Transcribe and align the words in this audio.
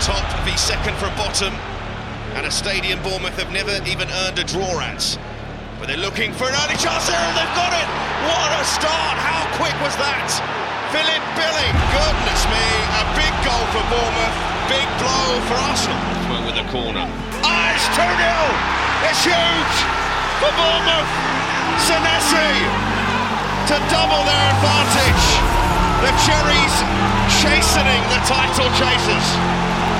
Top 0.00 0.24
v 0.44 0.56
second 0.56 0.96
from 0.96 1.14
bottom. 1.16 1.54
and 2.36 2.44
a 2.44 2.50
stadium 2.50 3.00
Bournemouth 3.02 3.36
have 3.40 3.48
never 3.48 3.72
even 3.88 4.08
earned 4.24 4.38
a 4.38 4.44
draw 4.44 4.76
at. 4.84 5.16
But 5.80 5.88
they're 5.88 6.00
looking 6.00 6.36
for 6.36 6.44
an 6.44 6.54
early 6.64 6.76
chance 6.76 7.08
there, 7.08 7.16
and 7.16 7.32
they've 7.32 7.56
got 7.56 7.72
it. 7.72 7.88
What 8.28 8.50
a 8.60 8.64
start! 8.64 9.16
How 9.16 9.48
quick 9.56 9.72
was 9.80 9.96
that? 9.96 10.28
Philip 10.92 11.24
Billing, 11.32 11.76
goodness 11.96 12.42
me, 12.52 12.66
a 13.00 13.04
big 13.16 13.32
goal 13.40 13.64
for 13.72 13.84
Bournemouth, 13.88 14.36
big 14.68 14.88
blow 15.00 15.40
for 15.48 15.56
Arsenal. 15.64 15.96
With 16.44 16.60
a 16.60 16.66
corner. 16.68 17.08
Ah, 17.40 17.72
it's 17.72 17.88
2 17.96 18.04
0! 18.04 19.08
It's 19.08 19.22
huge 19.24 19.76
for 20.44 20.52
Bournemouth. 20.60 21.10
Senesi 21.88 22.52
to 23.72 23.76
double 23.88 24.22
their 24.28 24.46
advantage. 24.60 25.24
The 26.04 26.12
Cherries 26.28 26.76
chastening 27.40 28.02
the 28.12 28.20
title 28.28 28.68
chasers 28.76 29.28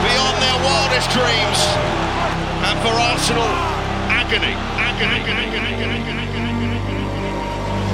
beyond 0.06 0.36
their 0.38 0.58
wildest 0.62 1.08
dreams. 1.10 1.60
And 2.66 2.76
for 2.82 2.94
Arsenal, 2.94 3.50
agony, 4.08 4.54
agony, 4.78 5.18
agony, 5.26 5.70
agony, 5.74 6.16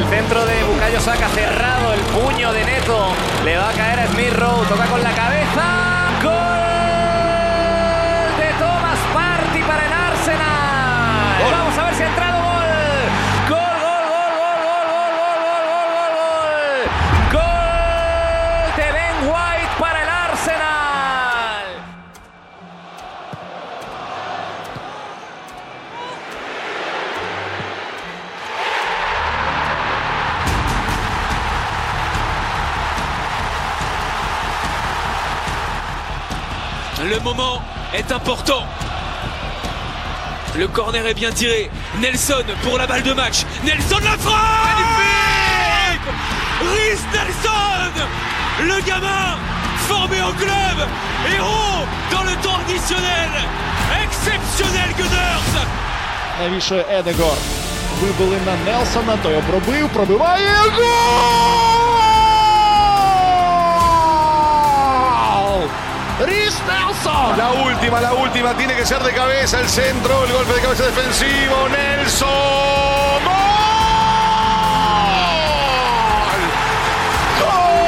El 0.00 0.08
centro 0.08 0.44
de 0.44 0.64
Bukayo 0.64 1.00
Saka 1.00 1.28
cerrado, 1.28 1.92
el 1.94 2.00
puño 2.00 2.52
de 2.52 2.64
Neto. 2.64 3.14
Le 3.44 3.56
va 3.56 3.68
a 3.68 3.72
caer 3.72 4.00
a 4.00 4.06
Smith 4.08 4.32
Rowe, 4.32 4.66
toca 4.66 4.86
con 4.86 5.02
la 5.02 5.12
cabeza. 5.12 5.64
¡Gol 6.22 6.51
Le 37.03 37.19
moment 37.19 37.61
est 37.93 38.11
important. 38.11 38.63
Le 40.55 40.67
corner 40.67 41.05
est 41.05 41.13
bien 41.13 41.31
tiré. 41.31 41.69
Nelson 41.99 42.43
pour 42.63 42.77
la 42.77 42.87
balle 42.87 43.03
de 43.03 43.13
match. 43.13 43.45
Nelson 43.63 43.99
la 44.03 44.17
frappe 44.17 44.67
Magnifique 44.67 46.07
Rhys 46.61 47.01
Nelson 47.13 47.91
Le 48.61 48.81
gamin 48.85 49.37
formé 49.87 50.17
au 50.21 50.33
club. 50.33 50.87
Héros 51.35 51.85
dans 52.11 52.23
le 52.23 52.35
temps 52.41 52.57
additionnel. 52.65 53.31
Exceptionnel 54.03 54.89
Gunners 54.97 55.67
Навішує 56.39 56.85
Едегор. 56.89 57.37
Вибили 58.01 58.37
на 58.45 58.71
Нелсона, 58.71 59.17
той 59.23 59.35
обробив, 59.35 59.89
пробиває 59.89 60.47
гол! 60.77 62.10
La 67.36 67.50
última, 67.50 68.00
la 68.00 68.12
última, 68.12 68.54
tiene 68.56 68.76
que 68.76 68.86
ser 68.86 69.02
de 69.02 69.12
cabeza 69.12 69.58
el 69.58 69.68
centro, 69.68 70.24
el 70.24 70.32
golpe 70.32 70.52
de 70.54 70.60
cabeza 70.60 70.84
defensivo, 70.84 71.68
Nelson. 71.68 72.28
¡Gol! 73.24 73.42
¡Gol! 77.40 77.82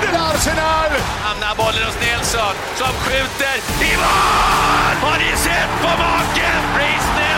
Del 0.00 0.16
Arsenal. 0.16 0.90
Hos 1.56 1.96
Nelson 2.00 2.54
som 2.78 2.94
skjuter 3.04 3.58
i! 3.80 3.94
Har 5.02 5.18
ni 5.18 5.36
sett 5.36 5.70
på 5.82 5.88
maken? 5.88 7.29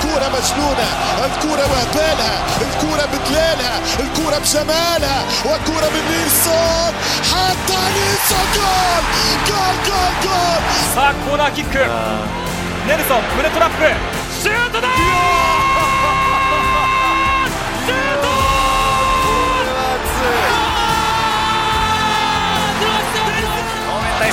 الكرة 0.00 0.28
مسنونة 0.38 0.88
الكرة 1.24 1.66
وهبالها 1.70 2.44
الكرة 2.60 3.06
بدلالها 3.12 3.80
الكرة 4.00 4.38
بجمالها 4.38 5.24
والكرة 5.44 5.88
من 5.88 6.04
نيلسون 6.10 6.92
حتى 7.30 7.80
نيلسون 7.94 8.46
جول 8.54 9.04
جول 9.46 9.74
جول 9.86 10.12
جول 10.22 10.60
사 10.94 11.12
코너 11.24 11.52
키크 11.52 11.76
네르손 12.86 13.20
무네 13.36 13.52
트라프 13.52 13.78
슈트다 14.42 14.88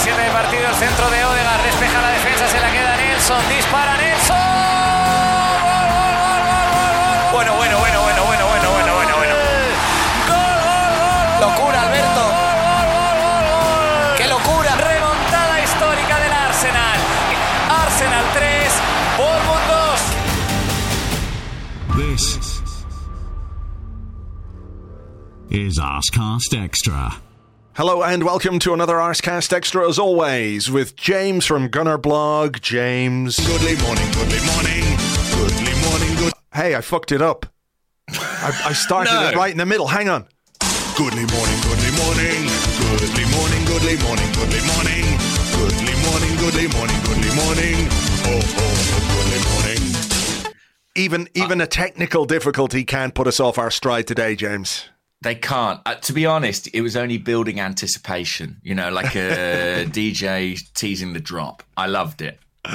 de 0.07 0.31
partido, 0.31 0.67
centro 0.79 1.09
de 1.09 1.25
Odegaard, 1.25 1.63
despeja 1.63 2.01
la 2.01 2.09
defensa, 2.11 2.47
se 2.47 2.59
la 2.61 2.71
queda 2.71 2.95
Nelson, 2.95 3.49
dispara 3.49 3.97
Nelson. 3.97 4.46
Is 25.49 25.79
Arsecast 25.79 26.61
Extra. 26.61 27.15
Hello 27.75 28.03
and 28.03 28.23
welcome 28.23 28.59
to 28.59 28.73
another 28.73 28.95
Arsecast 28.95 29.53
Extra 29.53 29.87
as 29.87 29.97
always 29.97 30.69
with 30.69 30.95
James 30.95 31.45
from 31.45 31.69
Gunnerblog. 31.69 32.61
James. 32.61 33.37
Goodly 33.37 33.75
morning, 33.81 34.11
goodly 34.11 34.39
morning, 34.45 34.83
goodly 35.31 35.73
morning, 35.87 36.15
good. 36.17 36.33
Hey, 36.53 36.75
I 36.75 36.81
fucked 36.81 37.11
it 37.11 37.21
up. 37.21 37.45
I, 38.09 38.61
I 38.65 38.73
started 38.73 39.11
No. 39.13 39.29
it 39.29 39.35
right 39.35 39.51
in 39.51 39.57
the 39.57 39.65
middle. 39.65 39.87
Hang 39.87 40.09
on. 40.09 40.27
Goodly 40.97 41.23
morning, 41.25 41.59
goodly 41.63 41.91
morning, 41.95 42.43
goodly 42.99 43.25
morning, 43.31 43.63
goodly 43.65 43.95
morning, 44.03 44.31
goodly 44.33 44.61
morning, 44.67 45.05
goodly 45.55 45.95
morning, 46.03 46.35
goodly 46.37 46.67
morning, 46.67 46.99
goodly 47.05 47.31
morning, 47.35 47.87
oh, 48.25 48.41
oh, 48.43 48.59
oh, 48.59 48.99
goodly 49.15 49.39
morning. 49.47 50.53
Even 50.95 51.29
even 51.35 51.61
uh, 51.61 51.65
a 51.65 51.67
technical 51.67 52.25
difficulty 52.25 52.83
can't 52.83 53.13
put 53.13 53.27
us 53.27 53.39
off 53.39 53.57
our 53.57 53.71
stride 53.71 54.07
today, 54.07 54.35
James. 54.35 54.89
They 55.21 55.35
can't. 55.35 55.79
Uh, 55.85 55.95
to 55.95 56.13
be 56.13 56.25
honest, 56.25 56.69
it 56.73 56.81
was 56.81 56.95
only 56.95 57.17
building 57.17 57.59
anticipation. 57.59 58.57
You 58.63 58.75
know, 58.75 58.89
like 58.91 59.15
a 59.15 59.85
DJ 59.89 60.59
teasing 60.73 61.13
the 61.13 61.19
drop. 61.19 61.63
I 61.75 61.87
loved 61.87 62.21
it. 62.21 62.39
Uh, 62.65 62.69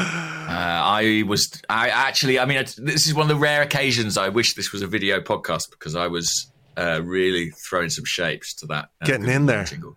I 0.48 1.22
was. 1.26 1.50
I 1.68 1.88
actually. 1.90 2.38
I 2.38 2.44
mean, 2.46 2.64
this 2.78 3.06
is 3.06 3.14
one 3.14 3.24
of 3.24 3.28
the 3.28 3.36
rare 3.36 3.62
occasions 3.62 4.16
I 4.18 4.28
wish 4.28 4.54
this 4.54 4.72
was 4.72 4.82
a 4.82 4.86
video 4.86 5.20
podcast 5.20 5.70
because 5.70 5.94
I 5.94 6.08
was 6.08 6.50
uh, 6.76 7.00
really 7.04 7.50
throwing 7.68 7.90
some 7.90 8.04
shapes 8.04 8.54
to 8.54 8.66
that. 8.66 8.88
uh, 9.00 9.06
Getting 9.06 9.28
in 9.28 9.46
there. 9.46 9.64
jingle. 9.64 9.96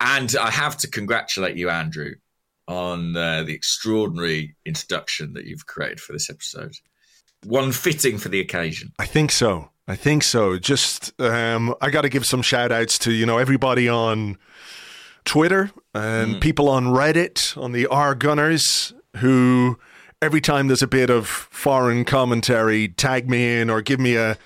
And 0.00 0.34
I 0.40 0.50
have 0.50 0.76
to 0.78 0.88
congratulate 0.88 1.56
you, 1.56 1.70
Andrew, 1.70 2.14
on 2.68 3.16
uh, 3.16 3.42
the 3.44 3.54
extraordinary 3.54 4.54
introduction 4.66 5.32
that 5.34 5.46
you've 5.46 5.66
created 5.66 6.00
for 6.00 6.12
this 6.12 6.28
episode. 6.28 6.74
One 7.44 7.72
fitting 7.72 8.18
for 8.18 8.28
the 8.28 8.40
occasion. 8.40 8.92
I 8.98 9.06
think 9.06 9.30
so. 9.32 9.70
I 9.88 9.96
think 9.96 10.22
so. 10.22 10.58
Just 10.58 11.12
um, 11.20 11.74
I 11.80 11.90
got 11.90 12.02
to 12.02 12.08
give 12.08 12.24
some 12.24 12.42
shout 12.42 12.70
outs 12.72 12.98
to 13.00 13.12
you 13.12 13.26
know 13.26 13.38
everybody 13.38 13.88
on 13.88 14.38
Twitter 15.24 15.70
and 15.94 16.40
people 16.40 16.68
on 16.68 16.86
Reddit 16.86 17.56
on 17.60 17.72
the 17.72 17.86
R 17.86 18.14
Gunners 18.14 18.94
who 19.16 19.78
every 20.20 20.40
time 20.40 20.68
there's 20.68 20.82
a 20.82 20.88
bit 20.88 21.10
of 21.10 21.26
foreign 21.26 22.04
commentary 22.04 22.88
tag 22.88 23.28
me 23.28 23.60
in 23.60 23.70
or 23.70 23.82
give 23.82 24.00
me 24.00 24.16
a 24.16 24.36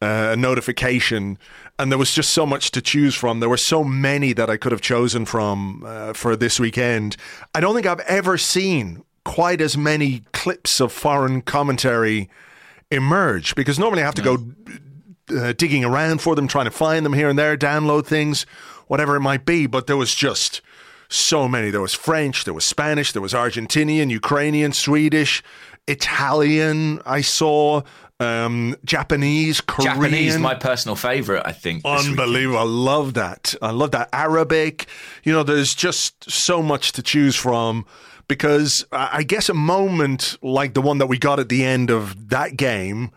a 0.00 0.36
notification. 0.36 1.38
And 1.78 1.90
there 1.90 1.98
was 1.98 2.12
just 2.12 2.30
so 2.30 2.46
much 2.46 2.70
to 2.72 2.80
choose 2.80 3.14
from. 3.14 3.40
There 3.40 3.48
were 3.48 3.56
so 3.56 3.84
many 3.84 4.32
that 4.32 4.48
I 4.48 4.56
could 4.56 4.72
have 4.72 4.80
chosen 4.80 5.26
from 5.26 5.84
uh, 5.86 6.12
for 6.12 6.36
this 6.36 6.58
weekend. 6.58 7.16
I 7.54 7.60
don't 7.60 7.74
think 7.74 7.86
I've 7.86 8.00
ever 8.00 8.38
seen 8.38 9.04
quite 9.24 9.60
as 9.60 9.76
many 9.76 10.22
clips 10.32 10.80
of 10.80 10.92
foreign 10.92 11.42
commentary 11.42 12.30
emerge 12.90 13.54
because 13.54 13.78
normally 13.78 14.02
I 14.02 14.04
have 14.06 14.14
to 14.14 14.22
go 14.22 14.38
uh, 15.30 15.52
digging 15.52 15.84
around 15.84 16.20
for 16.20 16.34
them, 16.34 16.48
trying 16.48 16.66
to 16.66 16.70
find 16.70 17.04
them 17.04 17.12
here 17.12 17.28
and 17.28 17.38
there, 17.38 17.56
download 17.56 18.06
things, 18.06 18.46
whatever 18.86 19.16
it 19.16 19.20
might 19.20 19.44
be. 19.44 19.66
But 19.66 19.86
there 19.86 19.96
was 19.96 20.14
just 20.14 20.60
so 21.08 21.48
many. 21.48 21.70
There 21.70 21.80
was 21.80 21.94
French, 21.94 22.44
there 22.44 22.54
was 22.54 22.64
Spanish, 22.64 23.12
there 23.12 23.22
was 23.22 23.32
Argentinian, 23.32 24.10
Ukrainian, 24.10 24.72
Swedish, 24.72 25.42
Italian. 25.86 27.00
I 27.06 27.20
saw 27.20 27.82
um, 28.18 28.76
Japanese, 28.84 29.60
Korean. 29.60 29.94
Japanese, 29.94 30.38
my 30.38 30.54
personal 30.54 30.96
favorite, 30.96 31.42
I 31.44 31.52
think. 31.52 31.82
Unbelievable. 31.84 32.58
I 32.58 32.62
love 32.64 33.14
that. 33.14 33.54
I 33.62 33.70
love 33.70 33.90
that. 33.92 34.08
Arabic. 34.12 34.86
You 35.22 35.32
know, 35.32 35.42
there's 35.42 35.74
just 35.74 36.30
so 36.30 36.62
much 36.62 36.92
to 36.92 37.02
choose 37.02 37.36
from 37.36 37.84
because 38.28 38.84
I 38.90 39.22
guess 39.22 39.48
a 39.48 39.54
moment 39.54 40.36
like 40.42 40.74
the 40.74 40.82
one 40.82 40.98
that 40.98 41.06
we 41.06 41.18
got 41.18 41.38
at 41.38 41.48
the 41.48 41.64
end 41.64 41.90
of 41.90 42.30
that 42.30 42.56
game 42.56 43.10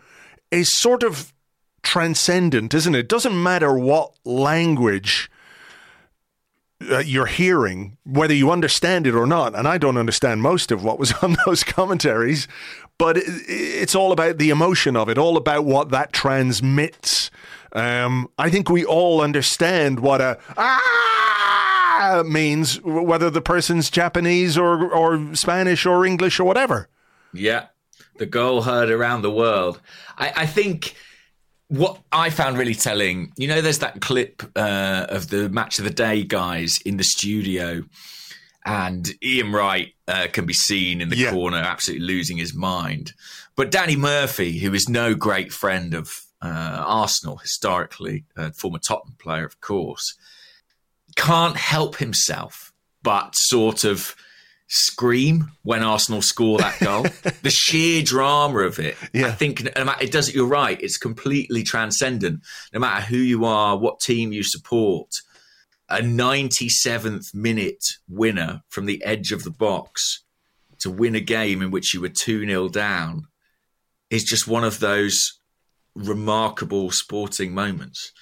is 0.50 0.70
sort 0.72 1.02
of 1.02 1.32
transcendent, 1.82 2.74
isn't 2.74 2.94
it? 2.94 3.08
Doesn't 3.08 3.40
matter 3.42 3.76
what 3.76 4.12
language 4.24 5.30
uh, 6.90 6.98
you're 6.98 7.26
hearing, 7.26 7.96
whether 8.04 8.34
you 8.34 8.50
understand 8.50 9.06
it 9.06 9.14
or 9.14 9.26
not. 9.26 9.54
And 9.54 9.68
I 9.68 9.78
don't 9.78 9.98
understand 9.98 10.42
most 10.42 10.72
of 10.72 10.82
what 10.82 10.98
was 10.98 11.12
on 11.22 11.36
those 11.44 11.64
commentaries, 11.64 12.48
but 12.98 13.16
it, 13.16 13.24
it's 13.48 13.94
all 13.94 14.12
about 14.12 14.38
the 14.38 14.50
emotion 14.50 14.96
of 14.96 15.08
it, 15.08 15.18
all 15.18 15.36
about 15.36 15.64
what 15.64 15.90
that 15.90 16.12
transmits. 16.12 17.30
Um, 17.72 18.28
I 18.38 18.50
think 18.50 18.68
we 18.68 18.84
all 18.84 19.20
understand 19.20 20.00
what 20.00 20.20
a 20.20 20.38
ah 20.56 22.22
means, 22.24 22.80
whether 22.82 23.30
the 23.30 23.40
person's 23.40 23.90
Japanese 23.90 24.56
or 24.58 24.90
or 24.90 25.34
Spanish 25.34 25.86
or 25.86 26.04
English 26.04 26.40
or 26.40 26.44
whatever. 26.44 26.88
Yeah, 27.32 27.66
the 28.16 28.26
goal 28.26 28.62
heard 28.62 28.90
around 28.90 29.22
the 29.22 29.30
world. 29.30 29.80
I, 30.18 30.32
I 30.36 30.46
think 30.46 30.96
what 31.70 32.00
I 32.10 32.30
found 32.30 32.58
really 32.58 32.74
telling, 32.74 33.32
you 33.36 33.46
know, 33.46 33.60
there's 33.60 33.78
that 33.78 34.00
clip 34.00 34.42
uh, 34.56 35.06
of 35.08 35.30
the 35.30 35.48
match 35.48 35.78
of 35.78 35.84
the 35.84 35.90
day 35.90 36.24
guys 36.24 36.78
in 36.84 36.96
the 36.96 37.04
studio, 37.04 37.84
and 38.66 39.08
Ian 39.22 39.52
Wright 39.52 39.94
uh, 40.08 40.26
can 40.32 40.46
be 40.46 40.52
seen 40.52 41.00
in 41.00 41.10
the 41.10 41.16
yeah. 41.16 41.30
corner, 41.30 41.58
absolutely 41.58 42.06
losing 42.06 42.38
his 42.38 42.54
mind. 42.54 43.12
But 43.54 43.70
Danny 43.70 43.94
Murphy, 43.94 44.58
who 44.58 44.74
is 44.74 44.88
no 44.88 45.14
great 45.14 45.52
friend 45.52 45.94
of 45.94 46.12
uh, 46.42 46.82
Arsenal 46.84 47.36
historically, 47.36 48.24
a 48.36 48.52
former 48.52 48.80
Tottenham 48.80 49.16
player, 49.20 49.44
of 49.44 49.60
course, 49.60 50.16
can't 51.14 51.56
help 51.56 51.96
himself 51.96 52.72
but 53.02 53.34
sort 53.36 53.84
of 53.84 54.16
scream 54.70 55.50
when 55.62 55.82
Arsenal 55.82 56.22
score 56.22 56.58
that 56.58 56.78
goal. 56.78 57.02
the 57.42 57.50
sheer 57.50 58.02
drama 58.02 58.60
of 58.60 58.78
it. 58.78 58.96
Yeah. 59.12 59.26
I 59.26 59.32
think 59.32 59.64
no 59.76 59.84
matter, 59.84 60.02
it 60.02 60.12
does. 60.12 60.32
You're 60.32 60.46
right. 60.46 60.80
It's 60.80 60.96
completely 60.96 61.62
transcendent. 61.64 62.42
No 62.72 62.80
matter 62.80 63.04
who 63.04 63.16
you 63.16 63.44
are, 63.44 63.76
what 63.76 64.00
team 64.00 64.32
you 64.32 64.44
support, 64.44 65.10
a 65.88 65.98
97th 65.98 67.34
minute 67.34 67.84
winner 68.08 68.62
from 68.68 68.86
the 68.86 69.04
edge 69.04 69.32
of 69.32 69.42
the 69.42 69.50
box 69.50 70.22
to 70.78 70.90
win 70.90 71.16
a 71.16 71.20
game 71.20 71.60
in 71.62 71.72
which 71.72 71.92
you 71.92 72.00
were 72.00 72.08
2 72.08 72.46
0 72.46 72.68
down 72.68 73.26
is 74.08 74.22
just 74.22 74.46
one 74.46 74.64
of 74.64 74.78
those 74.78 75.40
remarkable 75.96 76.92
sporting 76.92 77.52
moments. 77.52 78.12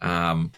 Um, 0.00 0.52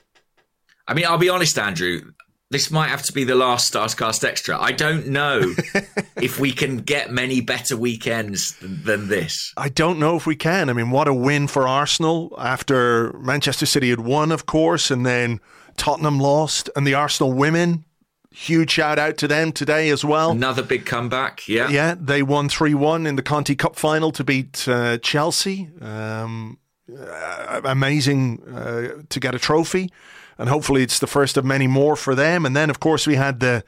I 0.86 0.94
mean, 0.94 1.06
I'll 1.06 1.18
be 1.18 1.28
honest, 1.28 1.58
Andrew 1.58 2.12
this 2.50 2.70
might 2.70 2.88
have 2.88 3.02
to 3.04 3.12
be 3.12 3.22
the 3.22 3.36
last 3.36 3.74
Arsecast 3.74 4.24
Extra. 4.24 4.60
I 4.60 4.72
don't 4.72 5.06
know 5.06 5.54
if 6.16 6.40
we 6.40 6.50
can 6.50 6.78
get 6.78 7.12
many 7.12 7.40
better 7.40 7.76
weekends 7.76 8.56
than, 8.56 8.82
than, 8.82 9.08
this. 9.08 9.54
I 9.56 9.68
don't 9.68 10.00
know 10.00 10.16
if 10.16 10.26
we 10.26 10.34
can. 10.34 10.68
I 10.68 10.72
mean, 10.72 10.90
what 10.90 11.06
a 11.06 11.14
win 11.14 11.46
for 11.46 11.68
Arsenal 11.68 12.34
after 12.38 13.12
Manchester 13.20 13.66
City 13.66 13.90
had 13.90 14.00
won, 14.00 14.32
of 14.32 14.46
course, 14.46 14.90
and 14.90 15.06
then 15.06 15.40
Tottenham 15.76 16.18
lost, 16.18 16.68
and 16.74 16.84
the 16.84 16.94
Arsenal 16.94 17.32
women. 17.32 17.84
Huge 18.32 18.70
shout 18.70 18.98
out 18.98 19.16
to 19.18 19.28
them 19.28 19.52
today 19.52 19.88
as 19.88 20.04
well. 20.04 20.32
Another 20.32 20.62
big 20.62 20.86
comeback, 20.86 21.48
yeah. 21.48 21.68
Yeah, 21.68 21.94
they 21.98 22.22
won 22.22 22.48
3 22.48 22.74
1 22.74 23.06
in 23.06 23.16
the 23.16 23.22
Conti 23.22 23.54
Cup 23.54 23.76
final 23.76 24.10
to 24.12 24.24
beat 24.24 24.68
uh, 24.68 24.98
Chelsea. 24.98 25.68
Um, 25.80 26.58
uh, 26.96 27.60
amazing 27.64 28.42
uh, 28.42 29.02
to 29.08 29.20
get 29.20 29.34
a 29.36 29.38
trophy 29.38 29.90
and 30.40 30.48
hopefully 30.48 30.82
it's 30.82 30.98
the 30.98 31.06
first 31.06 31.36
of 31.36 31.44
many 31.44 31.66
more 31.66 31.94
for 31.94 32.14
them. 32.14 32.46
And 32.46 32.56
then, 32.56 32.70
of 32.70 32.80
course, 32.80 33.06
we 33.06 33.16
had 33.16 33.40
the 33.40 33.62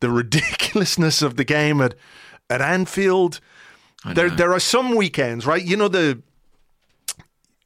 the 0.00 0.10
ridiculousness 0.22 1.22
of 1.22 1.36
the 1.36 1.44
game 1.44 1.80
at 1.80 1.94
at 2.48 2.60
Anfield. 2.60 3.38
There, 4.14 4.30
there 4.30 4.52
are 4.52 4.60
some 4.60 4.94
weekends, 4.94 5.46
right? 5.46 5.64
You 5.64 5.76
know 5.76 5.88
the 5.88 6.22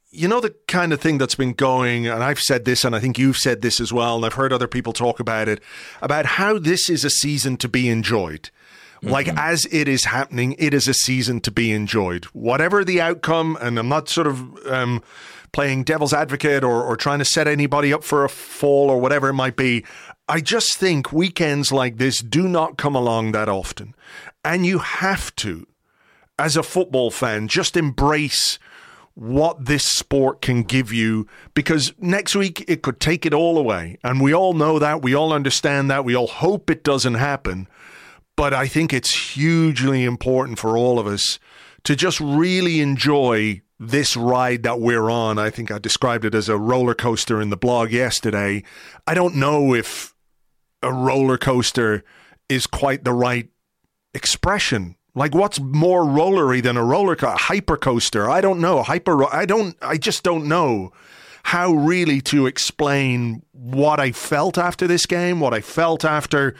you 0.09 0.27
know 0.27 0.41
the 0.41 0.53
kind 0.67 0.91
of 0.91 0.99
thing 0.99 1.17
that's 1.17 1.35
been 1.35 1.53
going, 1.53 2.07
and 2.07 2.23
I've 2.23 2.39
said 2.39 2.65
this, 2.65 2.83
and 2.83 2.93
I 2.95 2.99
think 2.99 3.17
you've 3.17 3.37
said 3.37 3.61
this 3.61 3.79
as 3.79 3.93
well, 3.93 4.17
and 4.17 4.25
I've 4.25 4.33
heard 4.33 4.51
other 4.51 4.67
people 4.67 4.91
talk 4.91 5.19
about 5.21 5.47
it, 5.47 5.61
about 6.01 6.25
how 6.25 6.59
this 6.59 6.89
is 6.89 7.05
a 7.05 7.09
season 7.09 7.55
to 7.57 7.69
be 7.69 7.87
enjoyed. 7.87 8.49
Like 9.03 9.27
mm-hmm. 9.27 9.37
as 9.37 9.65
it 9.71 9.87
is 9.87 10.05
happening, 10.05 10.55
it 10.59 10.73
is 10.73 10.87
a 10.87 10.93
season 10.93 11.39
to 11.41 11.51
be 11.51 11.71
enjoyed. 11.71 12.25
Whatever 12.25 12.83
the 12.83 13.01
outcome, 13.01 13.57
and 13.61 13.79
I'm 13.79 13.89
not 13.89 14.09
sort 14.09 14.27
of 14.27 14.67
um, 14.67 15.01
playing 15.51 15.83
devil's 15.83 16.13
advocate 16.13 16.63
or, 16.63 16.83
or 16.83 16.95
trying 16.95 17.19
to 17.19 17.25
set 17.25 17.47
anybody 17.47 17.93
up 17.93 18.03
for 18.03 18.23
a 18.23 18.29
fall 18.29 18.89
or 18.89 18.99
whatever 18.99 19.29
it 19.29 19.33
might 19.33 19.55
be. 19.55 19.85
I 20.27 20.39
just 20.39 20.77
think 20.77 21.11
weekends 21.11 21.71
like 21.71 21.97
this 21.97 22.19
do 22.19 22.47
not 22.47 22.77
come 22.77 22.95
along 22.95 23.33
that 23.33 23.49
often. 23.49 23.93
And 24.45 24.65
you 24.65 24.79
have 24.79 25.35
to, 25.37 25.67
as 26.39 26.55
a 26.55 26.63
football 26.63 27.11
fan, 27.11 27.47
just 27.47 27.75
embrace 27.75 28.57
what 29.13 29.65
this 29.65 29.85
sport 29.85 30.41
can 30.41 30.63
give 30.63 30.93
you 30.93 31.27
because 31.53 31.93
next 31.99 32.33
week 32.33 32.63
it 32.67 32.81
could 32.81 32.99
take 32.99 33.25
it 33.25 33.33
all 33.33 33.57
away. 33.57 33.97
And 34.03 34.21
we 34.21 34.33
all 34.33 34.53
know 34.53 34.79
that. 34.79 35.01
We 35.01 35.13
all 35.13 35.33
understand 35.33 35.91
that. 35.91 36.05
We 36.05 36.15
all 36.15 36.27
hope 36.27 36.69
it 36.69 36.83
doesn't 36.83 37.15
happen. 37.15 37.67
But 38.37 38.53
I 38.53 38.67
think 38.67 38.93
it's 38.93 39.35
hugely 39.35 40.03
important 40.05 40.59
for 40.59 40.77
all 40.77 40.97
of 40.97 41.07
us 41.07 41.39
to 41.83 41.95
just 41.95 42.19
really 42.19 42.79
enjoy 42.79 43.61
this 43.81 44.15
ride 44.15 44.61
that 44.61 44.79
we're 44.79 45.09
on. 45.09 45.39
I 45.39 45.49
think 45.49 45.71
I 45.71 45.79
described 45.79 46.23
it 46.23 46.35
as 46.35 46.47
a 46.47 46.57
roller 46.57 46.93
coaster 46.93 47.41
in 47.41 47.49
the 47.49 47.57
blog 47.57 47.91
yesterday. 47.91 48.63
I 49.07 49.15
don't 49.15 49.35
know 49.35 49.73
if 49.73 50.13
a 50.83 50.93
roller 50.93 51.39
coaster 51.39 52.03
is 52.47 52.67
quite 52.67 53.03
the 53.03 53.11
right 53.11 53.49
expression. 54.13 54.97
Like 55.15 55.33
what's 55.33 55.59
more 55.59 56.03
rollery 56.03 56.61
than 56.61 56.77
a 56.77 56.83
roller 56.83 57.15
coaster? 57.15 57.39
Hyper 57.39 57.75
coaster. 57.75 58.29
I 58.29 58.39
don't 58.39 58.59
know. 58.59 58.83
Hyper 58.83 59.25
I 59.33 59.47
don't 59.47 59.75
I 59.81 59.97
just 59.97 60.21
don't 60.21 60.45
know 60.45 60.93
how 61.41 61.71
really 61.71 62.21
to 62.21 62.45
explain 62.45 63.41
what 63.51 63.99
I 63.99 64.11
felt 64.11 64.59
after 64.59 64.85
this 64.85 65.07
game, 65.07 65.39
what 65.39 65.55
I 65.55 65.61
felt 65.61 66.05
after 66.05 66.53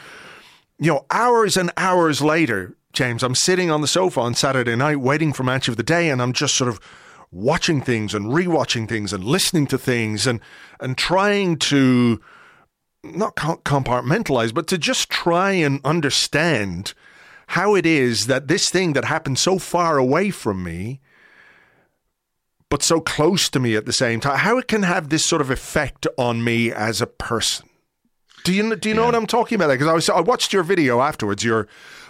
you 0.80 0.92
know, 0.92 1.06
hours 1.12 1.56
and 1.56 1.72
hours 1.78 2.24
later, 2.24 2.76
James, 2.94 3.22
I'm 3.22 3.36
sitting 3.36 3.70
on 3.70 3.82
the 3.82 3.88
sofa 3.88 4.22
on 4.22 4.34
Saturday 4.34 4.76
night 4.76 5.00
waiting 5.00 5.34
for 5.34 5.44
match 5.44 5.68
of 5.68 5.78
the 5.78 5.84
day 5.84 6.10
and 6.10 6.20
I'm 6.20 6.34
just 6.34 6.56
sort 6.56 6.68
of 6.68 6.80
watching 7.32 7.82
things 7.82 8.14
and 8.14 8.26
rewatching 8.26 8.88
things 8.88 9.14
and 9.14 9.24
listening 9.24 9.66
to 9.68 9.78
things 9.78 10.28
and 10.28 10.40
and 10.80 10.98
trying 10.98 11.58
to 11.58 12.22
not 13.04 13.36
compartmentalize, 13.36 14.54
but 14.54 14.68
to 14.68 14.78
just 14.78 15.10
try 15.10 15.52
and 15.52 15.80
understand 15.84 16.94
how 17.48 17.76
it 17.76 17.86
is 17.86 18.28
that 18.28 18.48
this 18.48 18.70
thing 18.70 18.94
that 18.94 19.06
happened 19.06 19.40
so 19.40 19.58
far 19.58 19.98
away 19.98 20.30
from 20.30 20.64
me, 20.64 21.02
but 22.70 22.84
so 22.84 23.02
close 23.02 23.50
to 23.50 23.60
me 23.60 23.76
at 23.76 23.86
the 23.86 23.94
same 23.94 24.20
time, 24.20 24.38
how 24.38 24.58
it 24.58 24.68
can 24.68 24.84
have 24.84 25.10
this 25.10 25.26
sort 25.26 25.42
of 25.42 25.50
effect 25.50 26.08
on 26.18 26.44
me 26.44 26.72
as 26.72 27.02
a 27.02 27.08
person. 27.08 27.68
Do 28.44 28.54
you 28.54 28.76
do 28.76 28.90
you 28.90 28.96
know 28.96 29.02
yeah. 29.02 29.08
what 29.08 29.16
I'm 29.16 29.28
talking 29.28 29.56
about? 29.56 29.70
Because 29.70 29.88
I 29.88 29.94
was 29.94 30.10
I 30.10 30.22
watched 30.22 30.54
your 30.54 30.64
video 30.64 31.02
afterwards. 31.02 31.44
You're 31.44 31.68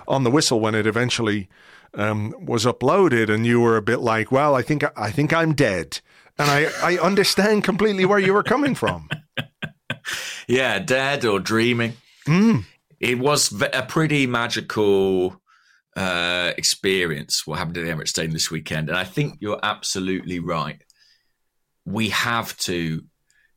on 0.08 0.24
the 0.24 0.32
whistle 0.32 0.60
when 0.60 0.76
it 0.76 0.88
eventually 0.88 1.50
um, 1.94 2.34
was 2.40 2.66
uploaded, 2.66 3.30
and 3.30 3.46
you 3.46 3.60
were 3.60 3.78
a 3.78 3.82
bit 3.82 4.00
like, 4.00 4.32
"Well, 4.32 4.56
I 4.56 4.62
think 4.62 4.84
I 4.96 5.12
think 5.12 5.34
I'm 5.34 5.54
dead," 5.54 6.00
and 6.38 6.50
I 6.50 6.68
I 6.82 6.98
understand 6.98 7.64
completely 7.64 8.06
where 8.06 8.20
you 8.20 8.34
were 8.34 8.44
coming 8.44 8.76
from. 8.76 9.10
yeah, 10.48 10.80
dead 10.80 11.26
or 11.26 11.40
dreaming. 11.40 11.94
Mm. 12.28 12.66
It 13.00 13.20
was 13.20 13.54
a 13.74 13.84
pretty 13.84 14.28
magical 14.28 15.42
uh, 15.96 16.54
experience 16.58 17.46
what 17.46 17.58
happened 17.58 17.78
at 17.78 17.86
the 17.86 17.92
Emirates 17.92 18.10
Stadium 18.10 18.34
this 18.34 18.52
weekend, 18.52 18.90
and 18.90 18.98
I 18.98 19.04
think 19.04 19.38
you're 19.40 19.60
absolutely 19.62 20.40
right. 20.40 20.82
We 21.86 22.10
have 22.10 22.56
to 22.58 23.04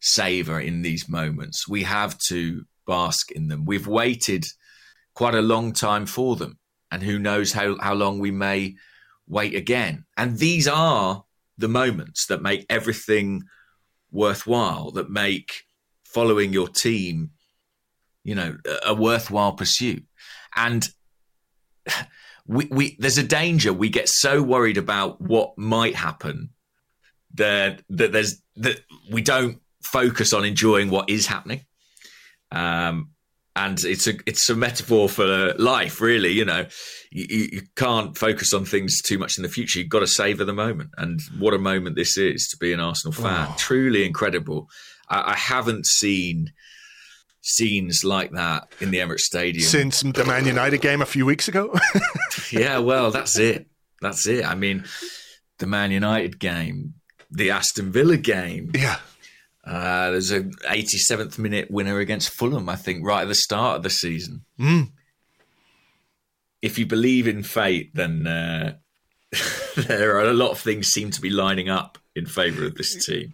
savor 0.00 0.59
in 0.59 0.83
these 0.83 1.09
moments. 1.09 1.69
We 1.69 1.85
have 1.85 2.19
to 2.29 2.64
bask 2.87 3.31
in 3.31 3.49
them. 3.49 3.64
We've 3.64 3.87
waited 3.87 4.45
quite 5.14 5.35
a 5.35 5.43
long 5.43 5.73
time 5.73 6.07
for 6.07 6.37
them 6.37 6.59
and 6.95 7.03
who 7.03 7.19
knows 7.19 7.53
how, 7.53 7.77
how 7.81 7.93
long 7.93 8.21
we 8.21 8.31
may 8.31 8.77
wait 9.27 9.55
again. 9.55 10.05
And 10.17 10.39
these 10.39 10.69
are 10.69 11.25
the 11.59 11.69
moments 11.69 12.27
that 12.27 12.41
make 12.41 12.65
everything 12.71 13.43
worthwhile, 14.13 14.93
that 14.93 15.11
make 15.11 15.65
following 16.05 16.53
your 16.53 16.69
team, 16.69 17.31
you 18.23 18.37
know, 18.37 18.57
a 18.87 18.95
worthwhile 18.95 19.53
pursuit. 19.53 20.05
And 20.55 20.89
we, 22.47 22.67
we 22.71 22.97
there's 22.99 23.19
a 23.19 23.23
danger 23.23 23.73
we 23.73 23.89
get 23.89 24.09
so 24.09 24.43
worried 24.43 24.77
about 24.77 25.21
what 25.21 25.57
might 25.57 25.95
happen 25.95 26.51
that 27.33 27.83
that 27.89 28.13
there's 28.13 28.43
that 28.57 28.81
we 29.11 29.23
don't 29.23 29.61
focus 29.83 30.33
on 30.33 30.45
enjoying 30.45 30.91
what 30.91 31.11
is 31.11 31.27
happening. 31.27 31.65
Um, 32.53 33.13
and 33.56 33.78
it's 33.84 34.06
a 34.06 34.14
it's 34.26 34.49
a 34.49 34.54
metaphor 34.54 35.08
for 35.08 35.54
life, 35.54 36.00
really. 36.00 36.32
You 36.32 36.44
know, 36.44 36.66
you, 37.11 37.49
you 37.52 37.62
can't 37.76 38.16
focus 38.16 38.52
on 38.52 38.64
things 38.64 39.00
too 39.00 39.18
much 39.18 39.37
in 39.38 39.42
the 39.42 39.49
future. 39.49 39.78
You've 39.78 39.88
got 39.88 40.00
to 40.00 40.06
savor 40.06 40.44
the 40.44 40.52
moment, 40.52 40.90
and 40.96 41.20
what 41.38 41.54
a 41.54 41.58
moment 41.58 41.96
this 41.96 42.16
is 42.16 42.49
to 42.49 42.56
be 42.56 42.73
an 42.73 42.80
Arsenal 42.80 43.12
fan. 43.12 43.49
Oh. 43.50 43.54
Truly 43.56 44.04
incredible. 44.04 44.68
I, 45.08 45.32
I 45.32 45.37
haven't 45.37 45.87
seen 45.87 46.52
scenes 47.42 48.02
like 48.04 48.32
that 48.32 48.73
in 48.80 48.90
the 48.90 48.99
Emirates 48.99 49.20
Stadium 49.20 49.64
since 49.64 50.00
the 50.00 50.25
Man 50.25 50.46
United 50.46 50.80
game 50.80 51.02
a 51.02 51.06
few 51.06 51.26
weeks 51.26 51.46
ago. 51.46 51.73
yeah, 52.50 52.78
well, 52.78 53.11
that's 53.11 53.38
it. 53.38 53.66
That's 54.00 54.26
it. 54.26 54.44
I 54.44 54.54
mean, 54.54 54.84
the 55.58 55.66
Man 55.66 55.92
United 55.92 56.38
game, 56.38 56.94
the 57.30 57.50
Aston 57.50 57.92
Villa 57.92 58.16
game. 58.16 58.73
Yeah. 58.75 58.99
Uh, 59.66 60.11
there's 60.11 60.30
a 60.30 60.42
87th 60.42 61.38
minute 61.38 61.71
winner 61.71 61.99
against 61.99 62.30
Fulham, 62.30 62.68
I 62.68 62.76
think, 62.76 63.04
right 63.04 63.23
at 63.23 63.28
the 63.28 63.35
start 63.35 63.78
of 63.78 63.83
the 63.83 63.90
season. 63.90 64.44
Mm. 64.61 64.90
If 66.61 66.78
you 66.78 66.87
believe 66.87 67.26
in 67.26 67.42
fate, 67.42 67.94
then 67.94 68.26
uh, 68.26 68.75
there 69.76 70.16
are 70.16 70.25
a 70.25 70.35
lot 70.35 70.50
of 70.50 70.61
things 70.61 70.88
seem 70.88 71.11
to 71.12 71.21
be 71.21 71.30
lining 71.30 71.68
up 71.68 71.99
in 72.14 72.26
favour 72.26 72.64
of 72.64 72.75
this 72.75 73.04
team. 73.06 73.33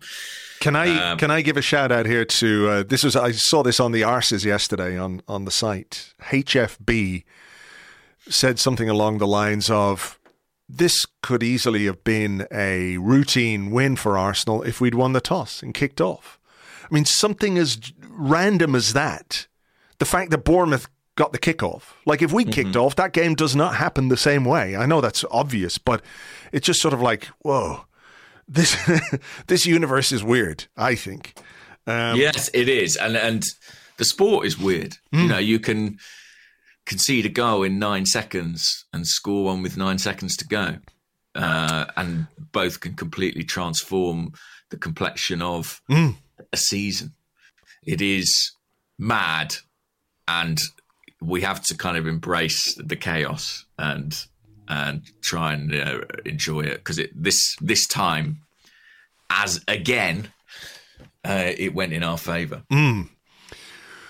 Can 0.60 0.76
I 0.76 1.12
um, 1.12 1.18
can 1.18 1.30
I 1.30 1.40
give 1.40 1.56
a 1.56 1.62
shout 1.62 1.90
out 1.90 2.04
here 2.04 2.24
to 2.24 2.68
uh, 2.68 2.82
this 2.82 3.02
was 3.02 3.16
I 3.16 3.32
saw 3.32 3.62
this 3.62 3.80
on 3.80 3.92
the 3.92 4.02
arses 4.02 4.44
yesterday 4.44 4.98
on 4.98 5.22
on 5.26 5.46
the 5.46 5.50
site. 5.50 6.12
HFB 6.24 7.24
said 8.28 8.58
something 8.58 8.88
along 8.88 9.18
the 9.18 9.26
lines 9.26 9.70
of 9.70 10.19
this 10.76 11.06
could 11.22 11.42
easily 11.42 11.86
have 11.86 12.04
been 12.04 12.46
a 12.52 12.96
routine 12.98 13.70
win 13.70 13.96
for 13.96 14.16
Arsenal 14.16 14.62
if 14.62 14.80
we'd 14.80 14.94
won 14.94 15.12
the 15.12 15.20
toss 15.20 15.62
and 15.62 15.74
kicked 15.74 16.00
off. 16.00 16.38
I 16.84 16.94
mean, 16.94 17.04
something 17.04 17.58
as 17.58 17.78
random 18.08 18.74
as 18.74 18.92
that. 18.92 19.46
The 19.98 20.04
fact 20.04 20.30
that 20.30 20.44
Bournemouth 20.44 20.88
got 21.16 21.32
the 21.32 21.38
kickoff. 21.38 21.82
Like, 22.06 22.22
if 22.22 22.32
we 22.32 22.44
mm-hmm. 22.44 22.52
kicked 22.52 22.76
off, 22.76 22.96
that 22.96 23.12
game 23.12 23.34
does 23.34 23.54
not 23.54 23.74
happen 23.76 24.08
the 24.08 24.16
same 24.16 24.44
way. 24.44 24.76
I 24.76 24.86
know 24.86 25.00
that's 25.00 25.24
obvious, 25.30 25.76
but 25.76 26.02
it's 26.52 26.66
just 26.66 26.80
sort 26.80 26.94
of 26.94 27.02
like, 27.02 27.26
whoa, 27.40 27.84
this 28.48 28.76
this 29.46 29.66
universe 29.66 30.12
is 30.12 30.24
weird. 30.24 30.66
I 30.76 30.94
think. 30.94 31.38
Um, 31.86 32.16
yes, 32.16 32.50
it 32.54 32.68
is, 32.68 32.96
and 32.96 33.16
and 33.16 33.42
the 33.98 34.04
sport 34.04 34.46
is 34.46 34.58
weird. 34.58 34.92
Mm. 35.12 35.18
You 35.18 35.20
hmm. 35.20 35.28
know, 35.28 35.38
you 35.38 35.58
can 35.60 35.98
concede 36.90 37.24
a 37.24 37.28
goal 37.28 37.62
in 37.62 37.78
nine 37.78 38.04
seconds 38.04 38.84
and 38.92 39.06
score 39.06 39.44
one 39.44 39.62
with 39.62 39.76
nine 39.76 39.96
seconds 39.96 40.36
to 40.36 40.44
go. 40.44 40.76
Uh, 41.36 41.86
and 41.96 42.26
both 42.50 42.80
can 42.80 42.94
completely 42.94 43.44
transform 43.44 44.32
the 44.70 44.76
complexion 44.76 45.40
of 45.40 45.80
mm. 45.88 46.16
a 46.52 46.56
season. 46.56 47.14
It 47.86 48.02
is 48.02 48.52
mad, 48.98 49.54
and 50.26 50.58
we 51.22 51.42
have 51.42 51.62
to 51.66 51.76
kind 51.76 51.96
of 51.96 52.08
embrace 52.08 52.74
the 52.74 52.96
chaos 52.96 53.64
and 53.78 54.26
and 54.66 55.02
try 55.22 55.52
and 55.52 55.72
uh, 55.72 56.00
enjoy 56.24 56.62
it 56.62 56.78
because 56.78 56.98
it 56.98 57.10
this 57.14 57.54
this 57.60 57.86
time, 57.86 58.42
as 59.30 59.60
again, 59.68 60.32
uh, 61.24 61.52
it 61.56 61.72
went 61.72 61.92
in 61.92 62.02
our 62.02 62.18
favour. 62.18 62.64
Mm. 62.72 63.10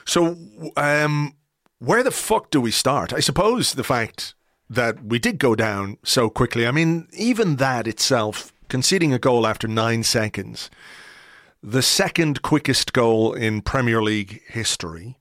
So, 0.07 0.37
um, 0.77 1.35
where 1.81 2.03
the 2.03 2.11
fuck 2.11 2.51
do 2.51 2.61
we 2.61 2.71
start? 2.71 3.13
I 3.13 3.21
suppose 3.21 3.73
the 3.73 3.85
fact 3.85 4.35
that 4.69 5.03
we 5.03 5.19
did 5.19 5.39
go 5.39 5.57
down 5.57 5.97
so 6.05 6.31
quickly. 6.31 6.67
I 6.67 6.71
mean, 6.71 7.09
even 7.13 7.57
that 7.57 7.89
itself, 7.89 8.53
conceding 8.69 9.13
a 9.13 9.19
goal 9.19 9.47
after 9.47 9.67
nine 9.67 10.05
seconds, 10.05 10.71
the 11.63 11.83
second 11.83 12.43
quickest 12.43 12.93
goal 12.93 13.33
in 13.33 13.63
Premier 13.63 14.03
League 14.03 14.43
history, 14.47 15.19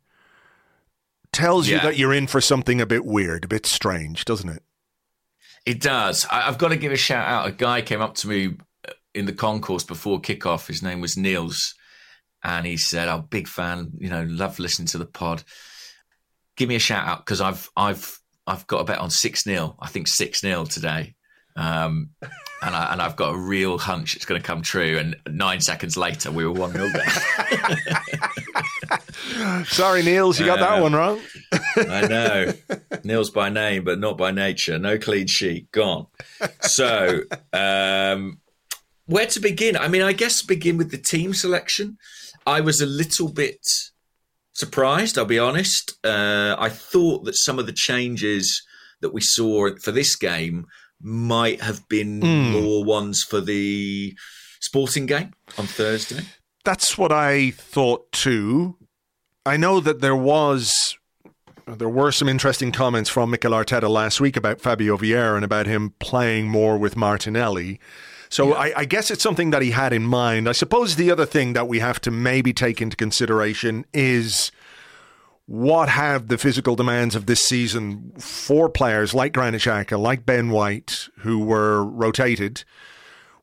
tells 1.31 1.67
yeah. 1.67 1.77
you 1.77 1.81
that 1.81 1.97
you're 1.97 2.13
in 2.13 2.27
for 2.27 2.41
something 2.41 2.79
a 2.81 2.85
bit 2.85 3.05
weird, 3.05 3.45
a 3.45 3.47
bit 3.47 3.65
strange, 3.65 4.25
doesn't 4.25 4.49
it? 4.49 4.63
It 5.65 5.81
does. 5.81 6.27
I, 6.29 6.41
have 6.41 6.57
got 6.57 6.69
to 6.69 6.77
give 6.77 6.91
a 6.91 6.97
shout 6.97 7.27
out. 7.27 7.47
A 7.47 7.51
guy 7.51 7.81
came 7.81 8.01
up 8.01 8.15
to 8.15 8.27
me 8.27 8.57
uh, 8.87 8.93
in 9.13 9.25
the 9.25 9.33
concourse 9.33 9.83
before 9.83 10.21
kickoff. 10.21 10.67
His 10.67 10.83
name 10.83 10.99
was 10.99 11.17
Niels. 11.17 11.73
And 12.43 12.65
he 12.65 12.77
said, 12.77 13.07
I'm 13.07 13.19
Oh, 13.19 13.23
big 13.23 13.47
fan, 13.47 13.91
you 13.97 14.09
know, 14.09 14.23
love 14.23 14.59
listening 14.59 14.87
to 14.87 14.97
the 14.97 15.05
pod 15.05 15.43
give 16.59 16.69
me 16.69 16.75
a 16.75 16.79
shout 16.79 17.07
out 17.07 17.25
because 17.25 17.41
I've 17.41 17.67
I've 17.75 18.19
I've 18.45 18.67
got 18.67 18.81
a 18.81 18.83
bet 18.83 18.99
on 18.99 19.09
six 19.09 19.43
0 19.43 19.75
I 19.79 19.87
think 19.87 20.07
six 20.07 20.41
0 20.41 20.65
today, 20.65 21.15
um, 21.55 22.11
and 22.61 22.75
I 22.75 22.91
and 22.93 23.01
I've 23.01 23.15
got 23.15 23.33
a 23.33 23.37
real 23.37 23.79
hunch 23.79 24.15
it's 24.15 24.25
going 24.25 24.39
to 24.39 24.45
come 24.45 24.61
true. 24.61 24.99
And 24.99 25.15
nine 25.27 25.61
seconds 25.61 25.97
later, 25.97 26.29
we 26.31 26.45
were 26.45 26.51
one 26.51 26.73
0 26.73 26.89
down. 26.91 27.07
Sorry, 29.65 30.03
Niels, 30.03 30.39
you 30.39 30.45
got 30.45 30.59
uh, 30.59 30.75
that 30.75 30.81
one 30.81 30.93
wrong. 30.93 31.19
I 31.77 32.07
know, 32.07 32.53
Niels 33.03 33.31
by 33.31 33.49
name, 33.49 33.83
but 33.85 33.97
not 33.99 34.17
by 34.17 34.31
nature. 34.31 34.77
No 34.77 34.99
clean 34.99 35.27
sheet, 35.27 35.71
gone. 35.71 36.07
So, 36.61 37.21
um, 37.53 38.41
where 39.05 39.27
to 39.27 39.39
begin? 39.39 39.77
I 39.77 39.87
mean, 39.87 40.01
I 40.01 40.11
guess 40.13 40.41
begin 40.41 40.77
with 40.77 40.91
the 40.91 40.97
team 40.97 41.33
selection. 41.33 41.97
I 42.45 42.61
was 42.61 42.81
a 42.81 42.85
little 42.85 43.31
bit 43.31 43.59
surprised, 44.59 45.17
I'll 45.17 45.25
be 45.25 45.39
honest. 45.39 45.93
Uh, 46.03 46.55
I 46.59 46.69
thought 46.69 47.25
that 47.25 47.35
some 47.35 47.59
of 47.59 47.65
the 47.65 47.73
changes 47.73 48.61
that 49.01 49.13
we 49.13 49.21
saw 49.21 49.75
for 49.77 49.91
this 49.91 50.15
game 50.15 50.65
might 51.01 51.61
have 51.61 51.87
been 51.87 52.19
mm. 52.19 52.51
more 52.51 52.83
ones 52.83 53.23
for 53.23 53.39
the 53.39 54.13
sporting 54.59 55.05
game 55.05 55.33
on 55.57 55.65
Thursday. 55.65 56.23
That's 56.65 56.97
what 56.97 57.11
I 57.11 57.51
thought 57.51 58.11
too. 58.11 58.75
I 59.45 59.55
know 59.57 59.79
that 59.79 60.01
there 60.01 60.15
was 60.15 60.97
there 61.65 61.89
were 61.89 62.11
some 62.11 62.27
interesting 62.27 62.71
comments 62.71 63.09
from 63.09 63.29
Mikel 63.29 63.51
Arteta 63.51 63.89
last 63.89 64.19
week 64.19 64.35
about 64.35 64.59
Fabio 64.59 64.97
Vieira 64.97 65.35
and 65.35 65.45
about 65.45 65.67
him 65.67 65.93
playing 65.99 66.47
more 66.47 66.77
with 66.77 66.95
Martinelli. 66.95 67.79
So 68.29 68.49
yeah. 68.49 68.55
I, 68.55 68.73
I, 68.77 68.85
guess 68.85 69.09
it's 69.09 69.23
something 69.23 69.49
that 69.49 69.61
he 69.61 69.71
had 69.71 69.91
in 69.91 70.03
mind. 70.03 70.47
I 70.47 70.51
suppose 70.51 70.95
the 70.95 71.09
other 71.09 71.25
thing 71.25 71.53
that 71.53 71.67
we 71.67 71.79
have 71.79 71.99
to 72.01 72.11
maybe 72.11 72.53
take 72.53 72.81
into 72.81 72.95
consideration 72.95 73.85
is 73.93 74.51
what 75.47 75.89
have 75.89 76.27
the 76.27 76.37
physical 76.37 76.75
demands 76.75 77.15
of 77.15 77.25
this 77.25 77.43
season 77.43 78.11
for 78.19 78.69
players 78.69 79.15
like 79.15 79.33
Granit 79.33 79.61
Xhaka, 79.61 79.99
like 79.99 80.23
Ben 80.23 80.51
White, 80.51 81.09
who 81.19 81.39
were 81.39 81.83
rotated, 81.83 82.63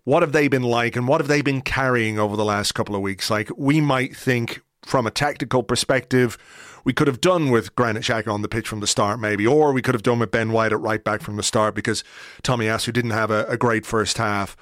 what 0.04 0.22
have 0.22 0.30
they 0.30 0.46
been 0.46 0.62
like 0.62 0.94
and 0.94 1.08
what 1.08 1.20
have 1.20 1.26
they 1.26 1.42
been 1.42 1.62
carrying 1.62 2.16
over 2.16 2.36
the 2.36 2.44
last 2.44 2.76
couple 2.76 2.94
of 2.94 3.02
weeks? 3.02 3.28
Like, 3.28 3.50
we 3.56 3.80
might 3.80 4.16
think 4.16 4.62
from 4.84 5.04
a 5.04 5.10
tactical 5.10 5.64
perspective, 5.64 6.38
we 6.86 6.92
could 6.92 7.08
have 7.08 7.20
done 7.20 7.50
with 7.50 7.74
Granit 7.74 8.04
Xhaka 8.04 8.32
on 8.32 8.42
the 8.42 8.48
pitch 8.48 8.68
from 8.68 8.78
the 8.78 8.86
start, 8.86 9.18
maybe, 9.18 9.44
or 9.44 9.72
we 9.72 9.82
could 9.82 9.96
have 9.96 10.04
done 10.04 10.20
with 10.20 10.30
Ben 10.30 10.52
White 10.52 10.72
at 10.72 10.80
right 10.80 11.02
back 11.02 11.20
from 11.20 11.34
the 11.34 11.42
start 11.42 11.74
because 11.74 12.04
Tomiyasu 12.44 12.92
didn't 12.92 13.10
have 13.10 13.32
a, 13.32 13.44
a 13.46 13.56
great 13.56 13.84
first 13.84 14.18
half. 14.18 14.56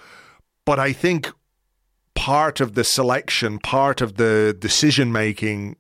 But 0.64 0.78
I 0.78 0.94
think 0.94 1.30
part 2.14 2.62
of 2.62 2.72
the 2.74 2.82
selection, 2.82 3.58
part 3.58 4.00
of 4.00 4.16
the 4.16 4.56
decision 4.58 5.12
making 5.12 5.76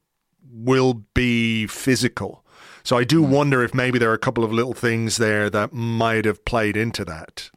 will 0.46 1.02
be 1.14 1.66
physical. 1.66 2.44
So 2.82 2.98
I 2.98 3.04
do 3.04 3.24
hmm. 3.24 3.30
wonder 3.32 3.64
if 3.64 3.72
maybe 3.72 3.98
there 3.98 4.10
are 4.10 4.14
a 4.14 4.18
couple 4.18 4.44
of 4.44 4.52
little 4.52 4.74
things 4.74 5.16
there 5.16 5.48
that 5.48 5.72
might 5.72 6.26
have 6.26 6.44
played 6.44 6.76
into 6.76 7.06
that. 7.06 7.50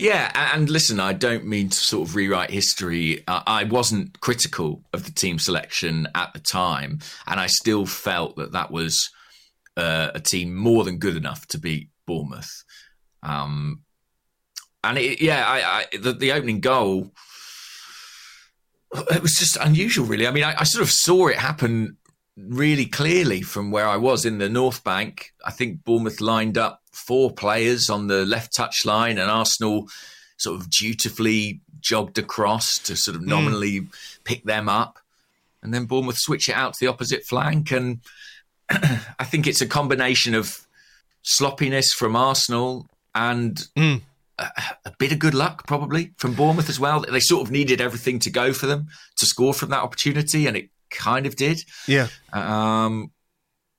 Yeah, 0.00 0.32
and 0.54 0.70
listen, 0.70 0.98
I 0.98 1.12
don't 1.12 1.44
mean 1.44 1.68
to 1.68 1.76
sort 1.76 2.08
of 2.08 2.16
rewrite 2.16 2.48
history. 2.48 3.22
Uh, 3.28 3.42
I 3.46 3.64
wasn't 3.64 4.18
critical 4.20 4.82
of 4.94 5.04
the 5.04 5.10
team 5.10 5.38
selection 5.38 6.08
at 6.14 6.32
the 6.32 6.38
time, 6.38 7.00
and 7.26 7.38
I 7.38 7.48
still 7.48 7.84
felt 7.84 8.36
that 8.36 8.52
that 8.52 8.70
was 8.70 9.10
uh, 9.76 10.10
a 10.14 10.20
team 10.20 10.56
more 10.56 10.84
than 10.84 10.96
good 10.96 11.16
enough 11.16 11.46
to 11.48 11.58
beat 11.58 11.90
Bournemouth. 12.06 12.64
Um, 13.22 13.82
and 14.82 14.96
it, 14.96 15.20
yeah, 15.20 15.44
I, 15.46 15.60
I, 15.60 15.98
the, 15.98 16.14
the, 16.14 16.32
opening 16.32 16.60
goal, 16.60 17.12
it 18.94 19.20
was 19.20 19.34
just 19.34 19.58
unusual, 19.58 20.06
really. 20.06 20.26
I 20.26 20.30
mean, 20.30 20.44
I, 20.44 20.60
I 20.60 20.64
sort 20.64 20.82
of 20.82 20.90
saw 20.90 21.26
it 21.26 21.36
happen 21.36 21.98
really 22.38 22.86
clearly 22.86 23.42
from 23.42 23.70
where 23.70 23.86
I 23.86 23.98
was 23.98 24.24
in 24.24 24.38
the 24.38 24.48
North 24.48 24.82
Bank. 24.82 25.34
I 25.44 25.50
think 25.50 25.84
Bournemouth 25.84 26.22
lined 26.22 26.56
up 26.56 26.79
four 27.06 27.30
players 27.30 27.90
on 27.90 28.06
the 28.06 28.24
left 28.24 28.54
touch 28.56 28.84
line, 28.84 29.18
and 29.18 29.30
Arsenal 29.30 29.88
sort 30.36 30.60
of 30.60 30.70
dutifully 30.70 31.60
jogged 31.80 32.18
across 32.18 32.78
to 32.78 32.96
sort 32.96 33.16
of 33.16 33.22
hmm. 33.22 33.28
nominally 33.28 33.80
mm. 33.80 33.88
pick 34.24 34.44
them 34.44 34.68
up. 34.68 34.98
And 35.62 35.74
then 35.74 35.84
Bournemouth 35.84 36.16
switch 36.18 36.48
it 36.48 36.54
out 36.54 36.74
to 36.74 36.78
the 36.80 36.90
opposite 36.90 37.24
flank. 37.24 37.70
And 37.70 38.00
I 38.70 39.24
think 39.24 39.46
it's 39.46 39.60
a 39.60 39.66
combination 39.66 40.34
of 40.34 40.66
sloppiness 41.22 41.92
from 41.92 42.16
Arsenal 42.16 42.88
and 43.14 43.56
mm. 43.76 44.00
a, 44.38 44.46
a, 44.86 44.92
bit 44.98 45.12
of 45.12 45.18
good 45.18 45.34
luck, 45.34 45.66
probably, 45.66 46.12
from 46.16 46.34
Bournemouth 46.34 46.70
as 46.70 46.80
well. 46.80 47.00
They 47.00 47.20
sort 47.20 47.42
of 47.42 47.50
needed 47.50 47.80
everything 47.80 48.18
to 48.20 48.30
go 48.30 48.54
for 48.54 48.66
them 48.66 48.88
to 49.18 49.26
score 49.26 49.52
from 49.52 49.70
that 49.70 49.82
opportunity, 49.82 50.46
and 50.46 50.56
it 50.56 50.70
kind 50.90 51.26
of 51.26 51.36
did. 51.36 51.62
Yeah. 51.86 52.08
Um, 52.32 53.10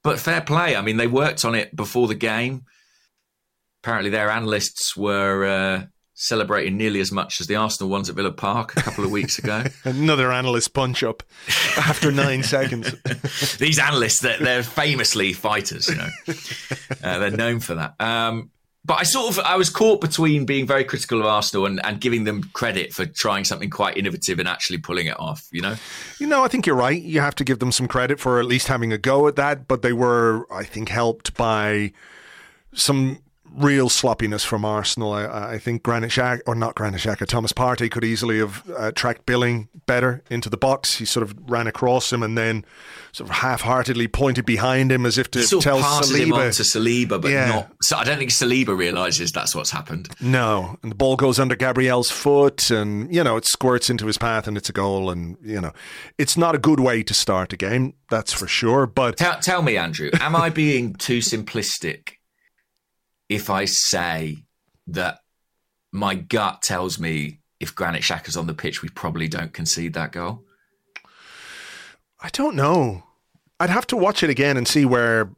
but 0.03 0.19
fair 0.19 0.41
play. 0.41 0.75
I 0.75 0.81
mean, 0.81 0.97
they 0.97 1.07
worked 1.07 1.45
on 1.45 1.55
it 1.55 1.75
before 1.75 2.07
the 2.07 2.15
game. 2.15 2.65
Apparently, 3.83 4.11
their 4.11 4.29
analysts 4.29 4.95
were 4.95 5.45
uh, 5.45 5.83
celebrating 6.13 6.77
nearly 6.77 6.99
as 6.99 7.11
much 7.11 7.41
as 7.41 7.47
the 7.47 7.55
Arsenal 7.55 7.89
ones 7.89 8.09
at 8.09 8.15
Villa 8.15 8.31
Park 8.31 8.77
a 8.77 8.81
couple 8.81 9.03
of 9.03 9.09
weeks 9.09 9.39
ago. 9.39 9.63
Another 9.83 10.31
analyst 10.31 10.75
punch 10.75 11.01
up 11.01 11.23
after 11.77 12.11
nine 12.11 12.43
seconds. 12.43 12.93
These 13.57 13.79
analysts, 13.79 14.21
they're, 14.21 14.37
they're, 14.37 14.61
famously 14.61 15.33
fighters, 15.33 15.87
you 15.87 15.95
know. 15.95 16.09
Uh, 17.03 17.17
they're 17.17 17.31
known 17.31 17.59
for 17.59 17.73
that. 17.73 17.95
Um, 17.99 18.51
but 18.85 18.99
I 18.99 19.03
sort 19.03 19.35
of 19.35 19.39
I 19.43 19.57
was 19.57 19.69
caught 19.69 20.01
between 20.01 20.45
being 20.45 20.65
very 20.65 20.83
critical 20.83 21.19
of 21.19 21.25
Arsenal 21.25 21.65
and, 21.65 21.83
and 21.83 21.99
giving 21.99 22.23
them 22.23 22.43
credit 22.53 22.93
for 22.93 23.05
trying 23.05 23.43
something 23.43 23.69
quite 23.69 23.97
innovative 23.97 24.39
and 24.39 24.47
actually 24.47 24.79
pulling 24.79 25.07
it 25.07 25.19
off. 25.19 25.47
You 25.51 25.61
know, 25.61 25.75
you 26.19 26.27
know, 26.27 26.43
I 26.43 26.47
think 26.47 26.65
you're 26.65 26.75
right. 26.75 26.99
You 26.99 27.19
have 27.19 27.35
to 27.35 27.43
give 27.43 27.59
them 27.59 27.71
some 27.71 27.87
credit 27.87 28.19
for 28.19 28.39
at 28.39 28.45
least 28.45 28.67
having 28.67 28.91
a 28.91 28.97
go 28.97 29.27
at 29.27 29.35
that. 29.35 29.67
But 29.67 29.83
they 29.83 29.93
were, 29.93 30.45
I 30.51 30.63
think, 30.63 30.89
helped 30.89 31.35
by 31.35 31.93
some 32.73 33.19
real 33.55 33.89
sloppiness 33.89 34.43
from 34.43 34.63
Arsenal. 34.65 35.13
I, 35.13 35.53
I 35.53 35.59
think 35.59 35.83
Granit 35.83 36.11
Xhaka, 36.11 36.41
or 36.47 36.55
not 36.55 36.75
Granit 36.75 37.01
Xhaka, 37.01 37.25
Thomas 37.27 37.51
Partey 37.53 37.89
could 37.91 38.03
easily 38.03 38.39
have 38.39 38.63
uh, 38.77 38.91
tracked 38.91 39.25
Billing 39.25 39.67
better 39.85 40.23
into 40.29 40.49
the 40.49 40.57
box. 40.57 40.95
He 40.97 41.05
sort 41.05 41.23
of 41.23 41.35
ran 41.49 41.67
across 41.67 42.11
him 42.13 42.23
and 42.23 42.37
then 42.37 42.65
sort 43.11 43.29
of 43.29 43.35
half-heartedly 43.37 44.07
pointed 44.07 44.45
behind 44.45 44.91
him 44.91 45.05
as 45.05 45.17
if 45.17 45.29
to 45.31 45.45
tell 45.59 45.79
Saliba. 45.81 46.55
to 46.55 46.63
Saliba, 46.63 47.21
but 47.21 47.29
Yeah. 47.31 47.47
not. 47.47 47.71
So 47.81 47.97
I 47.97 48.03
don't 48.05 48.17
think 48.17 48.31
Saliba 48.31 48.75
realizes 48.77 49.31
that's 49.31 49.53
what's 49.53 49.71
happened. 49.71 50.09
No, 50.21 50.77
and 50.81 50.91
the 50.91 50.95
ball 50.95 51.15
goes 51.17 51.39
under 51.39 51.55
Gabriel's 51.55 52.09
foot, 52.09 52.69
and 52.71 53.13
you 53.13 53.23
know 53.23 53.35
it 53.37 53.45
squirts 53.45 53.89
into 53.89 54.07
his 54.07 54.17
path, 54.17 54.47
and 54.47 54.55
it's 54.57 54.69
a 54.69 54.73
goal. 54.73 55.09
And 55.09 55.35
you 55.43 55.59
know, 55.59 55.73
it's 56.17 56.37
not 56.37 56.55
a 56.55 56.57
good 56.57 56.79
way 56.79 57.03
to 57.03 57.13
start 57.13 57.51
a 57.51 57.57
game, 57.57 57.95
that's 58.09 58.31
for 58.31 58.47
sure. 58.47 58.87
But 58.87 59.17
Tell, 59.17 59.39
tell 59.39 59.61
me, 59.61 59.75
Andrew, 59.77 60.09
am 60.21 60.35
I 60.35 60.49
being 60.49 60.93
too 60.93 61.19
simplistic 61.19 62.13
if 63.31 63.49
I 63.49 63.63
say 63.65 64.37
that 64.87 65.19
my 65.91 66.15
gut 66.15 66.61
tells 66.61 66.99
me 66.99 67.39
if 67.61 67.73
Granit 67.73 68.01
Xhaka's 68.01 68.35
on 68.35 68.47
the 68.47 68.53
pitch, 68.53 68.81
we 68.81 68.89
probably 68.89 69.27
don't 69.29 69.53
concede 69.53 69.93
that 69.93 70.11
goal? 70.11 70.43
I 72.19 72.29
don't 72.29 72.55
know. 72.55 73.03
I'd 73.59 73.69
have 73.69 73.87
to 73.87 73.97
watch 73.97 74.21
it 74.23 74.29
again 74.29 74.57
and 74.57 74.67
see 74.67 74.85
where 74.85 75.29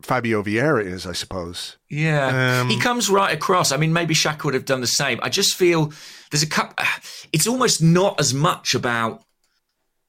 Fabio 0.00 0.42
Vieira 0.42 0.84
is. 0.84 1.06
I 1.06 1.12
suppose. 1.12 1.76
Yeah, 1.90 2.60
Um, 2.62 2.68
he 2.70 2.78
comes 2.80 3.10
right 3.10 3.34
across. 3.34 3.72
I 3.72 3.76
mean, 3.76 3.92
maybe 3.92 4.14
Xhaka 4.14 4.44
would 4.44 4.54
have 4.54 4.64
done 4.64 4.80
the 4.80 4.86
same. 4.86 5.18
I 5.22 5.28
just 5.28 5.54
feel 5.56 5.92
there's 6.30 6.42
a 6.42 6.48
cup. 6.48 6.78
It's 7.30 7.46
almost 7.46 7.82
not 7.82 8.18
as 8.18 8.32
much 8.32 8.74
about 8.74 9.22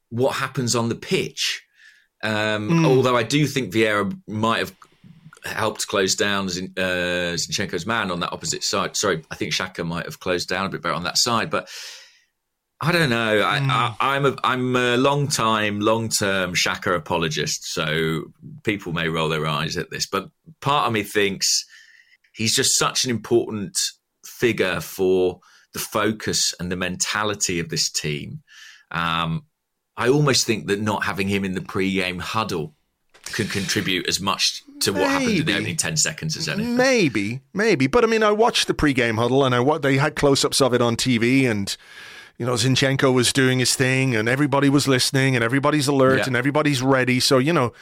what 0.10 0.36
happens 0.38 0.74
on 0.74 0.88
the 0.88 0.96
pitch. 0.96 1.64
Um, 2.24 2.86
Although 2.86 3.18
I 3.18 3.24
do 3.24 3.46
think 3.46 3.74
Vieira 3.74 4.18
might 4.26 4.60
have 4.60 4.74
helped 5.46 5.88
close 5.88 6.16
down 6.16 6.50
Zin, 6.50 6.74
uh, 6.78 7.36
Zinchenko's 7.36 7.86
man 7.86 8.12
on 8.12 8.20
that 8.20 8.34
opposite 8.34 8.64
side. 8.64 8.96
Sorry, 8.96 9.24
I 9.32 9.36
think 9.36 9.54
Xhaka 9.54 9.86
might 9.86 10.06
have 10.06 10.20
closed 10.20 10.50
down 10.50 10.66
a 10.66 10.70
bit 10.70 10.82
better 10.82 10.96
on 10.96 11.04
that 11.04 11.18
side, 11.18 11.50
but. 11.50 11.70
I 12.82 12.94
don't 12.94 13.10
know. 13.10 13.42
I, 13.42 13.58
I, 13.58 14.16
I'm 14.16 14.26
a 14.26 14.38
I'm 14.42 14.74
a 14.78 14.96
long 14.96 15.28
time, 15.28 15.82
long 15.82 16.08
term 16.08 16.54
Xhaka 16.54 16.96
apologist, 16.96 17.74
so 17.74 18.32
people 18.64 18.94
may 18.94 19.10
roll 19.10 19.28
their 19.28 19.46
eyes 19.46 19.76
at 19.76 19.90
this, 19.90 20.08
but 20.08 20.30
part 20.62 20.88
of 20.88 20.94
me 20.94 21.04
thinks 21.04 21.66
he's 22.34 22.56
just 22.56 22.78
such 22.78 23.04
an 23.04 23.10
important 23.10 23.78
figure 24.24 24.80
for 24.80 25.42
the 25.74 25.80
focus 25.80 26.54
and 26.60 26.72
the 26.72 26.78
mentality 26.78 27.60
of 27.60 27.68
this 27.68 27.92
team. 27.92 28.44
Um, 28.92 29.44
I 29.98 30.08
almost 30.08 30.48
think 30.48 30.68
that 30.68 30.80
not 30.80 31.04
having 31.04 31.28
him 31.28 31.44
in 31.44 31.54
the 31.54 31.62
pre-game 31.62 32.20
huddle 32.20 32.76
could 33.34 33.50
contribute 33.52 34.08
as 34.08 34.20
much 34.20 34.64
to 34.82 34.94
what 34.94 35.10
happened 35.10 35.30
in 35.30 35.36
the 35.38 35.44
Maybe. 35.44 35.54
opening 35.54 35.78
ten 35.78 35.98
seconds 35.98 36.38
as 36.38 36.48
anything. 36.48 36.76
Maybe, 36.78 37.42
maybe. 37.54 37.88
But 37.88 38.04
I 38.04 38.08
mean, 38.08 38.24
I 38.24 38.32
watched 38.32 38.68
the 38.68 38.74
pre-game 38.74 39.18
huddle, 39.18 39.44
and 39.46 39.54
I 39.56 39.60
wa- 39.60 39.78
they 39.78 39.98
had 39.98 40.16
close-ups 40.16 40.62
of 40.62 40.74
it 40.74 40.82
on 40.82 40.96
TV, 40.96 41.50
and 41.50 41.76
you 42.38 42.46
know, 42.46 42.54
Zinchenko 42.54 43.14
was 43.14 43.34
doing 43.34 43.60
his 43.60 43.76
thing, 43.76 44.16
and 44.16 44.30
everybody 44.30 44.70
was 44.70 44.88
listening, 44.88 45.36
and 45.36 45.44
everybody's 45.44 45.88
alert, 45.88 46.20
Yeah. 46.20 46.24
and 46.28 46.36
everybody's 46.36 46.82
ready. 46.82 47.20
So 47.20 47.38
you 47.38 47.52
know, 47.54 47.74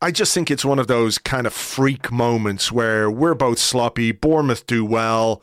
I 0.00 0.10
just 0.10 0.34
think 0.34 0.50
it's 0.50 0.64
one 0.64 0.78
of 0.78 0.86
those 0.86 1.18
kind 1.18 1.46
of 1.46 1.52
freak 1.52 2.12
moments 2.12 2.70
where 2.70 3.10
we're 3.10 3.34
both 3.34 3.58
sloppy. 3.58 4.12
Bournemouth 4.12 4.66
do 4.66 4.84
well, 4.84 5.42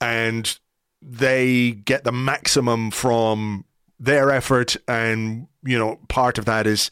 and 0.00 0.58
they 1.02 1.72
get 1.72 2.04
the 2.04 2.12
maximum 2.12 2.90
from 2.90 3.64
their 4.00 4.30
effort, 4.30 4.76
and 4.88 5.46
you 5.64 5.78
know, 5.78 5.98
part 6.08 6.36
of 6.38 6.44
that 6.44 6.66
is 6.66 6.90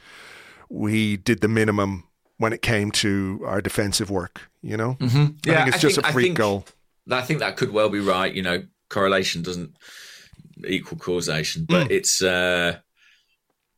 we 0.74 1.16
did 1.18 1.40
the 1.40 1.48
minimum 1.48 2.04
when 2.38 2.52
it 2.52 2.62
came 2.62 2.90
to 2.90 3.42
our 3.46 3.60
defensive 3.60 4.10
work. 4.10 4.48
You 4.62 4.76
know, 4.76 4.96
Mm-hmm. 5.00 5.50
I 5.50 5.54
think 5.54 5.68
it's 5.68 5.80
just 5.80 5.98
a 5.98 6.02
freak 6.12 6.34
goal. 6.34 6.64
I 7.10 7.20
think 7.22 7.40
that 7.40 7.56
could 7.56 7.72
well 7.72 7.88
be 7.88 7.98
right. 8.00 8.32
You 8.32 8.42
know, 8.42 8.62
correlation 8.88 9.42
doesn't 9.42 9.76
equal 10.66 10.98
causation, 10.98 11.66
but 11.68 11.86
Hmm. 11.88 11.92
it's 11.92 12.22
uh, 12.22 12.78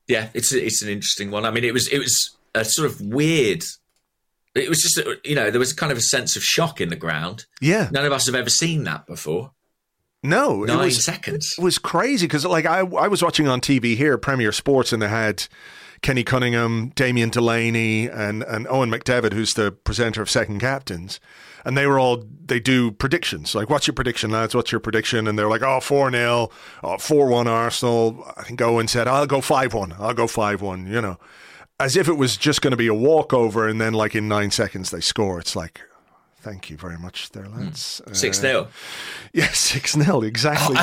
yeah, 0.06 0.28
it's 0.34 0.52
it's 0.52 0.82
an 0.82 0.88
interesting 0.90 1.30
one. 1.30 1.44
I 1.46 1.50
mean, 1.50 1.64
it 1.64 1.72
was 1.72 1.88
it 1.88 1.98
was 1.98 2.36
a 2.54 2.64
sort 2.64 2.90
of 2.90 3.00
weird. 3.00 3.64
It 4.54 4.68
was 4.68 4.80
just 4.82 5.00
you 5.24 5.34
know 5.34 5.50
there 5.50 5.58
was 5.58 5.72
kind 5.72 5.90
of 5.90 5.98
a 5.98 6.02
sense 6.02 6.36
of 6.36 6.42
shock 6.44 6.80
in 6.80 6.90
the 6.90 6.96
ground. 6.96 7.46
Yeah, 7.60 7.88
None 7.90 8.04
of 8.04 8.12
us 8.12 8.26
have 8.26 8.34
ever 8.34 8.50
seen 8.50 8.84
that 8.84 9.06
before. 9.06 9.52
no, 10.22 10.64
it 10.64 10.68
Nine 10.68 10.78
was 10.78 11.02
seconds. 11.04 11.54
it 11.58 11.62
was 11.64 11.78
crazy 11.78 12.26
because 12.26 12.44
like 12.44 12.66
I 12.66 12.80
I 12.80 13.08
was 13.08 13.22
watching 13.22 13.48
on 13.48 13.60
TV 13.60 13.96
here 13.96 14.16
Premier 14.18 14.52
Sports 14.52 14.92
and 14.92 15.00
they 15.02 15.08
had 15.08 15.46
Kenny 16.04 16.22
Cunningham, 16.22 16.90
Damien 16.94 17.30
Delaney, 17.30 18.08
and 18.08 18.42
and 18.44 18.66
Eoin 18.66 18.94
McDevitt, 18.94 19.32
who's 19.32 19.54
the 19.54 19.72
presenter 19.72 20.20
of 20.20 20.28
Second 20.28 20.60
Captains. 20.60 21.18
And 21.64 21.78
they 21.78 21.86
were 21.86 21.98
all, 21.98 22.22
they 22.44 22.60
do 22.60 22.90
predictions. 22.90 23.54
Like, 23.54 23.70
what's 23.70 23.86
your 23.86 23.94
prediction, 23.94 24.30
lads? 24.30 24.54
What's 24.54 24.70
your 24.70 24.82
prediction? 24.82 25.26
And 25.26 25.38
they're 25.38 25.48
like, 25.48 25.62
oh, 25.62 25.80
4 25.80 26.10
0, 26.10 26.50
oh, 26.82 26.98
4 26.98 27.26
1 27.28 27.46
Arsenal. 27.48 28.22
I 28.36 28.42
think 28.42 28.60
Owen 28.60 28.86
said, 28.86 29.08
I'll 29.08 29.24
go 29.26 29.40
5 29.40 29.72
1. 29.72 29.94
I'll 29.98 30.12
go 30.12 30.26
5 30.26 30.60
1, 30.60 30.86
you 30.86 31.00
know. 31.00 31.18
As 31.80 31.96
if 31.96 32.06
it 32.06 32.18
was 32.18 32.36
just 32.36 32.60
going 32.60 32.72
to 32.72 32.76
be 32.76 32.86
a 32.86 32.92
walkover. 32.92 33.66
And 33.66 33.80
then, 33.80 33.94
like, 33.94 34.14
in 34.14 34.28
nine 34.28 34.50
seconds, 34.50 34.90
they 34.90 35.00
score. 35.00 35.40
It's 35.40 35.56
like, 35.56 35.80
thank 36.36 36.68
you 36.68 36.76
very 36.76 36.98
much 36.98 37.30
there, 37.30 37.48
lads. 37.48 38.02
Six 38.12 38.38
Uh, 38.40 38.42
0 38.42 38.68
Yeah, 39.32 39.48
6 39.50 39.92
0, 39.92 40.20
exactly. 40.20 40.76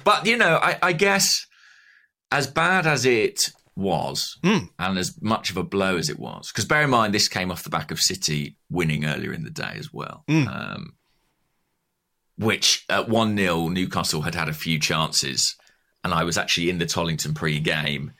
But 0.04 0.26
you 0.26 0.36
know, 0.36 0.56
I, 0.62 0.76
I 0.82 0.92
guess 0.92 1.46
as 2.30 2.46
bad 2.46 2.86
as 2.86 3.06
it 3.06 3.40
was, 3.78 4.36
Hmm. 4.44 4.66
and 4.78 4.98
as 4.98 5.16
much 5.22 5.50
of 5.50 5.56
a 5.56 5.62
blow 5.62 5.96
as 5.96 6.10
it 6.10 6.18
was, 6.18 6.50
because 6.52 6.64
bear 6.66 6.82
in 6.82 6.90
mind 6.90 7.14
this 7.14 7.28
came 7.28 7.50
off 7.50 7.62
the 7.62 7.70
back 7.70 7.90
of 7.90 7.98
City 8.00 8.56
winning 8.68 9.04
earlier 9.06 9.32
in 9.32 9.44
the 9.44 9.50
day 9.50 9.74
as 9.78 9.92
well. 9.92 10.24
Hmm. 10.28 10.48
Um, 10.48 10.92
which 12.36 12.84
at 12.88 13.08
1 13.08 13.36
0, 13.36 13.68
Newcastle 13.68 14.22
had 14.22 14.34
had 14.34 14.48
a 14.48 14.52
few 14.52 14.78
chances. 14.78 15.56
And 16.04 16.14
I 16.14 16.22
was 16.24 16.38
actually 16.38 16.70
in 16.70 16.78
the 16.78 16.86
Tollington 16.86 17.34
pre 17.34 17.58
game. 17.58 18.12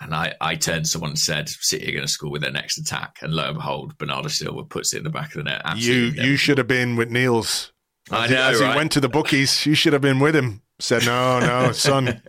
And 0.00 0.14
I, 0.14 0.34
I 0.40 0.54
turned 0.54 0.84
to 0.84 0.90
someone 0.90 1.10
and 1.10 1.18
said, 1.18 1.48
City 1.48 1.88
are 1.88 1.92
going 1.92 2.06
to 2.06 2.08
score 2.12 2.30
with 2.30 2.42
their 2.42 2.52
next 2.52 2.78
attack. 2.78 3.16
And 3.22 3.34
lo 3.34 3.46
and 3.48 3.56
behold, 3.56 3.98
Bernardo 3.98 4.28
Silva 4.28 4.62
puts 4.64 4.94
it 4.94 4.98
in 4.98 5.04
the 5.04 5.10
back 5.10 5.34
of 5.34 5.38
the 5.38 5.50
net. 5.50 5.62
you 5.64 5.70
Absolutely 5.72 6.24
you 6.28 6.36
should 6.36 6.58
have 6.58 6.68
been 6.68 6.94
with 6.94 7.10
Niels. 7.10 7.72
I 8.10 8.24
As 8.24 8.30
he- 8.30 8.36
know, 8.36 8.42
As 8.50 8.60
he 8.60 8.66
went 8.66 8.92
to 8.92 9.00
the 9.00 9.08
bookies, 9.08 9.66
you 9.66 9.74
should 9.74 9.92
have 9.92 10.02
been 10.02 10.20
with 10.20 10.36
him. 10.36 10.62
Said, 10.80 11.04
no, 11.04 11.38
no, 11.40 11.72
son. 11.72 12.22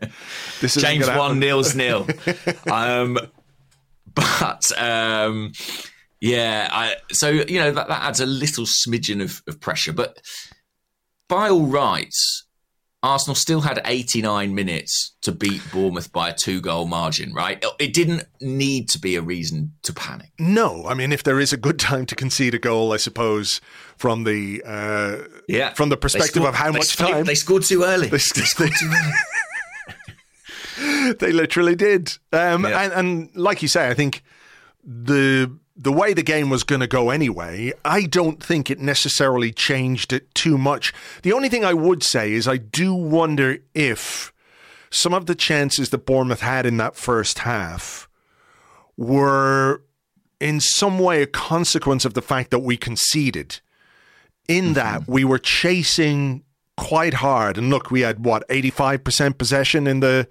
This 0.60 0.78
is 0.78 0.84
James 0.84 1.08
one, 1.08 1.40
Niels 1.40 1.74
nil. 1.74 2.08
um, 2.72 3.18
but 4.14 4.78
um, 4.78 5.54
yeah, 6.20 6.70
I, 6.72 6.96
so 7.12 7.30
you 7.30 7.60
know 7.60 7.72
that, 7.72 7.88
that 7.88 8.04
adds 8.04 8.20
a 8.20 8.26
little 8.26 8.66
smidgen 8.66 9.24
of, 9.24 9.42
of 9.48 9.60
pressure. 9.60 9.94
But 9.94 10.22
by 11.28 11.50
all 11.50 11.66
rights, 11.66 12.46
Arsenal 13.04 13.34
still 13.36 13.62
had 13.62 13.82
89 13.84 14.54
minutes 14.54 15.16
to 15.22 15.32
beat 15.32 15.62
Bournemouth 15.72 16.12
by 16.12 16.30
a 16.30 16.36
two-goal 16.36 16.86
margin. 16.86 17.34
Right? 17.34 17.64
It 17.80 17.94
didn't 17.94 18.26
need 18.40 18.90
to 18.90 19.00
be 19.00 19.16
a 19.16 19.22
reason 19.24 19.74
to 19.84 19.94
panic. 19.94 20.30
No, 20.38 20.86
I 20.86 20.94
mean, 20.94 21.12
if 21.12 21.24
there 21.24 21.40
is 21.40 21.52
a 21.52 21.58
good 21.58 21.80
time 21.80 22.06
to 22.08 22.16
concede 22.16 22.54
a 22.54 22.60
goal, 22.60 22.94
I 22.94 22.98
suppose 22.98 23.60
from 23.98 24.24
the 24.24 24.62
uh, 24.66 25.18
Yeah, 25.48 25.74
from 25.74 25.90
the 25.90 25.98
perspective 25.98 26.34
scored- 26.44 26.50
of 26.50 26.56
how 26.56 26.72
much 26.72 26.84
scored- 26.86 27.12
time 27.12 27.26
they 27.26 27.36
scored 27.36 27.64
too 27.64 27.84
early. 27.84 28.08
They 28.08 28.18
scored 28.20 28.72
too 28.80 28.92
early. 28.94 29.14
they 31.20 31.32
literally 31.32 31.76
did. 31.76 32.18
Um, 32.32 32.66
Yeah. 32.66 32.82
and, 32.84 32.94
and 32.94 33.36
like 33.36 33.62
you 33.62 33.68
say, 33.68 33.90
I 33.90 33.94
think 33.96 34.24
the 34.84 35.52
the 35.82 35.92
way 35.92 36.14
the 36.14 36.22
game 36.22 36.50
was 36.50 36.64
going 36.64 36.82
to 36.82 36.88
go 36.88 37.10
anyway, 37.10 37.74
I 37.84 38.04
don't 38.04 38.42
think 38.42 38.70
it 38.70 38.80
necessarily 38.80 39.52
changed 39.52 40.14
it 40.14 40.34
too 40.36 40.58
much. 40.58 40.94
The 41.24 41.34
only 41.34 41.50
thing 41.50 41.66
I 41.66 41.74
would 41.74 42.04
say 42.04 42.34
is 42.34 42.48
I 42.48 42.58
do 42.58 42.94
wonder 42.94 43.58
if 43.74 44.32
some 44.92 45.14
of 45.14 45.26
the 45.26 45.34
chances 45.34 45.90
that 45.90 46.06
Bournemouth 46.06 46.42
had 46.42 46.68
in 46.68 46.78
that 46.78 46.96
first 46.96 47.40
half 47.40 48.08
were 48.96 49.82
in 50.40 50.60
some 50.60 51.00
way 51.00 51.24
a 51.24 51.28
consequence 51.28 52.06
of 52.06 52.14
the 52.14 52.22
fact 52.22 52.52
that 52.52 52.60
we 52.60 52.78
conceded. 52.78 53.60
In 54.48 54.66
mm-hmm. 54.66 54.74
that 54.74 55.08
we 55.08 55.24
were 55.24 55.40
chasing 55.40 56.44
quite 56.78 57.16
hard. 57.16 57.58
And 57.58 57.70
look, 57.70 57.90
we 57.90 58.02
had 58.02 58.26
what, 58.26 58.48
85% 58.50 59.38
possession 59.38 59.88
in 59.88 60.00
the 60.00 60.28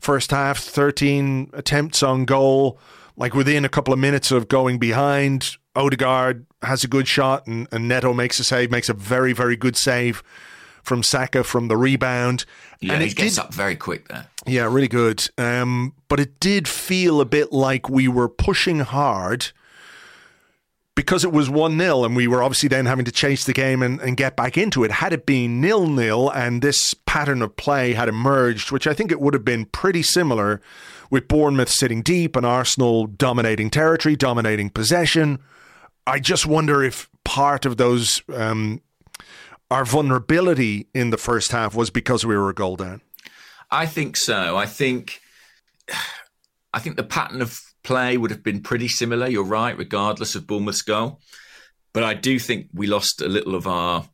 first 0.00 0.30
half, 0.30 0.58
13 0.58 1.50
attempts 1.52 2.02
on 2.02 2.24
goal. 2.24 2.78
Like 3.16 3.34
within 3.34 3.64
a 3.64 3.68
couple 3.68 3.94
of 3.94 4.00
minutes 4.00 4.30
of 4.32 4.48
going 4.48 4.78
behind, 4.78 5.56
Odegaard 5.76 6.46
has 6.62 6.84
a 6.84 6.88
good 6.88 7.06
shot, 7.06 7.46
and, 7.46 7.68
and 7.70 7.88
Neto 7.88 8.12
makes 8.12 8.40
a 8.40 8.44
save, 8.44 8.70
makes 8.70 8.88
a 8.88 8.94
very, 8.94 9.32
very 9.32 9.56
good 9.56 9.76
save 9.76 10.22
from 10.82 11.02
Saka 11.02 11.44
from 11.44 11.68
the 11.68 11.76
rebound. 11.76 12.44
Yeah, 12.80 12.94
and 12.94 13.02
he 13.02 13.10
it 13.10 13.16
gets 13.16 13.36
did, 13.36 13.40
up 13.40 13.54
very 13.54 13.76
quick 13.76 14.08
there. 14.08 14.26
yeah, 14.46 14.64
really 14.64 14.88
good. 14.88 15.28
Um, 15.38 15.94
but 16.08 16.20
it 16.20 16.40
did 16.40 16.68
feel 16.68 17.20
a 17.20 17.24
bit 17.24 17.52
like 17.52 17.88
we 17.88 18.08
were 18.08 18.28
pushing 18.28 18.80
hard 18.80 19.52
because 20.94 21.24
it 21.24 21.32
was 21.32 21.50
1 21.50 21.78
0, 21.78 22.04
and 22.04 22.14
we 22.14 22.28
were 22.28 22.42
obviously 22.42 22.68
then 22.68 22.86
having 22.86 23.04
to 23.04 23.12
chase 23.12 23.44
the 23.44 23.52
game 23.52 23.82
and, 23.82 24.00
and 24.00 24.16
get 24.16 24.36
back 24.36 24.56
into 24.56 24.84
it. 24.84 24.90
Had 24.90 25.12
it 25.12 25.26
been 25.26 25.60
nil 25.60 25.86
nil 25.86 26.30
and 26.30 26.62
this 26.62 26.94
pattern 27.06 27.42
of 27.42 27.56
play 27.56 27.94
had 27.94 28.08
emerged, 28.08 28.70
which 28.70 28.86
I 28.86 28.94
think 28.94 29.10
it 29.10 29.20
would 29.20 29.34
have 29.34 29.44
been 29.44 29.64
pretty 29.64 30.02
similar 30.02 30.60
with 31.14 31.28
Bournemouth 31.28 31.68
sitting 31.68 32.02
deep 32.02 32.34
and 32.34 32.44
Arsenal 32.44 33.06
dominating 33.06 33.70
territory, 33.70 34.16
dominating 34.16 34.68
possession. 34.68 35.38
I 36.08 36.18
just 36.18 36.44
wonder 36.44 36.82
if 36.82 37.08
part 37.24 37.64
of 37.64 37.76
those, 37.76 38.20
um, 38.34 38.80
our 39.70 39.84
vulnerability 39.84 40.88
in 40.92 41.10
the 41.10 41.16
first 41.16 41.52
half 41.52 41.72
was 41.76 41.88
because 41.90 42.26
we 42.26 42.36
were 42.36 42.50
a 42.50 42.54
goal 42.54 42.74
down. 42.74 43.00
I 43.70 43.86
think 43.86 44.16
so. 44.16 44.56
I 44.56 44.66
think 44.66 45.20
I 46.74 46.80
think 46.80 46.96
the 46.96 47.04
pattern 47.04 47.40
of 47.40 47.60
play 47.84 48.16
would 48.16 48.32
have 48.32 48.42
been 48.42 48.60
pretty 48.60 48.88
similar. 48.88 49.28
You're 49.28 49.44
right, 49.44 49.78
regardless 49.78 50.34
of 50.34 50.48
Bournemouth's 50.48 50.82
goal. 50.82 51.20
But 51.92 52.02
I 52.02 52.14
do 52.14 52.40
think 52.40 52.66
we 52.74 52.88
lost 52.88 53.20
a 53.20 53.28
little 53.28 53.54
of 53.54 53.68
our 53.68 54.08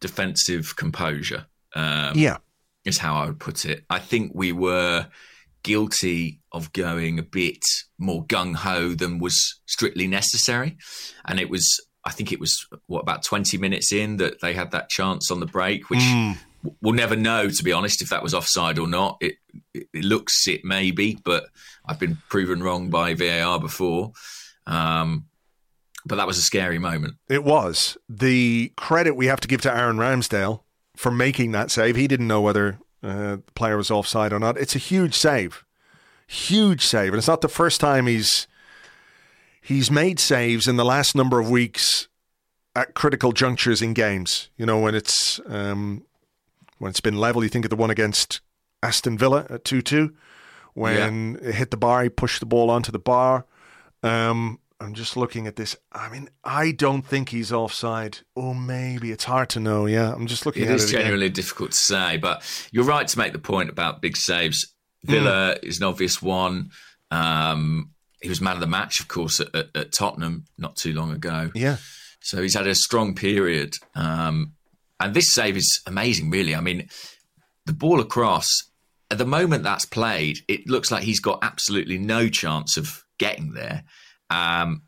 defensive 0.00 0.74
composure. 0.76 1.44
Um, 1.74 2.16
Yeah. 2.16 2.38
is 2.86 2.96
how 2.96 3.14
I 3.16 3.26
would 3.26 3.38
put 3.38 3.66
it. 3.66 3.84
I 3.90 3.98
think 3.98 4.32
we 4.34 4.52
were 4.52 5.06
guilty 5.62 6.40
of 6.52 6.72
going 6.72 7.18
a 7.18 7.22
bit 7.22 7.62
more 7.98 8.24
gung 8.26 8.54
ho 8.54 8.94
than 8.94 9.18
was 9.18 9.60
strictly 9.66 10.06
necessary, 10.06 10.76
and 11.26 11.40
it 11.40 11.50
was. 11.50 11.66
I 12.02 12.12
think 12.12 12.32
it 12.32 12.40
was 12.40 12.66
what 12.86 13.00
about 13.00 13.22
twenty 13.24 13.58
minutes 13.58 13.92
in 13.92 14.16
that 14.16 14.40
they 14.40 14.54
had 14.54 14.70
that 14.70 14.88
chance 14.88 15.30
on 15.30 15.40
the 15.40 15.46
break, 15.46 15.90
which 15.90 16.02
we'll 16.80 16.94
never 16.94 17.16
know, 17.16 17.48
to 17.48 17.62
be 17.62 17.72
honest, 17.72 18.02
if 18.02 18.08
that 18.08 18.22
was 18.22 18.34
offside 18.34 18.78
or 18.78 18.86
not. 18.86 19.18
It, 19.20 19.34
it, 19.74 19.86
it 19.92 20.04
looks 20.04 20.48
it 20.48 20.64
maybe, 20.64 21.18
but 21.24 21.44
I've 21.84 21.98
been 21.98 22.18
proven 22.28 22.62
wrong 22.62 22.90
by 22.90 23.14
VAR 23.14 23.60
before. 23.60 24.12
Um, 24.66 25.26
but 26.06 26.16
that 26.16 26.26
was 26.26 26.38
a 26.38 26.42
scary 26.42 26.78
moment. 26.78 27.14
It 27.28 27.44
was. 27.44 27.98
The 28.08 28.72
credit 28.76 29.16
we 29.16 29.26
have 29.26 29.40
to 29.40 29.48
give 29.48 29.60
to 29.62 29.74
Aaron 29.74 29.96
Ramsdale 29.98 30.62
for 30.96 31.10
making 31.10 31.52
that 31.52 31.70
save. 31.70 31.96
He 31.96 32.08
didn't 32.08 32.28
know 32.28 32.40
whether 32.40 32.78
uh, 33.02 33.36
the 33.36 33.52
player 33.54 33.76
was 33.76 33.90
offside 33.90 34.32
or 34.32 34.38
not. 34.38 34.58
It's 34.58 34.76
a 34.76 34.78
huge 34.78 35.14
save. 35.14 35.64
Huge 36.26 36.84
save. 36.84 37.12
And 37.12 37.18
it's 37.18 37.28
not 37.28 37.40
the 37.40 37.48
first 37.48 37.80
time 37.80 38.06
he's 38.06 38.46
he's 39.60 39.90
made 39.90 40.18
saves 40.20 40.66
in 40.66 40.76
the 40.76 40.84
last 40.84 41.14
number 41.14 41.40
of 41.40 41.50
weeks 41.50 42.08
at 42.74 42.94
critical 42.94 43.32
junctures 43.32 43.82
in 43.82 43.94
games. 43.94 44.50
You 44.56 44.66
know, 44.66 44.78
when 44.78 44.94
it's 44.94 45.40
um, 45.46 46.04
when 46.78 46.90
it's 46.90 47.00
been 47.00 47.16
level, 47.16 47.42
you 47.42 47.48
think 47.48 47.64
of 47.64 47.70
the 47.70 47.76
one 47.76 47.90
against 47.90 48.40
Aston 48.82 49.18
Villa 49.18 49.46
at 49.50 49.64
2 49.64 49.82
2, 49.82 50.14
when 50.74 51.38
it 51.42 51.54
hit 51.54 51.70
the 51.70 51.76
bar, 51.76 52.02
he 52.02 52.08
pushed 52.08 52.40
the 52.40 52.46
ball 52.46 52.70
onto 52.70 52.92
the 52.92 52.98
bar. 52.98 53.44
Um, 54.02 54.58
I'm 54.80 54.94
just 54.94 55.16
looking 55.16 55.46
at 55.46 55.56
this. 55.56 55.76
I 55.92 56.08
mean, 56.08 56.30
I 56.42 56.72
don't 56.72 57.02
think 57.02 57.28
he's 57.28 57.52
offside. 57.52 58.18
or 58.34 58.54
maybe. 58.54 59.10
It's 59.12 59.24
hard 59.24 59.50
to 59.50 59.60
know. 59.60 59.84
Yeah, 59.86 60.12
I'm 60.12 60.26
just 60.26 60.46
looking 60.46 60.62
It 60.64 60.70
at 60.70 60.76
is 60.76 60.84
it. 60.84 60.88
again. 60.90 61.00
genuinely 61.02 61.28
difficult 61.28 61.72
to 61.72 61.76
say, 61.76 62.16
but 62.16 62.42
you're 62.72 62.84
right 62.84 63.06
to 63.06 63.18
make 63.18 63.32
the 63.32 63.38
point 63.38 63.68
about 63.68 64.00
big 64.00 64.16
saves. 64.16 64.74
Villa 65.04 65.56
Mm. 65.56 65.64
is 65.64 65.78
an 65.78 65.84
obvious 65.86 66.22
one. 66.22 66.70
Um, 67.10 67.90
he 68.22 68.28
was 68.28 68.40
man 68.40 68.54
of 68.54 68.60
the 68.60 68.66
match, 68.66 69.00
of 69.00 69.08
course, 69.08 69.40
at, 69.40 69.54
at, 69.54 69.68
at 69.74 69.92
Tottenham 69.92 70.44
not 70.58 70.76
too 70.76 70.92
long 70.94 71.10
ago. 71.12 71.50
Yeah. 71.54 71.76
So 72.22 72.40
he's 72.42 72.54
had 72.54 72.66
a 72.66 72.74
strong 72.74 73.14
period. 73.14 73.74
Um, 73.94 74.52
and 74.98 75.14
this 75.14 75.32
save 75.32 75.56
is 75.56 75.80
amazing, 75.86 76.30
really. 76.30 76.54
I 76.54 76.60
mean, 76.60 76.88
the 77.66 77.72
ball 77.72 78.00
across, 78.00 78.46
at 79.10 79.18
the 79.18 79.24
moment 79.26 79.62
that's 79.64 79.86
played, 79.86 80.38
it 80.48 80.66
looks 80.68 80.90
like 80.90 81.02
he's 81.02 81.20
got 81.20 81.38
absolutely 81.42 81.98
no 81.98 82.28
chance 82.28 82.76
of 82.76 83.02
getting 83.18 83.52
there. 83.52 83.84
Um, 84.30 84.82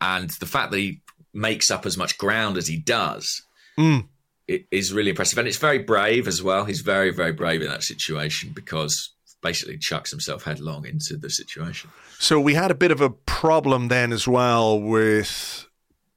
and 0.00 0.30
the 0.40 0.46
fact 0.46 0.70
that 0.72 0.78
he 0.78 1.00
makes 1.32 1.70
up 1.70 1.86
as 1.86 1.96
much 1.96 2.18
ground 2.18 2.56
as 2.56 2.66
he 2.66 2.76
does 2.78 3.42
Mm. 3.78 4.08
it 4.48 4.66
is 4.72 4.92
really 4.92 5.10
impressive. 5.10 5.38
And 5.38 5.46
it's 5.46 5.56
very 5.56 5.78
brave 5.78 6.26
as 6.26 6.42
well. 6.42 6.64
He's 6.64 6.80
very, 6.80 7.10
very 7.12 7.32
brave 7.32 7.62
in 7.62 7.68
that 7.68 7.84
situation 7.84 8.50
because 8.52 9.12
basically 9.40 9.78
chucks 9.78 10.10
himself 10.10 10.42
headlong 10.42 10.84
into 10.84 11.16
the 11.16 11.30
situation. 11.30 11.90
So 12.18 12.40
we 12.40 12.54
had 12.54 12.72
a 12.72 12.74
bit 12.74 12.90
of 12.90 13.00
a 13.00 13.10
problem 13.10 13.86
then 13.86 14.12
as 14.12 14.26
well 14.26 14.80
with 14.80 15.68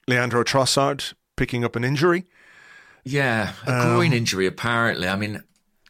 Leandro 0.07 0.43
Trossard 0.43 1.13
picking 1.35 1.63
up 1.63 1.75
an 1.75 1.83
injury. 1.83 2.25
Yeah, 3.03 3.53
a 3.67 3.71
Um, 3.79 3.87
groin 3.95 4.11
injury, 4.13 4.47
apparently. 4.47 5.07
I 5.07 5.15
mean, 5.17 5.43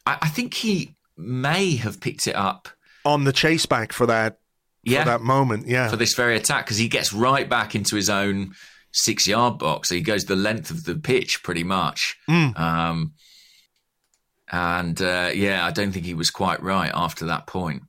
I, 0.06 0.18
I 0.24 0.28
think 0.28 0.56
he 0.56 0.96
may 1.16 1.78
have 1.78 2.02
picked 2.02 2.28
it 2.28 2.36
up 2.36 2.68
on 3.06 3.24
the 3.24 3.32
chase 3.32 3.66
back 3.66 3.94
for 3.94 4.06
that 4.08 4.40
Yeah. 4.84 5.04
for 5.04 5.10
that 5.10 5.22
moment. 5.22 5.68
Yeah. 5.68 5.90
for 5.90 5.96
this 5.96 6.14
very 6.16 6.36
attack 6.36 6.66
because 6.66 6.78
he 6.78 6.88
gets 6.88 7.14
right 7.14 7.48
back 7.48 7.76
into 7.76 7.96
his 7.96 8.10
own 8.10 8.54
six 8.92 9.28
yard 9.28 9.60
box. 9.60 9.90
So 9.90 9.96
he 9.96 10.02
goes 10.02 10.26
the 10.26 10.36
length 10.36 10.72
of 10.72 10.84
the 10.84 10.96
pitch 10.96 11.42
pretty 11.44 11.64
much. 11.64 12.18
Mm. 12.30 12.60
Um, 12.60 13.14
and 14.52 15.02
uh, 15.02 15.32
yeah, 15.34 15.66
I 15.66 15.72
don't 15.72 15.92
think 15.92 16.06
he 16.06 16.14
was 16.14 16.30
quite 16.30 16.62
right 16.62 16.92
after 16.94 17.26
that 17.28 17.48
point. 17.48 17.84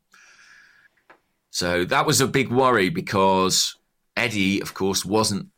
So 1.50 1.84
that 1.84 2.06
was 2.06 2.20
a 2.20 2.26
big 2.26 2.50
worry 2.50 2.88
because 2.88 3.76
Eddie, 4.16 4.60
of 4.60 4.74
course, 4.74 5.04
wasn't 5.04 5.50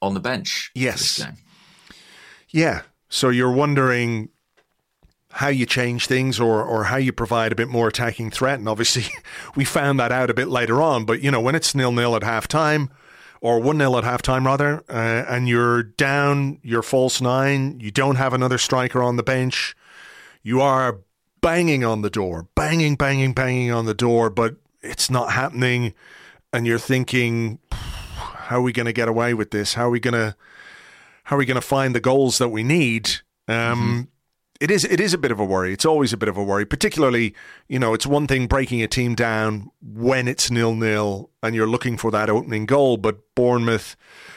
on 0.00 0.14
the 0.14 0.20
bench. 0.20 0.70
Yes. 0.74 1.24
Yeah. 2.50 2.82
So 3.08 3.28
you're 3.30 3.52
wondering 3.52 4.28
how 5.32 5.48
you 5.48 5.66
change 5.66 6.06
things 6.06 6.38
or 6.38 6.62
or 6.62 6.84
how 6.84 6.96
you 6.96 7.12
provide 7.12 7.52
a 7.52 7.56
bit 7.56 7.68
more 7.68 7.88
attacking 7.88 8.30
threat. 8.30 8.58
And 8.58 8.68
obviously 8.68 9.06
we 9.56 9.64
found 9.64 9.98
that 10.00 10.12
out 10.12 10.30
a 10.30 10.34
bit 10.34 10.48
later 10.48 10.80
on. 10.80 11.04
But 11.04 11.22
you 11.22 11.30
know, 11.30 11.40
when 11.40 11.54
it's 11.54 11.74
nil 11.74 11.92
nil 11.92 12.14
at 12.16 12.22
halftime 12.22 12.90
or 13.40 13.58
one 13.58 13.78
0 13.78 13.96
at 13.98 14.04
halftime 14.04 14.44
rather, 14.46 14.84
uh, 14.88 15.24
and 15.28 15.48
you're 15.48 15.82
down 15.82 16.58
your 16.62 16.82
false 16.82 17.20
nine, 17.20 17.80
you 17.80 17.90
don't 17.90 18.16
have 18.16 18.32
another 18.32 18.58
striker 18.58 19.02
on 19.02 19.16
the 19.16 19.22
bench, 19.22 19.74
you 20.42 20.60
are 20.60 21.00
banging 21.40 21.84
on 21.84 22.02
the 22.02 22.10
door, 22.10 22.46
banging, 22.54 22.94
banging, 22.94 23.32
banging 23.32 23.72
on 23.72 23.84
the 23.84 23.94
door, 23.94 24.30
but 24.30 24.56
it's 24.80 25.10
not 25.10 25.32
happening. 25.32 25.92
And 26.52 26.66
you're 26.66 26.78
thinking, 26.78 27.58
how 27.72 28.58
are 28.58 28.62
we 28.62 28.72
going 28.72 28.86
to 28.86 28.92
get 28.92 29.08
away 29.08 29.34
with 29.34 29.50
this? 29.50 29.74
How 29.74 29.86
are 29.86 29.90
we 29.90 30.00
going 30.00 30.14
to 30.14 30.36
how 31.24 31.36
are 31.36 31.38
we 31.38 31.46
going 31.46 31.54
to 31.54 31.60
find 31.60 31.94
the 31.94 32.00
goals 32.00 32.38
that 32.38 32.48
we 32.50 32.62
need? 32.62 33.10
Um, 33.48 34.08
it 34.62 34.70
is 34.70 34.84
it 34.84 35.00
is 35.00 35.12
a 35.12 35.18
bit 35.18 35.32
of 35.32 35.40
a 35.40 35.44
worry. 35.44 35.72
It's 35.72 35.84
always 35.84 36.12
a 36.12 36.16
bit 36.16 36.28
of 36.28 36.36
a 36.36 36.42
worry, 36.42 36.64
particularly 36.64 37.34
you 37.68 37.80
know 37.80 37.94
it's 37.94 38.06
one 38.06 38.28
thing 38.28 38.46
breaking 38.46 38.80
a 38.80 38.86
team 38.86 39.16
down 39.16 39.72
when 39.82 40.28
it's 40.28 40.52
nil 40.52 40.76
nil 40.76 41.30
and 41.42 41.56
you're 41.56 41.66
looking 41.66 41.96
for 41.96 42.12
that 42.12 42.30
opening 42.30 42.64
goal, 42.64 42.96
but 42.96 43.34
Bournemouth, 43.34 43.96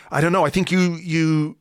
I 0.09 0.21
don't 0.21 0.33
know. 0.33 0.43
I 0.43 0.49
think 0.49 0.71
you 0.71 0.95
you 0.95 1.57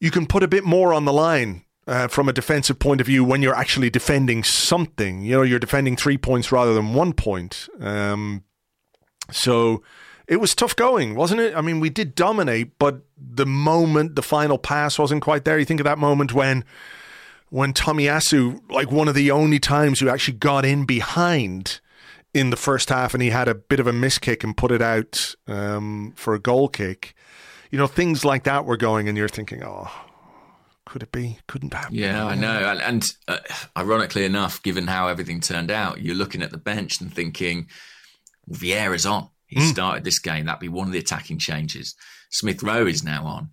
you 0.00 0.10
can 0.10 0.26
put 0.26 0.42
a 0.42 0.48
bit 0.48 0.64
more 0.64 0.92
on 0.92 1.04
the 1.04 1.12
line. 1.12 1.64
Uh, 1.86 2.06
from 2.06 2.28
a 2.28 2.32
defensive 2.32 2.78
point 2.78 3.00
of 3.00 3.06
view, 3.08 3.24
when 3.24 3.42
you're 3.42 3.54
actually 3.54 3.90
defending 3.90 4.44
something, 4.44 5.22
you 5.22 5.32
know, 5.32 5.42
you're 5.42 5.58
defending 5.58 5.96
three 5.96 6.16
points 6.18 6.52
rather 6.52 6.72
than 6.72 6.94
one 6.94 7.12
point. 7.12 7.68
Um, 7.80 8.44
so 9.32 9.82
it 10.28 10.36
was 10.36 10.54
tough 10.54 10.76
going, 10.76 11.16
wasn't 11.16 11.40
it? 11.40 11.56
I 11.56 11.62
mean, 11.62 11.80
we 11.80 11.90
did 11.90 12.14
dominate, 12.14 12.78
but 12.78 13.00
the 13.18 13.46
moment 13.46 14.14
the 14.14 14.22
final 14.22 14.56
pass 14.56 14.98
wasn't 14.98 15.22
quite 15.22 15.44
there. 15.44 15.58
You 15.58 15.64
think 15.64 15.80
of 15.80 15.84
that 15.84 15.98
moment 15.98 16.32
when 16.32 16.64
when 17.50 17.72
Tomiyasu, 17.72 18.70
like 18.70 18.90
one 18.90 19.08
of 19.08 19.14
the 19.14 19.30
only 19.30 19.58
times 19.58 20.00
who 20.00 20.08
actually 20.08 20.38
got 20.38 20.64
in 20.64 20.86
behind 20.86 21.80
in 22.32 22.50
the 22.50 22.56
first 22.56 22.88
half, 22.88 23.12
and 23.12 23.22
he 23.22 23.30
had 23.30 23.48
a 23.48 23.54
bit 23.54 23.80
of 23.80 23.86
a 23.86 23.92
miss 23.92 24.18
kick 24.18 24.42
and 24.42 24.56
put 24.56 24.70
it 24.70 24.80
out 24.80 25.34
um, 25.46 26.12
for 26.16 26.34
a 26.34 26.38
goal 26.38 26.68
kick. 26.68 27.14
You 27.70 27.78
know, 27.78 27.86
things 27.86 28.24
like 28.24 28.44
that 28.44 28.64
were 28.64 28.76
going, 28.76 29.08
and 29.08 29.18
you're 29.18 29.28
thinking, 29.28 29.62
oh, 29.64 29.90
could 30.86 31.02
it 31.02 31.12
be? 31.12 31.38
Couldn't 31.46 31.74
happen. 31.74 31.94
Yeah, 31.94 32.24
I 32.24 32.34
know. 32.34 32.70
And, 32.70 32.80
and 32.80 33.04
uh, 33.28 33.38
ironically 33.76 34.24
enough, 34.24 34.62
given 34.62 34.86
how 34.86 35.08
everything 35.08 35.40
turned 35.40 35.70
out, 35.70 36.00
you're 36.00 36.16
looking 36.16 36.42
at 36.42 36.50
the 36.50 36.58
bench 36.58 37.00
and 37.00 37.12
thinking, 37.12 37.68
Vieira's 38.48 39.06
on. 39.06 39.28
He 39.46 39.60
started 39.60 40.04
this 40.04 40.20
game. 40.20 40.46
That'd 40.46 40.60
be 40.60 40.68
one 40.68 40.86
of 40.86 40.92
the 40.92 41.00
attacking 41.00 41.38
changes. 41.38 41.96
Smith 42.30 42.62
Rowe 42.62 42.86
is 42.86 43.02
now 43.02 43.26
on. 43.26 43.50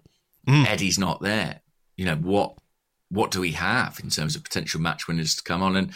Eddie's 0.48 1.00
not 1.00 1.22
there. 1.22 1.62
You 1.96 2.06
know 2.06 2.16
what? 2.16 2.54
What 3.10 3.32
do 3.32 3.40
we 3.40 3.52
have 3.54 4.00
in 4.04 4.10
terms 4.10 4.36
of 4.36 4.44
potential 4.44 4.82
match 4.82 5.08
winners 5.08 5.36
to 5.36 5.44
come 5.44 5.64
on? 5.64 5.76
And 5.76 5.94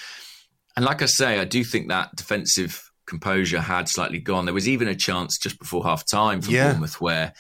and 0.76 0.86
like 0.86 1.02
I 1.02 1.06
say, 1.06 1.40
I 1.40 1.46
do 1.46 1.64
think 1.64 1.90
that 1.90 2.16
defensive 2.16 2.90
composure 3.06 3.60
had 3.60 3.90
slightly 3.90 4.20
gone. 4.20 4.46
There 4.46 4.54
was 4.54 4.70
even 4.70 4.88
a 4.88 4.96
chance 4.96 5.38
just 5.38 5.60
before 5.60 5.84
half 5.84 6.06
time 6.10 6.42
for 6.42 6.52
Yeah. 6.52 6.72
Bournemouth 6.72 7.02
where 7.02 7.34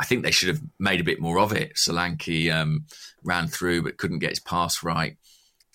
I 0.00 0.04
think 0.04 0.24
they 0.24 0.32
should 0.32 0.48
have 0.48 0.60
made 0.80 1.00
a 1.00 1.04
bit 1.04 1.20
more 1.20 1.38
of 1.38 1.52
it. 1.52 1.74
Solanke 1.76 2.52
um, 2.52 2.86
ran 3.22 3.46
through 3.46 3.82
but 3.82 3.98
couldn't 3.98 4.18
get 4.18 4.30
his 4.30 4.40
pass 4.40 4.82
right. 4.82 5.16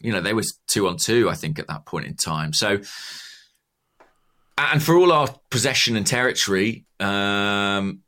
You 0.02 0.12
know, 0.12 0.20
they 0.20 0.34
was 0.34 0.60
two 0.68 0.88
on 0.88 0.98
two, 0.98 1.30
I 1.30 1.34
think, 1.34 1.60
at 1.60 1.68
that 1.68 1.86
point 1.86 2.08
in 2.08 2.16
time. 2.16 2.52
So, 2.52 2.82
and 4.58 4.84
for 4.84 4.96
all 4.96 5.12
our 5.14 5.34
possession 5.50 5.96
and 5.96 6.06
territory, 6.06 6.86
um, 7.00 8.02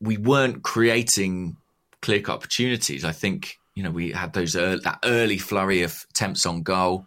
we 0.00 0.16
weren't 0.16 0.62
creating 0.64 1.56
clear 2.02 2.20
cut 2.20 2.34
opportunities. 2.34 3.04
I 3.04 3.12
think 3.12 3.57
you 3.78 3.84
know 3.84 3.92
we 3.92 4.10
had 4.10 4.32
those 4.32 4.56
early, 4.56 4.80
that 4.82 4.98
early 5.04 5.38
flurry 5.38 5.82
of 5.84 5.94
attempts 6.10 6.44
on 6.44 6.62
goal, 6.64 7.06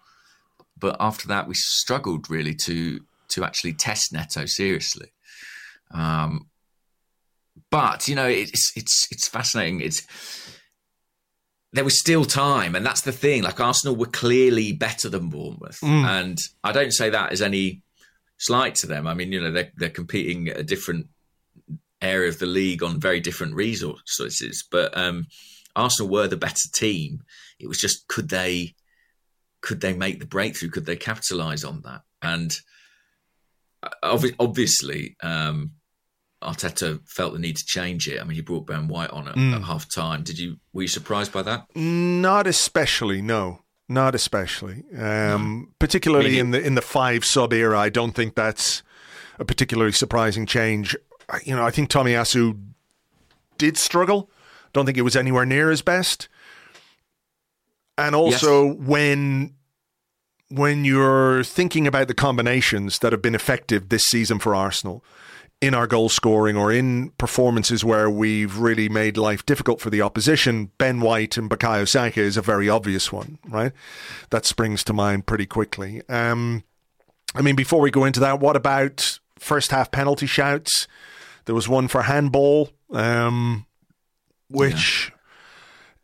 but 0.80 0.96
after 1.02 1.28
that 1.28 1.46
we 1.50 1.54
struggled 1.54 2.30
really 2.30 2.56
to 2.64 3.02
to 3.28 3.44
actually 3.44 3.74
test 3.74 4.14
Neto 4.14 4.46
seriously. 4.46 5.10
Um, 5.94 6.48
but 7.70 8.08
you 8.08 8.16
know 8.16 8.28
it's 8.28 8.72
it's 8.78 9.08
it's 9.12 9.28
fascinating. 9.28 9.82
It's 9.82 10.02
there 11.74 11.84
was 11.84 12.00
still 12.00 12.24
time, 12.26 12.74
and 12.76 12.86
that's 12.86 13.02
the 13.02 13.12
thing. 13.12 13.44
Like 13.44 13.60
Arsenal 13.60 13.98
were 13.98 14.06
clearly 14.24 14.72
better 14.72 15.10
than 15.10 15.30
Bournemouth, 15.30 15.80
Mm. 15.82 16.06
and 16.06 16.38
I 16.64 16.72
don't 16.72 16.94
say 16.94 17.10
that 17.10 17.34
as 17.34 17.42
any 17.42 17.82
slight 18.38 18.76
to 18.76 18.88
them. 18.88 19.08
I 19.08 19.14
mean, 19.14 19.34
you 19.34 19.42
know, 19.42 19.52
they're 19.52 19.72
they're 19.76 19.90
competing 19.90 20.48
at 20.48 20.58
a 20.58 20.64
different 20.64 21.08
area 22.02 22.30
of 22.30 22.40
the 22.40 22.46
league 22.46 22.82
on 22.82 23.00
very 23.00 23.20
different 23.20 23.56
resources, 23.56 24.64
but 24.72 24.98
um, 24.98 25.28
Arsenal 25.76 26.12
were 26.12 26.28
the 26.28 26.38
better 26.38 26.68
team. 26.74 27.22
It 27.60 27.68
was 27.68 27.78
just 27.80 28.08
could 28.08 28.30
they 28.30 28.76
could 29.62 29.82
they 29.82 29.94
make 29.94 30.20
the 30.20 30.26
breakthrough? 30.26 30.70
Could 30.70 30.86
they 30.86 30.96
capitalise 30.96 31.64
on 31.64 31.82
that? 31.82 32.02
And 32.22 32.56
uh, 33.84 33.90
obviously, 34.40 35.16
um, 35.22 35.72
Arteta 36.44 37.00
felt 37.08 37.34
the 37.34 37.40
need 37.40 37.58
to 37.58 37.66
change 37.66 38.08
it. 38.08 38.20
I 38.20 38.24
mean, 38.24 38.36
he 38.36 38.42
brought 38.42 38.66
Ben 38.68 38.88
White 38.88 39.12
on 39.12 39.28
at, 39.28 39.36
Mm. 39.36 39.56
at 39.56 39.62
half 39.64 39.88
time. 39.94 40.24
Did 40.24 40.40
you 40.40 40.58
were 40.74 40.84
you 40.84 40.88
surprised 40.88 41.32
by 41.32 41.42
that? 41.44 41.66
Not 41.76 42.48
especially, 42.48 43.22
no. 43.22 43.60
Not 43.88 44.16
especially. 44.16 44.84
Um, 44.98 45.74
Particularly 45.78 46.26
Maybe- 46.30 46.40
in 46.40 46.52
the 46.52 46.62
in 46.62 46.76
the 46.76 46.82
five 46.82 47.26
sub 47.26 47.54
era, 47.54 47.78
I 47.80 47.90
don't 47.90 48.14
think 48.14 48.36
that's 48.36 48.84
a 49.38 49.46
particularly 49.46 49.92
surprising 49.92 50.46
change. 50.46 50.96
You 51.44 51.56
know, 51.56 51.66
I 51.66 51.72
think 51.72 51.90
Tomiyasu 51.90 52.58
did 53.58 53.78
struggle. 53.78 54.30
Don't 54.74 54.86
think 54.86 54.98
it 54.98 55.04
was 55.04 55.16
anywhere 55.16 55.46
near 55.46 55.70
his 55.70 55.82
best. 55.82 56.30
And 57.98 58.16
also 58.16 58.74
when 58.74 59.54
when 60.50 60.84
you're 60.84 61.44
thinking 61.44 61.88
about 61.88 62.08
the 62.08 62.14
combinations 62.14 63.00
that 63.00 63.14
have 63.14 63.22
been 63.22 63.36
effective 63.36 63.88
this 63.90 64.04
season 64.04 64.38
for 64.38 64.54
Arsenal 64.54 65.04
in 65.62 65.74
our 65.76 65.88
goal 65.88 66.10
scoring 66.10 66.58
or 66.58 66.72
in 66.72 67.12
performances 67.12 67.86
where 67.86 68.10
we've 68.10 68.58
really 68.58 68.90
made 68.90 69.16
life 69.16 69.46
difficult 69.46 69.80
for 69.80 69.92
the 69.92 70.02
opposition, 70.02 70.72
Ben 70.78 71.00
White 71.00 71.38
and 71.38 71.50
Bukayo 71.50 71.88
Saka 71.88 72.20
is 72.20 72.36
a 72.36 72.42
very 72.42 72.68
obvious 72.68 73.12
one, 73.12 73.38
right? 73.48 73.72
That 74.32 74.46
springs 74.46 74.84
to 74.86 74.94
mind 74.94 75.28
pretty 75.28 75.46
quickly. 75.46 76.02
Um, 76.10 76.64
I 77.36 77.42
mean, 77.42 77.56
before 77.56 77.80
we 77.80 77.92
go 77.92 78.06
into 78.06 78.20
that, 78.22 78.40
what 78.40 78.56
about 78.56 79.20
first 79.38 79.72
half 79.72 79.92
penalty 79.92 80.26
shouts? 80.26 80.88
There 81.46 81.56
was 81.56 81.70
one 81.70 81.88
for 81.88 82.04
handball, 82.04 82.72
um, 82.92 83.68
which 84.52 85.12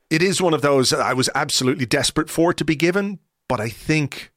it 0.10 0.22
is 0.22 0.42
one 0.42 0.54
of 0.54 0.62
those 0.62 0.94
I 0.94 1.14
was 1.14 1.30
absolutely 1.36 1.86
desperate 1.86 2.30
for 2.30 2.54
to 2.54 2.66
be 2.66 2.76
given, 2.76 3.20
but 3.48 3.60
I 3.60 3.70
think 3.70 4.32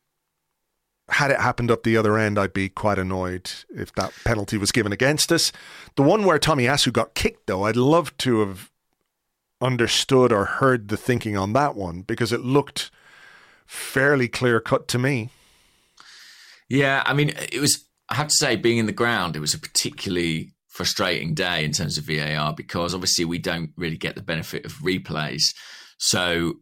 had 1.10 1.30
it 1.30 1.40
happened 1.40 1.70
up 1.70 1.82
the 1.82 1.96
other 1.96 2.16
end, 2.16 2.38
I'd 2.38 2.52
be 2.52 2.68
quite 2.68 2.98
annoyed 2.98 3.50
if 3.68 3.92
that 3.94 4.12
penalty 4.24 4.56
was 4.56 4.72
given 4.72 4.92
against 4.92 5.32
us. 5.32 5.52
The 5.96 6.02
one 6.02 6.24
where 6.24 6.38
Tomiyasu 6.38 6.92
got 6.92 7.14
kicked, 7.14 7.46
though, 7.46 7.64
I'd 7.64 7.76
love 7.76 8.16
to 8.18 8.40
have 8.40 8.70
understood 9.60 10.32
or 10.32 10.44
heard 10.44 10.88
the 10.88 10.96
thinking 10.96 11.36
on 11.36 11.52
that 11.52 11.74
one 11.74 12.02
because 12.02 12.32
it 12.32 12.40
looked 12.40 12.90
fairly 13.66 14.28
clear 14.28 14.60
cut 14.60 14.88
to 14.88 14.98
me. 14.98 15.30
Yeah, 16.68 17.02
I 17.04 17.14
mean, 17.14 17.30
it 17.30 17.60
was. 17.60 17.84
I 18.08 18.14
have 18.16 18.28
to 18.28 18.34
say, 18.34 18.56
being 18.56 18.78
in 18.78 18.86
the 18.86 18.92
ground, 18.92 19.36
it 19.36 19.40
was 19.40 19.54
a 19.54 19.58
particularly 19.58 20.52
frustrating 20.70 21.34
day 21.34 21.64
in 21.64 21.72
terms 21.72 21.98
of 21.98 22.04
VAR 22.04 22.54
because 22.54 22.94
obviously 22.94 23.24
we 23.24 23.38
don't 23.38 23.72
really 23.76 23.96
get 23.96 24.14
the 24.14 24.22
benefit 24.22 24.64
of 24.64 24.72
replays. 24.74 25.42
So 25.98 26.54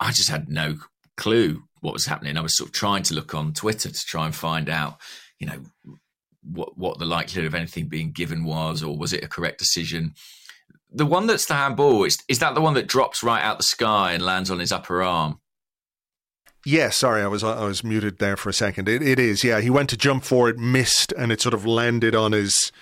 I 0.00 0.10
just 0.10 0.28
had 0.28 0.48
no 0.48 0.76
clue 1.16 1.62
what 1.80 1.94
was 1.94 2.06
happening. 2.06 2.36
I 2.36 2.42
was 2.42 2.56
sort 2.56 2.68
of 2.68 2.74
trying 2.74 3.04
to 3.04 3.14
look 3.14 3.34
on 3.34 3.52
Twitter 3.52 3.90
to 3.90 4.04
try 4.06 4.26
and 4.26 4.34
find 4.34 4.68
out, 4.68 4.98
you 5.38 5.46
know, 5.46 5.62
what 6.42 6.76
what 6.76 6.98
the 6.98 7.06
likelihood 7.06 7.46
of 7.46 7.54
anything 7.54 7.88
being 7.88 8.12
given 8.12 8.44
was, 8.44 8.82
or 8.82 8.96
was 8.96 9.12
it 9.12 9.24
a 9.24 9.28
correct 9.28 9.58
decision? 9.58 10.14
The 10.92 11.06
one 11.06 11.26
that's 11.26 11.46
the 11.46 11.54
handball 11.54 12.04
is 12.04 12.18
is 12.28 12.40
that 12.40 12.54
the 12.54 12.60
one 12.60 12.74
that 12.74 12.86
drops 12.86 13.22
right 13.22 13.42
out 13.42 13.58
the 13.58 13.64
sky 13.64 14.12
and 14.12 14.24
lands 14.24 14.50
on 14.50 14.58
his 14.58 14.72
upper 14.72 15.02
arm? 15.02 15.40
Yeah, 16.64 16.90
sorry, 16.90 17.22
I 17.22 17.28
was 17.28 17.44
I 17.44 17.64
was 17.64 17.84
muted 17.84 18.18
there 18.18 18.36
for 18.36 18.48
a 18.48 18.52
second. 18.52 18.88
It, 18.88 19.00
it 19.00 19.20
is, 19.20 19.44
yeah. 19.44 19.60
He 19.60 19.70
went 19.70 19.88
to 19.90 19.96
jump 19.96 20.24
for 20.24 20.48
it, 20.48 20.58
missed, 20.58 21.12
and 21.12 21.30
it 21.30 21.40
sort 21.40 21.54
of 21.54 21.64
landed 21.64 22.14
on 22.14 22.32
his 22.32 22.72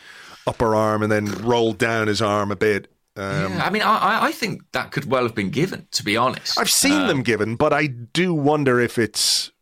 upper 0.47 0.75
arm 0.75 1.03
and 1.03 1.11
then 1.11 1.27
rolled 1.43 1.79
down 1.79 2.07
his 2.09 2.21
arm 2.23 2.51
a 2.51 2.57
bit. 2.57 2.91
Um, 3.17 3.53
yeah, 3.53 3.65
I 3.65 3.71
mean, 3.71 3.83
I, 3.83 4.25
I- 4.27 4.33
think 4.33 4.63
that 4.73 4.91
could 4.91 5.05
well 5.05 5.23
have 5.23 5.35
been 5.35 5.51
given. 5.51 5.87
To 5.93 6.05
be 6.05 6.17
honest, 6.17 6.59
I've 6.59 6.69
seen 6.71 7.03
Uh, 7.03 7.07
them 7.07 7.23
given, 7.23 7.55
but 7.57 7.73
I 7.73 7.87
do 7.87 8.35
wonder 8.35 8.81
if 8.81 8.99
it's, 8.99 9.53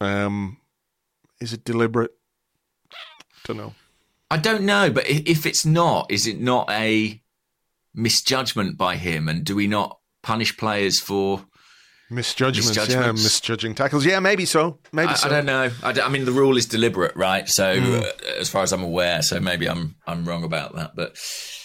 um, 0.00 0.56
is 1.40 1.52
it 1.52 1.62
deliberate? 1.64 2.12
Don't 3.44 3.58
know. 3.58 3.74
I 4.30 4.36
don't 4.38 4.62
know, 4.62 4.90
but 4.90 5.08
if 5.08 5.44
it's 5.44 5.66
not, 5.66 6.10
is 6.10 6.26
it 6.26 6.40
not 6.40 6.70
a 6.70 7.20
misjudgment 7.94 8.78
by 8.78 8.96
him? 8.96 9.28
And 9.28 9.44
do 9.44 9.54
we 9.56 9.66
not 9.66 9.98
punish 10.22 10.56
players 10.56 11.00
for? 11.00 11.44
Misjudgments, 12.10 12.88
yeah, 12.88 13.12
misjudging 13.12 13.74
tackles. 13.76 14.04
Yeah, 14.04 14.18
maybe 14.18 14.44
so. 14.44 14.78
Maybe 14.92 15.12
I, 15.12 15.14
so. 15.14 15.28
I 15.28 15.30
don't 15.30 15.46
know. 15.46 15.70
I, 15.82 15.92
don't- 15.92 16.04
I 16.06 16.08
mean, 16.08 16.24
the 16.24 16.32
rule 16.32 16.56
is 16.56 16.66
deliberate, 16.66 17.14
right? 17.14 17.48
So, 17.48 17.76
Mm. 17.76 18.02
uh, 18.02 18.12
as 18.38 18.48
far 18.48 18.62
as 18.64 18.72
I'm 18.72 18.82
aware, 18.82 19.22
so 19.22 19.38
maybe 19.38 19.68
I'm 19.68 19.94
I'm 20.06 20.24
wrong 20.24 20.42
about 20.42 20.74
that, 20.74 20.96
but 20.96 21.16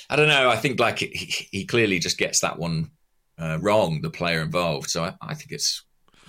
I 0.09 0.15
don't 0.15 0.27
know. 0.27 0.49
I 0.49 0.55
think 0.55 0.79
like 0.79 0.99
he, 0.99 1.07
he 1.51 1.65
clearly 1.65 1.97
just 1.99 2.17
gets 2.19 2.41
that 2.41 2.59
one 2.59 2.91
uh, 3.39 3.57
wrong, 3.59 4.01
the 4.01 4.09
player 4.11 4.41
involved. 4.41 4.89
So 4.91 5.03
I, 5.03 5.15
I 5.21 5.33
think 5.33 5.51
it's 5.51 5.83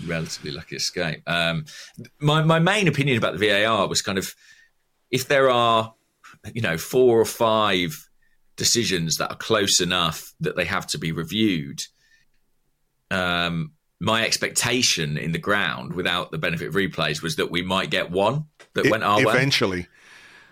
relatively 0.07 0.51
lucky 0.51 0.77
escape. 0.77 1.23
Um, 1.29 1.67
my 2.19 2.43
my 2.43 2.59
main 2.59 2.89
opinion 2.89 3.19
about 3.19 3.39
the 3.39 3.47
VAR 3.49 3.87
was 3.87 4.01
kind 4.03 4.17
of 4.19 4.35
if 5.11 5.29
there 5.29 5.51
are 5.51 5.95
you 6.55 6.63
know 6.63 6.79
four 6.79 7.21
or 7.21 7.25
five 7.27 8.09
decisions 8.57 9.17
that 9.17 9.31
are 9.31 9.37
close 9.37 9.79
enough 9.81 10.33
that 10.41 10.57
they 10.57 10.65
have 10.65 10.87
to 10.87 10.99
be 10.99 11.13
reviewed. 11.13 11.83
Um, 13.11 13.73
my 14.01 14.25
expectation 14.25 15.17
in 15.17 15.33
the 15.33 15.39
ground, 15.39 15.95
without 15.95 16.31
the 16.31 16.39
benefit 16.39 16.69
of 16.69 16.75
replays, 16.75 17.23
was 17.23 17.37
that 17.37 17.51
we 17.51 17.63
might 17.63 17.91
get 17.91 18.11
one 18.11 18.45
that 18.75 18.87
E- 18.87 18.91
went 18.91 19.03
our 19.03 19.19
way. 19.25 19.33
Eventually. 19.33 19.87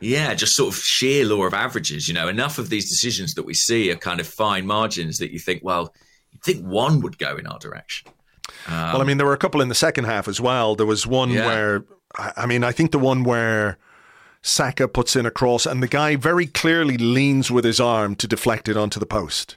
Yeah, 0.00 0.35
just 0.35 0.54
sort 0.54 0.74
of 0.74 0.80
sheer 0.80 1.24
law 1.24 1.44
of 1.44 1.54
averages. 1.54 2.09
You 2.09 2.14
know, 2.14 2.28
enough 2.28 2.59
of 2.59 2.68
these 2.68 2.88
decisions 2.90 3.35
that 3.35 3.44
we 3.44 3.54
see 3.54 3.90
are 3.90 3.96
kind 3.96 4.20
of 4.20 4.26
fine 4.26 4.66
margins 4.66 5.18
that 5.18 5.30
you 5.33 5.38
think, 5.38 5.62
well, 5.62 5.94
you'd 6.30 6.42
think 6.42 6.64
one 6.64 7.00
would 7.00 7.18
go 7.18 7.37
in 7.37 7.46
our 7.46 7.59
direction. 7.59 8.11
Um, 8.66 8.74
well, 8.74 9.00
I 9.00 9.04
mean, 9.04 9.16
there 9.18 9.26
were 9.26 9.33
a 9.35 9.38
couple 9.38 9.61
in 9.62 9.68
the 9.68 9.74
second 9.74 10.04
half 10.04 10.28
as 10.28 10.40
well. 10.40 10.74
There 10.74 10.85
was 10.87 11.07
one 11.07 11.30
Yeah. 11.30 11.46
where, 11.46 11.85
I 12.18 12.44
mean, 12.46 12.64
I 12.64 12.72
think 12.72 12.90
the 12.92 12.98
one 12.98 13.24
where 13.24 13.78
Saka 14.42 14.88
puts 14.88 15.16
in 15.16 15.24
a 15.24 15.30
cross 15.30 15.64
and 15.64 15.83
the 15.83 15.88
guy 15.88 16.16
very 16.16 16.46
clearly 16.46 16.98
leans 16.98 17.50
with 17.50 17.64
his 17.64 17.80
arm 17.80 18.14
to 18.16 18.26
deflect 18.28 18.68
it 18.68 18.76
onto 18.76 19.00
the 19.00 19.07
post. 19.07 19.57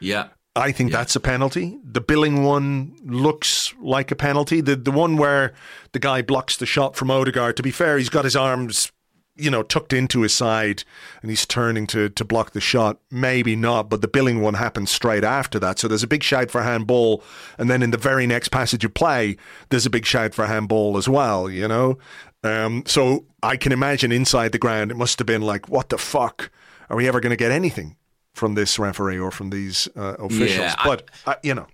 yeah, 0.00 0.28
I 0.58 0.72
think 0.72 0.90
that's 0.90 1.14
a 1.14 1.20
penalty. 1.20 1.78
The 1.84 2.00
Billing 2.00 2.42
one 2.42 2.96
looks 3.04 3.72
like 3.80 4.10
a 4.10 4.16
penalty. 4.16 4.60
The 4.60 4.76
the 4.76 4.90
one 4.90 5.16
where 5.16 5.54
the 5.92 5.98
guy 5.98 6.22
blocks 6.22 6.56
the 6.56 6.66
shot 6.66 6.96
from 6.96 7.10
Odegaard. 7.10 7.56
To 7.56 7.62
be 7.62 7.70
fair, 7.70 7.96
he's 7.96 8.08
got 8.08 8.24
his 8.24 8.34
arms, 8.34 8.90
you 9.36 9.50
know, 9.50 9.62
tucked 9.62 9.92
into 9.92 10.22
his 10.22 10.34
side, 10.34 10.82
and 11.22 11.30
he's 11.30 11.46
turning 11.46 11.86
to 11.88 12.08
to 12.08 12.24
block 12.24 12.52
the 12.52 12.60
shot. 12.60 12.98
Maybe 13.10 13.54
not, 13.54 13.88
but 13.88 14.00
the 14.02 14.08
Billing 14.08 14.40
one 14.40 14.54
happens 14.54 14.90
straight 14.90 15.24
after 15.24 15.60
that. 15.60 15.78
So 15.78 15.86
there's 15.86 16.02
a 16.02 16.08
big 16.08 16.24
shout 16.24 16.50
for 16.50 16.62
handball, 16.62 17.22
and 17.56 17.70
then 17.70 17.82
in 17.82 17.92
the 17.92 17.96
very 17.96 18.26
next 18.26 18.48
passage 18.48 18.84
of 18.84 18.94
play, 18.94 19.36
there's 19.68 19.86
a 19.86 19.90
big 19.90 20.06
shout 20.06 20.34
for 20.34 20.46
handball 20.46 20.96
as 20.96 21.08
well. 21.08 21.48
You 21.48 21.68
know, 21.68 21.98
um, 22.42 22.82
so 22.84 23.26
I 23.42 23.56
can 23.56 23.70
imagine 23.70 24.10
inside 24.10 24.50
the 24.52 24.58
ground, 24.58 24.90
it 24.90 24.96
must 24.96 25.18
have 25.20 25.26
been 25.26 25.42
like, 25.42 25.68
what 25.68 25.88
the 25.88 25.98
fuck? 25.98 26.50
Are 26.90 26.96
we 26.96 27.06
ever 27.06 27.20
going 27.20 27.30
to 27.30 27.36
get 27.36 27.52
anything? 27.52 27.97
From 28.38 28.54
this 28.54 28.78
referee 28.78 29.18
or 29.18 29.30
from 29.32 29.50
these 29.50 29.88
uh, 29.96 30.14
officials, 30.18 30.58
Yeah, 30.58 30.74
I- 30.78 30.84
but 30.86 31.10
uh, 31.26 31.34
you 31.42 31.54
know, 31.54 31.66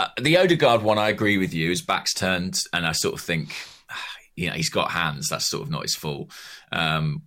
Uh, 0.00 0.08
the 0.20 0.36
Odegaard 0.36 0.82
one, 0.82 0.98
I 0.98 1.08
agree 1.10 1.38
with 1.38 1.54
you. 1.54 1.70
His 1.70 1.80
back's 1.82 2.12
turned, 2.12 2.60
and 2.72 2.84
I 2.86 2.92
sort 2.92 3.14
of 3.14 3.20
think, 3.20 3.54
you 4.36 4.48
know, 4.48 4.54
he's 4.54 4.68
got 4.70 4.90
hands. 4.90 5.28
That's 5.30 5.46
sort 5.48 5.62
of 5.62 5.70
not 5.70 5.82
his 5.82 5.94
fault. 5.94 6.30
Um, 6.72 7.22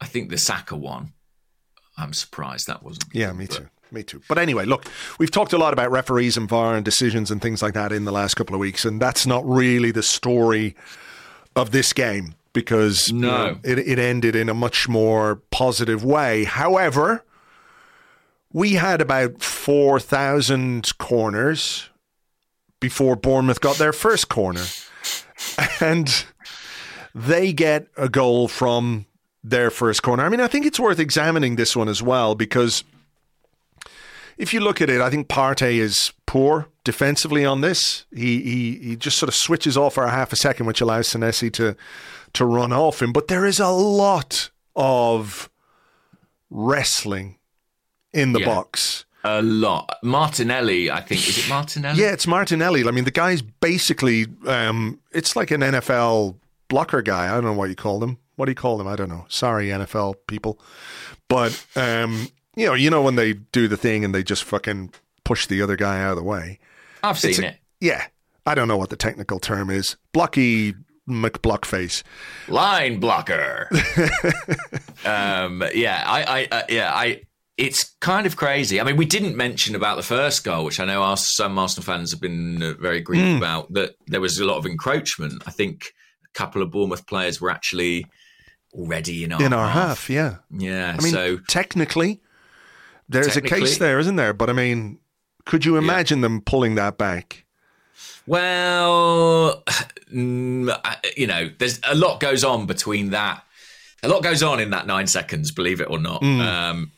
I 0.00 0.06
think 0.06 0.30
the 0.30 0.38
Saka 0.38 0.76
one, 0.76 1.12
I'm 1.96 2.12
surprised 2.12 2.66
that 2.66 2.82
wasn't. 2.82 3.04
Yeah, 3.12 3.32
me 3.32 3.46
too. 3.46 3.68
Me 3.92 4.02
too. 4.02 4.22
But 4.28 4.38
anyway, 4.38 4.64
look, 4.66 4.86
we've 5.18 5.30
talked 5.32 5.52
a 5.52 5.58
lot 5.58 5.72
about 5.72 5.90
referees 5.90 6.36
and 6.36 6.48
VAR 6.48 6.74
and 6.76 6.84
decisions 6.84 7.30
and 7.30 7.40
things 7.42 7.60
like 7.62 7.74
that 7.74 7.90
in 7.92 8.04
the 8.06 8.12
last 8.12 8.34
couple 8.34 8.54
of 8.54 8.60
weeks, 8.60 8.84
and 8.84 9.00
that's 9.02 9.26
not 9.26 9.44
really 9.48 9.90
the 9.92 10.02
story 10.02 10.74
of 11.56 11.70
this 11.72 11.92
game 11.92 12.34
because 12.52 13.08
you 13.08 13.18
No. 13.20 13.28
know, 13.30 13.58
it, 13.64 13.78
it 13.78 13.98
ended 13.98 14.34
in 14.36 14.48
a 14.48 14.54
much 14.54 14.88
more 14.88 15.42
positive 15.50 16.04
way. 16.04 16.44
However, 16.44 17.24
we 18.52 18.74
had 18.74 19.00
about 19.00 19.42
4,000 19.42 20.98
corners 20.98 21.88
before 22.80 23.16
Bournemouth 23.16 23.60
got 23.60 23.76
their 23.76 23.92
first 23.92 24.28
corner. 24.28 24.64
And 25.80 26.24
they 27.14 27.52
get 27.52 27.86
a 27.96 28.08
goal 28.08 28.48
from 28.48 29.06
their 29.42 29.70
first 29.70 30.02
corner. 30.02 30.24
I 30.24 30.28
mean, 30.28 30.40
I 30.40 30.46
think 30.48 30.66
it's 30.66 30.78
worth 30.78 30.98
examining 30.98 31.56
this 31.56 31.74
one 31.74 31.88
as 31.88 32.02
well 32.02 32.34
because 32.34 32.84
if 34.36 34.52
you 34.52 34.60
look 34.60 34.80
at 34.80 34.90
it, 34.90 35.00
I 35.00 35.10
think 35.10 35.28
Partey 35.28 35.78
is 35.78 36.12
poor 36.26 36.68
defensively 36.84 37.44
on 37.44 37.60
this. 37.60 38.06
He 38.14 38.42
he 38.42 38.78
he 38.78 38.96
just 38.96 39.18
sort 39.18 39.28
of 39.28 39.34
switches 39.34 39.76
off 39.76 39.94
for 39.94 40.04
a 40.04 40.10
half 40.10 40.32
a 40.32 40.36
second, 40.36 40.66
which 40.66 40.80
allows 40.80 41.08
Senesi 41.08 41.52
to 41.54 41.76
to 42.34 42.46
run 42.46 42.72
off 42.72 43.02
him. 43.02 43.12
But 43.12 43.28
there 43.28 43.44
is 43.44 43.60
a 43.60 43.68
lot 43.68 44.50
of 44.76 45.50
wrestling 46.50 47.36
in 48.12 48.32
the 48.32 48.40
Yeah. 48.40 48.46
box. 48.46 49.04
A 49.22 49.42
lot. 49.42 49.96
Martinelli, 50.02 50.90
I 50.90 51.00
think. 51.02 51.28
Is 51.28 51.38
it 51.38 51.48
Martinelli? 51.48 51.98
Yeah, 52.02 52.12
it's 52.12 52.26
Martinelli. 52.26 52.86
I 52.86 52.90
mean, 52.90 53.04
the 53.04 53.10
guy's 53.10 53.42
basically 53.42 54.26
um, 54.46 54.98
it's 55.12 55.36
like 55.36 55.50
an 55.50 55.60
NFL 55.60 56.36
blocker 56.68 57.02
guy. 57.02 57.26
I 57.28 57.32
don't 57.34 57.44
know 57.44 57.52
what 57.52 57.68
you 57.68 57.76
call 57.76 57.98
them. 58.00 58.16
What 58.36 58.46
do 58.46 58.52
you 58.52 58.56
call 58.56 58.78
them? 58.78 58.86
I 58.86 58.96
don't 58.96 59.10
know. 59.10 59.26
Sorry, 59.28 59.68
NFL 59.68 60.14
people. 60.26 60.58
But 61.28 61.64
um, 61.76 62.28
you 62.56 62.64
know, 62.66 62.72
you 62.72 62.88
know 62.88 63.02
when 63.02 63.16
they 63.16 63.34
do 63.34 63.68
the 63.68 63.76
thing 63.76 64.04
and 64.06 64.14
they 64.14 64.22
just 64.22 64.42
fucking 64.44 64.92
push 65.24 65.46
the 65.46 65.60
other 65.60 65.76
guy 65.76 66.00
out 66.02 66.12
of 66.12 66.16
the 66.16 66.22
way. 66.24 66.58
I've 67.02 67.18
seen 67.18 67.30
It's 67.32 67.38
a- 67.40 67.46
it. 67.48 67.56
Yeah, 67.80 68.06
I 68.46 68.54
don't 68.54 68.68
know 68.68 68.78
what 68.78 68.88
the 68.88 68.96
technical 68.96 69.38
term 69.38 69.68
is. 69.68 69.96
Blocky 70.14 70.74
McBlockface. 71.08 72.02
Line 72.48 73.00
blocker. 73.00 73.68
um, 75.04 75.62
yeah, 75.74 76.04
I, 76.06 76.22
I, 76.24 76.48
uh, 76.50 76.62
yeah, 76.68 76.92
I. 76.94 77.22
It's 77.60 77.94
kind 78.00 78.26
of 78.26 78.36
crazy. 78.36 78.80
I 78.80 78.84
mean, 78.84 78.96
we 78.96 79.04
didn't 79.04 79.36
mention 79.36 79.74
about 79.74 79.96
the 79.96 80.02
first 80.02 80.44
goal, 80.44 80.64
which 80.64 80.80
I 80.80 80.84
know 80.84 81.02
our, 81.02 81.16
some 81.16 81.58
Arsenal 81.58 81.84
fans 81.84 82.10
have 82.10 82.20
been 82.20 82.62
uh, 82.62 82.74
very 82.80 83.00
grieved 83.00 83.38
about. 83.38 83.72
That 83.72 83.96
there 84.06 84.20
was 84.20 84.38
a 84.38 84.44
lot 84.44 84.56
of 84.56 84.66
encroachment. 84.66 85.42
I 85.46 85.50
think 85.50 85.92
a 86.24 86.38
couple 86.38 86.62
of 86.62 86.70
Bournemouth 86.70 87.06
players 87.06 87.40
were 87.40 87.50
actually 87.50 88.06
already 88.72 89.24
in 89.24 89.32
our 89.32 89.42
in 89.42 89.52
our 89.52 89.68
half. 89.68 90.08
Yeah, 90.08 90.36
Yeah, 90.50 90.96
I 90.98 91.02
mean, 91.02 91.12
so 91.12 91.36
technically, 91.48 92.20
there's 93.08 93.36
a 93.36 93.42
case 93.42 93.78
there, 93.78 93.98
isn't 93.98 94.16
there? 94.16 94.32
But 94.32 94.48
I 94.48 94.52
mean, 94.52 94.98
could 95.44 95.64
you 95.64 95.76
imagine 95.76 96.20
them 96.20 96.40
pulling 96.40 96.76
that 96.76 96.96
back? 96.98 97.44
Well, 98.26 99.62
mm, 100.12 100.96
you 101.16 101.26
know, 101.26 101.50
there's 101.58 101.80
a 101.84 101.94
lot 101.94 102.20
goes 102.20 102.44
on 102.44 102.66
between 102.66 103.10
that. 103.10 103.42
A 104.02 104.08
lot 104.08 104.22
goes 104.22 104.42
on 104.42 104.60
in 104.60 104.70
that 104.70 104.86
nine 104.86 105.06
seconds, 105.06 105.50
believe 105.50 105.80
it 105.80 105.90
or 105.90 105.98
not. 105.98 106.22
Um, 106.22 106.92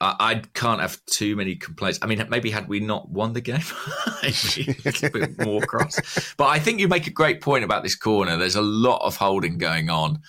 I, 0.00 0.14
I 0.18 0.34
can't 0.54 0.80
have 0.80 0.98
too 1.06 1.36
many 1.36 1.56
complaints. 1.56 1.98
I 2.02 2.06
mean, 2.06 2.24
maybe 2.28 2.50
had 2.50 2.68
we 2.68 2.80
not 2.80 3.08
won 3.10 3.32
the 3.32 3.40
game, 3.40 3.62
a 4.22 5.10
bit 5.10 5.44
more 5.44 5.60
cross. 5.62 6.34
But 6.36 6.46
I 6.46 6.58
think 6.58 6.80
you 6.80 6.88
make 6.88 7.06
a 7.06 7.10
great 7.10 7.40
point 7.40 7.64
about 7.64 7.82
this 7.82 7.94
corner. 7.94 8.36
There's 8.36 8.56
a 8.56 8.62
lot 8.62 9.02
of 9.02 9.16
holding 9.16 9.58
going 9.58 9.90
on. 9.90 10.20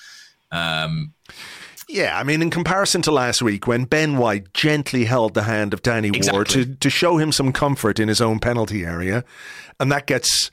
Um, 0.51 1.13
Yeah, 1.88 2.17
I 2.17 2.23
mean, 2.23 2.41
in 2.41 2.49
comparison 2.49 3.01
to 3.04 3.12
last 3.12 3.41
week, 3.41 3.67
when 3.67 3.86
Ben 3.86 4.17
White 4.17 4.54
gently 4.54 5.06
held 5.06 5.34
the 5.34 5.43
hand 5.43 5.73
of 5.73 5.84
Danny 5.84 6.12
Ward 6.12 6.49
to, 6.49 6.65
to 6.65 6.89
show 6.89 7.17
him 7.17 7.32
some 7.32 7.51
comfort 7.51 7.99
in 7.99 8.08
his 8.08 8.21
own 8.21 8.39
penalty 8.39 8.84
area, 8.84 9.23
and 9.80 9.91
that 9.91 10.08
gets 10.08 10.49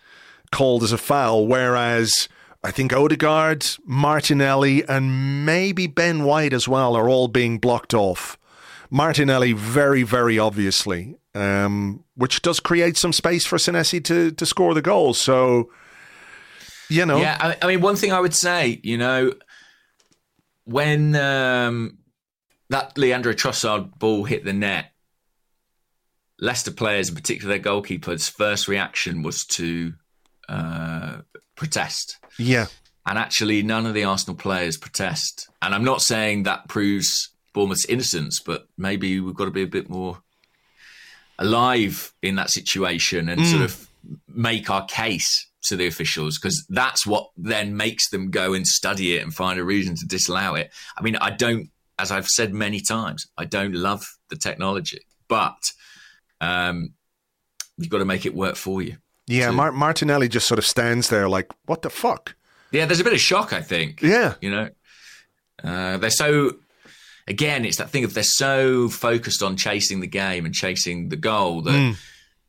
called 0.51 0.83
as 0.83 0.93
a 0.93 0.99
foul, 0.99 1.47
whereas 1.47 2.29
I 2.63 2.71
think 2.71 2.93
Odegaard, 2.93 3.67
Martinelli, 3.85 4.85
and 4.87 5.45
maybe 5.47 5.87
Ben 5.87 6.25
White 6.25 6.53
as 6.53 6.69
well 6.69 6.95
are 6.97 7.09
all 7.09 7.29
being 7.29 7.59
blocked 7.59 7.95
off. 7.95 8.39
Martinelli, 8.93 9.55
very, 9.55 10.03
very 10.03 10.39
obviously, 10.39 11.17
um, 11.35 12.05
which 12.15 12.43
does 12.43 12.61
create 12.61 12.99
some 12.99 13.15
space 13.15 13.47
for 13.47 13.57
Senesi 13.57 14.05
to, 14.05 14.31
to 14.33 14.45
score 14.45 14.75
the 14.75 14.83
goal. 14.83 15.15
So, 15.15 15.71
you 16.91 17.07
know, 17.07 17.19
Yeah, 17.19 17.39
I, 17.41 17.57
I 17.63 17.67
mean, 17.69 17.81
one 17.81 17.97
thing 17.97 18.13
I 18.13 18.21
would 18.21 18.35
say, 18.35 18.79
you 18.83 18.99
know, 18.99 19.33
when 20.65 21.17
um, 21.17 21.97
that 22.69 22.99
Leandro 22.99 23.33
Trossard 23.33 23.99
ball 23.99 24.25
hit 24.25 24.45
the 24.45 24.53
net, 24.53 24.93
Leicester 26.39 26.71
players, 26.71 27.09
in 27.09 27.15
particular 27.15 27.55
their 27.55 27.65
goalkeeper's 27.65 28.29
first 28.29 28.69
reaction 28.69 29.23
was 29.23 29.47
to 29.47 29.95
uh, 30.51 31.23
protest. 31.57 32.19
yeah, 32.39 32.67
And 33.07 33.19
actually, 33.19 33.63
none 33.63 33.87
of 33.87 33.95
the 33.95 34.05
Arsenal 34.05 34.37
players 34.37 34.77
protest. 34.77 35.49
And 35.63 35.75
I'm 35.75 35.85
not 35.85 36.03
saying 36.03 36.43
that 36.43 36.69
proves 36.69 37.32
Bournemouth's 37.53 37.85
innocence, 37.87 38.41
but 38.45 38.67
maybe 38.79 39.21
we've 39.21 39.35
got 39.35 39.45
to 39.47 39.51
be 39.51 39.63
a 39.63 39.67
bit 39.67 39.89
more 39.91 40.23
alive 41.39 42.13
in 42.23 42.37
that 42.37 42.51
situation 42.51 43.29
and 43.29 43.45
sort 43.47 43.63
of 43.63 43.89
make 44.29 44.71
our 44.71 44.85
case 44.87 45.49
to 45.65 45.77
the 45.77 45.87
officials 45.87 46.39
because 46.39 46.65
that's 46.71 47.07
what 47.07 47.31
then 47.37 47.77
makes 47.77 48.09
them 48.11 48.31
go 48.31 48.53
and 48.53 48.67
study 48.67 49.17
it 49.17 49.23
and 49.23 49.35
find 49.35 49.59
a 49.61 49.65
reason 49.65 49.95
to 49.97 50.07
disallow 50.07 50.55
it. 50.55 50.73
I 50.97 51.03
mean, 51.03 51.17
I 51.17 51.31
don't, 51.31 51.71
as 51.99 52.11
I've 52.11 52.27
said 52.27 52.53
many 52.53 52.81
times, 52.81 53.27
I 53.39 53.45
don't 53.45 53.75
love 53.75 54.05
the 54.29 54.37
technology, 54.37 55.01
but 55.29 55.73
um, 56.41 56.95
you've 57.77 57.91
got 57.91 57.99
to 57.99 58.05
make 58.05 58.27
it 58.27 58.35
work 58.35 58.57
for 58.57 58.83
you. 58.83 58.97
yeah. 59.27 59.47
So- 59.47 59.53
Mar- 59.53 59.73
Martinelli 59.73 60.29
just 60.29 60.49
sort 60.49 60.59
of 60.59 60.67
stands 60.67 61.09
there 61.11 61.29
like, 61.29 61.51
what 61.67 61.83
the 61.83 61.91
fuck? 61.91 62.35
Yeah, 62.73 62.87
there's 62.87 63.01
a 63.01 63.05
bit 63.05 63.13
of 63.13 63.21
shock, 63.21 63.53
I 63.53 63.61
think. 63.63 64.01
Yeah. 64.03 64.35
You 64.41 64.51
know, 64.51 64.69
uh, 65.63 65.99
they're 65.99 66.11
so, 66.11 66.57
again, 67.27 67.65
it's 67.65 67.79
that 67.79 67.91
thing 67.91 68.05
of 68.05 68.15
they're 68.15 68.23
so 68.23 68.89
focused 68.89 69.43
on 69.43 69.57
chasing 69.57 70.01
the 70.01 70.07
game 70.07 70.45
and 70.45 70.55
chasing 70.55 71.09
the 71.09 71.17
goal 71.17 71.63
that 71.63 71.97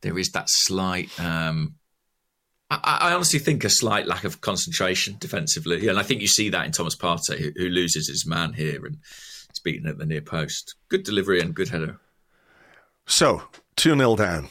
there 0.02 0.18
is 0.18 0.32
that 0.32 0.46
slight, 0.48 1.10
um, 1.20 1.76
I, 2.70 2.98
I 3.02 3.14
honestly 3.14 3.40
think 3.40 3.64
a 3.64 3.70
slight 3.70 4.08
lack 4.08 4.24
of 4.24 4.42
concentration 4.42 5.16
defensively. 5.20 5.88
And 5.88 6.00
I 6.00 6.04
think 6.04 6.22
you 6.22 6.28
see 6.28 6.50
that 6.50 6.66
in 6.66 6.72
Thomas 6.72 6.96
Partey, 6.96 7.40
who, 7.40 7.52
who 7.56 7.70
loses 7.70 8.08
his 8.08 8.26
man 8.26 8.54
here 8.54 8.86
and 8.86 8.98
is 9.52 9.60
beaten 9.60 9.88
at 9.88 9.98
the 9.98 10.06
near 10.06 10.22
post. 10.22 10.76
Good 10.90 11.04
delivery 11.04 11.40
and 11.40 11.56
good 11.56 11.70
header. 11.70 12.00
So, 13.06 13.44
2 13.78 13.96
0 13.96 14.16
down. 14.16 14.50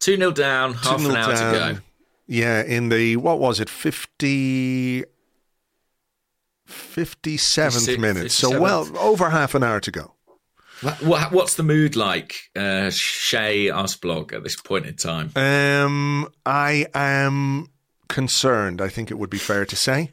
2 0.00 0.16
0 0.16 0.30
down, 0.32 0.74
half 0.74 1.00
an 1.00 1.12
2-0 1.12 1.16
hour 1.16 1.32
to 1.32 1.58
go. 1.58 1.80
Yeah, 2.26 2.62
in 2.62 2.88
the, 2.88 3.16
what 3.16 3.38
was 3.38 3.60
it, 3.60 3.68
50, 3.68 5.04
57th 6.68 7.38
56th, 7.88 7.98
minute. 7.98 8.32
So, 8.32 8.60
well, 8.60 8.88
over 8.98 9.30
half 9.30 9.54
an 9.54 9.62
hour 9.62 9.80
to 9.80 9.90
go. 9.90 10.14
What, 10.80 11.02
what, 11.02 11.32
what's 11.32 11.54
the 11.54 11.62
mood 11.62 11.96
like, 11.96 12.34
uh, 12.56 12.90
Shay 12.92 13.66
Arseblog, 13.66 14.32
at 14.32 14.42
this 14.42 14.60
point 14.60 14.86
in 14.86 14.96
time? 14.96 15.30
Um, 15.36 16.28
I 16.44 16.86
am 16.94 17.68
concerned, 18.08 18.80
I 18.82 18.88
think 18.88 19.10
it 19.10 19.18
would 19.18 19.30
be 19.30 19.38
fair 19.38 19.64
to 19.64 19.76
say. 19.76 20.10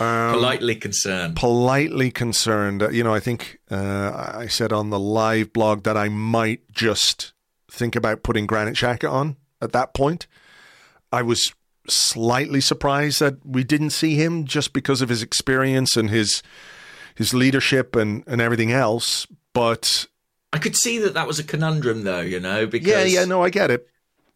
Um, 0.00 0.34
Politely 0.34 0.76
concerned. 0.76 1.36
politely 1.36 2.10
concerned. 2.10 2.86
You 2.92 3.02
know, 3.02 3.14
I 3.14 3.20
think 3.20 3.58
uh, 3.70 4.32
I 4.34 4.46
said 4.46 4.72
on 4.72 4.90
the 4.90 4.98
live 4.98 5.52
blog 5.52 5.82
that 5.84 5.96
I 5.96 6.08
might 6.08 6.60
just 6.70 7.32
think 7.70 7.96
about 7.96 8.22
putting 8.22 8.46
Granit 8.46 8.74
Xhaka 8.74 9.10
on 9.10 9.36
at 9.62 9.72
that 9.72 9.94
point. 9.94 10.26
I 11.10 11.22
was 11.22 11.52
slightly 11.90 12.60
surprised 12.60 13.20
that 13.20 13.44
we 13.44 13.64
didn't 13.64 13.90
see 13.90 14.14
him 14.14 14.44
just 14.44 14.72
because 14.72 15.02
of 15.02 15.08
his 15.08 15.22
experience 15.22 15.96
and 15.96 16.10
his 16.10 16.42
his 17.14 17.34
leadership 17.34 17.96
and, 17.96 18.22
and 18.26 18.40
everything 18.40 18.70
else. 18.72 19.26
But 19.52 20.06
I 20.52 20.58
could 20.58 20.76
see 20.76 20.98
that 20.98 21.14
that 21.14 21.26
was 21.26 21.38
a 21.38 21.44
conundrum, 21.44 22.04
though, 22.04 22.20
you 22.20 22.38
know, 22.40 22.66
because 22.66 22.88
yeah, 22.88 23.02
yeah, 23.20 23.24
no, 23.24 23.42
I 23.42 23.50
get 23.50 23.70
it. 23.70 23.88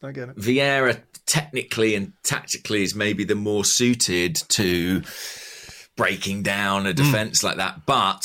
I 0.03 0.11
get 0.11 0.31
it. 0.31 0.37
Vieira 0.37 1.01
technically 1.27 1.95
and 1.95 2.13
tactically 2.25 2.83
is 2.83 2.95
maybe 2.95 3.25
the 3.25 3.37
more 3.37 3.65
suited 3.65 4.37
to 4.49 5.03
breaking 5.97 6.43
down 6.43 6.87
a 6.87 6.93
defense 6.93 7.45
like 7.45 7.59
that, 7.59 7.87
but 7.87 8.21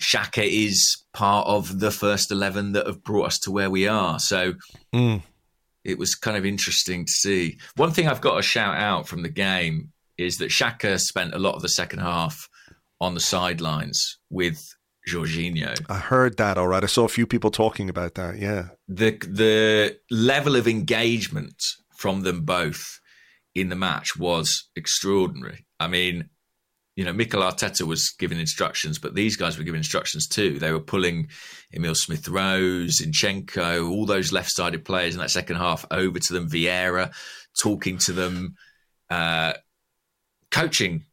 Xhaka 0.00 0.46
is 0.46 1.04
part 1.12 1.46
of 1.46 1.80
the 1.80 1.90
first 1.90 2.30
eleven 2.30 2.72
that 2.72 2.86
have 2.86 3.02
brought 3.04 3.26
us 3.26 3.38
to 3.40 3.50
where 3.50 3.70
we 3.70 3.86
are. 3.86 4.18
So 4.18 4.54
Mm. 4.94 5.22
It 5.86 5.98
was 5.98 6.14
kind 6.16 6.36
of 6.36 6.44
interesting 6.44 7.04
to 7.04 7.12
see. 7.12 7.58
One 7.76 7.92
thing 7.92 8.08
I've 8.08 8.20
got 8.20 8.34
to 8.34 8.42
shout 8.42 8.76
out 8.76 9.06
from 9.06 9.22
the 9.22 9.28
game 9.28 9.92
is 10.18 10.36
that 10.38 10.50
Xhaka 10.50 10.98
spent 10.98 11.32
a 11.32 11.38
lot 11.38 11.54
of 11.54 11.62
the 11.62 11.68
second 11.68 12.00
half 12.00 12.48
on 13.00 13.14
the 13.14 13.20
sidelines 13.20 14.18
with 14.28 14.60
Jorginho. 15.08 15.80
I 15.88 15.98
heard 15.98 16.38
that 16.38 16.58
all 16.58 16.66
right. 16.66 16.82
I 16.82 16.88
saw 16.88 17.04
a 17.04 17.08
few 17.08 17.26
people 17.26 17.50
talking 17.50 17.88
about 17.88 18.14
that. 18.14 18.38
Yeah. 18.38 18.68
the 18.88 19.12
the 19.28 19.96
level 20.10 20.56
of 20.56 20.66
engagement 20.66 21.62
from 21.96 22.22
them 22.22 22.44
both 22.44 23.00
in 23.54 23.68
the 23.68 23.76
match 23.76 24.16
was 24.18 24.68
extraordinary. 24.74 25.66
I 25.78 25.86
mean, 25.86 26.30
you 26.96 27.04
know, 27.04 27.12
Mikel 27.12 27.42
Arteta 27.42 27.82
was 27.86 28.10
giving 28.18 28.40
instructions, 28.40 28.98
but 28.98 29.14
these 29.14 29.36
guys 29.36 29.56
were 29.58 29.64
giving 29.64 29.78
instructions 29.78 30.26
too. 30.26 30.58
They 30.58 30.72
were 30.72 30.80
pulling 30.80 31.28
Emil 31.72 31.94
Smith 31.94 32.26
Rowe, 32.26 32.86
Zinchenko, 32.88 33.88
all 33.90 34.06
those 34.06 34.32
left 34.32 34.50
sided 34.50 34.84
players 34.84 35.14
in 35.14 35.20
that 35.20 35.30
second 35.30 35.56
half 35.56 35.84
over 35.90 36.18
to 36.18 36.32
them, 36.32 36.48
Vieira, 36.48 37.12
talking 37.62 37.98
to 37.98 38.12
them, 38.12 38.56
uh, 39.10 39.52
coaching, 40.50 41.04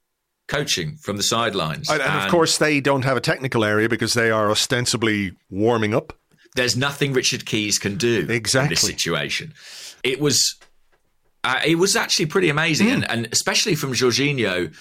coaching 0.47 0.95
from 1.01 1.17
the 1.17 1.23
sidelines. 1.23 1.89
And, 1.89 2.01
and 2.01 2.23
of 2.25 2.31
course, 2.31 2.57
they 2.57 2.79
don't 2.79 3.03
have 3.03 3.17
a 3.17 3.21
technical 3.21 3.63
area 3.63 3.89
because 3.89 4.13
they 4.13 4.31
are 4.31 4.49
ostensibly 4.51 5.33
warming 5.49 5.93
up. 5.93 6.13
there's 6.55 6.77
nothing 6.77 7.13
Richard 7.13 7.45
Keys 7.45 7.79
can 7.79 7.97
do 7.97 8.27
Exactly. 8.29 8.65
in 8.67 8.69
this 8.69 8.81
situation. 8.81 9.53
It 10.03 10.19
was 10.19 10.55
uh, 11.43 11.59
it 11.65 11.75
was 11.75 11.95
actually 11.97 12.27
pretty 12.27 12.47
amazing, 12.49 12.87
Hmm. 12.87 12.93
and, 12.93 13.11
and 13.11 13.29
especially 13.33 13.75
from 13.75 13.91
Jorginho, 13.93 14.73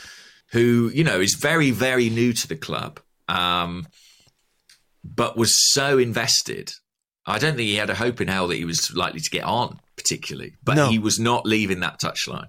who 0.53 0.91
you 0.95 1.05
know 1.05 1.21
is 1.21 1.35
very 1.41 1.71
very 1.71 2.09
new 2.11 2.33
to 2.33 2.47
the 2.49 2.57
club, 2.57 3.01
um, 3.29 3.87
but 5.05 5.37
was 5.37 5.73
so 5.73 5.99
invested. 5.99 6.73
I 7.27 7.39
don't 7.39 7.57
think 7.57 7.69
he 7.69 7.77
had 7.77 7.91
a 7.91 7.95
hope 7.95 8.21
in 8.21 8.29
hell 8.29 8.49
that 8.49 8.57
he 8.57 8.65
was 8.65 8.93
likely 8.95 9.21
to 9.21 9.31
get 9.31 9.45
on 9.45 9.79
particularly, 9.97 10.55
but 10.65 10.75
No. 10.75 10.89
he 10.89 10.99
was 10.99 11.19
not 11.21 11.47
leaving 11.47 11.81
that 11.81 12.01
touchline. 12.01 12.49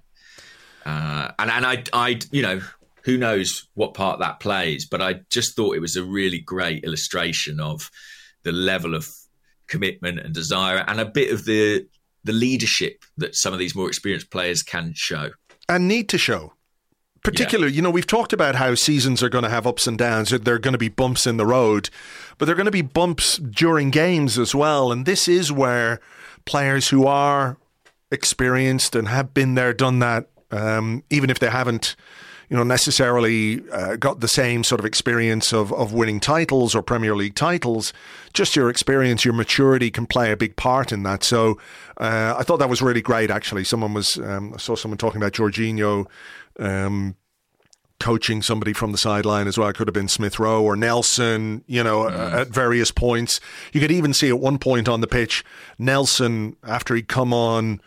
Uh, 0.85 1.31
and 1.39 1.49
and 1.51 1.65
I 1.65 1.83
I 1.93 2.19
you 2.31 2.41
know 2.41 2.61
who 3.03 3.17
knows 3.17 3.67
what 3.73 3.93
part 3.93 4.19
that 4.19 4.39
plays, 4.39 4.85
but 4.89 5.01
I 5.01 5.21
just 5.29 5.55
thought 5.55 5.75
it 5.75 5.79
was 5.81 5.95
a 5.95 6.03
really 6.03 6.39
great 6.39 6.83
illustration 6.85 7.59
of 7.59 7.89
the 8.43 8.51
level 8.51 8.95
of 8.95 9.09
commitment 9.67 10.19
and 10.19 10.33
desire, 10.33 10.83
and 10.87 10.99
a 10.99 11.05
bit 11.05 11.31
of 11.31 11.45
the 11.45 11.85
the 12.25 12.33
leadership 12.33 13.03
that 13.17 13.35
some 13.35 13.53
of 13.53 13.59
these 13.59 13.75
more 13.75 13.87
experienced 13.87 14.31
players 14.31 14.63
can 14.63 14.93
show. 14.95 15.29
and 15.69 15.87
need 15.87 16.09
to 16.09 16.17
show. 16.17 16.53
Particularly, 17.23 17.71
you 17.71 17.81
know, 17.81 17.89
we've 17.89 18.05
talked 18.05 18.33
about 18.33 18.55
how 18.55 18.75
seasons 18.75 19.23
are 19.23 19.29
going 19.29 19.45
to 19.45 19.49
have 19.49 19.65
ups 19.65 19.87
and 19.87 19.97
downs. 19.97 20.29
There 20.29 20.55
are 20.55 20.59
going 20.59 20.73
to 20.73 20.77
be 20.77 20.89
bumps 20.89 21.25
in 21.25 21.37
the 21.37 21.45
road, 21.45 21.89
but 22.37 22.45
there 22.45 22.53
are 22.53 22.57
going 22.57 22.65
to 22.65 22.71
be 22.71 22.81
bumps 22.81 23.37
during 23.37 23.91
games 23.91 24.37
as 24.37 24.53
well. 24.53 24.91
And 24.91 25.05
this 25.05 25.29
is 25.29 25.49
where 25.49 26.01
players 26.43 26.89
who 26.89 27.07
are 27.07 27.55
experienced 28.11 28.93
and 28.93 29.07
have 29.07 29.33
been 29.33 29.55
there, 29.55 29.73
done 29.73 29.99
that, 29.99 30.27
um, 30.51 31.03
even 31.09 31.29
if 31.29 31.39
they 31.39 31.49
haven't, 31.49 31.95
you 32.49 32.57
know, 32.57 32.63
necessarily 32.63 33.63
uh, 33.71 33.95
got 33.95 34.19
the 34.19 34.27
same 34.27 34.63
sort 34.63 34.79
of 34.79 34.85
experience 34.85 35.53
of, 35.53 35.71
of 35.73 35.93
winning 35.93 36.19
titles 36.19 36.75
or 36.75 36.83
Premier 36.83 37.15
League 37.15 37.35
titles, 37.35 37.93
just 38.33 38.55
your 38.55 38.69
experience, 38.69 39.23
your 39.23 39.33
maturity 39.33 39.89
can 39.89 40.05
play 40.05 40.31
a 40.31 40.37
big 40.37 40.55
part 40.57 40.91
in 40.91 41.03
that. 41.03 41.23
So 41.23 41.57
uh, 41.97 42.35
I 42.37 42.43
thought 42.43 42.57
that 42.57 42.69
was 42.69 42.81
really 42.81 43.01
great, 43.01 43.31
actually. 43.31 43.63
Someone 43.63 43.93
was, 43.93 44.17
um, 44.17 44.53
I 44.53 44.57
saw 44.57 44.75
someone 44.75 44.97
talking 44.97 45.21
about 45.21 45.31
Jorginho. 45.31 46.05
Um, 46.59 47.15
coaching 48.03 48.41
somebody 48.41 48.73
from 48.73 48.91
the 48.91 48.97
sideline 48.97 49.47
as 49.47 49.57
well. 49.57 49.69
It 49.69 49.77
could 49.77 49.87
have 49.87 49.93
been 49.93 50.09
Smith 50.09 50.37
Rowe 50.37 50.61
or 50.61 50.75
Nelson, 50.75 51.63
you 51.67 51.81
know, 51.81 52.03
uh, 52.09 52.41
at 52.41 52.49
various 52.49 52.91
points. 52.91 53.39
You 53.71 53.79
could 53.79 53.91
even 53.91 54.13
see 54.13 54.27
at 54.27 54.39
one 54.39 54.57
point 54.57 54.89
on 54.89 54.99
the 54.99 55.07
pitch, 55.07 55.41
Nelson, 55.79 56.57
after 56.63 56.95
he'd 56.95 57.07
come 57.07 57.33
on, 57.33 57.79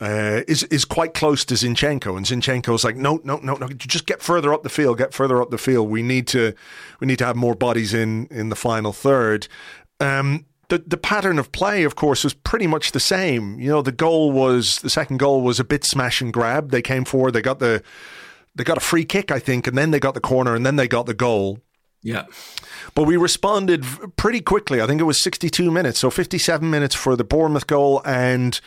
uh, 0.00 0.42
is 0.46 0.62
is 0.64 0.84
quite 0.84 1.12
close 1.12 1.44
to 1.46 1.54
Zinchenko, 1.54 2.16
and 2.16 2.24
Zinchenko's 2.24 2.84
like, 2.84 2.94
no, 2.94 3.20
no, 3.24 3.38
no, 3.38 3.54
no, 3.54 3.68
just 3.68 4.06
get 4.06 4.22
further 4.22 4.54
up 4.54 4.62
the 4.62 4.68
field, 4.68 4.98
get 4.98 5.12
further 5.12 5.42
up 5.42 5.50
the 5.50 5.58
field. 5.58 5.88
We 5.88 6.02
need 6.02 6.28
to, 6.28 6.54
we 7.00 7.08
need 7.08 7.18
to 7.18 7.26
have 7.26 7.36
more 7.36 7.56
bodies 7.56 7.92
in 7.92 8.26
in 8.26 8.50
the 8.50 8.56
final 8.56 8.92
third. 8.92 9.48
Um, 9.98 10.46
the 10.68 10.78
the 10.78 10.96
pattern 10.96 11.38
of 11.38 11.52
play, 11.52 11.84
of 11.84 11.96
course, 11.96 12.24
was 12.24 12.34
pretty 12.34 12.66
much 12.66 12.92
the 12.92 13.00
same. 13.00 13.58
You 13.58 13.68
know, 13.68 13.82
the 13.82 13.92
goal 13.92 14.32
was 14.32 14.76
the 14.78 14.90
second 14.90 15.18
goal 15.18 15.42
was 15.42 15.60
a 15.60 15.64
bit 15.64 15.84
smash 15.84 16.20
and 16.20 16.32
grab. 16.32 16.70
They 16.70 16.82
came 16.82 17.04
forward, 17.04 17.32
they 17.32 17.42
got 17.42 17.58
the 17.58 17.82
they 18.54 18.64
got 18.64 18.76
a 18.76 18.80
free 18.80 19.04
kick, 19.04 19.30
I 19.30 19.38
think, 19.38 19.66
and 19.66 19.76
then 19.76 19.90
they 19.90 20.00
got 20.00 20.14
the 20.14 20.20
corner, 20.20 20.54
and 20.54 20.64
then 20.64 20.76
they 20.76 20.88
got 20.88 21.06
the 21.06 21.14
goal. 21.14 21.60
Yeah. 22.02 22.26
But 22.94 23.04
we 23.04 23.16
responded 23.16 23.84
pretty 24.16 24.40
quickly. 24.40 24.80
I 24.80 24.86
think 24.86 25.00
it 25.00 25.04
was 25.04 25.22
62 25.22 25.70
minutes, 25.70 25.98
so 25.98 26.10
57 26.10 26.68
minutes 26.68 26.94
for 26.94 27.16
the 27.16 27.24
Bournemouth 27.24 27.66
goal, 27.66 28.02
and 28.04 28.60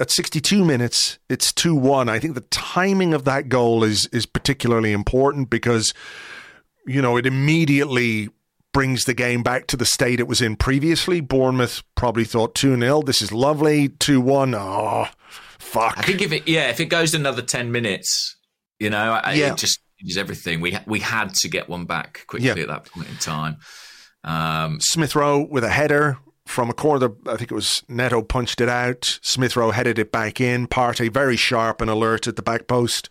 at 0.00 0.10
62 0.10 0.64
minutes, 0.64 1.18
it's 1.28 1.52
2 1.52 1.74
1. 1.74 2.08
I 2.08 2.18
think 2.18 2.34
the 2.34 2.40
timing 2.42 3.14
of 3.14 3.24
that 3.24 3.48
goal 3.48 3.84
is 3.84 4.06
is 4.06 4.26
particularly 4.26 4.92
important 4.92 5.50
because, 5.50 5.92
you 6.86 7.02
know, 7.02 7.16
it 7.16 7.26
immediately 7.26 8.30
brings 8.72 9.04
the 9.04 9.14
game 9.14 9.42
back 9.42 9.66
to 9.68 9.76
the 9.76 9.84
state 9.84 10.20
it 10.20 10.28
was 10.28 10.40
in 10.42 10.56
previously. 10.56 11.20
Bournemouth 11.20 11.82
probably 11.94 12.24
thought 12.24 12.54
2 12.54 12.78
0. 12.78 13.02
This 13.02 13.22
is 13.22 13.32
lovely. 13.32 13.88
2 13.88 14.20
1. 14.20 14.54
Oh, 14.54 15.06
fuck. 15.58 15.98
I 15.98 16.02
think 16.02 16.22
if 16.22 16.32
it 16.32 16.46
yeah 16.48 16.68
if 16.70 16.80
it 16.80 16.86
goes 16.86 17.14
another 17.14 17.42
ten 17.42 17.72
minutes, 17.72 18.36
you 18.78 18.90
know, 18.90 19.12
I, 19.22 19.32
Yeah. 19.34 19.52
it 19.52 19.58
just 19.58 19.80
changes 20.00 20.16
everything. 20.18 20.60
We 20.60 20.78
we 20.86 21.00
had 21.00 21.34
to 21.36 21.48
get 21.48 21.68
one 21.68 21.84
back 21.86 22.24
quickly 22.26 22.46
Yeah. 22.48 22.54
at 22.62 22.68
that 22.68 22.86
point 22.86 23.08
in 23.08 23.16
time. 23.16 23.56
Um, 24.24 24.78
Smith 24.80 25.14
Rowe 25.14 25.46
with 25.50 25.64
a 25.64 25.70
header 25.70 26.18
from 26.46 26.70
a 26.70 26.74
corner. 26.74 27.10
I 27.26 27.36
think 27.36 27.50
it 27.50 27.54
was 27.54 27.82
Neto 27.88 28.22
punched 28.22 28.60
it 28.60 28.68
out. 28.68 29.18
Smith 29.22 29.56
Rowe 29.56 29.70
headed 29.70 29.98
it 29.98 30.10
back 30.12 30.40
in. 30.40 30.66
Partey 30.66 31.12
very 31.12 31.36
sharp 31.36 31.80
and 31.80 31.90
alert 31.90 32.26
at 32.26 32.36
the 32.36 32.42
back 32.42 32.66
post 32.66 33.08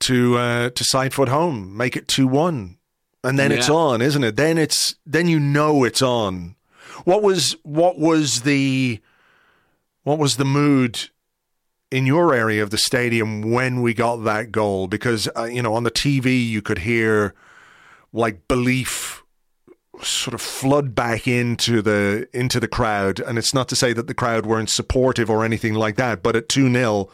to 0.00 0.36
uh, 0.38 0.70
to 0.70 0.84
side 0.84 1.12
foot 1.14 1.28
home, 1.28 1.76
make 1.76 1.96
it 1.96 2.08
two 2.08 2.26
one, 2.26 2.76
and 3.22 3.38
then 3.38 3.52
it's 3.52 3.68
on, 3.68 4.00
isn't 4.00 4.24
it? 4.24 4.36
Then 4.36 4.58
it's 4.58 4.96
then 5.04 5.28
you 5.28 5.38
know 5.38 5.84
it's 5.84 6.02
on. 6.02 6.56
What 7.04 7.22
was 7.22 7.56
what 7.62 7.98
was 7.98 8.42
the 8.42 9.00
what 10.04 10.18
was 10.18 10.36
the 10.36 10.44
mood 10.44 11.10
in 11.90 12.06
your 12.06 12.34
area 12.34 12.62
of 12.62 12.70
the 12.70 12.78
stadium 12.78 13.50
when 13.50 13.82
we 13.82 13.94
got 13.94 14.16
that 14.24 14.52
goal? 14.52 14.86
Because 14.86 15.28
uh, 15.36 15.44
you 15.44 15.62
know 15.62 15.74
on 15.74 15.84
the 15.84 15.90
TV 15.90 16.46
you 16.46 16.62
could 16.62 16.78
hear 16.78 17.34
like 18.12 18.48
belief 18.48 19.22
sort 20.02 20.34
of 20.34 20.40
flood 20.40 20.94
back 20.94 21.28
into 21.28 21.82
the 21.82 22.26
into 22.32 22.58
the 22.58 22.68
crowd 22.68 23.20
and 23.20 23.36
it's 23.36 23.52
not 23.52 23.68
to 23.68 23.76
say 23.76 23.92
that 23.92 24.06
the 24.06 24.14
crowd 24.14 24.46
weren't 24.46 24.70
supportive 24.70 25.28
or 25.28 25.44
anything 25.44 25.74
like 25.74 25.96
that 25.96 26.22
but 26.22 26.34
at 26.34 26.48
2-0 26.48 27.10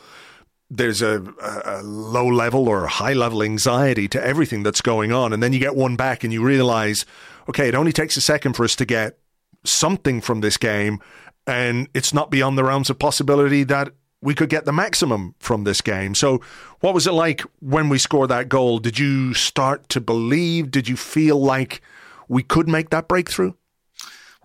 there's 0.71 1.03
a, 1.03 1.23
a, 1.65 1.83
low 1.83 2.27
level 2.27 2.69
or 2.69 2.87
high 2.87 3.13
level 3.13 3.43
anxiety 3.43 4.09
to 4.09 4.25
everything 4.25 4.63
that's 4.63 4.81
going 4.81 5.13
on 5.13 5.33
and 5.33 5.43
then 5.43 5.53
you 5.53 5.59
get 5.59 5.77
one 5.77 5.97
back 5.97 6.25
and 6.25 6.33
you 6.33 6.43
realize 6.43 7.05
okay 7.49 7.69
it 7.69 7.75
only 7.75 7.93
takes 7.93 8.17
a 8.17 8.21
second 8.21 8.55
for 8.55 8.65
us 8.65 8.75
to 8.75 8.85
get 8.85 9.19
something 9.65 10.21
from 10.21 10.41
this 10.41 10.57
game 10.57 11.01
and 11.47 11.89
it's 11.95 12.13
not 12.13 12.31
beyond 12.31 12.59
the 12.59 12.65
realms 12.65 12.91
of 12.91 12.99
possibility 12.99 13.63
that 13.63 13.93
we 14.23 14.35
could 14.35 14.49
get 14.49 14.65
the 14.65 14.73
maximum 14.73 15.35
from 15.39 15.65
this 15.65 15.81
game. 15.81 16.15
So, 16.15 16.41
what 16.81 16.95
was 16.95 17.07
it 17.07 17.13
like 17.13 17.43
when 17.61 17.89
we 17.89 17.99
scored 17.99 18.31
that 18.31 18.49
goal? 18.49 18.79
Did 18.79 18.99
you 18.99 19.35
start 19.35 19.89
to 19.91 20.01
believe? 20.01 20.71
Did 20.71 20.89
you 20.89 20.97
feel 20.97 21.39
like 21.39 21.81
we 22.27 22.43
could 22.43 22.67
make 22.67 22.91
that 22.91 23.07
breakthrough? 23.07 23.53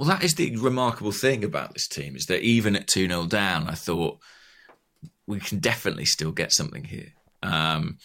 well, 0.01 0.09
that 0.09 0.23
is 0.23 0.33
the 0.33 0.55
remarkable 0.55 1.11
thing 1.11 1.43
about 1.43 1.75
this 1.75 1.87
team 1.87 2.15
is 2.15 2.25
that 2.25 2.41
even 2.41 2.75
at 2.75 2.87
two 2.87 3.07
0 3.07 3.27
down, 3.27 3.67
I 3.67 3.75
thought 3.75 4.17
we 5.27 5.39
can 5.39 5.59
definitely 5.59 6.05
still 6.05 6.31
get 6.31 6.53
something 6.53 6.83
here. 6.83 7.13
Um, 7.43 7.97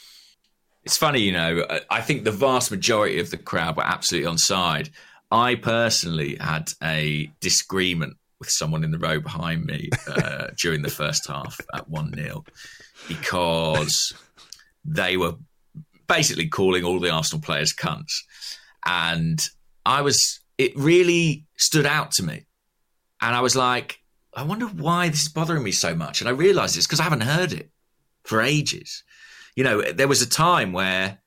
it's 0.85 0.97
funny, 0.97 1.21
you 1.21 1.33
know. 1.33 1.67
I- 1.91 2.01
think 2.01 2.25
the 2.25 2.31
vast 2.31 2.71
majority 2.71 3.19
of 3.19 3.31
the 3.31 3.37
crowd 3.37 3.77
were 3.77 3.87
absolutely 3.87 4.29
on 4.29 4.39
side. 4.39 4.91
I 5.33 5.57
personally 5.57 6.37
had 6.41 6.69
a 6.83 7.31
disagreement 7.41 8.17
with 8.39 8.49
someone 8.51 8.85
in 8.85 8.93
the 8.93 8.99
row 8.99 9.19
behind 9.19 9.65
me 9.65 9.91
uh, 10.07 10.49
during 10.63 10.83
the 10.83 10.91
first 10.91 11.27
half 11.27 11.59
at 11.75 11.89
1 11.89 12.15
0 12.15 12.45
because 13.09 14.13
they 14.85 15.17
were 15.17 15.35
basically 16.07 16.49
calling 16.49 16.85
all 16.85 17.01
the 17.01 17.11
Arsenal 17.11 17.43
players 17.43 17.75
cunts. 17.75 18.13
And 18.85 19.45
I 19.85 20.03
was, 20.03 20.41
it 20.59 20.77
really 20.77 21.45
stood 21.57 21.87
out 21.87 22.13
to 22.13 22.23
me. 22.23 22.47
And 23.21 23.35
I 23.35 23.41
was 23.41 23.57
like, 23.57 23.99
I 24.37 24.43
wonder 24.43 24.67
why 24.67 25.09
this 25.09 25.23
is 25.23 25.29
bothering 25.31 25.63
me 25.63 25.73
so 25.73 25.95
much. 25.95 26.21
And 26.21 26.29
I 26.29 26.33
realized 26.33 26.77
it's 26.77 26.87
because 26.87 27.01
I 27.01 27.05
haven't 27.05 27.23
heard 27.23 27.53
it 27.53 27.71
for 28.23 28.43
ages. 28.43 29.03
You 29.57 29.65
know, 29.65 29.81
there 29.81 30.09
was 30.09 30.21
a 30.21 30.29
time 30.29 30.73
where 30.73 31.19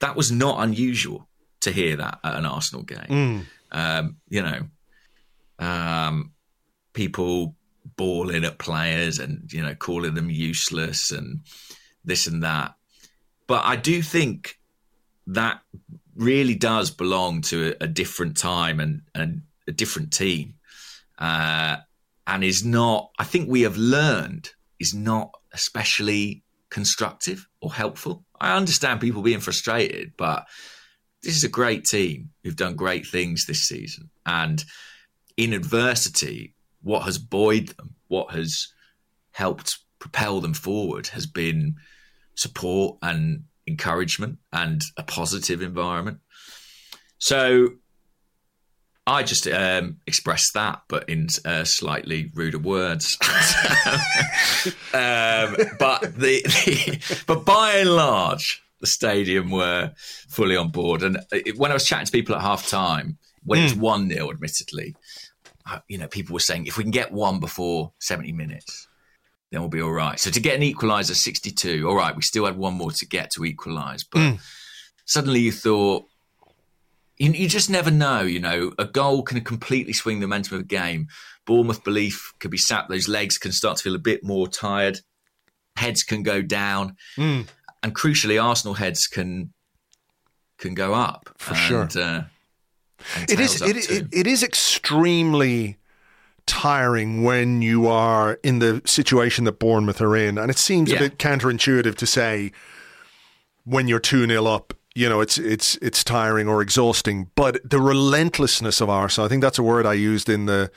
that 0.00 0.14
was 0.14 0.30
not 0.30 0.62
unusual 0.62 1.26
to 1.60 1.72
hear 1.72 1.96
that 1.96 2.20
at 2.22 2.36
an 2.36 2.44
Arsenal 2.44 2.82
game. 2.84 3.06
Um, 3.72 4.16
you 4.28 4.42
know, 4.42 4.62
um, 5.58 6.32
people 6.92 7.56
bawling 7.96 8.44
at 8.44 8.58
players 8.58 9.18
and 9.18 9.50
you 9.52 9.62
know 9.62 9.74
calling 9.74 10.14
them 10.14 10.30
useless 10.30 11.10
and 11.10 11.40
this 12.04 12.26
and 12.26 12.42
that. 12.42 12.74
But 13.46 13.64
I 13.64 13.76
do 13.76 14.02
think 14.02 14.58
that 15.26 15.60
really 16.14 16.54
does 16.54 16.90
belong 16.90 17.40
to 17.42 17.70
a, 17.80 17.84
a 17.84 17.88
different 17.88 18.36
time 18.36 18.80
and, 18.80 19.02
and 19.14 19.42
a 19.66 19.72
different 19.72 20.12
team, 20.12 20.54
uh, 21.18 21.78
and 22.26 22.44
is 22.44 22.64
not. 22.64 23.10
I 23.18 23.24
think 23.24 23.48
we 23.48 23.62
have 23.62 23.76
learned 23.76 24.50
is 24.78 24.94
not 24.94 25.32
especially 25.52 26.42
constructive 26.70 27.46
or 27.60 27.72
helpful. 27.72 28.24
I 28.40 28.56
understand 28.56 29.00
people 29.00 29.22
being 29.22 29.40
frustrated, 29.40 30.12
but 30.16 30.46
this 31.22 31.36
is 31.36 31.44
a 31.44 31.48
great 31.48 31.84
team 31.84 32.30
who've 32.42 32.56
done 32.56 32.76
great 32.76 33.06
things 33.06 33.44
this 33.46 33.66
season. 33.66 34.10
And 34.24 34.64
in 35.36 35.52
adversity, 35.52 36.54
what 36.82 37.02
has 37.02 37.18
buoyed 37.18 37.68
them, 37.68 37.94
what 38.08 38.30
has 38.30 38.68
helped 39.32 39.78
propel 39.98 40.40
them 40.40 40.54
forward 40.54 41.08
has 41.08 41.26
been 41.26 41.74
support 42.34 42.96
and 43.02 43.44
encouragement 43.66 44.38
and 44.52 44.80
a 44.96 45.02
positive 45.02 45.60
environment. 45.60 46.18
So 47.18 47.68
I 49.10 49.24
just 49.24 49.48
um, 49.48 49.96
expressed 50.06 50.52
that, 50.54 50.82
but 50.88 51.08
in 51.08 51.26
uh, 51.44 51.64
slightly 51.64 52.30
ruder 52.32 52.60
words. 52.60 53.18
um, 54.94 55.56
but 55.80 56.00
the, 56.16 56.42
the 56.44 57.22
but 57.26 57.44
by 57.44 57.78
and 57.78 57.90
large, 57.90 58.62
the 58.80 58.86
stadium 58.86 59.50
were 59.50 59.92
fully 60.28 60.56
on 60.56 60.68
board. 60.68 61.02
And 61.02 61.18
it, 61.32 61.58
when 61.58 61.72
I 61.72 61.74
was 61.74 61.84
chatting 61.84 62.06
to 62.06 62.12
people 62.12 62.36
at 62.36 62.40
half 62.40 62.68
time, 62.68 63.18
when 63.42 63.58
it 63.58 63.64
was 63.64 63.74
one 63.74 64.08
0 64.08 64.30
admittedly, 64.30 64.94
uh, 65.68 65.80
you 65.88 65.98
know, 65.98 66.06
people 66.06 66.34
were 66.34 66.40
saying 66.40 66.66
if 66.66 66.78
we 66.78 66.84
can 66.84 66.92
get 66.92 67.10
one 67.10 67.40
before 67.40 67.92
seventy 67.98 68.32
minutes, 68.32 68.86
then 69.50 69.60
we'll 69.60 69.70
be 69.70 69.82
all 69.82 69.90
right. 69.90 70.20
So 70.20 70.30
to 70.30 70.40
get 70.40 70.54
an 70.54 70.62
equaliser 70.62 71.16
sixty 71.16 71.50
two, 71.50 71.88
all 71.88 71.96
right, 71.96 72.14
we 72.14 72.22
still 72.22 72.44
had 72.46 72.56
one 72.56 72.74
more 72.74 72.92
to 72.92 73.06
get 73.06 73.30
to 73.32 73.44
equalise, 73.44 74.04
but. 74.04 74.36
suddenly 75.10 75.40
you 75.40 75.50
thought, 75.50 76.06
you, 77.20 77.30
you 77.32 77.48
just 77.48 77.70
never 77.70 77.90
know. 77.92 78.22
You 78.22 78.40
know, 78.40 78.72
a 78.78 78.84
goal 78.86 79.22
can 79.22 79.40
completely 79.42 79.92
swing 79.92 80.18
the 80.18 80.26
momentum 80.26 80.56
of 80.56 80.62
a 80.62 80.66
game. 80.66 81.06
Bournemouth 81.46 81.84
belief 81.84 82.32
could 82.40 82.50
be 82.50 82.58
sapped. 82.58 82.88
Those 82.90 83.06
legs 83.08 83.38
can 83.38 83.52
start 83.52 83.76
to 83.76 83.82
feel 83.84 83.94
a 83.94 83.98
bit 84.00 84.24
more 84.24 84.48
tired. 84.48 85.00
Heads 85.76 86.02
can 86.02 86.22
go 86.24 86.42
down, 86.42 86.96
Mm. 87.16 87.46
and 87.82 87.94
crucially, 87.94 88.42
Arsenal 88.42 88.74
heads 88.74 89.06
can 89.06 89.52
can 90.58 90.74
go 90.74 90.92
up 90.92 91.30
For 91.38 91.54
and, 91.54 91.92
sure. 91.92 92.02
Uh, 92.04 92.24
It 93.28 93.40
is 93.40 93.62
it, 93.62 93.86
too. 93.86 93.94
it, 93.94 94.08
it 94.12 94.26
is 94.26 94.42
extremely 94.42 95.78
tiring 96.46 97.22
when 97.22 97.62
you 97.62 97.86
are 97.86 98.38
in 98.42 98.58
the 98.58 98.82
situation 98.84 99.44
that 99.44 99.58
Bournemouth 99.58 100.02
are 100.02 100.14
in, 100.16 100.36
and 100.36 100.50
it 100.50 100.58
seems 100.58 100.92
a 100.92 100.98
bit 100.98 101.16
counterintuitive 101.18 101.94
to 101.94 102.06
say 102.06 102.52
when 103.64 103.88
you're 103.88 104.00
two 104.00 104.26
0 104.26 104.44
up, 104.46 104.74
you 104.94 105.08
know, 105.08 105.20
it's 105.20 105.38
it's 105.38 105.76
it's 105.76 106.02
tiring 106.02 106.48
or 106.48 106.62
exhausting. 106.62 107.30
But 107.34 107.58
the 107.68 107.80
relentlessness 107.80 108.80
of 108.80 108.90
Arsenal, 108.90 109.26
I 109.26 109.28
think 109.28 109.42
that's 109.42 109.58
a 109.58 109.62
word 109.62 109.86
I 109.86 109.94
used 109.94 110.28
in 110.28 110.46
the 110.46 110.70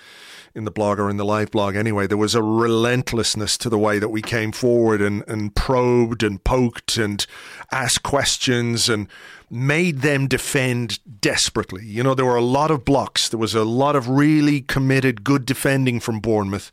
in 0.55 0.65
the 0.65 0.71
blog 0.71 0.99
or 0.99 1.09
in 1.09 1.17
the 1.17 1.25
live 1.25 1.49
blog 1.51 1.75
anyway. 1.75 2.05
There 2.05 2.17
was 2.17 2.35
a 2.35 2.43
relentlessness 2.43 3.57
to 3.57 3.69
the 3.69 3.79
way 3.79 3.97
that 3.97 4.09
we 4.09 4.21
came 4.21 4.51
forward 4.51 5.01
and, 5.01 5.23
and 5.27 5.55
probed 5.55 6.21
and 6.21 6.43
poked 6.43 6.97
and 6.97 7.25
asked 7.71 8.03
questions 8.03 8.87
and 8.87 9.07
made 9.49 10.01
them 10.01 10.27
defend 10.27 10.99
desperately. 11.21 11.85
You 11.85 12.03
know, 12.03 12.13
there 12.13 12.25
were 12.25 12.35
a 12.35 12.41
lot 12.41 12.69
of 12.69 12.85
blocks. 12.85 13.29
There 13.29 13.39
was 13.39 13.55
a 13.55 13.63
lot 13.63 13.95
of 13.95 14.09
really 14.09 14.61
committed, 14.61 15.23
good 15.23 15.45
defending 15.45 15.99
from 15.99 16.19
Bournemouth 16.19 16.71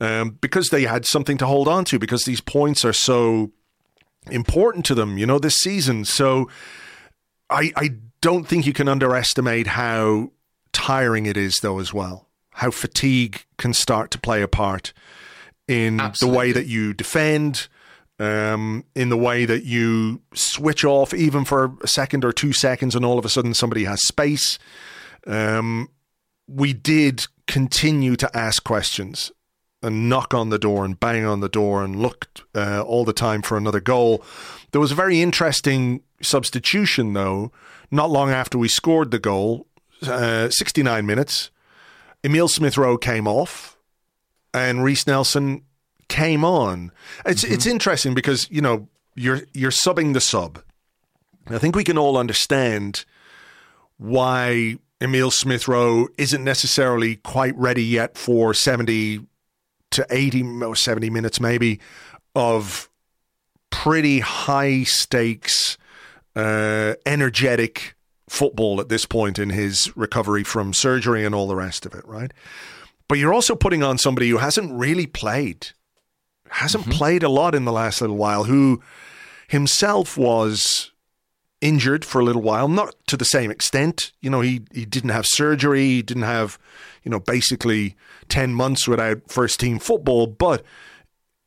um, 0.00 0.38
because 0.40 0.68
they 0.68 0.82
had 0.82 1.04
something 1.04 1.38
to 1.38 1.46
hold 1.46 1.68
on 1.68 1.84
to 1.86 1.98
because 1.98 2.24
these 2.24 2.40
points 2.40 2.84
are 2.84 2.92
so 2.92 3.50
important 4.30 4.84
to 4.86 4.94
them, 4.94 5.18
you 5.18 5.26
know, 5.26 5.38
this 5.38 5.56
season. 5.56 6.04
So 6.04 6.48
I, 7.50 7.72
I 7.76 7.90
don't 8.20 8.46
think 8.46 8.66
you 8.66 8.72
can 8.72 8.88
underestimate 8.88 9.68
how 9.68 10.30
tiring 10.72 11.26
it 11.26 11.36
is, 11.36 11.56
though, 11.62 11.78
as 11.78 11.92
well. 11.92 12.28
How 12.52 12.70
fatigue 12.70 13.44
can 13.56 13.72
start 13.72 14.10
to 14.12 14.18
play 14.18 14.42
a 14.42 14.48
part 14.48 14.92
in 15.66 15.98
the 16.20 16.26
way 16.26 16.52
that 16.52 16.66
you 16.66 16.94
defend, 16.94 17.68
um, 18.18 18.84
in 18.94 19.10
the 19.10 19.16
way 19.16 19.44
that 19.44 19.64
you 19.64 20.22
switch 20.34 20.84
off, 20.84 21.14
even 21.14 21.44
for 21.44 21.72
a 21.82 21.86
second 21.86 22.24
or 22.24 22.32
two 22.32 22.52
seconds, 22.52 22.94
and 22.94 23.04
all 23.04 23.18
of 23.18 23.24
a 23.24 23.28
sudden 23.28 23.54
somebody 23.54 23.84
has 23.84 24.02
space. 24.04 24.58
Um, 25.26 25.88
we 26.48 26.72
did 26.72 27.26
continue 27.46 28.16
to 28.16 28.36
ask 28.36 28.64
questions 28.64 29.30
and 29.82 30.08
knock 30.08 30.34
on 30.34 30.50
the 30.50 30.58
door 30.58 30.84
and 30.84 30.98
bang 30.98 31.24
on 31.24 31.40
the 31.40 31.48
door 31.48 31.84
and 31.84 31.96
looked 31.96 32.42
uh, 32.54 32.82
all 32.82 33.04
the 33.04 33.12
time 33.12 33.42
for 33.42 33.56
another 33.56 33.80
goal. 33.80 34.22
There 34.72 34.80
was 34.80 34.92
a 34.92 34.96
very 34.96 35.20
interesting 35.20 36.02
substitution, 36.20 37.12
though, 37.12 37.52
not 37.90 38.10
long 38.10 38.30
after 38.30 38.58
we 38.58 38.68
scored 38.68 39.10
the 39.10 39.18
goal, 39.18 39.66
uh, 40.02 40.50
69 40.50 41.06
minutes. 41.06 41.50
Emil 42.24 42.48
Smith 42.48 42.76
Rowe 42.76 42.98
came 42.98 43.28
off 43.28 43.78
and 44.52 44.82
Reiss 44.82 45.06
Nelson 45.06 45.62
came 46.08 46.44
on. 46.44 46.90
It's 47.24 47.44
it's 47.44 47.66
interesting 47.66 48.14
because, 48.14 48.50
you 48.50 48.60
know, 48.60 48.88
you're 49.14 49.42
you're 49.52 49.70
subbing 49.70 50.14
the 50.14 50.20
sub. 50.20 50.60
I 51.48 51.58
think 51.58 51.76
we 51.76 51.84
can 51.84 51.96
all 51.96 52.16
understand 52.16 53.04
why 53.96 54.78
Emil 55.00 55.30
Smith 55.30 55.68
Rowe 55.68 56.08
isn't 56.18 56.42
necessarily 56.42 57.16
quite 57.16 57.56
ready 57.56 57.84
yet 57.84 58.18
for 58.18 58.52
70 58.52 59.20
to 59.90 60.06
80 60.10 60.62
or 60.62 60.76
70 60.76 61.10
minutes 61.10 61.40
maybe 61.40 61.80
of 62.34 62.88
pretty 63.70 64.20
high 64.20 64.84
stakes 64.84 65.76
uh, 66.36 66.94
energetic 67.06 67.94
football 68.28 68.80
at 68.80 68.88
this 68.88 69.06
point 69.06 69.38
in 69.38 69.50
his 69.50 69.94
recovery 69.96 70.44
from 70.44 70.72
surgery 70.72 71.24
and 71.24 71.34
all 71.34 71.48
the 71.48 71.56
rest 71.56 71.86
of 71.86 71.94
it 71.94 72.06
right? 72.06 72.32
But 73.08 73.18
you're 73.18 73.32
also 73.32 73.54
putting 73.54 73.82
on 73.82 73.96
somebody 73.98 74.28
who 74.28 74.38
hasn't 74.38 74.72
really 74.72 75.06
played 75.06 75.68
hasn't 76.50 76.90
played 76.90 77.22
a 77.22 77.28
lot 77.28 77.54
in 77.54 77.64
the 77.64 77.72
last 77.72 78.00
little 78.00 78.16
while 78.16 78.44
who 78.44 78.82
himself 79.48 80.16
was 80.16 80.92
injured 81.60 82.04
for 82.04 82.20
a 82.20 82.24
little 82.24 82.42
while, 82.42 82.68
not 82.68 82.94
to 83.06 83.16
the 83.16 83.24
same 83.24 83.50
extent. 83.50 84.12
You 84.20 84.30
know, 84.30 84.40
he, 84.40 84.62
he 84.72 84.84
didn't 84.84 85.10
have 85.10 85.26
surgery, 85.26 85.86
he 85.86 86.02
didn't 86.02 86.22
have, 86.22 86.58
you 87.02 87.10
know, 87.10 87.20
basically 87.20 87.96
10 88.28 88.54
months 88.54 88.86
without 88.86 89.22
first 89.28 89.60
team 89.60 89.78
football, 89.78 90.26
but, 90.26 90.62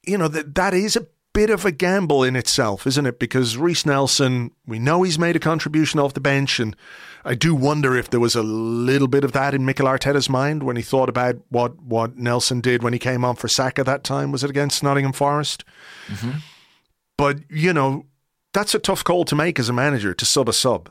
you 0.06 0.18
know, 0.18 0.28
that 0.28 0.56
that 0.56 0.74
is 0.74 0.96
a 0.96 1.08
bit 1.34 1.50
of 1.50 1.66
a 1.66 1.72
gamble 1.72 2.24
in 2.24 2.36
itself, 2.36 2.86
isn't 2.86 3.06
it? 3.06 3.20
Because 3.20 3.56
Reiss 3.56 3.86
Nelson, 3.86 4.52
we 4.66 4.80
know 4.80 5.04
he's 5.04 5.20
made 5.20 5.36
a 5.36 5.40
contribution 5.40 6.00
off 6.00 6.14
the 6.14 6.20
bench, 6.20 6.60
and 6.60 6.76
I 7.24 7.36
do 7.36 7.56
wonder 7.56 7.96
if 7.96 8.10
there 8.10 8.20
was 8.20 8.36
a 8.36 8.44
little 8.44 9.08
bit 9.08 9.24
of 9.24 9.32
that 9.32 9.54
in 9.54 9.66
Mikel 9.66 9.88
Arteta's 9.88 10.30
mind 10.30 10.64
when 10.64 10.76
he 10.76 10.82
thought 10.82 11.10
about 11.10 11.38
what, 11.50 11.82
what 11.82 12.18
Nelson 12.18 12.60
did 12.60 12.84
when 12.84 12.94
he 12.94 13.00
came 13.00 13.24
on 13.24 13.36
for 13.36 13.48
Saka 13.48 13.84
that 13.84 14.04
time. 14.04 14.32
Was 14.32 14.44
it 14.44 14.50
against 14.50 14.84
Nottingham 14.84 15.14
Forest? 15.14 15.64
Mm-hmm. 16.08 16.40
But, 17.18 17.40
you 17.50 17.72
know, 17.72 18.06
that's 18.54 18.76
a 18.76 18.80
tough 18.80 19.04
call 19.04 19.26
to 19.26 19.36
make 19.36 19.60
as 19.60 19.70
a 19.70 19.74
manager 19.74 20.14
to 20.14 20.26
sub 20.26 20.50
a 20.50 20.54
sub. 20.54 20.90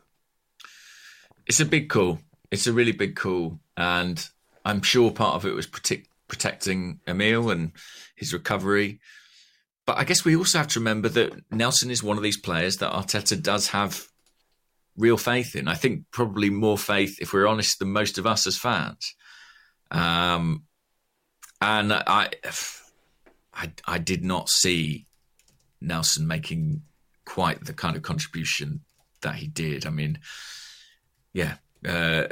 It's 1.46 1.60
a 1.60 1.64
big 1.64 1.88
call. 1.88 2.20
It's 2.50 2.66
a 2.66 2.72
really 2.72 2.92
big 2.92 3.16
call, 3.16 3.58
and 3.76 4.28
I'm 4.64 4.82
sure 4.82 5.10
part 5.10 5.36
of 5.36 5.46
it 5.46 5.54
was 5.54 5.66
protect, 5.66 6.08
protecting 6.28 7.00
Emil 7.06 7.50
and 7.50 7.72
his 8.16 8.32
recovery. 8.32 9.00
But 9.86 9.98
I 9.98 10.04
guess 10.04 10.24
we 10.24 10.36
also 10.36 10.58
have 10.58 10.68
to 10.68 10.80
remember 10.80 11.08
that 11.08 11.32
Nelson 11.50 11.90
is 11.90 12.02
one 12.02 12.16
of 12.16 12.22
these 12.22 12.36
players 12.36 12.76
that 12.76 12.92
Arteta 12.92 13.40
does 13.40 13.68
have 13.68 14.06
real 14.96 15.16
faith 15.16 15.56
in. 15.56 15.68
I 15.68 15.74
think 15.74 16.04
probably 16.12 16.50
more 16.50 16.78
faith, 16.78 17.16
if 17.20 17.32
we're 17.32 17.46
honest, 17.46 17.78
than 17.78 17.92
most 17.92 18.18
of 18.18 18.26
us 18.26 18.46
as 18.46 18.56
fans. 18.56 19.14
Um, 19.90 20.64
and 21.60 21.92
I, 21.92 22.30
I, 23.54 23.72
I 23.86 23.98
did 23.98 24.24
not 24.24 24.48
see 24.48 25.06
Nelson 25.80 26.26
making 26.26 26.82
quite 27.34 27.64
the 27.64 27.72
kind 27.72 27.96
of 27.96 28.02
contribution 28.02 28.80
that 29.22 29.36
he 29.36 29.46
did. 29.46 29.86
I 29.86 29.90
mean, 29.90 30.18
yeah, 31.32 31.54
uh, 31.86 32.26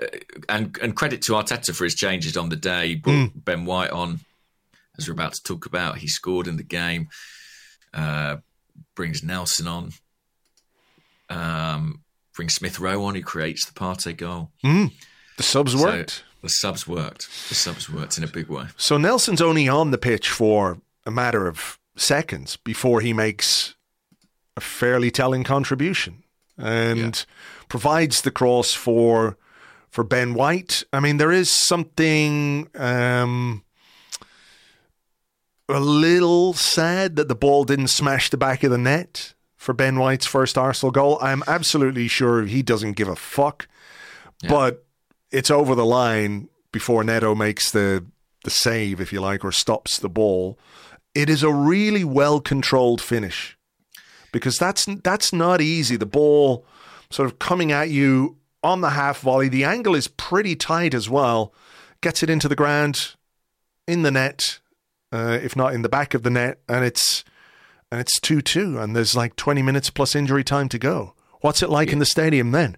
and 0.48 0.76
and 0.82 0.96
credit 0.96 1.22
to 1.22 1.32
Arteta 1.32 1.74
for 1.74 1.84
his 1.84 1.94
changes 1.94 2.36
on 2.36 2.48
the 2.48 2.56
day. 2.56 2.88
He 2.88 2.94
brought 2.96 3.30
Ben 3.44 3.64
White 3.64 3.90
on, 3.90 4.20
as 4.98 5.06
we're 5.06 5.14
about 5.14 5.34
to 5.34 5.42
talk 5.44 5.66
about. 5.66 5.98
He 5.98 6.08
scored 6.08 6.48
in 6.48 6.56
the 6.56 6.62
game. 6.80 7.08
Uh, 7.94 8.36
brings 8.94 9.22
Nelson 9.22 9.66
on. 9.68 9.92
Um, 11.30 12.00
brings 12.34 12.54
Smith 12.54 12.78
Rowe 12.80 13.04
on, 13.04 13.14
who 13.14 13.22
creates 13.22 13.66
the 13.66 13.72
Partey 13.78 14.16
goal. 14.16 14.50
The 14.62 15.42
subs 15.42 15.72
So 15.72 15.82
worked. 15.84 16.24
the 16.42 16.48
subs 16.48 16.86
worked. 16.86 17.28
The 17.48 17.54
subs 17.54 17.88
worked 17.90 18.18
in 18.18 18.24
a 18.24 18.28
big 18.28 18.48
way. 18.48 18.66
So 18.76 18.96
Nelson's 18.98 19.40
only 19.40 19.68
on 19.68 19.90
the 19.90 19.98
pitch 19.98 20.28
for 20.30 20.78
a 21.06 21.10
matter 21.10 21.46
of 21.48 21.78
seconds 21.96 22.56
before 22.56 23.00
he 23.00 23.12
makes 23.12 23.74
a 24.58 24.60
fairly 24.60 25.10
telling 25.10 25.44
contribution 25.44 26.24
and 26.58 27.24
provides 27.68 28.22
the 28.22 28.30
cross 28.30 28.74
for 28.74 29.38
for 29.88 30.04
Ben 30.04 30.34
White. 30.34 30.82
I 30.92 31.00
mean, 31.00 31.16
there 31.16 31.32
is 31.32 31.50
something 31.50 32.68
um, 32.74 33.64
a 35.68 35.80
little 35.80 36.52
sad 36.52 37.16
that 37.16 37.28
the 37.28 37.34
ball 37.34 37.64
didn't 37.64 37.88
smash 37.88 38.28
the 38.28 38.36
back 38.36 38.64
of 38.64 38.70
the 38.70 38.78
net 38.78 39.34
for 39.56 39.72
Ben 39.72 39.98
White's 39.98 40.26
first 40.26 40.58
Arsenal 40.58 40.90
goal. 40.90 41.18
I'm 41.22 41.42
absolutely 41.46 42.08
sure 42.08 42.44
he 42.44 42.62
doesn't 42.62 42.92
give 42.92 43.08
a 43.08 43.16
fuck, 43.16 43.68
but 44.48 44.84
it's 45.30 45.50
over 45.50 45.74
the 45.74 45.86
line 45.86 46.48
before 46.72 47.04
Neto 47.04 47.34
makes 47.34 47.70
the 47.70 48.04
the 48.44 48.50
save, 48.50 49.00
if 49.00 49.12
you 49.12 49.20
like, 49.20 49.44
or 49.44 49.52
stops 49.52 49.98
the 49.98 50.08
ball. 50.08 50.58
It 51.14 51.28
is 51.30 51.42
a 51.42 51.52
really 51.52 52.04
well 52.04 52.40
controlled 52.40 53.00
finish 53.00 53.57
because 54.32 54.56
that's 54.56 54.86
that's 55.02 55.32
not 55.32 55.60
easy. 55.60 55.96
The 55.96 56.06
ball 56.06 56.64
sort 57.10 57.26
of 57.26 57.38
coming 57.38 57.72
at 57.72 57.90
you 57.90 58.36
on 58.62 58.80
the 58.80 58.90
half 58.90 59.20
volley. 59.20 59.48
The 59.48 59.64
angle 59.64 59.94
is 59.94 60.08
pretty 60.08 60.56
tight 60.56 60.94
as 60.94 61.08
well. 61.08 61.52
Gets 62.00 62.22
it 62.22 62.30
into 62.30 62.48
the 62.48 62.56
ground, 62.56 63.14
in 63.86 64.02
the 64.02 64.10
net, 64.10 64.60
uh, 65.12 65.38
if 65.42 65.56
not 65.56 65.74
in 65.74 65.82
the 65.82 65.88
back 65.88 66.14
of 66.14 66.22
the 66.22 66.30
net, 66.30 66.60
and 66.68 66.84
it's 66.84 67.24
and 67.90 68.00
it's 68.00 68.20
two 68.20 68.40
two, 68.40 68.78
and 68.78 68.94
there's 68.94 69.16
like 69.16 69.36
twenty 69.36 69.62
minutes 69.62 69.90
plus 69.90 70.14
injury 70.14 70.44
time 70.44 70.68
to 70.68 70.78
go. 70.78 71.14
What's 71.40 71.62
it 71.62 71.70
like 71.70 71.92
in 71.92 71.98
the 71.98 72.06
stadium 72.06 72.52
then? 72.52 72.76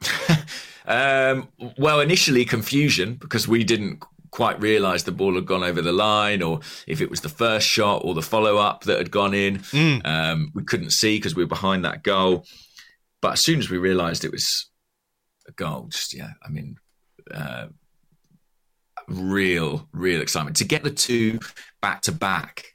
Um, 0.88 1.48
well, 1.76 2.00
initially 2.00 2.46
confusion 2.46 3.16
because 3.16 3.46
we 3.46 3.62
didn't 3.62 4.02
quite 4.30 4.60
realise 4.60 5.02
the 5.02 5.12
ball 5.12 5.34
had 5.34 5.46
gone 5.46 5.62
over 5.62 5.82
the 5.82 5.92
line, 5.92 6.42
or 6.42 6.60
if 6.86 7.00
it 7.00 7.10
was 7.10 7.20
the 7.20 7.28
first 7.28 7.66
shot 7.66 8.02
or 8.04 8.14
the 8.14 8.22
follow 8.22 8.58
up 8.58 8.84
that 8.84 8.98
had 8.98 9.10
gone 9.10 9.34
in. 9.34 9.62
Um, 10.04 10.50
we 10.54 10.64
couldn't 10.64 10.92
see 10.92 11.16
because 11.16 11.34
we 11.34 11.44
were 11.44 11.48
behind 11.48 11.84
that 11.84 12.02
goal. 12.02 12.44
But 13.20 13.32
as 13.32 13.42
soon 13.42 13.58
as 13.58 13.68
we 13.68 13.78
realised 13.78 14.24
it 14.24 14.32
was 14.32 14.70
a 15.46 15.52
goal, 15.52 15.88
just 15.90 16.14
yeah, 16.14 16.30
I 16.44 16.48
mean, 16.48 16.76
uh, 17.32 17.66
real, 19.08 19.88
real 19.92 20.20
excitement 20.20 20.56
to 20.58 20.64
get 20.64 20.84
the 20.84 20.90
two 20.90 21.40
back 21.80 22.02
to 22.02 22.12
back. 22.12 22.74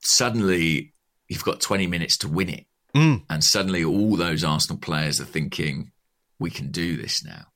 Suddenly, 0.00 0.94
you've 1.28 1.44
got 1.44 1.60
twenty 1.60 1.86
minutes 1.86 2.16
to 2.18 2.28
win 2.28 2.48
it. 2.48 2.66
Mm. 2.94 3.24
And 3.28 3.44
suddenly 3.44 3.84
all 3.84 4.16
those 4.16 4.44
Arsenal 4.44 4.78
players 4.78 5.20
are 5.20 5.26
thinking, 5.26 5.92
we 6.38 6.50
can 6.50 6.70
do 6.70 6.96
this 6.96 7.22
now. 7.24 7.46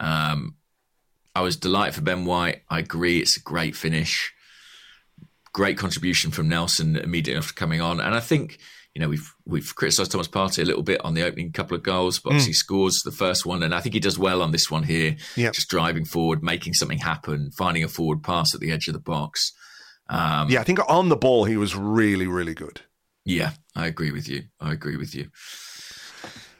Um, 0.00 0.56
I 1.36 1.42
was 1.42 1.56
delighted 1.56 1.94
for 1.94 2.00
Ben 2.00 2.24
White. 2.24 2.62
I 2.70 2.78
agree, 2.78 3.18
it's 3.18 3.36
a 3.36 3.42
great 3.42 3.76
finish. 3.76 4.32
Great 5.52 5.76
contribution 5.76 6.30
from 6.30 6.48
Nelson 6.48 6.96
immediately 6.96 7.38
after 7.38 7.52
coming 7.52 7.82
on. 7.82 8.00
And 8.00 8.14
I 8.14 8.20
think, 8.20 8.58
you 8.94 9.02
know, 9.02 9.08
we've 9.08 9.34
we've 9.44 9.74
criticised 9.74 10.12
Thomas 10.12 10.28
Partey 10.28 10.62
a 10.62 10.64
little 10.64 10.82
bit 10.82 11.00
on 11.04 11.12
the 11.12 11.22
opening 11.24 11.52
couple 11.52 11.76
of 11.76 11.82
goals, 11.82 12.18
but 12.18 12.32
he 12.34 12.54
scores 12.54 13.02
the 13.04 13.10
first 13.10 13.44
one. 13.44 13.62
And 13.62 13.74
I 13.74 13.80
think 13.80 13.94
he 13.94 14.00
does 14.00 14.18
well 14.18 14.40
on 14.40 14.50
this 14.50 14.70
one 14.70 14.84
here. 14.84 15.16
Yep. 15.36 15.52
Just 15.52 15.68
driving 15.68 16.06
forward, 16.06 16.42
making 16.42 16.72
something 16.72 16.98
happen, 16.98 17.50
finding 17.58 17.84
a 17.84 17.88
forward 17.88 18.22
pass 18.22 18.54
at 18.54 18.60
the 18.60 18.72
edge 18.72 18.88
of 18.88 18.94
the 18.94 19.00
box. 19.00 19.52
Um, 20.08 20.48
Yeah, 20.48 20.60
I 20.60 20.64
think 20.64 20.78
on 20.88 21.10
the 21.10 21.16
ball 21.16 21.44
he 21.44 21.58
was 21.58 21.76
really, 21.76 22.26
really 22.26 22.54
good. 22.54 22.80
Yeah, 23.26 23.52
I 23.74 23.86
agree 23.86 24.10
with 24.10 24.26
you. 24.26 24.44
I 24.58 24.72
agree 24.72 24.96
with 24.96 25.14
you. 25.14 25.28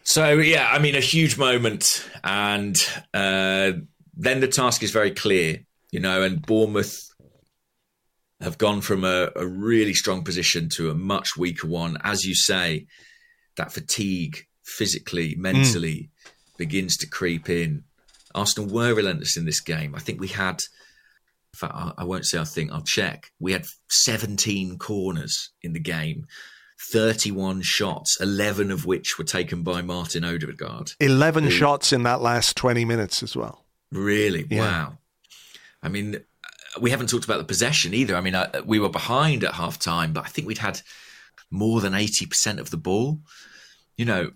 So 0.02 0.34
yeah, 0.34 0.68
I 0.70 0.78
mean, 0.78 0.94
a 0.94 1.00
huge 1.00 1.36
moment, 1.38 2.08
and 2.22 2.76
uh, 3.12 3.72
then 4.16 4.40
the 4.40 4.48
task 4.48 4.82
is 4.82 4.90
very 4.90 5.10
clear, 5.10 5.58
you 5.90 6.00
know. 6.00 6.22
And 6.22 6.44
Bournemouth 6.44 7.12
have 8.40 8.58
gone 8.58 8.80
from 8.80 9.04
a, 9.04 9.30
a 9.36 9.46
really 9.46 9.94
strong 9.94 10.24
position 10.24 10.68
to 10.70 10.90
a 10.90 10.94
much 10.94 11.36
weaker 11.36 11.66
one, 11.66 11.98
as 12.02 12.24
you 12.24 12.34
say. 12.34 12.86
That 13.56 13.72
fatigue, 13.72 14.46
physically, 14.64 15.34
mm. 15.34 15.38
mentally, 15.38 16.10
begins 16.58 16.96
to 16.98 17.08
creep 17.08 17.48
in. 17.48 17.84
Arsenal 18.34 18.68
were 18.68 18.94
relentless 18.94 19.36
in 19.36 19.46
this 19.46 19.60
game. 19.60 19.94
I 19.94 20.00
think 20.00 20.20
we 20.20 20.28
had. 20.28 20.62
In 21.54 21.58
fact, 21.58 21.74
I, 21.74 21.92
I 21.98 22.04
won't 22.04 22.26
say 22.26 22.38
I 22.38 22.44
think. 22.44 22.72
I'll 22.72 22.82
check. 22.82 23.30
We 23.38 23.52
had 23.52 23.66
17 23.88 24.78
corners 24.78 25.50
in 25.62 25.72
the 25.72 25.80
game. 25.80 26.26
31 26.90 27.62
shots, 27.62 28.18
11 28.20 28.70
of 28.70 28.84
which 28.84 29.16
were 29.16 29.24
taken 29.24 29.62
by 29.62 29.80
Martin 29.80 30.24
Odegaard. 30.24 30.92
11 31.00 31.44
Who- 31.44 31.50
shots 31.50 31.92
in 31.92 32.02
that 32.02 32.20
last 32.20 32.54
20 32.56 32.84
minutes 32.84 33.22
as 33.22 33.34
well. 33.34 33.65
Really? 33.92 34.46
Yeah. 34.50 34.60
Wow. 34.60 34.98
I 35.82 35.88
mean, 35.88 36.16
uh, 36.16 36.80
we 36.80 36.90
haven't 36.90 37.08
talked 37.08 37.24
about 37.24 37.38
the 37.38 37.44
possession 37.44 37.94
either. 37.94 38.16
I 38.16 38.20
mean, 38.20 38.34
uh, 38.34 38.62
we 38.64 38.78
were 38.78 38.88
behind 38.88 39.44
at 39.44 39.54
half 39.54 39.78
time, 39.78 40.12
but 40.12 40.24
I 40.24 40.28
think 40.28 40.46
we'd 40.48 40.58
had 40.58 40.80
more 41.50 41.80
than 41.80 41.92
80% 41.94 42.58
of 42.58 42.70
the 42.70 42.76
ball. 42.76 43.20
You 43.96 44.04
know, 44.04 44.32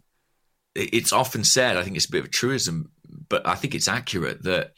it- 0.75 0.91
it's 0.95 1.13
often 1.13 1.45
said, 1.45 1.77
I 1.77 1.83
think 1.83 1.97
it's 1.97 2.07
a 2.07 2.11
bit 2.11 2.21
of 2.21 2.27
a 2.27 2.29
truism, 2.29 2.93
but 3.29 3.47
I 3.47 3.55
think 3.57 3.75
it's 3.75 3.89
accurate 3.89 4.43
that 4.45 4.73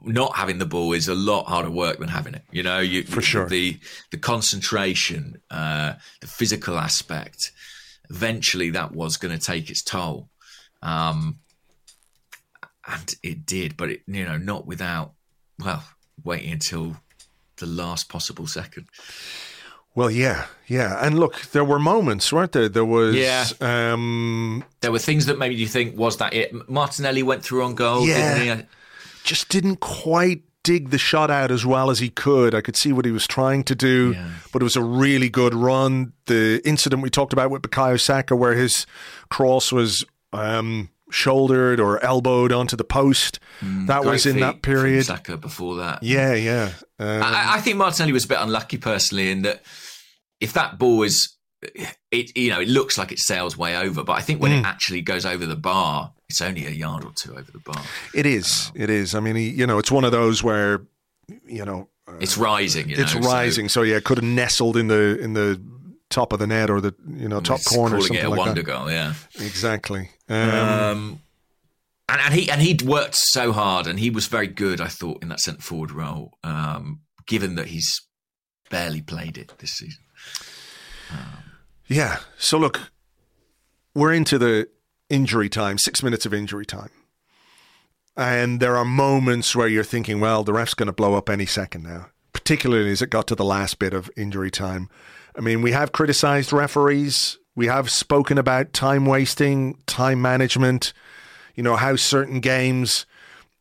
not 0.00 0.36
having 0.36 0.58
the 0.58 0.66
ball 0.66 0.92
is 0.92 1.08
a 1.08 1.14
lot 1.14 1.44
harder 1.48 1.70
work 1.70 1.98
than 1.98 2.08
having 2.08 2.34
it. 2.34 2.44
You 2.52 2.62
know, 2.62 2.78
you, 2.80 3.04
For 3.04 3.22
sure. 3.22 3.48
The 3.48 3.80
the 4.10 4.18
concentration, 4.18 5.40
uh, 5.50 5.94
the 6.20 6.26
physical 6.26 6.78
aspect. 6.78 7.52
Eventually, 8.10 8.70
that 8.70 8.92
was 8.92 9.16
going 9.16 9.36
to 9.36 9.42
take 9.44 9.70
its 9.70 9.82
toll, 9.82 10.28
um, 10.82 11.38
and 12.86 13.14
it 13.22 13.46
did. 13.46 13.76
But 13.76 13.90
it, 13.90 14.02
you 14.06 14.24
know, 14.24 14.38
not 14.38 14.66
without 14.66 15.12
well 15.58 15.84
waiting 16.24 16.52
until 16.52 16.96
the 17.56 17.66
last 17.66 18.08
possible 18.08 18.46
second. 18.46 18.86
Well, 19.94 20.10
yeah, 20.10 20.46
yeah. 20.68 21.04
And 21.04 21.18
look, 21.18 21.42
there 21.52 21.64
were 21.64 21.78
moments, 21.78 22.32
weren't 22.32 22.52
there? 22.52 22.68
There 22.68 22.84
was 22.84 23.14
Yeah. 23.14 23.44
um 23.60 24.64
There 24.80 24.90
were 24.92 24.98
things 24.98 25.26
that 25.26 25.38
made 25.38 25.52
you 25.58 25.66
think, 25.68 25.96
was 25.98 26.16
that 26.16 26.32
it? 26.32 26.52
Martinelli 26.68 27.22
went 27.22 27.42
through 27.44 27.64
on 27.64 27.74
goal, 27.74 28.06
Yeah. 28.06 28.38
didn't 28.38 28.58
he? 28.60 28.66
just 29.24 29.48
didn't 29.50 29.76
quite 29.76 30.42
dig 30.64 30.90
the 30.90 30.98
shot 30.98 31.30
out 31.30 31.50
as 31.52 31.64
well 31.66 31.90
as 31.90 31.98
he 32.00 32.08
could. 32.08 32.54
I 32.56 32.60
could 32.60 32.76
see 32.76 32.92
what 32.92 33.04
he 33.04 33.12
was 33.12 33.26
trying 33.26 33.62
to 33.64 33.74
do, 33.74 34.12
Yeah. 34.16 34.30
but 34.52 34.62
it 34.62 34.64
was 34.64 34.76
a 34.76 34.82
really 34.82 35.28
good 35.28 35.54
run. 35.54 36.12
The 36.26 36.60
incident 36.64 37.02
we 37.02 37.10
talked 37.10 37.32
about 37.32 37.50
with 37.50 37.62
Bukayo 37.62 38.00
Saka, 38.00 38.34
where 38.34 38.54
his 38.54 38.86
cross 39.28 39.70
was 39.72 40.04
um, 40.32 40.88
shouldered 41.12 41.78
or 41.80 42.02
elbowed 42.02 42.52
onto 42.52 42.76
the 42.76 42.84
post, 42.84 43.38
that 43.60 44.02
Great 44.02 44.10
was 44.12 44.26
in 44.26 44.40
that 44.40 44.62
period. 44.62 45.04
Saka 45.06 45.36
before 45.36 45.76
that. 45.76 46.02
Yeah, 46.02 46.34
yeah. 46.34 46.72
Um, 46.98 47.22
I, 47.22 47.54
I 47.56 47.60
think 47.60 47.76
Martinelli 47.76 48.12
was 48.12 48.24
a 48.24 48.28
bit 48.28 48.38
unlucky 48.40 48.78
personally 48.78 49.30
in 49.30 49.42
that 49.42 49.62
if 50.40 50.52
that 50.54 50.78
ball 50.78 51.02
is, 51.02 51.36
it 52.10 52.36
you 52.36 52.50
know, 52.50 52.60
it 52.60 52.68
looks 52.68 52.98
like 52.98 53.12
it 53.12 53.18
sails 53.18 53.56
way 53.56 53.76
over, 53.76 54.02
but 54.02 54.14
I 54.14 54.20
think 54.20 54.40
when 54.42 54.50
Hmm. 54.52 54.58
it 54.58 54.66
actually 54.66 55.02
goes 55.02 55.24
over 55.24 55.46
the 55.46 55.56
bar, 55.56 56.12
it's 56.28 56.40
only 56.40 56.66
a 56.66 56.70
yard 56.70 57.04
or 57.04 57.12
two 57.14 57.32
over 57.32 57.50
the 57.52 57.60
bar. 57.60 57.82
it 58.14 58.26
is. 58.26 58.72
It 58.74 58.90
is. 58.90 59.14
I 59.14 59.20
mean, 59.20 59.36
he, 59.36 59.48
you 59.50 59.66
know, 59.66 59.78
it's 59.78 59.90
one 59.92 60.04
of 60.04 60.12
those 60.12 60.42
where, 60.42 60.82
you 61.46 61.64
know, 61.64 61.88
It's 62.20 62.36
rising. 62.36 62.88
You 62.88 62.96
it's 62.98 63.14
know, 63.14 63.20
so 63.22 63.28
rising. 63.30 63.68
So, 63.68 63.82
yeah, 63.82 63.96
it 63.96 64.04
could 64.04 64.18
have 64.18 64.24
nestled 64.24 64.76
in 64.76 64.88
the 64.88 65.18
in 65.20 65.34
the 65.34 65.60
top 66.12 66.32
of 66.32 66.38
the 66.38 66.46
net 66.46 66.70
or 66.70 66.80
the 66.80 66.94
you 67.08 67.28
know 67.28 67.40
top 67.40 67.58
it's 67.58 67.68
corner, 67.68 67.96
or 67.96 68.00
something 68.00 68.18
it 68.18 68.24
a 68.24 68.28
like 68.30 68.38
wonder 68.38 68.62
that. 68.62 68.70
goal. 68.70 68.90
Yeah. 68.90 69.14
Exactly. 69.40 70.10
Um, 70.28 70.38
Um, 70.50 71.20
and, 72.08 72.20
and 72.20 72.34
he 72.34 72.50
and 72.50 72.60
he'd 72.60 72.82
worked 72.82 73.16
so 73.16 73.52
hard, 73.52 73.86
and 73.88 73.98
he 73.98 74.10
was 74.10 74.26
very 74.26 74.46
good. 74.46 74.80
I 74.80 74.86
thought 74.88 75.22
in 75.22 75.28
that 75.30 75.40
centre 75.40 75.62
forward 75.62 75.90
role, 75.90 76.32
um, 76.44 77.00
given 77.26 77.54
that 77.56 77.66
he's 77.68 77.90
barely 78.70 79.00
played 79.02 79.36
it 79.38 79.52
this 79.58 79.72
season. 79.72 80.02
Yeah. 81.86 82.18
So 82.38 82.58
look, 82.58 82.80
we're 83.94 84.12
into 84.12 84.38
the 84.38 84.68
injury 85.10 85.48
time, 85.48 85.78
six 85.78 86.02
minutes 86.02 86.24
of 86.26 86.32
injury 86.32 86.64
time. 86.64 86.90
And 88.16 88.60
there 88.60 88.76
are 88.76 88.84
moments 88.84 89.56
where 89.56 89.68
you're 89.68 89.84
thinking, 89.84 90.20
well, 90.20 90.44
the 90.44 90.52
ref's 90.52 90.74
going 90.74 90.86
to 90.86 90.92
blow 90.92 91.14
up 91.14 91.28
any 91.30 91.46
second 91.46 91.82
now, 91.82 92.06
particularly 92.32 92.90
as 92.92 93.00
it 93.02 93.08
got 93.10 93.26
to 93.28 93.34
the 93.34 93.44
last 93.44 93.78
bit 93.78 93.94
of 93.94 94.10
injury 94.16 94.50
time. 94.50 94.88
I 95.36 95.40
mean, 95.40 95.62
we 95.62 95.72
have 95.72 95.92
criticized 95.92 96.52
referees. 96.52 97.38
We 97.54 97.66
have 97.66 97.90
spoken 97.90 98.38
about 98.38 98.72
time 98.72 99.06
wasting, 99.06 99.78
time 99.86 100.22
management, 100.22 100.92
you 101.54 101.62
know, 101.62 101.76
how 101.76 101.96
certain 101.96 102.40
games, 102.40 103.06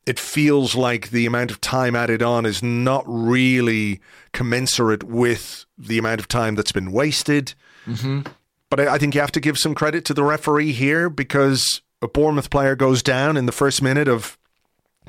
it 0.05 0.19
feels 0.19 0.75
like 0.75 1.11
the 1.11 1.25
amount 1.25 1.51
of 1.51 1.61
time 1.61 1.95
added 1.95 2.23
on 2.23 2.45
is 2.45 2.63
not 2.63 3.03
really 3.05 3.99
commensurate 4.33 5.03
with 5.03 5.65
the 5.77 5.97
amount 5.97 6.19
of 6.19 6.27
time 6.27 6.55
that's 6.55 6.71
been 6.71 6.91
wasted. 6.91 7.53
Mm-hmm. 7.85 8.21
But 8.69 8.79
I, 8.79 8.95
I 8.95 8.97
think 8.97 9.13
you 9.13 9.21
have 9.21 9.31
to 9.33 9.39
give 9.39 9.57
some 9.57 9.75
credit 9.75 10.05
to 10.05 10.13
the 10.13 10.23
referee 10.23 10.71
here 10.71 11.09
because 11.09 11.81
a 12.01 12.07
Bournemouth 12.07 12.49
player 12.49 12.75
goes 12.75 13.03
down 13.03 13.37
in 13.37 13.45
the 13.45 13.51
first 13.51 13.81
minute 13.81 14.07
of 14.07 14.37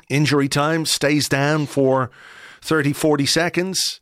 injury 0.09 0.49
time, 0.49 0.85
stays 0.85 1.27
down 1.27 1.65
for 1.65 2.11
30, 2.61 2.93
40 2.93 3.25
seconds 3.25 3.99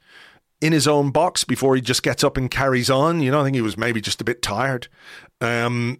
in 0.62 0.72
his 0.74 0.88
own 0.88 1.12
box 1.12 1.44
before 1.44 1.76
he 1.76 1.82
just 1.82 2.04
gets 2.04 2.24
up 2.24 2.38
and 2.38 2.50
carries 2.50 2.90
on. 2.90 3.20
You 3.20 3.32
know, 3.32 3.42
I 3.42 3.44
think 3.44 3.56
he 3.56 3.62
was 3.62 3.78
maybe 3.78 4.00
just 4.00 4.22
a 4.22 4.24
bit 4.24 4.42
tired. 4.42 4.88
Um, 5.42 6.00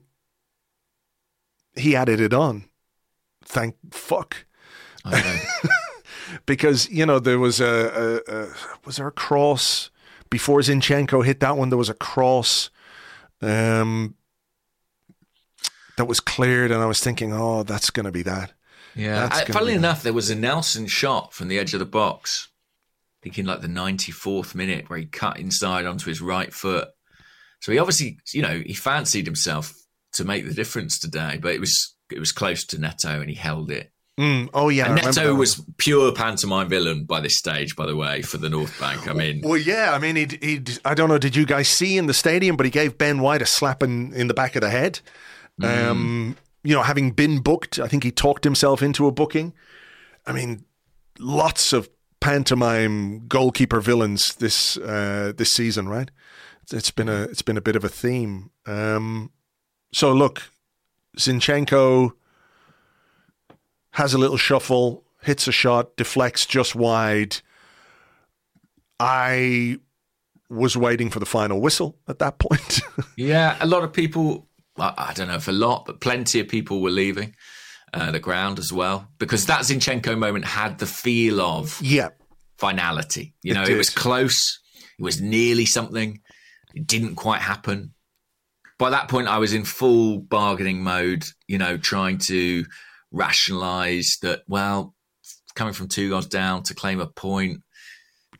he 1.76 1.96
added 1.96 2.22
it 2.22 2.34
on. 2.34 2.66
Thank 3.44 3.76
fuck. 3.92 4.46
I. 5.04 5.42
Because, 6.46 6.90
you 6.90 7.06
know, 7.06 7.20
there 7.20 7.40
was 7.40 7.60
a, 7.60 8.22
a, 8.28 8.34
a 8.34 8.48
was 8.86 8.98
there 8.98 9.08
a 9.08 9.12
cross 9.12 9.90
before 10.30 10.60
Zinchenko 10.60 11.26
hit 11.26 11.40
that 11.42 11.58
one? 11.58 11.70
There 11.70 11.78
was 11.78 11.90
a 11.90 11.94
cross 11.94 12.70
um, 13.42 14.16
that 15.98 16.06
was 16.06 16.20
cleared, 16.20 16.72
and 16.72 16.82
I 16.82 16.86
was 16.86 17.00
thinking, 17.00 17.34
oh, 17.34 17.64
that's 17.64 17.90
going 17.90 18.06
to 18.06 18.12
be 18.12 18.24
that. 18.24 18.54
Yeah. 18.96 19.30
Uh, 19.32 19.46
funnily 19.52 19.74
be- 19.74 19.78
enough, 19.78 20.04
there 20.04 20.14
was 20.14 20.30
a 20.30 20.36
Nelson 20.36 20.88
shot 20.88 21.34
from 21.34 21.48
the 21.48 21.60
edge 21.60 21.74
of 21.74 21.80
the 21.80 21.86
box, 21.86 22.50
thinking 23.22 23.46
like 23.46 23.62
the 23.62 23.68
94th 23.68 24.56
minute, 24.56 24.90
where 24.90 25.00
he 25.00 25.06
cut 25.06 25.40
inside 25.40 25.86
onto 25.86 26.10
his 26.10 26.22
right 26.22 26.54
foot. 26.54 26.90
So 27.62 27.72
he 27.72 27.80
obviously, 27.80 28.18
you 28.34 28.42
know, 28.42 28.62
he 28.66 28.74
fancied 28.74 29.26
himself 29.26 29.74
to 30.14 30.24
make 30.24 30.48
the 30.48 30.54
difference 30.54 31.00
today, 31.00 31.38
but 31.42 31.54
it 31.54 31.60
was 31.60 31.96
it 32.10 32.20
was 32.20 32.32
close 32.32 32.66
to 32.66 32.80
Neto, 32.80 33.22
and 33.22 33.30
he 33.30 33.36
held 33.36 33.72
it. 33.72 33.92
Mm, 34.20 34.50
oh 34.54 34.70
yeah, 34.70 34.88
and 34.88 34.96
Neto 34.96 35.34
was 35.34 35.64
pure 35.78 36.12
pantomime 36.12 36.68
villain 36.68 37.06
by 37.06 37.22
this 37.22 37.38
stage, 37.38 37.76
by 37.76 37.86
the 37.86 37.96
way, 37.96 38.22
for 38.22 38.38
the 38.38 38.50
North 38.50 38.78
Bank. 38.80 39.08
I 39.08 39.14
mean, 39.14 39.42
Well, 39.44 39.58
yeah. 39.58 39.92
I 39.94 40.00
mean, 40.00 40.16
he 40.16 40.28
he. 40.42 40.62
I 40.84 40.94
don't 40.94 41.10
know. 41.10 41.18
Did 41.18 41.36
you 41.36 41.46
guys 41.46 41.70
see 41.70 41.98
in 41.98 42.08
the 42.08 42.14
stadium? 42.14 42.58
But 42.58 42.66
he 42.66 42.72
gave 42.72 42.98
Ben 42.98 43.22
White 43.22 43.42
a 43.42 43.46
slap 43.46 43.82
in, 43.82 44.14
in 44.14 44.28
the 44.28 44.34
back 44.34 44.56
of 44.56 44.62
the 44.62 44.70
head. 44.70 45.00
Um, 45.64 46.36
you 46.64 46.76
know, 46.76 46.82
having 46.82 47.12
been 47.12 47.40
booked, 47.40 47.80
I 47.80 47.88
think 47.88 48.04
he 48.04 48.12
talked 48.12 48.44
himself 48.44 48.82
into 48.82 49.08
a 49.08 49.12
booking. 49.12 49.54
I 50.26 50.34
mean, 50.34 50.66
lots 51.20 51.72
of 51.72 51.90
pantomime 52.22 53.28
goalkeeper 53.28 53.82
villains 53.82 54.36
this 54.40 54.78
uh, 54.78 55.34
this 55.36 55.52
season, 55.52 55.90
right? 55.90 56.10
It's- 56.72 56.92
been 56.92 57.10
a 57.10 57.24
it's 57.24 57.42
been 57.42 57.58
a 57.58 57.62
bit 57.62 57.76
of 57.76 57.84
a 57.84 57.90
theme. 57.90 58.52
Um, 58.66 59.32
so 59.92 60.14
look, 60.14 60.44
Zinchenko 61.18 62.14
has 63.96 64.14
a 64.14 64.18
little 64.18 64.38
shuffle, 64.38 65.04
hits 65.22 65.48
a 65.50 65.52
shot, 65.52 65.98
deflects 65.98 66.46
just 66.46 66.76
wide. 66.76 67.38
I 69.00 69.78
was 70.50 70.78
waiting 70.78 71.10
for 71.10 71.20
the 71.20 71.26
final 71.26 71.60
whistle 71.60 71.98
at 72.08 72.20
that 72.20 72.40
point. 72.40 72.82
Yeah, 73.18 73.58
a 73.60 73.66
lot 73.66 73.84
of 73.84 73.92
people, 73.92 74.48
I 74.78 75.12
don't 75.16 75.28
know 75.28 75.36
if 75.36 75.48
a 75.48 75.52
lot, 75.52 75.86
but 75.86 76.00
plenty 76.00 76.40
of 76.40 76.48
people 76.48 76.82
were 76.82 76.90
leaving 76.92 77.36
uh, 77.94 78.12
the 78.12 78.20
ground 78.20 78.60
as 78.60 78.72
well 78.72 79.08
because 79.20 79.46
that 79.48 79.62
Zinchenko 79.62 80.18
moment 80.18 80.46
had 80.46 80.80
the 80.80 80.86
feel 80.86 81.42
of 81.42 81.80
yeah, 81.82 82.10
finality. 82.58 83.34
You 83.44 83.52
It 83.52 83.56
know, 83.56 83.64
it, 83.64 83.68
did. 83.68 83.78
was 83.78 83.90
close, 83.90 84.60
it 84.98 85.04
was 85.04 85.22
nearly 85.22 85.66
something, 85.66 86.22
it 86.74 86.88
didn't 86.88 87.16
quite 87.16 87.42
happen. 87.42 87.94
by 88.78 88.90
that 88.90 89.10
point, 89.10 89.28
I 89.28 89.38
was 89.38 89.54
in 89.54 89.64
full 89.66 90.20
bargaining 90.20 90.84
mode. 90.84 91.26
You 91.48 91.58
know, 91.58 91.78
trying 91.78 92.18
to 92.28 92.66
rationalise 93.12 94.18
that. 94.22 94.42
Well, 94.48 94.96
coming 95.56 95.74
from 95.74 95.88
two 95.88 96.10
goals 96.10 96.28
down 96.28 96.64
to 96.64 96.74
claim 96.74 97.00
a 97.02 97.08
point, 97.08 97.62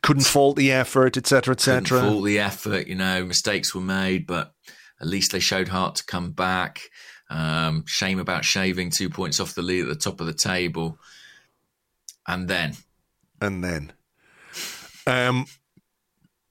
couldn't 0.02 0.24
fault 0.24 0.56
the 0.56 0.72
effort, 0.72 1.16
etc., 1.16 1.52
etc. 1.52 1.82
Couldn't 1.82 2.10
fault 2.10 2.24
the 2.24 2.38
effort. 2.38 2.86
You 2.86 2.94
know, 2.96 3.24
mistakes 3.24 3.74
were 3.74 3.82
made, 3.82 4.26
but 4.26 4.52
at 5.00 5.06
least 5.06 5.32
they 5.32 5.40
showed 5.40 5.68
heart 5.68 5.96
to 5.96 6.04
come 6.04 6.32
back. 6.32 6.80
Um, 7.32 7.84
shame 7.86 8.18
about 8.18 8.44
shaving 8.44 8.90
two 8.90 9.08
points 9.08 9.40
off 9.40 9.54
the 9.54 9.62
lead 9.62 9.82
at 9.82 9.88
the 9.88 9.94
top 9.94 10.20
of 10.20 10.26
the 10.26 10.34
table, 10.34 10.98
and 12.26 12.46
then, 12.48 12.74
and 13.40 13.64
then, 13.64 13.92
um, 15.06 15.46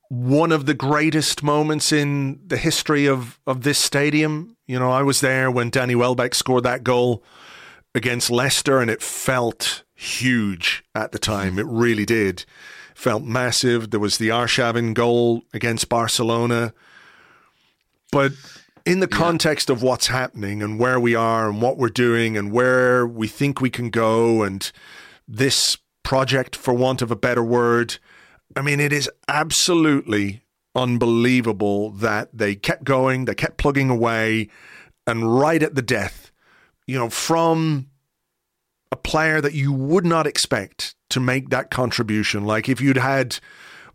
one 0.09 0.51
of 0.51 0.65
the 0.65 0.73
greatest 0.73 1.43
moments 1.43 1.91
in 1.91 2.39
the 2.47 2.57
history 2.57 3.05
of 3.05 3.39
of 3.45 3.61
this 3.61 3.77
stadium. 3.77 4.57
You 4.65 4.79
know, 4.79 4.91
I 4.91 5.03
was 5.03 5.21
there 5.21 5.51
when 5.51 5.69
Danny 5.69 5.95
Welbeck 5.95 6.33
scored 6.33 6.63
that 6.63 6.83
goal 6.83 7.23
against 7.93 8.31
Leicester, 8.31 8.79
and 8.79 8.89
it 8.89 9.03
felt 9.03 9.83
huge 9.93 10.83
at 10.95 11.11
the 11.11 11.19
time. 11.19 11.59
It 11.59 11.67
really 11.67 12.05
did 12.05 12.45
felt 13.01 13.23
massive. 13.23 13.89
There 13.89 13.99
was 13.99 14.17
the 14.17 14.29
Arshavin 14.29 14.93
goal 14.93 15.41
against 15.53 15.89
Barcelona. 15.89 16.73
But 18.11 18.33
in 18.85 18.99
the 18.99 19.07
context 19.07 19.69
of 19.69 19.83
what's 19.83 20.07
happening 20.07 20.61
and 20.61 20.79
where 20.79 20.99
we 20.99 21.15
are 21.15 21.49
and 21.49 21.61
what 21.61 21.77
we're 21.77 21.89
doing 21.89 22.37
and 22.37 22.51
where 22.51 23.05
we 23.05 23.27
think 23.27 23.61
we 23.61 23.69
can 23.69 23.89
go 23.89 24.43
and 24.43 24.71
this 25.27 25.77
project, 26.03 26.55
for 26.55 26.73
want 26.73 27.01
of 27.01 27.11
a 27.11 27.15
better 27.15 27.43
word, 27.43 27.97
I 28.55 28.61
mean, 28.61 28.79
it 28.79 28.91
is 28.91 29.09
absolutely 29.27 30.41
unbelievable 30.75 31.91
that 31.91 32.29
they 32.33 32.55
kept 32.55 32.83
going, 32.83 33.25
they 33.25 33.35
kept 33.35 33.57
plugging 33.57 33.89
away, 33.89 34.49
and 35.07 35.39
right 35.39 35.61
at 35.61 35.75
the 35.75 35.81
death, 35.81 36.31
you 36.87 36.97
know, 36.97 37.09
from 37.09 37.87
a 38.91 38.95
player 38.95 39.41
that 39.41 39.53
you 39.53 39.71
would 39.71 40.05
not 40.05 40.27
expect 40.27 40.95
to 41.09 41.19
make 41.19 41.49
that 41.49 41.69
contribution. 41.69 42.45
Like 42.45 42.67
if 42.67 42.81
you'd 42.81 42.97
had 42.97 43.37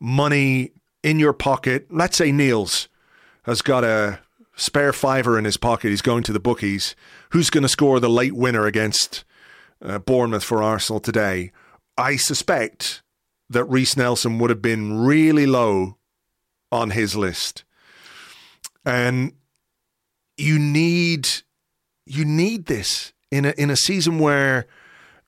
money 0.00 0.72
in 1.02 1.18
your 1.18 1.32
pocket, 1.32 1.86
let's 1.90 2.16
say 2.16 2.32
Niels 2.32 2.88
has 3.44 3.62
got 3.62 3.84
a 3.84 4.20
spare 4.56 4.92
fiver 4.92 5.38
in 5.38 5.44
his 5.44 5.56
pocket, 5.56 5.90
he's 5.90 6.02
going 6.02 6.24
to 6.24 6.32
the 6.32 6.40
bookies. 6.40 6.96
Who's 7.30 7.50
going 7.50 7.62
to 7.62 7.68
score 7.68 8.00
the 8.00 8.10
late 8.10 8.34
winner 8.34 8.66
against 8.66 9.24
uh, 9.80 9.98
Bournemouth 9.98 10.42
for 10.42 10.62
Arsenal 10.62 10.98
today? 10.98 11.52
I 11.96 12.16
suspect 12.16 13.02
that 13.48 13.64
Reiss 13.64 13.96
Nelson 13.96 14.38
would 14.38 14.50
have 14.50 14.62
been 14.62 14.98
really 15.04 15.46
low 15.46 15.98
on 16.72 16.90
his 16.90 17.14
list. 17.14 17.64
And 18.84 19.32
you 20.36 20.58
need 20.58 21.28
you 22.04 22.24
need 22.24 22.66
this 22.66 23.12
in 23.30 23.44
a 23.44 23.54
in 23.56 23.70
a 23.70 23.76
season 23.76 24.18
where 24.18 24.66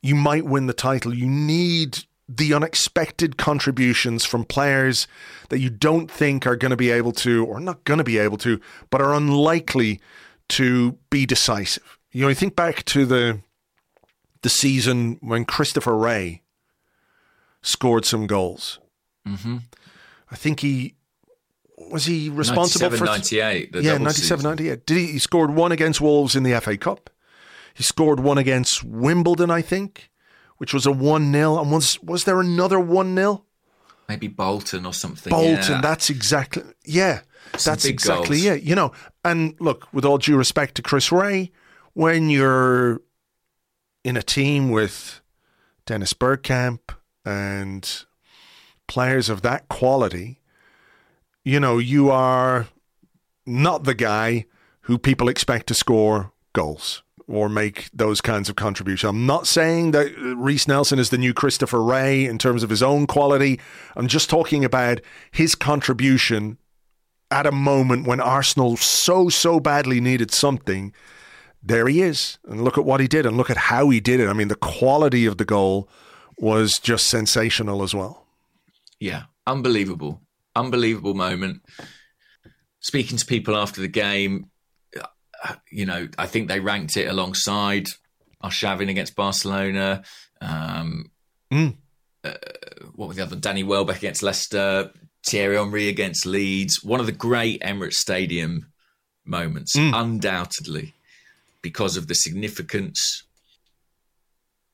you 0.02 0.14
might 0.14 0.44
win 0.44 0.66
the 0.66 0.72
title. 0.72 1.14
You 1.14 1.28
need 1.28 2.04
the 2.28 2.52
unexpected 2.52 3.38
contributions 3.38 4.24
from 4.24 4.44
players 4.44 5.06
that 5.48 5.60
you 5.60 5.70
don't 5.70 6.10
think 6.10 6.46
are 6.46 6.56
going 6.56 6.70
to 6.70 6.76
be 6.76 6.90
able 6.90 7.12
to, 7.12 7.44
or 7.46 7.58
not 7.58 7.84
going 7.84 7.98
to 7.98 8.04
be 8.04 8.18
able 8.18 8.36
to, 8.38 8.60
but 8.90 9.00
are 9.00 9.14
unlikely 9.14 10.00
to 10.48 10.98
be 11.10 11.24
decisive. 11.24 11.98
You 12.12 12.22
know, 12.22 12.28
you 12.28 12.34
think 12.34 12.56
back 12.56 12.84
to 12.86 13.06
the 13.06 13.40
the 14.42 14.48
season 14.48 15.18
when 15.20 15.44
Christopher 15.44 15.96
Wreh 15.96 16.36
scored 17.60 18.04
some 18.04 18.26
goals. 18.26 18.78
Mm-hmm. 19.26 19.58
I 20.30 20.36
think 20.36 20.60
he 20.60 20.94
was 21.90 22.04
he 22.04 22.28
responsible 22.28 22.90
97, 22.90 22.98
for 22.98 23.04
98. 23.04 23.74
yeah, 23.84 23.98
97, 23.98 24.42
98. 24.42 24.86
Did 24.86 24.96
he, 24.96 25.06
he 25.12 25.18
scored 25.18 25.54
one 25.54 25.72
against 25.72 26.00
Wolves 26.00 26.36
in 26.36 26.42
the 26.42 26.58
FA 26.60 26.76
Cup? 26.76 27.10
He 27.74 27.82
scored 27.82 28.20
one 28.20 28.38
against 28.38 28.82
Wimbledon, 28.84 29.50
I 29.50 29.62
think, 29.62 30.10
which 30.58 30.74
was 30.74 30.86
a 30.86 30.92
1 30.92 31.32
0. 31.32 31.58
And 31.58 31.72
was, 31.72 32.00
was 32.02 32.24
there 32.24 32.40
another 32.40 32.78
1 32.78 33.16
0? 33.16 33.44
Maybe 34.08 34.28
Bolton 34.28 34.86
or 34.86 34.92
something. 34.92 35.30
Bolton, 35.30 35.72
yeah. 35.76 35.80
that's 35.80 36.08
exactly, 36.10 36.62
yeah, 36.84 37.20
Some 37.56 37.72
that's 37.72 37.84
exactly 37.84 38.42
goals. 38.42 38.58
it. 38.58 38.62
You 38.62 38.74
know, 38.74 38.92
and 39.24 39.54
look, 39.60 39.86
with 39.92 40.04
all 40.04 40.18
due 40.18 40.36
respect 40.36 40.76
to 40.76 40.82
Chris 40.82 41.12
Wreh, 41.12 41.46
when 41.92 42.30
you're 42.30 43.02
in 44.04 44.16
a 44.16 44.22
team 44.22 44.70
with 44.70 45.20
Dennis 45.84 46.12
Bergkamp 46.12 46.80
and 47.24 48.04
players 48.86 49.28
of 49.28 49.42
that 49.42 49.68
quality, 49.68 50.40
you 51.44 51.60
know, 51.60 51.78
you 51.78 52.10
are 52.10 52.68
not 53.44 53.84
the 53.84 53.94
guy 53.94 54.46
who 54.82 54.96
people 54.96 55.28
expect 55.28 55.66
to 55.66 55.74
score 55.74 56.32
goals 56.54 57.02
or 57.28 57.48
make 57.48 57.90
those 57.92 58.20
kinds 58.20 58.48
of 58.48 58.56
contributions. 58.56 59.08
I'm 59.08 59.26
not 59.26 59.46
saying 59.46 59.90
that 59.90 60.12
Reiss 60.36 60.66
Nelson 60.66 60.98
is 60.98 61.10
the 61.10 61.18
new 61.18 61.34
Christopher 61.34 61.82
Wreh 61.82 62.26
in 62.26 62.38
terms 62.38 62.62
of 62.62 62.70
his 62.70 62.82
own 62.82 63.06
quality. 63.06 63.60
I'm 63.96 64.08
just 64.08 64.30
talking 64.30 64.64
about 64.64 65.00
his 65.30 65.54
contribution 65.54 66.56
at 67.30 67.46
a 67.46 67.52
moment 67.52 68.06
when 68.06 68.20
Arsenal 68.20 68.78
so, 68.78 69.28
so 69.28 69.60
badly 69.60 70.00
needed 70.00 70.30
something. 70.30 70.94
There 71.62 71.86
he 71.86 72.00
is. 72.00 72.38
And 72.48 72.64
look 72.64 72.78
at 72.78 72.86
what 72.86 73.00
he 73.00 73.06
did 73.06 73.26
and 73.26 73.36
look 73.36 73.50
at 73.50 73.58
how 73.58 73.90
he 73.90 74.00
did 74.00 74.20
it. 74.20 74.28
I 74.28 74.32
mean, 74.32 74.48
the 74.48 74.54
quality 74.54 75.26
of 75.26 75.36
the 75.36 75.44
goal 75.44 75.88
was 76.38 76.78
just 76.78 77.08
sensational 77.08 77.82
as 77.82 77.94
well. 77.94 78.26
Yeah, 79.00 79.24
unbelievable, 79.46 80.22
unbelievable 80.56 81.14
moment. 81.14 81.60
Speaking 82.80 83.18
to 83.18 83.26
people 83.26 83.54
after 83.54 83.82
the 83.82 83.88
game, 83.88 84.46
you 85.70 85.86
know, 85.86 86.08
I 86.18 86.26
think 86.26 86.48
they 86.48 86.60
ranked 86.60 86.96
it 86.96 87.08
alongside 87.08 87.86
Arshavin 88.42 88.88
against 88.90 89.16
Barcelona. 89.16 90.02
Um, 90.40 91.10
Mm. 91.52 91.76
uh, 92.24 92.34
what 92.94 93.08
was 93.08 93.16
the 93.16 93.22
other? 93.22 93.36
Danny 93.36 93.62
Welbeck 93.62 93.98
against 93.98 94.22
Leicester. 94.22 94.90
Thierry 95.26 95.56
Henry 95.56 95.88
against 95.88 96.26
Leeds. 96.26 96.82
One 96.84 97.00
of 97.00 97.06
the 97.06 97.12
great 97.12 97.60
Emirates 97.62 97.94
Stadium 97.94 98.72
moments, 99.24 99.74
undoubtedly, 99.74 100.94
because 101.62 101.96
of 101.96 102.06
the 102.06 102.14
significance. 102.14 103.24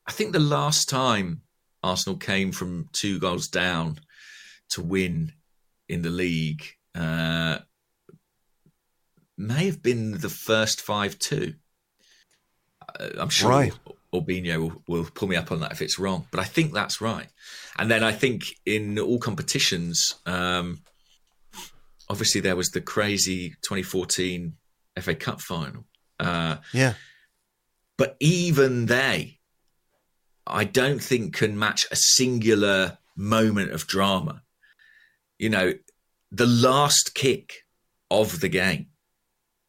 I 0.07 0.11
think 0.11 0.33
the 0.33 0.39
last 0.39 0.87
time 0.87 1.41
Arsenal 1.83 2.17
came 2.17 2.51
from 2.51 2.89
two 2.93 3.19
goals 3.19 3.47
down 3.47 3.99
to 4.69 4.81
win 4.81 5.33
in 5.89 6.01
the 6.03 6.09
league 6.09 6.63
uh, 6.93 7.59
may 9.37 9.65
have 9.65 9.81
been 9.81 10.19
the 10.19 10.29
first 10.29 10.81
5 10.81 11.19
2. 11.19 11.53
Uh, 12.99 13.09
I'm 13.17 13.29
sure 13.29 13.49
Right. 13.49 13.73
Orbinho 14.13 14.57
will, 14.59 14.83
will 14.87 15.09
pull 15.13 15.27
me 15.27 15.35
up 15.35 15.51
on 15.51 15.59
that 15.59 15.73
if 15.73 15.81
it's 15.81 15.99
wrong, 15.99 16.25
but 16.31 16.39
I 16.39 16.45
think 16.45 16.73
that's 16.73 17.01
right. 17.01 17.27
And 17.77 17.91
then 17.91 18.03
I 18.03 18.13
think 18.13 18.43
in 18.65 18.97
all 18.97 19.19
competitions, 19.19 20.15
um, 20.25 20.81
obviously 22.09 22.39
there 22.41 22.55
was 22.55 22.69
the 22.69 22.79
crazy 22.81 23.49
2014 23.67 24.53
FA 25.01 25.15
Cup 25.15 25.41
final. 25.41 25.83
Uh, 26.19 26.57
Yeah. 26.71 26.93
but 27.97 28.15
even 28.21 28.85
they, 28.85 29.39
I 30.47 30.63
don't 30.63 31.01
think 31.01 31.35
can 31.35 31.59
match 31.59 31.85
a 31.91 31.95
singular 31.97 32.99
moment 33.17 33.71
of 33.71 33.87
drama. 33.87 34.43
You 35.37 35.49
know, 35.49 35.73
the 36.31 36.45
last 36.45 37.13
kick 37.15 37.51
of 38.09 38.39
the 38.39 38.47
game, 38.49 38.87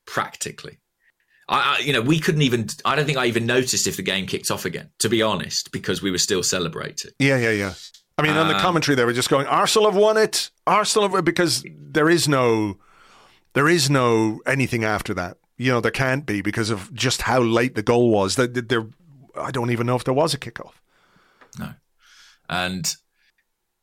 practically. 0.06 0.78
I, 1.48 1.76
I, 1.76 1.82
you 1.82 1.92
know, 1.92 2.02
we 2.02 2.18
couldn't 2.18 2.42
even. 2.42 2.68
I 2.84 2.96
don't 2.96 3.06
think 3.06 3.18
I 3.18 3.26
even 3.26 3.46
noticed 3.46 3.86
if 3.86 3.96
the 3.96 4.02
game 4.02 4.26
kicked 4.26 4.50
off 4.50 4.64
again. 4.64 4.90
To 5.00 5.08
be 5.08 5.22
honest, 5.22 5.70
because 5.72 6.02
we 6.02 6.10
were 6.10 6.18
still 6.18 6.42
celebrating. 6.42 7.12
Yeah, 7.18 7.36
yeah, 7.38 7.50
yeah. 7.52 7.74
I 8.18 8.22
mean, 8.22 8.32
on 8.32 8.48
the 8.48 8.54
Um, 8.54 8.60
commentary, 8.60 8.96
they 8.96 9.04
were 9.04 9.12
just 9.12 9.28
going, 9.28 9.46
"Arsenal 9.46 9.90
have 9.90 10.00
won 10.00 10.16
it. 10.16 10.50
Arsenal 10.66 11.08
have 11.08 11.24
because 11.24 11.64
there 11.78 12.08
is 12.08 12.26
no, 12.26 12.78
there 13.52 13.68
is 13.68 13.90
no 13.90 14.40
anything 14.46 14.84
after 14.84 15.14
that. 15.14 15.36
You 15.58 15.70
know, 15.70 15.80
there 15.80 15.90
can't 15.92 16.26
be 16.26 16.40
because 16.40 16.70
of 16.70 16.92
just 16.94 17.22
how 17.22 17.40
late 17.40 17.74
the 17.74 17.82
goal 17.82 18.10
was. 18.10 18.34
That 18.36 18.54
that 18.54 18.68
there, 18.68 18.86
I 19.38 19.50
don't 19.50 19.70
even 19.70 19.86
know 19.86 19.96
if 19.96 20.04
there 20.04 20.14
was 20.14 20.34
a 20.34 20.38
kickoff. 20.38 20.72
No, 21.58 21.74
and 22.48 22.92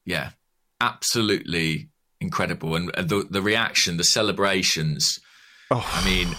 yeah, 0.03 0.32
absolutely 0.82 1.89
incredible. 2.19 2.76
And 2.76 2.89
the 2.89 3.26
the 3.30 3.41
reaction, 3.41 3.97
the 3.97 4.03
celebrations. 4.03 5.19
Oh, 5.72 5.89
I 5.93 6.05
mean, 6.05 6.36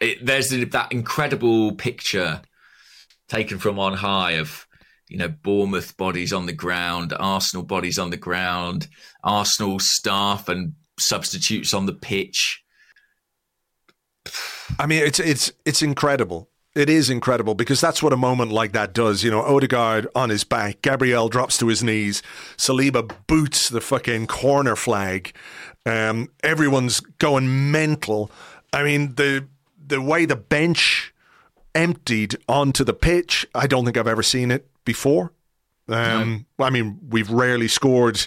it, 0.00 0.24
there's 0.24 0.48
that 0.48 0.92
incredible 0.92 1.72
picture 1.72 2.42
taken 3.28 3.58
from 3.58 3.78
on 3.78 3.94
high 3.94 4.32
of 4.32 4.66
you 5.08 5.18
know 5.18 5.28
Bournemouth 5.28 5.96
bodies 5.96 6.32
on 6.32 6.46
the 6.46 6.52
ground, 6.52 7.12
Arsenal 7.18 7.64
bodies 7.64 7.98
on 7.98 8.10
the 8.10 8.16
ground, 8.16 8.88
Arsenal 9.22 9.78
staff 9.78 10.48
and 10.48 10.74
substitutes 10.98 11.72
on 11.74 11.86
the 11.86 11.92
pitch. 11.92 12.62
I 14.78 14.86
mean, 14.86 15.02
it's 15.02 15.20
it's 15.20 15.52
it's 15.64 15.82
incredible. 15.82 16.50
It 16.74 16.90
is 16.90 17.08
incredible 17.08 17.54
because 17.54 17.80
that's 17.80 18.02
what 18.02 18.12
a 18.12 18.18
moment 18.18 18.52
like 18.52 18.72
that 18.72 18.92
does. 18.92 19.24
You 19.24 19.30
know, 19.30 19.40
Odegaard 19.40 20.08
on 20.14 20.28
his 20.28 20.44
back, 20.44 20.82
Gabriel 20.82 21.30
drops 21.30 21.56
to 21.58 21.68
his 21.68 21.82
knees, 21.82 22.22
Saliba 22.58 23.10
boots 23.26 23.70
the 23.70 23.80
fucking 23.80 24.26
corner 24.26 24.76
flag. 24.76 25.32
Um, 25.86 26.30
everyone's 26.42 27.00
going 27.18 27.70
mental. 27.70 28.30
I 28.72 28.82
mean 28.82 29.14
the 29.14 29.46
the 29.86 30.02
way 30.02 30.26
the 30.26 30.36
bench 30.36 31.14
emptied 31.74 32.36
onto 32.48 32.82
the 32.84 32.94
pitch, 32.94 33.46
I 33.54 33.66
don't 33.66 33.84
think 33.84 33.96
I've 33.96 34.08
ever 34.08 34.22
seen 34.22 34.50
it 34.50 34.66
before. 34.84 35.32
Um, 35.88 36.46
I 36.58 36.70
mean, 36.70 36.98
we've 37.08 37.30
rarely 37.30 37.68
scored 37.68 38.26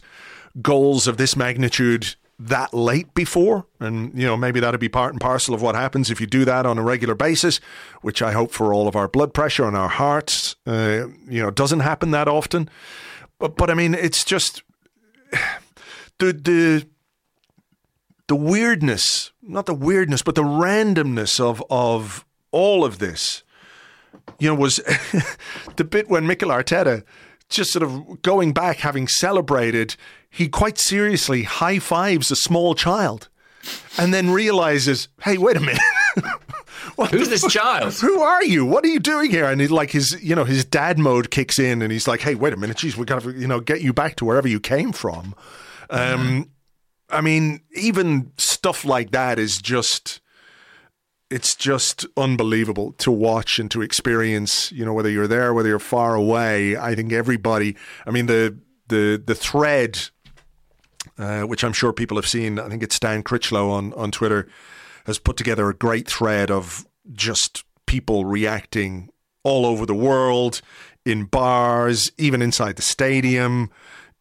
goals 0.62 1.07
of 1.07 1.18
this 1.18 1.36
magnitude 1.36 2.16
that 2.39 2.74
late 2.74 3.14
before, 3.14 3.66
and 3.82 4.18
you 4.18 4.26
know 4.26 4.38
maybe 4.38 4.62
that'd 4.62 4.80
be 4.80 4.88
part 4.88 5.12
and 5.12 5.20
parcel 5.20 5.53
of 5.53 5.62
what 5.62 5.76
happens 5.76 6.10
if 6.10 6.22
you 6.22 6.28
do 6.28 6.45
that 6.45 6.66
on 6.66 6.78
a 6.78 6.82
regular 6.82 7.16
basis, 7.16 7.60
which 8.01 8.22
I 8.22 8.32
hope 8.32 8.51
for 8.51 8.74
all 8.74 8.88
of 8.88 8.95
our 8.95 9.10
blood 9.10 9.34
pressure 9.34 9.68
and 9.68 9.76
our 9.76 9.89
hearts, 9.89 10.55
uh, 10.66 11.07
you 11.28 11.41
know, 11.41 11.51
doesn't 11.51 11.82
happen 11.82 12.12
that 12.12 12.30
often. 12.30 12.70
But 13.39 13.57
but 13.57 13.70
I 13.70 13.74
mean, 13.74 13.93
it's 13.93 14.24
just 14.24 14.64
the 16.20 16.32
the 16.32 16.88
the 18.30 18.36
weirdness, 18.36 19.32
not 19.41 19.65
the 19.65 19.73
weirdness, 19.73 20.21
but 20.21 20.36
the 20.36 20.43
randomness 20.43 21.39
of 21.39 21.61
of 21.69 22.25
all 22.51 22.86
of 22.86 22.99
this, 22.99 23.43
you 24.39 24.47
know, 24.47 24.55
was 24.55 24.77
the 25.75 25.84
bit 25.84 26.09
when 26.09 26.25
Mikel 26.25 26.49
Arteta 26.49 27.03
just 27.49 27.71
sort 27.71 27.84
of 27.84 28.21
going 28.21 28.53
back, 28.53 28.77
having 28.77 29.07
celebrated, 29.07 29.95
he 30.30 30.47
quite 30.47 30.77
seriously 30.77 31.43
high 31.43 31.80
fives 31.80 32.30
a 32.30 32.36
small 32.36 32.75
child 32.75 33.27
and 33.97 34.13
then 34.13 34.30
realizes, 34.30 35.09
hey, 35.23 35.38
wait 35.38 35.57
a 35.57 35.59
minute. 35.59 35.82
Who's 37.11 37.30
this 37.30 37.51
child? 37.51 37.93
Who 37.95 38.21
are 38.21 38.43
you? 38.43 38.65
What 38.65 38.84
are 38.84 38.89
you 38.89 38.99
doing 38.99 39.32
here? 39.32 39.45
And 39.45 39.59
he, 39.59 39.67
like 39.67 39.89
his, 39.89 40.21
you 40.21 40.36
know, 40.36 40.43
his 40.43 40.65
dad 40.65 40.99
mode 40.99 41.32
kicks 41.32 41.57
in, 41.57 41.82
and 41.82 41.91
he's 41.91 42.07
like, 42.07 42.19
"Hey, 42.19 42.36
wait 42.36 42.51
a 42.51 42.57
minute, 42.57 42.77
geez, 42.77 42.97
we 42.97 43.05
got 43.05 43.21
to, 43.21 43.32
you 43.32 43.47
know, 43.47 43.61
get 43.61 43.82
you 43.82 43.93
back 43.93 44.17
to 44.17 44.25
wherever 44.25 44.47
you 44.49 44.59
came 44.59 44.91
from." 44.91 45.34
Um, 45.89 46.49
I 47.12 47.22
mean, 47.22 47.62
even 47.76 48.32
stuff 48.38 48.86
like 48.86 49.12
that 49.12 49.39
is 49.39 49.57
just 49.57 50.22
it's 51.30 51.55
just 51.55 52.07
unbelievable 52.18 52.93
to 52.93 53.12
watch 53.12 53.60
and 53.60 53.70
to 53.70 53.84
experience, 53.84 54.72
you 54.72 54.84
know, 54.84 54.93
whether 54.93 55.10
you're 55.10 55.28
there, 55.28 55.53
whether 55.53 55.70
you're 55.70 55.78
far 55.78 56.16
away. 56.16 56.76
I 56.76 56.95
think 56.95 57.14
everybody 57.14 57.76
I 58.05 58.12
mean 58.12 58.26
the 58.26 58.57
the 58.88 59.22
the 59.24 59.36
thread 59.36 60.10
uh, 61.18 61.41
which 61.43 61.64
I'm 61.64 61.74
sure 61.74 61.91
people 61.93 62.18
have 62.18 62.28
seen, 62.28 62.60
I 62.60 62.70
think 62.70 62.82
it's 62.82 62.95
Stan 62.95 63.24
Critchlow 63.24 63.70
on, 63.70 63.93
on 63.93 64.12
Twitter, 64.12 64.47
has 65.05 65.20
put 65.20 65.38
together 65.38 65.70
a 65.70 65.74
great 65.74 66.10
thread 66.10 66.49
of 66.49 66.88
just 67.12 67.64
people 67.86 68.26
reacting 68.26 69.10
all 69.43 69.66
over 69.66 69.86
the 69.86 69.95
world, 69.95 70.62
in 71.05 71.26
bars, 71.26 72.12
even 72.18 72.41
inside 72.41 72.76
the 72.76 72.82
stadium, 72.82 73.70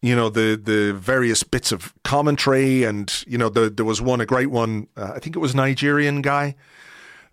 you 0.02 0.14
know 0.14 0.28
the 0.28 0.60
the 0.62 0.92
various 0.94 1.42
bits 1.42 1.72
of 1.72 1.92
commentary 2.04 2.84
and 2.84 3.24
you 3.26 3.36
know 3.38 3.48
the, 3.48 3.68
there 3.70 3.84
was 3.84 4.00
one 4.00 4.20
a 4.20 4.26
great 4.26 4.50
one 4.50 4.86
uh, 4.96 5.12
i 5.14 5.18
think 5.18 5.36
it 5.36 5.40
was 5.40 5.54
nigerian 5.54 6.22
guy. 6.22 6.54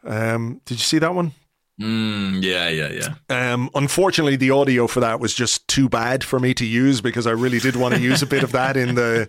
Um, 0.04 0.62
did 0.66 0.76
you 0.76 0.84
see 0.84 1.00
that 1.00 1.16
one? 1.16 1.32
Mm, 1.82 2.44
yeah, 2.44 2.70
yeah, 2.70 2.90
yeah. 3.30 3.54
um, 3.54 3.70
unfortunately 3.76 4.38
the 4.38 4.52
audio 4.52 4.88
for 4.88 5.02
that 5.02 5.20
was 5.20 5.34
just 5.34 5.68
too 5.68 5.90
bad 5.90 6.24
for 6.24 6.40
me 6.40 6.54
to 6.54 6.66
use 6.66 7.02
because 7.02 7.28
i 7.28 7.32
really 7.32 7.60
did 7.60 7.76
want 7.76 7.94
to 7.94 8.00
use 8.00 8.22
a 8.22 8.26
bit 8.26 8.44
of 8.44 8.54
that 8.54 8.78
in 8.78 8.96
the 8.96 9.28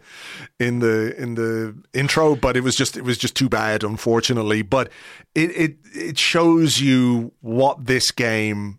in 0.61 0.79
the 0.79 1.21
in 1.21 1.35
the 1.35 1.75
intro 1.93 2.37
but 2.37 2.57
it 2.57 2.61
was 2.61 2.77
just 2.77 2.97
it 2.97 3.03
was 3.03 3.19
just 3.19 3.35
too 3.35 3.49
bad 3.49 3.83
unfortunately. 3.83 4.63
But 4.63 4.93
it 5.35 5.51
it 5.57 5.77
it 5.93 6.19
shows 6.19 6.81
you 6.81 7.33
what 7.41 7.87
this 7.87 8.11
game 8.11 8.79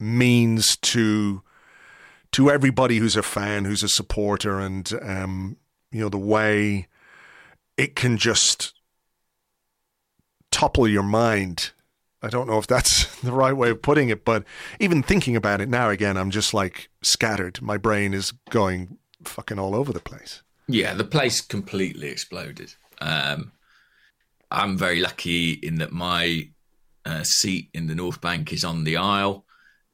means 0.00 0.76
to 0.78 1.42
to 2.32 2.50
everybody 2.50 2.98
who's 2.98 3.16
a 3.16 3.22
fan, 3.22 3.64
who's 3.64 3.82
a 3.82 3.88
supporter, 3.88 4.58
and 4.58 4.92
um, 5.02 5.56
you 5.90 6.00
know 6.00 6.08
the 6.08 6.18
way 6.18 6.88
it 7.76 7.96
can 7.96 8.16
just 8.16 8.74
topple 10.50 10.88
your 10.88 11.02
mind. 11.02 11.72
I 12.24 12.28
don't 12.28 12.46
know 12.46 12.58
if 12.58 12.66
that's 12.66 13.06
the 13.20 13.32
right 13.32 13.56
way 13.56 13.70
of 13.70 13.82
putting 13.82 14.08
it, 14.08 14.24
but 14.24 14.44
even 14.80 15.02
thinking 15.02 15.36
about 15.36 15.60
it 15.60 15.68
now 15.68 15.90
again, 15.90 16.16
I'm 16.16 16.30
just 16.30 16.54
like 16.54 16.88
scattered. 17.02 17.60
My 17.60 17.76
brain 17.76 18.14
is 18.14 18.32
going 18.50 18.98
fucking 19.24 19.58
all 19.58 19.74
over 19.74 19.92
the 19.92 20.00
place. 20.00 20.42
Yeah, 20.68 20.94
the 20.94 21.04
place 21.04 21.40
completely 21.40 22.08
exploded. 22.08 22.74
Um, 23.00 23.52
I'm 24.50 24.78
very 24.78 25.00
lucky 25.00 25.52
in 25.52 25.76
that 25.76 25.92
my 25.92 26.48
uh, 27.04 27.24
seat 27.24 27.68
in 27.74 27.88
the 27.88 27.94
North 27.94 28.20
Bank 28.20 28.52
is 28.52 28.64
on 28.64 28.84
the 28.84 28.96
aisle. 28.96 29.44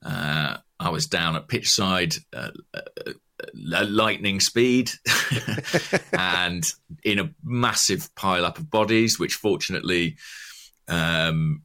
Uh, 0.04 0.58
I 0.80 0.90
was 0.90 1.06
down 1.06 1.36
at 1.36 1.48
pitch 1.48 1.68
side, 1.68 2.14
uh, 2.32 2.50
uh, 2.72 3.12
lightning 3.88 4.40
speed, 4.40 4.90
and 6.12 6.62
in 7.02 7.18
a 7.18 7.30
massive 7.42 8.14
pile 8.14 8.44
up 8.44 8.58
of 8.58 8.70
bodies, 8.70 9.18
which 9.18 9.34
fortunately 9.34 10.16
um, 10.86 11.62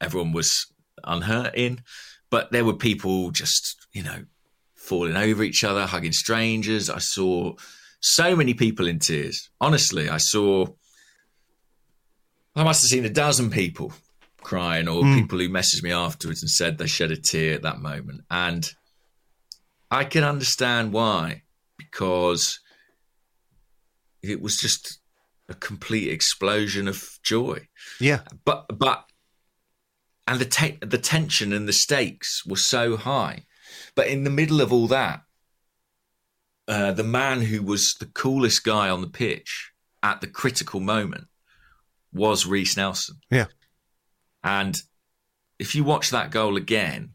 everyone 0.00 0.32
was 0.32 0.66
unhurt 1.02 1.54
in. 1.54 1.82
But 2.30 2.52
there 2.52 2.64
were 2.64 2.74
people 2.74 3.30
just, 3.30 3.86
you 3.92 4.02
know, 4.02 4.24
falling 4.74 5.16
over 5.16 5.42
each 5.42 5.64
other, 5.64 5.86
hugging 5.86 6.12
strangers. 6.12 6.90
I 6.90 6.98
saw 6.98 7.54
so 8.00 8.36
many 8.36 8.54
people 8.54 8.86
in 8.86 8.98
tears. 8.98 9.50
Honestly, 9.60 10.08
I 10.08 10.18
saw. 10.18 10.66
I 12.56 12.62
must 12.62 12.82
have 12.82 12.90
seen 12.90 13.04
a 13.04 13.10
dozen 13.10 13.50
people 13.50 13.92
crying 14.44 14.86
or 14.86 15.02
mm. 15.02 15.16
people 15.16 15.38
who 15.38 15.48
messaged 15.48 15.82
me 15.82 15.90
afterwards 15.90 16.42
and 16.42 16.50
said 16.50 16.78
they 16.78 16.86
shed 16.86 17.10
a 17.10 17.16
tear 17.16 17.54
at 17.54 17.62
that 17.62 17.80
moment. 17.80 18.20
And 18.30 18.72
I 19.90 20.04
can 20.04 20.22
understand 20.22 20.92
why, 20.92 21.42
because 21.76 22.60
it 24.22 24.40
was 24.40 24.56
just 24.56 25.00
a 25.48 25.54
complete 25.54 26.08
explosion 26.08 26.86
of 26.88 27.18
joy. 27.22 27.66
Yeah. 28.00 28.20
But, 28.44 28.66
but, 28.78 29.04
and 30.26 30.40
the, 30.40 30.46
te- 30.46 30.78
the 30.80 30.98
tension 30.98 31.52
and 31.52 31.68
the 31.68 31.72
stakes 31.72 32.46
were 32.46 32.56
so 32.56 32.96
high. 32.96 33.44
But 33.94 34.06
in 34.06 34.24
the 34.24 34.30
middle 34.30 34.60
of 34.60 34.72
all 34.72 34.86
that, 34.88 35.22
uh, 36.66 36.92
the 36.92 37.04
man 37.04 37.42
who 37.42 37.62
was 37.62 37.94
the 38.00 38.06
coolest 38.06 38.64
guy 38.64 38.88
on 38.88 39.00
the 39.00 39.08
pitch 39.08 39.72
at 40.02 40.20
the 40.20 40.26
critical 40.26 40.80
moment 40.80 41.26
was 42.12 42.46
Reiss 42.46 42.76
Nelson. 42.76 43.16
Yeah. 43.30 43.46
And 44.44 44.76
if 45.58 45.74
you 45.74 45.82
watch 45.82 46.10
that 46.10 46.30
goal 46.30 46.56
again, 46.56 47.14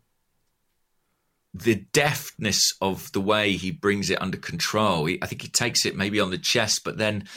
the 1.54 1.86
deftness 1.94 2.74
of 2.82 3.12
the 3.12 3.22
way 3.22 3.54
he 3.54 3.72
brings 3.72 4.10
it 4.10 4.22
under 4.22 4.38
control, 4.38 5.06
he, 5.06 5.20
I 5.22 5.28
think 5.28 5.44
he 5.44 5.48
takes 5.48 5.86
it 5.86 5.96
maybe 5.96 6.20
on 6.20 6.32
the 6.32 6.38
chest, 6.38 6.82
but 6.84 6.98
then 6.98 7.28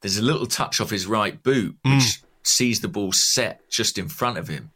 there's 0.00 0.18
a 0.18 0.22
little 0.22 0.46
touch 0.46 0.80
off 0.80 0.90
his 0.90 1.06
right 1.06 1.42
boot, 1.42 1.76
which 1.82 1.92
mm. 1.92 2.22
sees 2.42 2.80
the 2.80 2.88
ball 2.88 3.12
set 3.12 3.68
just 3.70 3.98
in 3.98 4.08
front 4.08 4.38
of 4.38 4.48
him. 4.48 4.70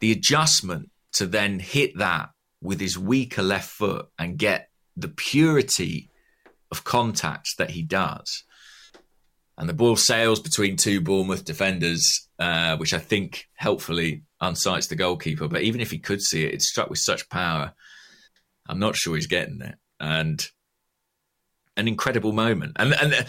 The 0.00 0.12
adjustment 0.12 0.90
to 1.12 1.26
then 1.26 1.60
hit 1.60 1.96
that 1.98 2.30
with 2.62 2.80
his 2.80 2.98
weaker 2.98 3.42
left 3.42 3.70
foot 3.70 4.08
and 4.18 4.38
get 4.38 4.68
the 4.96 5.08
purity 5.08 6.10
of 6.70 6.84
contact 6.84 7.48
that 7.58 7.70
he 7.70 7.82
does. 7.82 8.44
And 9.58 9.68
the 9.68 9.74
ball 9.74 9.96
sails 9.96 10.40
between 10.40 10.76
two 10.76 11.00
Bournemouth 11.00 11.44
defenders 11.44 12.26
uh, 12.38 12.76
which 12.76 12.92
I 12.92 12.98
think 12.98 13.46
helpfully 13.54 14.22
unsights 14.42 14.88
the 14.88 14.96
goalkeeper. 14.96 15.48
But 15.48 15.62
even 15.62 15.80
if 15.80 15.90
he 15.90 15.98
could 15.98 16.20
see 16.20 16.44
it, 16.44 16.54
it's 16.54 16.68
struck 16.68 16.90
with 16.90 16.98
such 16.98 17.28
power. 17.30 17.72
I'm 18.68 18.78
not 18.78 18.96
sure 18.96 19.14
he's 19.14 19.26
getting 19.26 19.58
there. 19.58 19.78
And 19.98 20.46
an 21.76 21.88
incredible 21.88 22.32
moment. 22.32 22.72
And, 22.76 22.94
and 22.94 23.14
uh, 23.14 23.22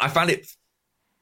I 0.00 0.08
found 0.08 0.30
it 0.30 0.46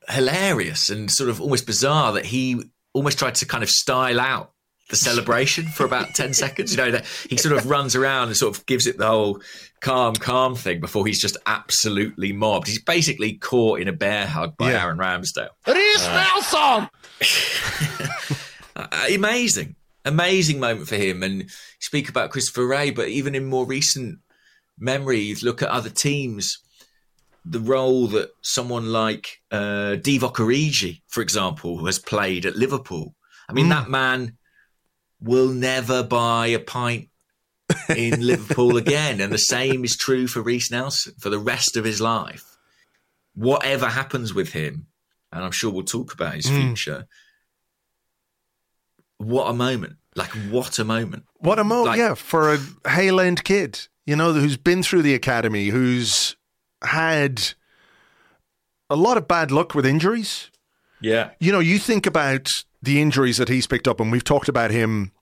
hilarious 0.09 0.88
and 0.88 1.11
sort 1.11 1.28
of 1.28 1.40
almost 1.40 1.66
bizarre 1.66 2.12
that 2.12 2.26
he 2.26 2.62
almost 2.92 3.18
tried 3.18 3.34
to 3.36 3.46
kind 3.46 3.62
of 3.62 3.68
style 3.68 4.20
out 4.20 4.52
the 4.89 4.97
celebration 4.97 5.66
for 5.66 5.84
about 5.84 6.14
10 6.14 6.32
seconds. 6.34 6.72
You 6.72 6.78
know, 6.78 6.91
that 6.93 7.07
he 7.28 7.37
sort 7.37 7.57
of 7.57 7.68
runs 7.68 7.95
around 7.95 8.28
and 8.28 8.37
sort 8.37 8.57
of 8.57 8.66
gives 8.66 8.87
it 8.87 8.99
the 8.99 9.07
whole 9.07 9.41
calm, 9.80 10.14
calm 10.14 10.55
thing 10.55 10.80
before 10.80 11.07
he's 11.07 11.20
just 11.20 11.37
absolutely 11.47 12.32
mobbed. 12.32 12.68
He's 12.68 12.82
basically 12.82 13.34
caught 13.34 13.80
in 13.80 13.89
a 13.89 13.93
bear 13.93 14.26
hug 14.26 14.57
by 14.57 14.72
yeah. 14.72 14.84
Aaron 14.84 14.99
Ramsdale. 14.99 15.49
Reiss 15.66 16.07
uh, 16.07 16.24
Nelson! 16.24 16.91
Uh, 18.78 19.07
amazing. 19.11 19.74
Amazing 20.05 20.61
moment 20.61 20.87
for 20.87 20.97
him. 20.97 21.22
And 21.22 21.49
speak 21.80 22.11
about 22.11 22.28
Christopher 22.28 22.66
Wreh, 22.66 22.91
but 22.91 23.09
even 23.09 23.34
in 23.34 23.47
more 23.47 23.64
recent 23.64 24.18
memories, 24.78 25.43
look 25.43 25.62
at 25.62 25.70
other 25.70 25.89
teams. 25.89 26.59
The 27.47 27.59
role 27.59 28.07
that 28.09 28.32
someone 28.43 28.93
like 28.93 29.41
uh, 29.51 29.97
Divock 29.97 30.34
Origi, 30.34 31.01
for 31.07 31.22
example, 31.22 31.87
has 31.87 31.99
played 31.99 32.45
at 32.45 32.57
Liverpool. 32.57 33.14
I 33.49 33.55
mean, 33.55 33.66
mm. 33.66 33.70
that 33.70 33.89
man 33.89 34.37
will 35.26 35.48
never 35.48 36.02
buy 36.02 36.46
a 36.48 36.58
pint 36.58 37.08
in 37.88 38.20
Liverpool 38.26 38.76
again. 38.76 39.20
And 39.20 39.32
the 39.32 39.38
same 39.38 39.84
is 39.84 39.96
true 39.96 40.26
for 40.26 40.40
Reiss 40.40 40.70
Nelson 40.70 41.14
for 41.18 41.28
the 41.28 41.38
rest 41.38 41.76
of 41.76 41.84
his 41.84 42.00
life. 42.00 42.56
Whatever 43.34 43.88
happens 43.88 44.32
with 44.32 44.52
him, 44.52 44.86
and 45.32 45.44
I'm 45.44 45.50
sure 45.50 45.70
we'll 45.70 45.84
talk 45.84 46.14
about 46.14 46.34
his 46.34 46.46
mm. 46.46 46.56
future. 46.58 47.06
What 49.18 49.50
a 49.50 49.52
moment. 49.52 49.96
Like, 50.14 50.30
what 50.50 50.78
a 50.78 50.84
moment. 50.84 51.24
What 51.38 51.58
a 51.58 51.64
moment, 51.64 51.88
like, 51.88 51.98
yeah, 51.98 52.14
for 52.14 52.54
a 52.54 52.58
Hale 52.88 53.20
End 53.20 53.44
kid, 53.44 53.88
you 54.06 54.16
know, 54.16 54.32
who's 54.32 54.56
been 54.56 54.82
through 54.82 55.02
the 55.02 55.14
academy, 55.14 55.68
who's 55.68 56.36
had 56.82 57.52
a 58.88 58.96
lot 58.96 59.18
of 59.18 59.28
bad 59.28 59.50
luck 59.50 59.74
with 59.74 59.84
injuries. 59.84 60.50
Yeah. 61.02 61.30
You 61.38 61.52
know, 61.52 61.58
you 61.58 61.78
think 61.78 62.06
about 62.06 62.48
the 62.80 63.02
injuries 63.02 63.36
that 63.36 63.50
he's 63.50 63.66
picked 63.66 63.86
up, 63.86 64.00
and 64.00 64.10
we've 64.10 64.24
talked 64.24 64.48
about 64.48 64.70
him 64.70 65.12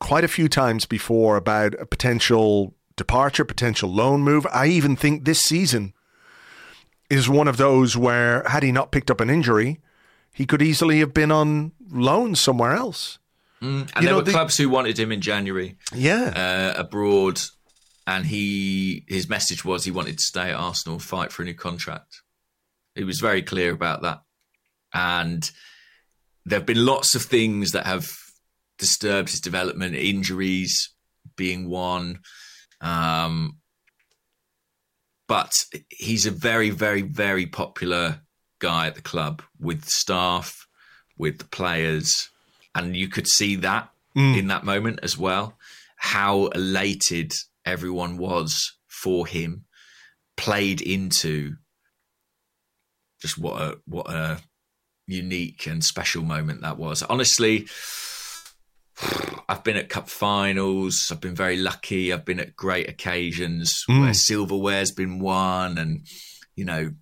quite 0.00 0.24
a 0.24 0.28
few 0.28 0.48
times 0.48 0.86
before 0.86 1.36
about 1.36 1.74
a 1.80 1.86
potential 1.86 2.74
departure, 2.96 3.44
potential 3.44 3.90
loan 3.92 4.22
move. 4.22 4.46
I 4.52 4.66
even 4.66 4.96
think 4.96 5.24
this 5.24 5.40
season 5.40 5.92
is 7.10 7.28
one 7.28 7.48
of 7.48 7.56
those 7.56 7.96
where, 7.96 8.42
had 8.48 8.62
he 8.62 8.72
not 8.72 8.90
picked 8.92 9.10
up 9.10 9.20
an 9.20 9.30
injury, 9.30 9.80
he 10.32 10.46
could 10.46 10.62
easily 10.62 11.00
have 11.00 11.12
been 11.12 11.30
on 11.30 11.72
loan 11.90 12.34
somewhere 12.34 12.72
else. 12.72 13.18
And 13.60 13.80
You 13.80 13.86
there 13.94 14.02
know, 14.10 14.16
were 14.16 14.22
the- 14.22 14.30
clubs 14.32 14.56
who 14.56 14.68
wanted 14.68 14.98
him 14.98 15.12
in 15.12 15.20
January 15.20 15.76
Yeah. 15.94 16.72
uh, 16.76 16.80
abroad, 16.80 17.40
and 18.06 18.26
he 18.26 19.04
his 19.08 19.28
message 19.28 19.64
was 19.64 19.84
he 19.84 19.90
wanted 19.90 20.18
to 20.18 20.24
stay 20.24 20.50
at 20.50 20.56
Arsenal, 20.56 20.98
fight 20.98 21.32
for 21.32 21.42
a 21.42 21.44
new 21.46 21.54
contract. 21.54 22.20
He 22.94 23.04
was 23.04 23.20
very 23.20 23.42
clear 23.42 23.72
about 23.72 24.02
that, 24.02 24.22
and 24.92 25.50
there 26.44 26.58
have 26.58 26.66
been 26.66 26.84
lots 26.84 27.14
of 27.14 27.22
things 27.22 27.72
that 27.72 27.86
have 27.86 28.06
disturbed 28.78 29.30
his 29.30 29.40
development, 29.40 29.94
injuries 29.94 30.90
being 31.36 31.68
one. 31.68 32.20
Um, 32.80 33.58
but 35.26 35.52
he's 35.88 36.26
a 36.26 36.30
very, 36.30 36.70
very, 36.70 37.02
very 37.02 37.46
popular 37.46 38.20
guy 38.58 38.86
at 38.86 38.94
the 38.94 39.02
club 39.02 39.42
with 39.58 39.84
staff, 39.86 40.66
with 41.16 41.38
the 41.38 41.44
players, 41.46 42.30
and 42.74 42.96
you 42.96 43.08
could 43.08 43.26
see 43.28 43.56
that 43.56 43.90
in 44.14 44.46
that 44.48 44.64
moment 44.64 45.00
as 45.02 45.18
well. 45.18 45.58
How 45.96 46.46
elated 46.48 47.32
everyone 47.64 48.16
was 48.16 48.76
for 48.86 49.26
him, 49.26 49.64
played 50.36 50.80
into 50.80 51.56
just 53.20 53.38
what 53.38 53.60
a 53.60 53.78
what 53.86 54.08
a 54.10 54.40
unique 55.06 55.66
and 55.66 55.82
special 55.82 56.22
moment 56.22 56.60
that 56.60 56.78
was. 56.78 57.02
Honestly, 57.02 57.66
I've 59.48 59.64
been 59.64 59.76
at 59.76 59.88
cup 59.88 60.08
finals. 60.08 61.08
I've 61.10 61.20
been 61.20 61.34
very 61.34 61.56
lucky. 61.56 62.12
I've 62.12 62.24
been 62.24 62.40
at 62.40 62.56
great 62.56 62.88
occasions 62.88 63.84
where 63.86 64.10
silverware's 64.10 64.92
been 64.92 65.18
won, 65.18 65.78
and 65.78 66.06
you 66.54 66.64
know, 66.64 66.92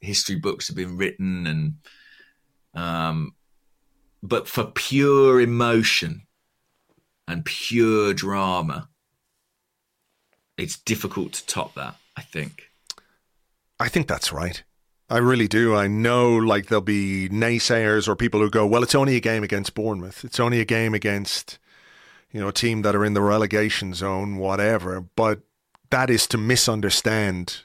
history 0.00 0.36
books 0.36 0.68
have 0.68 0.76
been 0.76 0.96
written, 0.96 1.46
and 1.46 1.74
um, 2.74 3.34
but 4.22 4.48
for 4.48 4.64
pure 4.64 5.40
emotion 5.40 6.22
and 7.28 7.44
pure 7.44 8.14
drama, 8.14 8.88
it's 10.56 10.78
difficult 10.78 11.34
to 11.34 11.46
top 11.46 11.74
that. 11.74 11.96
I 12.16 12.22
think. 12.22 12.70
I 13.78 13.88
think 13.88 14.06
that's 14.06 14.32
right. 14.32 14.62
I 15.10 15.18
really 15.18 15.48
do. 15.48 15.74
I 15.74 15.86
know 15.86 16.34
like 16.34 16.66
there'll 16.66 16.80
be 16.80 17.28
naysayers 17.28 18.08
or 18.08 18.16
people 18.16 18.40
who 18.40 18.50
go, 18.50 18.66
well, 18.66 18.82
it's 18.82 18.94
only 18.94 19.16
a 19.16 19.20
game 19.20 19.42
against 19.42 19.74
Bournemouth. 19.74 20.24
It's 20.24 20.40
only 20.40 20.60
a 20.60 20.64
game 20.64 20.94
against, 20.94 21.58
you 22.32 22.40
know, 22.40 22.48
a 22.48 22.52
team 22.52 22.82
that 22.82 22.96
are 22.96 23.04
in 23.04 23.14
the 23.14 23.20
relegation 23.20 23.92
zone, 23.92 24.36
whatever. 24.36 25.00
But 25.00 25.40
that 25.90 26.08
is 26.08 26.26
to 26.28 26.38
misunderstand 26.38 27.62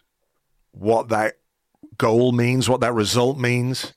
what 0.71 1.09
that 1.09 1.39
goal 1.97 2.31
means, 2.33 2.67
what 2.67 2.81
that 2.81 2.93
result 2.93 3.37
means 3.37 3.93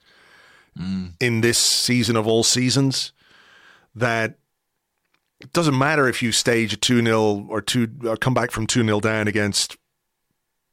mm. 0.78 1.12
in 1.20 1.40
this 1.40 1.59
season 1.59 2.16
of 2.16 2.26
all 2.26 2.45
seasons. 2.45 3.12
That 3.95 4.38
it 5.40 5.53
doesn't 5.53 5.76
matter 5.76 6.09
if 6.09 6.22
you 6.22 6.30
stage 6.32 6.72
a 6.72 6.76
2 6.76 7.03
0 7.03 7.47
or, 7.49 7.61
two, 7.61 7.88
or 8.05 8.16
come 8.16 8.34
back 8.34 8.53
from 8.53 8.66
2 8.66 8.84
0 8.84 9.01
down 9.01 9.26
against 9.26 9.76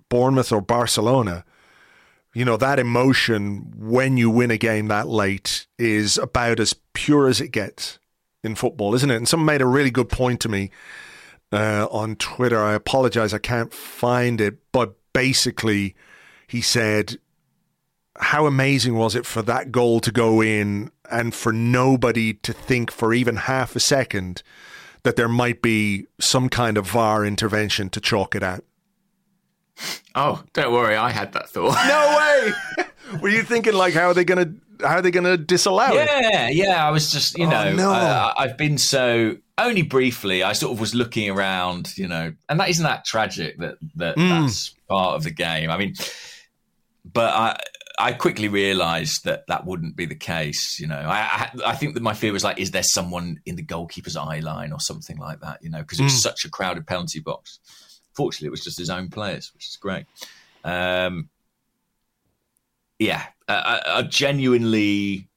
Bournemouth 0.07 0.51
or 0.51 0.61
Barcelona, 0.61 1.43
you 2.33 2.45
know, 2.45 2.57
that 2.57 2.79
emotion 2.79 3.73
when 3.75 4.17
you 4.17 4.29
win 4.29 4.51
a 4.51 4.57
game 4.57 4.87
that 4.87 5.07
late 5.07 5.67
is 5.77 6.17
about 6.17 6.59
as 6.59 6.73
pure 6.93 7.27
as 7.27 7.41
it 7.41 7.49
gets 7.49 7.99
in 8.43 8.55
football, 8.55 8.93
isn't 8.93 9.09
it? 9.09 9.15
And 9.15 9.27
someone 9.27 9.47
made 9.47 9.61
a 9.61 9.67
really 9.67 9.91
good 9.91 10.09
point 10.09 10.39
to 10.41 10.49
me 10.49 10.69
uh, 11.51 11.87
on 11.91 12.15
Twitter. 12.15 12.63
I 12.63 12.73
apologize, 12.73 13.33
I 13.33 13.39
can't 13.39 13.73
find 13.73 14.39
it, 14.39 14.59
but 14.71 14.95
basically, 15.13 15.95
he 16.47 16.61
said, 16.61 17.17
How 18.17 18.45
amazing 18.45 18.95
was 18.95 19.15
it 19.15 19.25
for 19.25 19.41
that 19.43 19.71
goal 19.71 19.99
to 20.01 20.11
go 20.11 20.41
in 20.41 20.91
and 21.11 21.33
for 21.33 21.51
nobody 21.51 22.33
to 22.33 22.53
think 22.53 22.91
for 22.91 23.13
even 23.13 23.35
half 23.37 23.75
a 23.75 23.79
second 23.79 24.43
that 25.03 25.15
there 25.15 25.29
might 25.29 25.61
be 25.61 26.05
some 26.19 26.49
kind 26.49 26.77
of 26.77 26.87
VAR 26.87 27.25
intervention 27.25 27.89
to 27.89 27.99
chalk 27.99 28.35
it 28.35 28.43
out? 28.43 28.63
Oh, 30.15 30.43
don't 30.53 30.73
worry, 30.73 30.95
I 30.95 31.09
had 31.11 31.33
that 31.33 31.49
thought. 31.49 31.75
No 31.87 32.53
way. 33.15 33.19
Were 33.21 33.29
you 33.29 33.43
thinking 33.43 33.73
like 33.73 33.93
how 33.93 34.07
are 34.07 34.13
they 34.13 34.23
gonna 34.25 34.53
how 34.81 34.95
are 34.95 35.01
they 35.01 35.11
gonna 35.11 35.37
disallow 35.37 35.87
it? 35.93 36.07
Yeah, 36.09 36.49
yeah. 36.49 36.87
I 36.87 36.91
was 36.91 37.11
just, 37.11 37.37
you 37.37 37.45
Oh, 37.45 37.49
know, 37.49 37.73
no. 37.75 37.91
uh, 37.91 38.33
I've 38.37 38.57
been 38.57 38.77
so 38.77 39.37
only 39.57 39.81
briefly. 39.81 40.41
I 40.43 40.53
sort 40.53 40.71
of 40.73 40.79
was 40.79 40.93
looking 40.95 41.29
around, 41.29 41.97
you 41.97 42.07
know, 42.07 42.33
and 42.47 42.59
that 42.59 42.69
isn't 42.69 42.83
that 42.83 43.03
tragic 43.05 43.57
that 43.59 43.75
that 43.95 44.15
Mm. 44.17 44.43
that's 44.45 44.69
part 44.87 45.15
of 45.15 45.23
the 45.23 45.31
game. 45.31 45.69
I 45.69 45.77
mean, 45.77 45.93
but 47.05 47.33
I 47.33 47.59
I 48.01 48.13
quickly 48.13 48.47
realised 48.47 49.25
that 49.25 49.45
that 49.47 49.65
wouldn't 49.65 49.95
be 49.97 50.05
the 50.05 50.15
case. 50.15 50.79
You 50.79 50.87
know, 50.87 50.95
I, 50.99 51.19
I 51.19 51.49
I 51.71 51.75
think 51.75 51.93
that 51.95 52.03
my 52.03 52.13
fear 52.13 52.31
was 52.31 52.43
like, 52.43 52.59
is 52.59 52.71
there 52.71 52.83
someone 52.83 53.41
in 53.45 53.55
the 53.57 53.61
goalkeeper's 53.63 54.15
eye 54.15 54.39
line 54.39 54.71
or 54.71 54.79
something 54.79 55.17
like 55.17 55.41
that? 55.41 55.59
You 55.61 55.69
know, 55.69 55.79
because 55.79 55.99
it 55.99 56.03
was 56.03 56.13
Mm. 56.13 56.19
such 56.21 56.45
a 56.45 56.49
crowded 56.49 56.87
penalty 56.87 57.19
box. 57.19 57.59
Fortunately, 58.15 58.47
it 58.47 58.51
was 58.51 58.63
just 58.63 58.77
his 58.77 58.89
own 58.89 59.09
players, 59.09 59.51
which 59.53 59.67
is 59.67 59.77
great. 59.77 60.05
Um, 60.63 61.29
yeah, 62.97 63.27
a, 63.47 63.79
a, 63.97 64.03
genuinely 64.03 65.29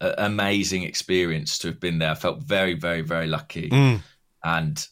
a- 0.00 0.14
amazing 0.18 0.82
experience 0.84 1.58
to 1.58 1.68
have 1.68 1.80
been 1.80 1.98
there. 1.98 2.10
I 2.10 2.14
felt 2.14 2.42
very, 2.42 2.74
very, 2.74 3.02
very 3.02 3.26
lucky, 3.26 3.68
Mm. 3.68 4.00
and 4.42 4.86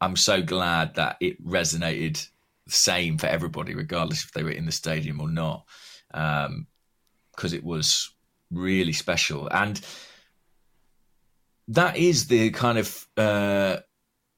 I'm 0.00 0.16
so 0.16 0.42
glad 0.42 0.96
that 0.96 1.16
it 1.20 1.42
resonated 1.42 2.28
the 2.66 2.72
same 2.72 3.16
for 3.16 3.26
everybody, 3.26 3.74
regardless 3.74 4.24
if 4.24 4.32
they 4.32 4.42
were 4.42 4.50
in 4.50 4.66
the 4.66 4.72
stadium 4.72 5.20
or 5.20 5.30
not, 5.30 5.64
because 6.10 7.52
it 7.54 7.64
was 7.64 8.14
really 8.50 8.92
special. 8.92 9.48
And 9.48 9.80
that 11.68 11.96
is 11.96 12.26
the 12.26 12.50
kind 12.50 12.76
of 12.76 13.08
uh, 13.16 13.78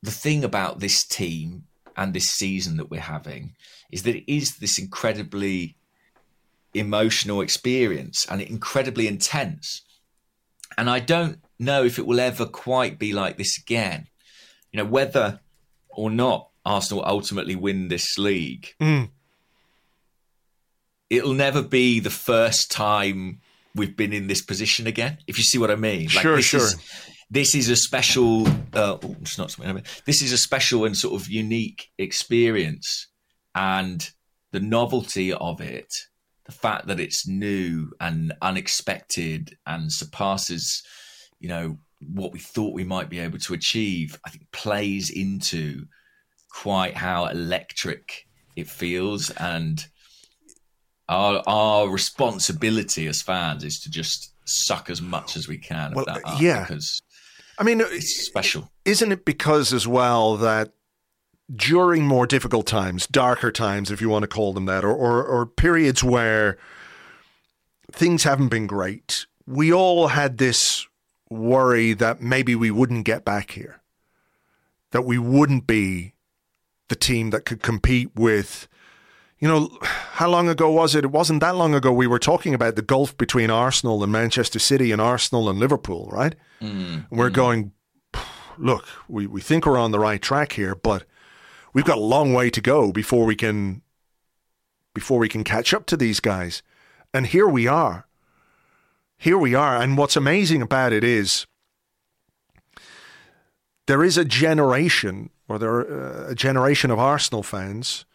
the 0.03 0.11
thing 0.11 0.45
about 0.45 0.81
this 0.81 1.05
team 1.05 1.65
and 1.97 2.13
this 2.15 2.27
season 2.27 2.77
that 2.77 2.91
we're 2.91 3.01
having 3.01 3.55
is 3.91 4.03
that 4.03 4.15
it 4.17 4.33
is 4.33 4.57
this 4.57 4.79
incredibly 4.79 5.77
emotional 6.75 7.41
experience 7.41 8.27
and 8.31 8.41
incredibly 8.43 9.07
intense. 9.09 9.83
And 10.77 10.91
I 10.91 11.01
don't 11.01 11.39
know 11.59 11.85
if 11.85 11.99
it 11.99 12.07
will 12.07 12.21
ever 12.21 12.45
quite 12.45 12.99
be 12.99 13.13
like 13.13 13.39
this 13.39 13.59
again. 13.59 14.09
You 14.73 14.79
know, 14.79 14.85
whether 14.91 15.41
or 15.89 16.11
not 16.11 16.51
Arsenal 16.67 17.03
ultimately 17.07 17.55
win 17.57 17.89
this 17.89 18.19
league, 18.19 18.75
Mm. 18.81 19.09
it'll 21.09 21.33
never 21.35 21.63
be 21.63 22.01
the 22.01 22.11
first 22.11 22.71
time 22.71 23.41
we've 23.75 23.97
been 23.97 24.13
in 24.13 24.27
this 24.27 24.43
position 24.43 24.87
again. 24.87 25.19
If 25.27 25.39
you 25.39 25.45
see 25.45 25.59
what 25.59 25.71
I 25.71 25.77
mean, 25.77 26.09
Sure, 26.09 26.37
this 26.37 26.45
sure. 26.47 26.61
Is, 26.61 26.77
this 27.31 27.55
is 27.55 27.69
a 27.69 27.77
special. 27.77 28.47
Uh, 28.73 28.99
oh, 29.03 29.17
it's 29.21 29.39
not 29.39 29.51
something. 29.51 29.83
This 30.05 30.23
is 30.23 30.33
a 30.33 30.39
special 30.39 30.85
and 30.85 30.97
sort 30.97 31.21
of 31.21 31.29
unique 31.29 31.91
experience, 31.99 33.09
and 33.55 34.09
the 34.53 34.61
novelty 34.61 35.33
of 35.33 35.61
it, 35.61 35.93
the 36.45 36.53
fact 36.53 36.87
that 36.87 37.01
it's 37.01 37.27
new 37.27 37.91
and 38.01 38.33
unexpected 38.43 39.57
and 39.67 39.93
surpasses, 39.93 40.83
you 41.41 41.49
know, 41.49 41.79
what 42.01 42.33
we 42.33 42.39
thought 42.39 42.75
we 42.75 42.85
might 42.85 43.11
be 43.11 43.19
able 43.19 43.39
to 43.39 43.55
achieve. 43.55 44.19
I 44.25 44.31
think 44.31 44.51
plays 44.53 45.11
into 45.11 45.87
quite 46.51 46.97
how 46.97 47.27
electric 47.27 48.27
it 48.55 48.69
feels 48.69 49.31
and 49.31 49.87
our 51.09 51.43
our 51.47 51.89
responsibility 51.89 53.07
as 53.07 53.23
fans 53.23 53.63
is 53.63 53.79
to 53.81 53.91
just 53.91 54.33
suck 54.47 54.91
as 54.91 55.03
much 55.03 55.37
as 55.37 55.49
we 55.49 55.59
can 55.59 55.93
Well, 55.93 56.07
of 56.09 56.23
that 56.23 56.41
yeah. 56.41 56.63
because 56.63 57.03
I 57.59 57.65
mean, 57.65 57.81
it's 57.81 58.27
special. 58.27 58.71
isn't 58.85 59.13
it 59.13 59.25
because 59.25 59.73
as 59.73 59.87
well 59.87 60.37
that 60.37 60.73
during 61.55 62.07
more 62.07 62.27
difficult 62.27 62.67
times, 62.67 63.07
darker 63.07 63.53
times, 63.53 63.91
if 63.91 64.01
you 64.01 64.09
want 64.09 64.25
to 64.25 64.29
call 64.29 64.53
them 64.53 64.67
that, 64.67 64.85
or, 64.85 64.93
or, 64.93 65.25
or 65.25 65.47
periods 65.47 66.03
where 66.03 66.59
things 67.93 68.25
haven't 68.25 68.49
been 68.49 68.67
great, 68.67 69.27
we 69.47 69.73
all 69.73 70.09
had 70.09 70.39
this 70.39 70.87
worry 71.31 71.93
that 71.93 72.21
maybe 72.21 72.55
we 72.55 72.71
wouldn't 72.71 73.05
get 73.05 73.25
back 73.25 73.53
here, 73.53 73.81
that 74.91 75.03
we 75.03 75.19
wouldn't 75.19 75.67
be 75.67 76.15
the 76.89 76.97
team 76.97 77.31
that 77.31 77.45
could 77.45 77.63
compete 77.63 78.11
with. 78.15 78.69
You 79.39 79.49
know, 79.49 79.79
how 79.83 80.29
long 80.29 80.49
ago 80.49 80.71
was 80.71 80.95
it? 80.95 81.05
It 81.05 81.11
wasn't 81.11 81.41
that 81.41 81.57
long 81.57 81.75
ago 81.75 81.93
we 81.93 82.07
were 82.07 82.19
talking 82.19 82.55
about 82.55 82.75
the 82.75 82.83
gulf 82.83 83.17
between 83.17 83.51
Arsenal 83.51 84.03
and 84.03 84.11
Manchester 84.11 84.59
City 84.59 84.93
and 84.93 85.01
Arsenal 85.01 85.49
and 85.49 85.59
Liverpool, 85.59 86.09
right? 86.11 86.35
And 86.61 87.19
we're 87.19 87.31
going, 87.31 87.73
look, 88.59 88.87
we, 89.09 89.27
we 89.27 89.41
think 89.41 89.67
we're 89.67 89.79
on 89.79 89.91
the 89.91 89.99
right 89.99 90.21
track 90.21 90.53
here, 90.53 90.75
but 90.75 91.05
we've 91.73 91.85
got 91.85 91.99
a 91.99 92.01
long 92.01 92.33
way 92.33 92.51
to 92.51 92.61
go 92.61 92.93
before 92.93 93.25
we 93.25 93.37
can 93.37 93.83
before 94.95 95.19
we 95.19 95.29
can 95.29 95.45
catch 95.45 95.75
up 95.75 95.85
to 95.85 95.97
these 95.97 96.21
guys. 96.21 96.63
And 97.13 97.27
here 97.27 97.47
we 97.47 97.67
are. 97.67 98.07
Here 99.19 99.37
we 99.37 99.55
are. 99.55 99.77
And 99.77 99.99
what's 99.99 100.17
amazing 100.17 100.63
about 100.63 100.93
it 100.95 101.05
is 101.05 101.47
there 103.87 104.03
is 104.03 104.17
a 104.17 104.25
generation, 104.25 105.31
or 105.49 105.59
there 105.59 105.71
are 105.71 106.27
uh, 106.27 106.31
a 106.31 106.35
generation 106.35 106.91
of 106.91 106.99
Arsenal 106.99 107.43
fans, 107.43 108.07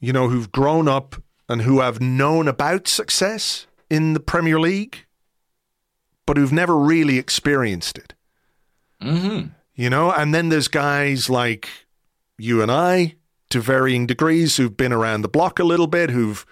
you 0.00 0.12
know, 0.12 0.28
who've 0.28 0.50
grown 0.50 0.88
up 0.88 1.16
and 1.48 1.62
who 1.62 1.80
have 1.80 2.00
known 2.00 2.48
about 2.48 2.88
success 2.88 3.66
in 3.88 4.14
the 4.14 4.20
Premier 4.20 4.58
League, 4.58 5.05
but 6.26 6.36
who've 6.36 6.52
never 6.52 6.76
really 6.76 7.18
experienced 7.18 7.96
it. 7.98 8.14
Mm-hmm. 9.02 9.48
You 9.74 9.90
know, 9.90 10.10
and 10.10 10.34
then 10.34 10.48
there's 10.48 10.68
guys 10.68 11.30
like 11.30 11.68
you 12.38 12.62
and 12.62 12.70
I, 12.70 13.16
to 13.50 13.60
varying 13.60 14.06
degrees, 14.06 14.56
who've 14.56 14.76
been 14.76 14.92
around 14.92 15.22
the 15.22 15.28
block 15.28 15.58
a 15.58 15.64
little 15.64 15.86
bit, 15.86 16.10
who've 16.10 16.44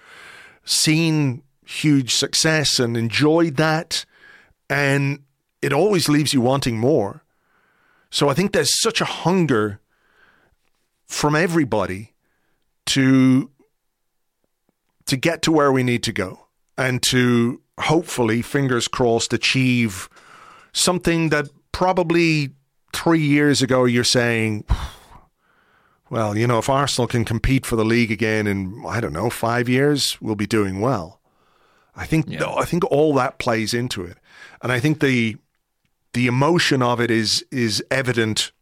seen 0.64 1.42
huge 1.66 2.14
success 2.14 2.78
and 2.78 2.96
enjoyed 2.96 3.56
that. 3.56 4.04
And 4.70 5.20
it 5.60 5.72
always 5.72 6.08
leaves 6.08 6.32
you 6.32 6.40
wanting 6.40 6.78
more. 6.78 7.24
So 8.10 8.28
I 8.28 8.34
think 8.34 8.52
there's 8.52 8.80
such 8.80 9.00
a 9.00 9.06
hunger 9.06 9.80
from 11.06 11.34
everybody 11.34 12.12
to 12.86 13.50
to 15.06 15.16
get 15.16 15.42
to 15.42 15.52
where 15.52 15.70
we 15.70 15.82
need 15.82 16.02
to 16.04 16.12
go 16.12 16.46
and 16.78 17.02
to 17.02 17.60
hopefully 17.80 18.42
fingers 18.42 18.88
crossed 18.88 19.32
achieve 19.32 20.08
something 20.72 21.28
that 21.30 21.48
probably 21.72 22.50
3 22.92 23.20
years 23.20 23.62
ago 23.62 23.84
you're 23.84 24.04
saying 24.04 24.64
well, 26.10 26.36
you 26.36 26.46
know, 26.46 26.58
if 26.58 26.68
Arsenal 26.68 27.08
can 27.08 27.24
compete 27.24 27.66
for 27.66 27.74
the 27.74 27.84
league 27.84 28.12
again 28.12 28.46
in 28.46 28.84
I 28.86 29.00
don't 29.00 29.12
know, 29.12 29.30
5 29.30 29.68
years, 29.68 30.16
we'll 30.20 30.36
be 30.36 30.46
doing 30.46 30.80
well. 30.80 31.20
I 31.96 32.06
think 32.06 32.26
Yeah. 32.28 32.54
I 32.54 32.64
think 32.64 32.84
all 32.84 33.14
that 33.14 33.38
plays 33.38 33.74
into 33.74 34.04
it. 34.04 34.18
And 34.62 34.70
I 34.70 34.78
think 34.80 35.00
the 35.00 35.36
the 36.12 36.26
emotion 36.28 36.82
of 36.82 37.00
it 37.00 37.10
is 37.10 37.44
is 37.50 37.82
evident 37.90 38.52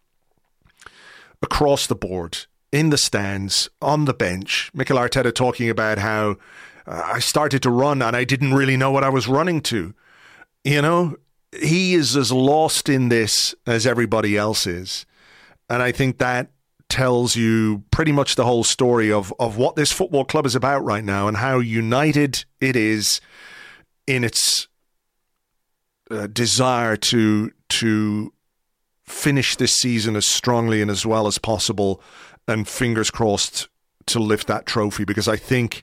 across 1.42 1.86
the 1.86 1.94
board 1.94 2.46
in 2.70 2.88
the 2.88 2.96
stands 2.96 3.68
on 3.82 4.06
the 4.06 4.14
bench 4.14 4.70
Mikel 4.72 4.96
Arteta 4.96 5.34
talking 5.34 5.68
about 5.68 5.98
how 5.98 6.36
I 6.86 7.20
started 7.20 7.62
to 7.62 7.70
run 7.70 8.02
and 8.02 8.16
I 8.16 8.24
didn't 8.24 8.54
really 8.54 8.76
know 8.76 8.90
what 8.90 9.04
I 9.04 9.08
was 9.08 9.28
running 9.28 9.60
to. 9.62 9.94
You 10.64 10.82
know 10.82 11.16
he 11.52 11.94
is 11.94 12.16
as 12.16 12.32
lost 12.32 12.88
in 12.88 13.08
this 13.08 13.54
as 13.66 13.86
everybody 13.86 14.36
else 14.36 14.66
is. 14.66 15.04
And 15.68 15.82
I 15.82 15.92
think 15.92 16.18
that 16.18 16.50
tells 16.88 17.36
you 17.36 17.82
pretty 17.90 18.12
much 18.12 18.34
the 18.34 18.44
whole 18.44 18.64
story 18.64 19.10
of 19.10 19.32
of 19.38 19.56
what 19.56 19.76
this 19.76 19.92
football 19.92 20.24
club 20.24 20.44
is 20.44 20.54
about 20.54 20.84
right 20.84 21.04
now 21.04 21.26
and 21.26 21.38
how 21.38 21.58
united 21.58 22.44
it 22.60 22.76
is 22.76 23.20
in 24.06 24.24
its 24.24 24.68
uh, 26.10 26.26
desire 26.26 26.96
to 26.96 27.50
to 27.70 28.32
finish 29.04 29.56
this 29.56 29.72
season 29.72 30.16
as 30.16 30.26
strongly 30.26 30.82
and 30.82 30.90
as 30.90 31.06
well 31.06 31.26
as 31.26 31.38
possible, 31.38 32.02
and 32.46 32.68
fingers 32.68 33.10
crossed 33.10 33.68
to 34.06 34.18
lift 34.18 34.46
that 34.46 34.66
trophy 34.66 35.04
because 35.04 35.28
I 35.28 35.36
think 35.36 35.82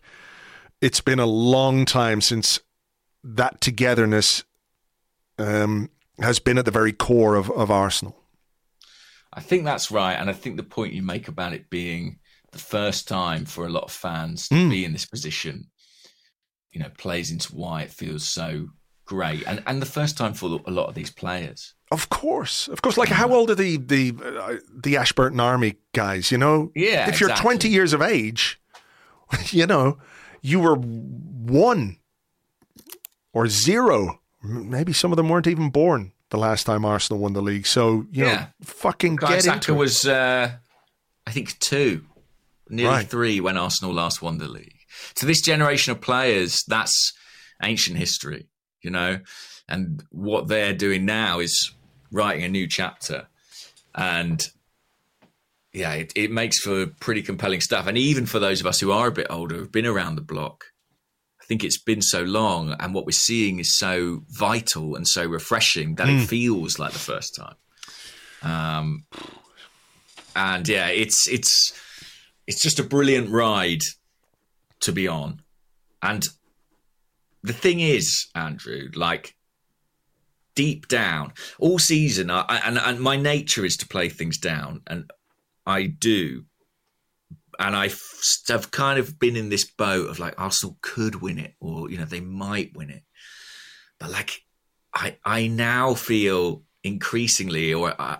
it's 0.81 1.01
been 1.01 1.19
a 1.19 1.25
long 1.25 1.85
time 1.85 2.21
since 2.21 2.59
that 3.23 3.61
togetherness 3.61 4.43
um, 5.37 5.89
has 6.19 6.39
been 6.39 6.57
at 6.57 6.65
the 6.65 6.71
very 6.71 6.93
core 6.93 7.35
of, 7.35 7.49
of 7.51 7.69
Arsenal. 7.71 8.15
I 9.31 9.41
think 9.41 9.63
that's 9.63 9.91
right, 9.91 10.13
and 10.15 10.29
I 10.29 10.33
think 10.33 10.57
the 10.57 10.63
point 10.63 10.93
you 10.93 11.01
make 11.03 11.27
about 11.27 11.53
it 11.53 11.69
being 11.69 12.19
the 12.51 12.57
first 12.59 13.07
time 13.07 13.45
for 13.45 13.65
a 13.65 13.69
lot 13.69 13.83
of 13.83 13.91
fans 13.91 14.47
to 14.49 14.55
Mm. 14.55 14.69
be 14.71 14.83
in 14.85 14.91
this 14.93 15.05
position, 15.05 15.69
you 16.71 16.79
know, 16.79 16.89
plays 16.97 17.29
into 17.31 17.55
why 17.55 17.83
it 17.83 17.91
feels 17.91 18.27
so 18.27 18.69
great, 19.05 19.43
and 19.45 19.61
and 19.67 19.81
the 19.81 19.85
first 19.85 20.17
time 20.17 20.33
for 20.33 20.59
a 20.65 20.71
lot 20.71 20.87
of 20.87 20.95
these 20.95 21.11
players. 21.11 21.75
Of 21.91 22.09
course, 22.09 22.67
of 22.67 22.81
course. 22.81 22.97
Like, 22.97 23.09
how 23.09 23.31
old 23.31 23.51
are 23.51 23.55
the 23.55 23.77
the 23.77 24.13
uh, 24.23 24.55
the 24.83 24.97
Ashburton 24.97 25.39
Army 25.39 25.75
guys? 25.93 26.31
You 26.31 26.37
know, 26.39 26.71
Yeah, 26.75 27.07
If 27.09 27.19
you're 27.19 27.29
exactly. 27.29 27.49
20 27.51 27.69
years 27.69 27.93
of 27.93 28.01
age, 28.01 28.59
you 29.51 29.67
know, 29.67 29.99
you 30.41 30.59
were 30.59 30.75
one 30.75 31.97
or 33.33 33.47
zero. 33.47 34.21
Maybe 34.43 34.93
some 34.93 35.11
of 35.11 35.17
them 35.17 35.29
weren't 35.29 35.47
even 35.47 35.69
born 35.69 36.13
the 36.29 36.37
last 36.37 36.63
time 36.65 36.85
Arsenal 36.85 37.19
won 37.21 37.33
the 37.33 37.41
league. 37.41 37.65
So 37.67 38.05
you 38.11 38.23
know, 38.25 38.31
Yeah. 38.31 38.47
fucking 38.63 39.17
Kai 39.17 39.35
get 39.35 39.43
Saka 39.43 39.55
into 39.55 39.73
it. 39.73 39.77
was, 39.77 40.05
uh, 40.07 40.51
I 41.27 41.31
think, 41.31 41.57
two, 41.59 42.05
nearly 42.69 42.93
Right. 42.93 43.09
three 43.09 43.39
when 43.39 43.57
Arsenal 43.57 43.93
last 43.93 44.21
won 44.21 44.37
the 44.37 44.47
league. 44.47 44.75
To 45.15 45.25
this 45.25 45.41
generation 45.41 45.91
of 45.91 46.01
players, 46.01 46.63
that's 46.67 47.13
ancient 47.61 47.97
history, 47.97 48.47
you 48.81 48.89
know. 48.91 49.19
And 49.67 50.03
what 50.11 50.47
they're 50.47 50.73
doing 50.73 51.05
now 51.05 51.39
is 51.39 51.71
writing 52.11 52.43
a 52.43 52.49
new 52.49 52.67
chapter, 52.67 53.27
and 53.93 54.41
yeah, 55.73 55.93
it, 55.93 56.11
it 56.15 56.31
makes 56.31 56.59
for 56.59 56.87
pretty 56.99 57.21
compelling 57.21 57.61
stuff. 57.61 57.87
And 57.87 57.97
even 57.97 58.25
for 58.25 58.39
those 58.39 58.59
of 58.59 58.65
us 58.67 58.79
who 58.79 58.91
are 58.91 59.07
a 59.07 59.11
bit 59.11 59.27
older, 59.29 59.55
who've 59.55 59.71
been 59.71 59.85
around 59.85 60.15
the 60.15 60.21
block, 60.21 60.65
I 61.41 61.45
think 61.45 61.63
it's 61.63 61.81
been 61.81 62.01
so 62.01 62.21
long, 62.23 62.75
and 62.79 62.93
what 62.93 63.05
we're 63.05 63.11
seeing 63.11 63.59
is 63.59 63.77
so 63.77 64.23
vital 64.29 64.95
and 64.95 65.07
so 65.07 65.25
refreshing 65.25 65.95
that 65.95 66.07
it 66.09 66.27
feels 66.27 66.77
like 66.79 66.91
the 66.93 66.99
first 66.99 67.35
time. 67.35 67.55
Um, 68.41 69.05
and 70.35 70.67
yeah, 70.67 70.87
it's 70.87 71.27
it's 71.27 71.73
it's 72.47 72.61
just 72.61 72.79
a 72.79 72.83
brilliant 72.83 73.29
ride 73.29 73.81
to 74.81 74.91
be 74.91 75.07
on. 75.07 75.41
And 76.01 76.23
the 77.43 77.53
thing 77.53 77.79
is, 77.79 78.27
Andrew, 78.35 78.89
like 78.95 79.35
deep 80.55 80.87
down, 80.87 81.33
all 81.57 81.79
season, 81.79 82.29
I- 82.29 82.61
and 82.65 82.77
and 82.77 82.99
my 82.99 83.15
nature 83.17 83.65
is 83.65 83.75
to 83.77 83.87
play 83.87 84.09
things 84.09 84.37
down, 84.37 84.81
and 84.87 85.09
I 85.69 85.85
do. 85.85 86.45
And 87.59 87.75
I 87.75 87.91
have 88.47 88.71
kind 88.71 88.99
of 88.99 89.19
been 89.19 89.35
in 89.35 89.49
this 89.49 89.69
boat 89.69 90.09
of 90.09 90.19
like 90.19 90.39
Arsenal 90.39 90.77
could 90.81 91.15
win 91.15 91.37
it, 91.37 91.55
or 91.59 91.89
you 91.91 91.97
know 91.97 92.05
they 92.05 92.21
might 92.21 92.75
win 92.75 92.89
it, 92.89 93.03
but 93.99 94.11
like 94.11 94.41
I 94.93 95.17
I 95.25 95.47
now 95.47 95.93
feel 95.93 96.63
increasingly, 96.83 97.73
or 97.73 97.93
I 97.99 98.19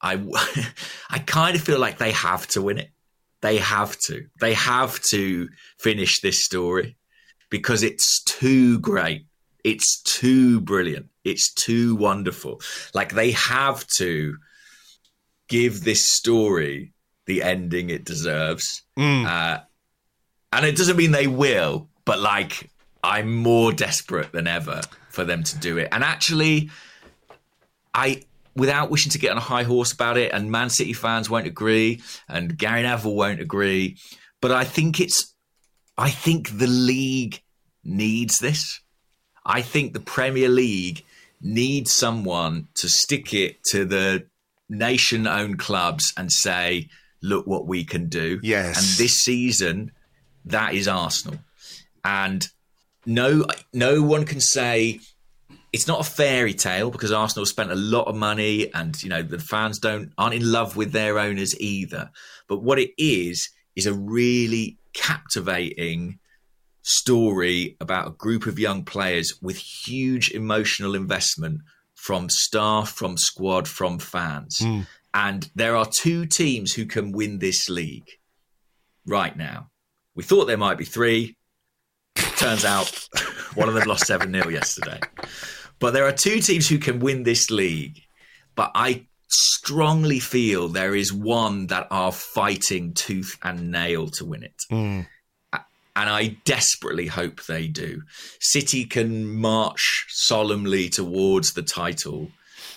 I, 0.00 0.14
I 1.10 1.18
kind 1.18 1.54
of 1.54 1.62
feel 1.62 1.78
like 1.78 1.98
they 1.98 2.12
have 2.12 2.46
to 2.48 2.62
win 2.62 2.78
it. 2.78 2.90
They 3.42 3.58
have 3.58 3.98
to. 4.06 4.26
They 4.40 4.54
have 4.54 5.00
to 5.10 5.48
finish 5.78 6.20
this 6.20 6.44
story 6.44 6.96
because 7.50 7.82
it's 7.82 8.22
too 8.24 8.80
great. 8.80 9.26
It's 9.64 10.00
too 10.02 10.60
brilliant. 10.60 11.06
It's 11.24 11.52
too 11.52 11.94
wonderful. 11.96 12.60
Like 12.94 13.12
they 13.12 13.32
have 13.32 13.86
to 13.98 14.38
give 15.48 15.84
this 15.84 16.08
story 16.14 16.92
the 17.26 17.42
ending 17.42 17.90
it 17.90 18.04
deserves. 18.04 18.82
Uh, 19.26 19.58
and 20.52 20.64
it 20.64 20.76
doesn't 20.76 20.96
mean 20.96 21.10
they 21.10 21.26
will, 21.26 21.88
but 22.04 22.18
like 22.18 22.70
I'm 23.02 23.34
more 23.34 23.72
desperate 23.72 24.32
than 24.32 24.46
ever 24.46 24.80
for 25.10 25.24
them 25.24 25.42
to 25.44 25.58
do 25.58 25.78
it. 25.78 25.88
And 25.92 26.02
actually, 26.02 26.70
I 27.94 28.22
without 28.56 28.90
wishing 28.90 29.12
to 29.12 29.18
get 29.18 29.30
on 29.30 29.36
a 29.36 29.40
high 29.40 29.62
horse 29.62 29.92
about 29.92 30.16
it, 30.16 30.32
and 30.32 30.50
Man 30.50 30.70
City 30.70 30.92
fans 30.92 31.30
won't 31.30 31.46
agree, 31.46 32.02
and 32.28 32.56
Gary 32.56 32.82
Neville 32.82 33.14
won't 33.14 33.40
agree, 33.40 33.98
but 34.40 34.50
I 34.50 34.64
think 34.64 35.00
it's 35.00 35.34
I 35.96 36.10
think 36.10 36.58
the 36.58 36.66
league 36.66 37.42
needs 37.84 38.38
this. 38.38 38.80
I 39.44 39.62
think 39.62 39.92
the 39.92 40.00
Premier 40.00 40.48
League 40.48 41.04
needs 41.40 41.94
someone 41.94 42.68
to 42.74 42.88
stick 42.88 43.32
it 43.32 43.62
to 43.70 43.84
the 43.84 44.26
nation 44.68 45.26
owned 45.26 45.58
clubs 45.58 46.12
and 46.16 46.30
say, 46.30 46.88
look 47.22 47.46
what 47.46 47.66
we 47.66 47.84
can 47.84 48.08
do. 48.08 48.40
Yes. 48.42 48.76
And 48.76 48.98
this 48.98 49.18
season, 49.18 49.92
that 50.44 50.74
is 50.74 50.88
Arsenal. 50.88 51.38
And 52.04 52.46
no 53.06 53.46
no 53.72 54.02
one 54.02 54.24
can 54.24 54.40
say 54.40 55.00
it's 55.72 55.86
not 55.86 56.00
a 56.00 56.10
fairy 56.10 56.54
tale 56.54 56.90
because 56.90 57.12
Arsenal 57.12 57.46
spent 57.46 57.70
a 57.70 57.76
lot 57.76 58.06
of 58.06 58.14
money 58.14 58.72
and 58.74 59.02
you 59.02 59.08
know 59.08 59.22
the 59.22 59.38
fans 59.38 59.78
don't 59.78 60.12
aren't 60.16 60.34
in 60.34 60.50
love 60.50 60.76
with 60.76 60.92
their 60.92 61.18
owners 61.18 61.58
either. 61.60 62.10
But 62.48 62.62
what 62.62 62.78
it 62.78 62.90
is 62.98 63.50
is 63.76 63.86
a 63.86 63.94
really 63.94 64.78
captivating 64.92 66.18
story 66.82 67.76
about 67.80 68.08
a 68.08 68.12
group 68.12 68.46
of 68.46 68.58
young 68.58 68.84
players 68.84 69.34
with 69.42 69.56
huge 69.56 70.30
emotional 70.30 70.94
investment 70.94 71.60
from 71.98 72.30
staff, 72.30 72.90
from 72.90 73.16
squad, 73.16 73.66
from 73.66 73.98
fans. 73.98 74.58
Hmm. 74.60 74.82
And 75.12 75.50
there 75.56 75.76
are 75.76 75.84
two 75.84 76.26
teams 76.26 76.72
who 76.72 76.86
can 76.86 77.10
win 77.10 77.40
this 77.40 77.68
league 77.68 78.08
right 79.04 79.36
now. 79.36 79.70
We 80.14 80.22
thought 80.22 80.44
there 80.46 80.56
might 80.56 80.78
be 80.78 80.84
three. 80.84 81.36
Turns 82.14 82.64
out 82.64 83.08
one 83.54 83.68
of 83.68 83.74
them 83.74 83.88
lost 83.88 84.06
7 84.06 84.32
0 84.32 84.48
yesterday. 84.48 85.00
But 85.80 85.92
there 85.92 86.06
are 86.06 86.12
two 86.12 86.38
teams 86.40 86.68
who 86.68 86.78
can 86.78 87.00
win 87.00 87.24
this 87.24 87.50
league. 87.50 88.00
But 88.54 88.70
I 88.74 89.06
strongly 89.28 90.20
feel 90.20 90.68
there 90.68 90.94
is 90.94 91.12
one 91.12 91.66
that 91.66 91.88
are 91.90 92.12
fighting 92.12 92.94
tooth 92.94 93.36
and 93.42 93.70
nail 93.72 94.06
to 94.08 94.24
win 94.24 94.44
it. 94.44 94.62
A- 94.70 95.08
and 95.98 96.08
I 96.08 96.36
desperately 96.44 97.08
hope 97.08 97.44
they 97.44 97.66
do. 97.66 98.02
City 98.38 98.84
can 98.84 99.34
march 99.34 100.06
solemnly 100.10 100.88
towards 100.88 101.54
the 101.54 101.62
title, 101.62 102.30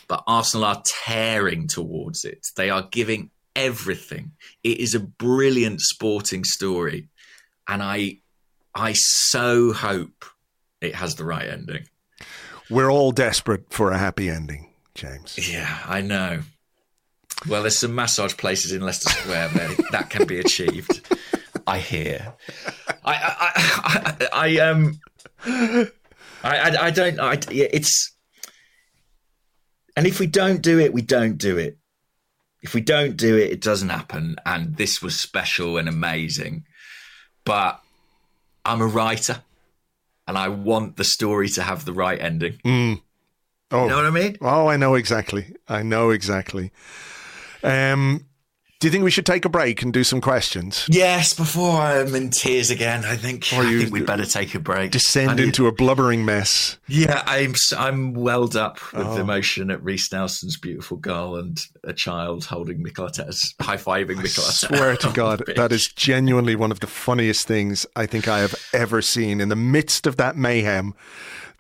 but 0.07 0.23
Arsenal 0.25 0.65
are 0.65 0.81
tearing 1.05 1.67
towards 1.67 2.25
it. 2.25 2.47
They 2.55 2.71
are 2.71 2.87
giving 2.89 3.29
everything. 3.55 4.31
It 4.63 4.79
is 4.79 4.95
a 4.95 4.99
brilliant 4.99 5.81
sporting 5.81 6.43
story, 6.43 7.09
and 7.67 7.83
I, 7.83 8.17
I 8.73 8.93
so 8.93 9.71
hope 9.71 10.25
it 10.81 10.95
has 10.95 11.13
the 11.13 11.23
right 11.23 11.47
ending. 11.47 11.83
We're 12.71 12.91
all 12.91 13.11
desperate 13.11 13.71
for 13.71 13.91
a 13.91 13.99
happy 13.99 14.31
ending, 14.31 14.73
James. 14.95 15.37
Yeah, 15.37 15.77
I 15.85 16.01
know. 16.01 16.39
Well, 17.47 17.61
there's 17.61 17.77
some 17.77 17.93
massage 17.93 18.35
places 18.35 18.71
in 18.71 18.81
Leicester 18.81 19.11
Square 19.11 19.49
where 19.49 19.75
that 19.91 20.09
can 20.09 20.25
be 20.25 20.39
achieved. 20.39 21.05
I 21.71 21.79
hear. 21.79 22.33
I, 23.05 23.13
I, 23.13 23.51
I, 23.53 24.27
I, 24.33 24.57
um, 24.59 24.99
I, 25.45 25.87
I, 26.43 26.85
I 26.87 26.91
don't. 26.91 27.17
I, 27.17 27.39
it's, 27.49 28.13
and 29.95 30.05
if 30.05 30.19
we 30.19 30.27
don't 30.27 30.61
do 30.61 30.79
it, 30.79 30.91
we 30.91 31.01
don't 31.01 31.37
do 31.37 31.57
it. 31.57 31.77
If 32.61 32.73
we 32.73 32.81
don't 32.81 33.15
do 33.15 33.37
it, 33.37 33.51
it 33.51 33.61
doesn't 33.61 33.87
happen. 33.87 34.35
And 34.45 34.75
this 34.75 35.01
was 35.01 35.17
special 35.17 35.77
and 35.77 35.87
amazing. 35.87 36.65
But 37.45 37.79
I'm 38.65 38.81
a 38.81 38.85
writer, 38.85 39.41
and 40.27 40.37
I 40.37 40.49
want 40.49 40.97
the 40.97 41.05
story 41.05 41.47
to 41.49 41.63
have 41.63 41.85
the 41.85 41.93
right 41.93 42.19
ending. 42.19 42.59
Mm. 42.65 43.01
Oh, 43.71 43.83
You 43.83 43.89
know 43.91 43.95
what 43.95 44.05
I 44.07 44.09
mean? 44.09 44.37
Oh, 44.41 44.67
I 44.67 44.75
know 44.75 44.95
exactly. 44.95 45.55
I 45.69 45.83
know 45.83 46.09
exactly. 46.09 46.73
Um, 47.63 48.25
do 48.81 48.87
you 48.87 48.91
think 48.91 49.03
we 49.03 49.11
should 49.11 49.27
take 49.27 49.45
a 49.45 49.49
break 49.49 49.83
and 49.83 49.93
do 49.93 50.03
some 50.03 50.19
questions? 50.19 50.85
Yes, 50.89 51.33
before 51.35 51.79
I'm 51.79 52.15
in 52.15 52.31
tears 52.31 52.71
again, 52.71 53.05
I 53.05 53.15
think, 53.15 53.45
Or 53.53 53.61
I 53.61 53.77
think 53.77 53.93
we'd 53.93 54.07
better 54.07 54.25
take 54.25 54.55
a 54.55 54.59
break. 54.59 54.89
Descend 54.91 55.37
need- 55.37 55.43
into 55.45 55.67
a 55.67 55.71
blubbering 55.71 56.25
mess. 56.25 56.77
Yeah, 56.87 57.21
I'm 57.27 57.53
I'm 57.77 58.13
welled 58.13 58.55
up 58.57 58.79
with 58.91 59.05
Oh. 59.07 59.17
emotion 59.17 59.69
at 59.69 59.83
Reiss 59.83 60.11
Nelson's 60.11 60.57
beautiful 60.57 60.97
goal 60.97 61.37
and 61.37 61.63
a 61.83 61.93
child 61.93 62.45
holding 62.45 62.81
Mikel 62.81 63.07
Arteta's 63.07 63.53
high 63.61 63.77
fiving 63.77 64.17
Mikel 64.17 64.43
I 64.43 64.49
swear 64.51 64.97
to 64.97 65.09
God, 65.11 65.43
that 65.55 65.71
is 65.71 65.87
genuinely 65.95 66.55
one 66.55 66.71
of 66.71 66.79
the 66.79 66.87
funniest 66.87 67.45
things 67.47 67.85
I 67.95 68.07
think 68.07 68.27
I 68.27 68.39
have 68.39 68.55
ever 68.73 69.01
seen. 69.03 69.39
In 69.39 69.49
the 69.49 69.55
midst 69.55 70.07
of 70.07 70.17
that 70.17 70.35
mayhem, 70.35 70.95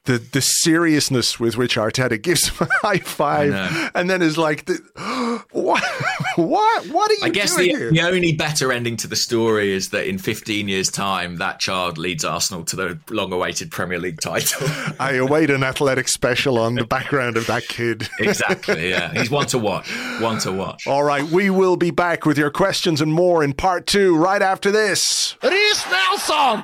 the 0.05 0.17
the 0.17 0.41
seriousness 0.41 1.39
with 1.39 1.57
which 1.57 1.75
Arteta 1.75 2.19
gives 2.21 2.47
him 2.47 2.67
a 2.67 2.73
high 2.87 2.97
five 2.97 3.91
and 3.93 4.09
then 4.09 4.21
is 4.21 4.37
like, 4.37 4.67
what, 5.51 5.83
what, 6.35 6.85
what 6.87 7.11
are 7.11 7.13
you 7.13 7.23
I 7.23 7.29
guess 7.29 7.55
the, 7.55 7.63
here? 7.63 7.91
the 7.91 8.01
only 8.01 8.35
better 8.35 8.71
ending 8.71 8.97
to 8.97 9.07
the 9.07 9.15
story 9.15 9.71
is 9.71 9.89
that 9.89 10.07
in 10.07 10.17
15 10.17 10.67
years' 10.67 10.89
time, 10.89 11.37
that 11.37 11.59
child 11.59 11.97
leads 11.97 12.25
Arsenal 12.25 12.63
to 12.65 12.75
the 12.75 12.99
long-awaited 13.09 13.69
Premier 13.69 13.99
League 13.99 14.19
title. 14.21 14.67
I 14.99 15.13
await 15.13 15.49
an 15.49 15.63
athletic 15.63 16.07
special 16.07 16.57
on 16.57 16.75
the 16.75 16.85
background 16.85 17.37
of 17.37 17.45
that 17.47 17.67
kid. 17.67 18.09
exactly. 18.19 18.89
Yeah, 18.89 19.11
he's 19.13 19.29
one 19.29 19.47
to 19.47 19.59
watch. 19.59 19.91
One 20.19 20.39
to 20.39 20.51
watch. 20.51 20.87
All 20.87 21.03
right, 21.03 21.23
we 21.23 21.49
will 21.49 21.77
be 21.77 21.91
back 21.91 22.25
with 22.25 22.37
your 22.37 22.51
questions 22.51 23.01
and 23.01 23.13
more 23.13 23.43
in 23.43 23.53
part 23.53 23.85
two 23.85 24.17
right 24.17 24.41
after 24.41 24.71
this. 24.71 25.35
Reiss 25.43 25.85
Nelson. 25.89 26.63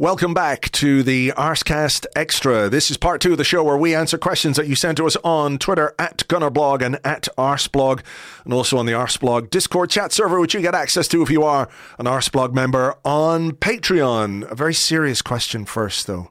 Welcome 0.00 0.32
back 0.32 0.72
to 0.72 1.02
the 1.02 1.34
Arsecast 1.36 2.06
Extra. 2.16 2.70
This 2.70 2.90
is 2.90 2.96
part 2.96 3.20
two 3.20 3.32
of 3.32 3.36
the 3.36 3.44
show 3.44 3.62
where 3.62 3.76
we 3.76 3.94
answer 3.94 4.16
questions 4.16 4.56
that 4.56 4.66
you 4.66 4.74
send 4.74 4.96
to 4.96 5.06
us 5.06 5.14
on 5.22 5.58
Twitter 5.58 5.94
at 5.98 6.26
Gunnerblog 6.26 6.80
and 6.80 6.98
at 7.04 7.28
Arseblog, 7.36 8.02
and 8.46 8.54
also 8.54 8.78
on 8.78 8.86
the 8.86 8.92
Arseblog 8.92 9.50
Discord 9.50 9.90
chat 9.90 10.10
server, 10.10 10.40
which 10.40 10.54
you 10.54 10.62
get 10.62 10.74
access 10.74 11.06
to 11.08 11.20
if 11.20 11.28
you 11.28 11.42
are 11.42 11.68
an 11.98 12.06
Arseblog 12.06 12.54
member 12.54 12.94
on 13.04 13.52
Patreon. 13.52 14.50
A 14.50 14.54
very 14.54 14.72
serious 14.72 15.20
question 15.20 15.66
first, 15.66 16.06
though. 16.06 16.30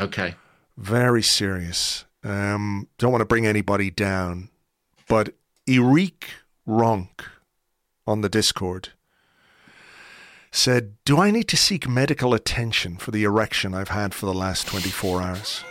Okay. 0.00 0.34
Very 0.78 1.22
serious. 1.22 2.06
Um, 2.24 2.88
don't 2.96 3.12
want 3.12 3.20
to 3.20 3.26
bring 3.26 3.46
anybody 3.46 3.90
down, 3.90 4.48
but 5.08 5.34
Eric 5.68 6.26
Ronk 6.66 7.26
on 8.06 8.22
the 8.22 8.30
Discord 8.30 8.92
said, 10.52 10.96
Do 11.04 11.18
I 11.20 11.30
need 11.30 11.48
to 11.48 11.56
seek 11.56 11.88
medical 11.88 12.34
attention 12.34 12.96
for 12.96 13.10
the 13.10 13.24
erection 13.24 13.74
I've 13.74 13.88
had 13.90 14.14
for 14.14 14.26
the 14.26 14.34
last 14.34 14.66
24 14.66 15.22
hours? 15.22 15.64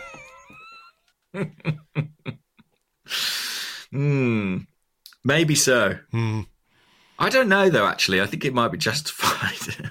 Hmm. 3.90 4.58
Maybe 5.24 5.54
so. 5.54 5.98
Hmm. 6.12 6.42
I 7.18 7.28
don't 7.28 7.48
know 7.48 7.68
though. 7.68 7.86
Actually, 7.86 8.20
I 8.20 8.26
think 8.26 8.44
it 8.44 8.54
might 8.54 8.70
be 8.72 8.78
justified. 8.78 9.90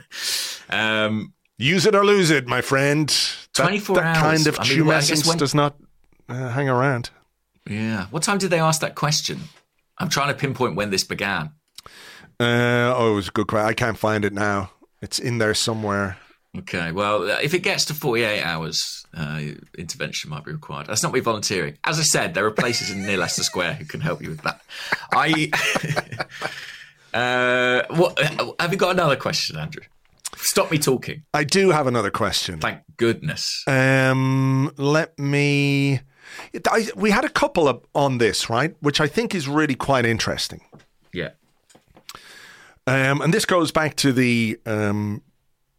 um, 0.69 1.33
Use 1.57 1.85
it 1.85 1.93
or 1.93 2.05
lose 2.05 2.29
it, 2.31 2.47
my 2.47 2.61
friend. 2.61 3.09
That, 3.09 3.63
24 3.63 3.95
that 3.97 4.05
hours. 4.05 4.17
kind 4.17 4.47
of 4.47 4.57
I 4.59 4.69
mean, 4.69 4.85
well, 4.85 4.95
I 4.97 5.01
guess 5.01 5.09
tumescence 5.11 5.27
when- 5.27 5.37
does 5.37 5.53
not 5.53 5.75
uh, 6.29 6.49
hang 6.49 6.69
around. 6.69 7.09
yeah. 7.69 8.05
What 8.11 8.23
time 8.23 8.37
did 8.37 8.49
they 8.51 8.59
ask 8.59 8.79
that 8.81 8.95
question? 8.95 9.39
I'm 9.97 10.07
trying 10.09 10.29
to 10.29 10.33
pinpoint 10.39 10.75
when 10.75 10.89
this 10.91 11.03
began. 11.03 11.51
Uh, 12.39 12.93
oh, 12.95 13.11
it 13.11 13.15
was 13.15 13.27
a 13.27 13.31
good 13.31 13.47
question. 13.47 13.67
I 13.67 13.73
can't 13.73 13.97
find 13.97 14.23
it 14.23 14.31
now. 14.31 14.71
It's 15.01 15.19
in 15.19 15.37
there 15.37 15.53
somewhere. 15.53 16.17
Okay. 16.57 16.91
Well, 16.91 17.23
if 17.41 17.53
it 17.53 17.59
gets 17.59 17.85
to 17.85 17.93
48 17.93 18.43
hours, 18.43 19.05
uh, 19.15 19.41
intervention 19.77 20.29
might 20.29 20.43
be 20.43 20.51
required. 20.51 20.87
That's 20.87 21.03
not 21.03 21.13
me 21.13 21.19
volunteering. 21.19 21.77
As 21.83 21.99
I 21.99 22.03
said, 22.03 22.33
there 22.33 22.45
are 22.45 22.51
places 22.51 22.91
in 22.91 23.05
near 23.05 23.17
Leicester 23.17 23.43
Square 23.43 23.75
who 23.75 23.85
can 23.85 24.01
help 24.01 24.21
you 24.21 24.29
with 24.29 24.41
that. 24.41 24.61
I. 25.13 25.51
uh, 27.13 27.95
what, 27.95 28.19
have 28.59 28.71
you 28.71 28.77
got 28.77 28.91
another 28.91 29.15
question, 29.15 29.57
Andrew? 29.57 29.83
Stop 30.37 30.71
me 30.71 30.77
talking. 30.77 31.23
I 31.33 31.43
do 31.43 31.69
have 31.71 31.85
another 31.85 32.11
question. 32.11 32.59
Thank 32.59 32.81
goodness. 32.97 33.63
Um, 33.67 34.71
let 34.77 35.17
me. 35.19 36.01
I, 36.69 36.87
we 36.95 37.11
had 37.11 37.25
a 37.25 37.29
couple 37.29 37.67
of, 37.67 37.83
on 37.93 38.19
this, 38.19 38.49
right? 38.49 38.75
Which 38.79 39.01
I 39.01 39.07
think 39.07 39.35
is 39.35 39.47
really 39.47 39.75
quite 39.75 40.05
interesting. 40.05 40.61
Yeah. 41.13 41.29
Um, 42.89 43.21
and 43.21 43.33
this 43.33 43.45
goes 43.45 43.71
back 43.71 43.95
to 43.97 44.11
the 44.13 44.59
um, 44.65 45.21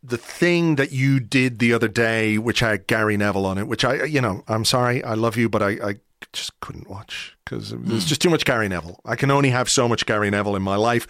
the 0.03 0.16
thing 0.16 0.77
that 0.77 0.93
you 0.93 1.20
did 1.20 1.59
the 1.59 1.73
other 1.73 1.89
day, 1.89 2.39
which 2.39 2.61
had 2.61 2.87
Gary 2.87 3.16
Neville 3.16 3.47
on 3.47 3.59
it. 3.59 3.66
Which 3.66 3.85
I, 3.85 4.05
you 4.05 4.20
know, 4.20 4.43
I'm 4.49 4.65
sorry, 4.65 5.03
I 5.05 5.15
love 5.15 5.37
you, 5.37 5.49
but 5.49 5.62
I, 5.62 5.69
I 5.91 5.95
just 6.32 6.59
couldn't 6.61 6.89
watch 6.89 7.37
because 7.45 7.70
there's 7.70 8.05
just 8.05 8.20
too 8.23 8.31
much 8.31 8.45
Gary 8.45 8.69
Neville. 8.69 9.01
I 9.05 9.16
can 9.16 9.31
only 9.31 9.51
have 9.51 9.69
so 9.69 9.89
much 9.89 10.07
Gary 10.07 10.31
Neville 10.31 10.57
in 10.57 10.62
my 10.62 10.77
life. 10.77 11.07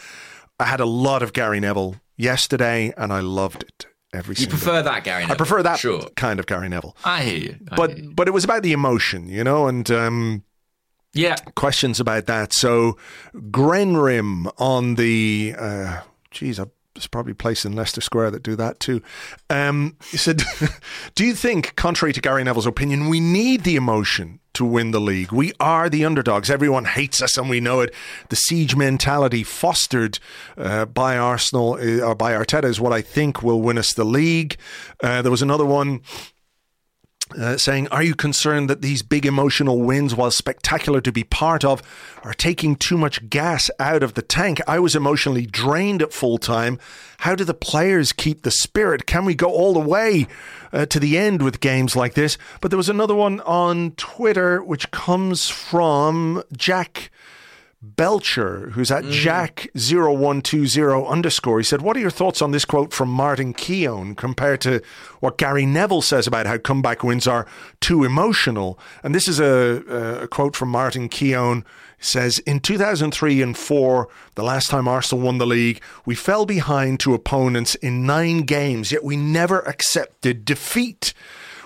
I 0.58 0.64
had 0.64 0.80
a 0.80 0.86
lot 0.86 1.22
of 1.22 1.32
Gary 1.32 1.60
Neville 1.60 1.96
yesterday, 2.16 2.92
and 2.96 3.12
I 3.12 3.20
loved 3.20 3.62
it 3.62 3.86
every. 4.12 4.34
You 4.38 4.46
prefer 4.46 4.82
that, 4.82 5.04
Gary? 5.04 5.24
I 5.24 5.34
prefer 5.34 5.62
that 5.62 5.78
Sure. 5.78 6.08
kind 6.16 6.38
of 6.40 6.46
Gary 6.46 6.68
Neville. 6.68 6.96
I 7.04 7.22
hear 7.22 7.38
you. 7.38 7.56
I 7.70 7.76
but 7.76 8.14
but 8.14 8.28
it 8.28 8.32
was 8.32 8.44
about 8.44 8.62
the 8.62 8.72
emotion, 8.72 9.28
you 9.28 9.42
know, 9.44 9.66
and 9.68 9.90
um, 9.90 10.44
yeah, 11.12 11.36
questions 11.54 12.00
about 12.00 12.26
that. 12.26 12.52
So 12.52 12.96
Grenrim 13.34 14.52
on 14.58 14.94
the, 14.94 15.54
uh, 15.58 16.00
geez, 16.30 16.60
I 16.60 16.66
there's 16.94 17.06
probably 17.06 17.32
a 17.32 17.36
place 17.36 17.64
in 17.64 17.74
Leicester 17.74 18.00
Square 18.00 18.32
that 18.32 18.42
do 18.42 18.56
that 18.56 18.80
too. 18.80 19.00
Um, 19.48 19.96
he 20.10 20.16
said, 20.16 20.42
"Do 21.14 21.24
you 21.24 21.34
think, 21.34 21.76
contrary 21.76 22.12
to 22.12 22.20
Gary 22.20 22.44
Neville's 22.44 22.66
opinion, 22.66 23.08
we 23.08 23.20
need 23.20 23.62
the 23.64 23.76
emotion 23.76 24.40
to 24.54 24.64
win 24.64 24.90
the 24.90 25.00
league? 25.00 25.32
We 25.32 25.52
are 25.60 25.88
the 25.88 26.04
underdogs. 26.04 26.50
Everyone 26.50 26.84
hates 26.84 27.22
us, 27.22 27.38
and 27.38 27.48
we 27.48 27.60
know 27.60 27.80
it. 27.80 27.94
The 28.28 28.36
siege 28.36 28.76
mentality 28.76 29.44
fostered 29.44 30.18
uh, 30.58 30.84
by 30.86 31.16
Arsenal 31.16 31.74
uh, 31.74 32.00
or 32.00 32.14
by 32.14 32.32
Arteta 32.32 32.64
is 32.64 32.80
what 32.80 32.92
I 32.92 33.00
think 33.00 33.42
will 33.42 33.62
win 33.62 33.78
us 33.78 33.94
the 33.94 34.04
league." 34.04 34.56
Uh, 35.02 35.22
there 35.22 35.30
was 35.30 35.42
another 35.42 35.66
one. 35.66 36.00
Uh, 37.38 37.56
saying, 37.56 37.86
Are 37.88 38.02
you 38.02 38.16
concerned 38.16 38.68
that 38.68 38.82
these 38.82 39.02
big 39.02 39.24
emotional 39.24 39.80
wins, 39.80 40.16
while 40.16 40.32
spectacular 40.32 41.00
to 41.00 41.12
be 41.12 41.22
part 41.22 41.64
of, 41.64 41.80
are 42.24 42.34
taking 42.34 42.74
too 42.74 42.98
much 42.98 43.30
gas 43.30 43.70
out 43.78 44.02
of 44.02 44.14
the 44.14 44.22
tank? 44.22 44.60
I 44.66 44.80
was 44.80 44.96
emotionally 44.96 45.46
drained 45.46 46.02
at 46.02 46.12
full 46.12 46.38
time. 46.38 46.80
How 47.18 47.36
do 47.36 47.44
the 47.44 47.54
players 47.54 48.12
keep 48.12 48.42
the 48.42 48.50
spirit? 48.50 49.06
Can 49.06 49.24
we 49.24 49.34
go 49.36 49.48
all 49.48 49.72
the 49.72 49.78
way 49.78 50.26
uh, 50.72 50.86
to 50.86 50.98
the 50.98 51.16
end 51.16 51.40
with 51.40 51.60
games 51.60 51.94
like 51.94 52.14
this? 52.14 52.36
But 52.60 52.72
there 52.72 52.78
was 52.78 52.88
another 52.88 53.14
one 53.14 53.40
on 53.42 53.92
Twitter 53.92 54.60
which 54.62 54.90
comes 54.90 55.48
from 55.48 56.42
Jack. 56.56 57.10
Belcher, 57.82 58.70
who's 58.70 58.90
at 58.90 59.04
mm-hmm. 59.04 59.12
Jack0120 59.12 61.08
underscore, 61.08 61.58
he 61.58 61.64
said, 61.64 61.80
What 61.80 61.96
are 61.96 62.00
your 62.00 62.10
thoughts 62.10 62.42
on 62.42 62.50
this 62.50 62.66
quote 62.66 62.92
from 62.92 63.08
Martin 63.08 63.54
Keown 63.54 64.14
compared 64.14 64.60
to 64.62 64.82
what 65.20 65.38
Gary 65.38 65.64
Neville 65.64 66.02
says 66.02 66.26
about 66.26 66.44
how 66.46 66.58
comeback 66.58 67.02
wins 67.02 67.26
are 67.26 67.46
too 67.80 68.04
emotional? 68.04 68.78
And 69.02 69.14
this 69.14 69.26
is 69.26 69.40
a, 69.40 70.22
a 70.22 70.28
quote 70.28 70.56
from 70.56 70.68
Martin 70.68 71.08
Keown. 71.08 71.64
Says, 72.02 72.38
In 72.40 72.60
2003 72.60 73.42
and 73.42 73.54
4, 73.54 74.08
the 74.34 74.42
last 74.42 74.70
time 74.70 74.88
Arsenal 74.88 75.22
won 75.22 75.36
the 75.36 75.46
league, 75.46 75.82
we 76.06 76.14
fell 76.14 76.46
behind 76.46 76.98
to 77.00 77.12
opponents 77.12 77.74
in 77.74 78.06
nine 78.06 78.40
games, 78.40 78.90
yet 78.90 79.04
we 79.04 79.18
never 79.18 79.60
accepted 79.60 80.46
defeat. 80.46 81.12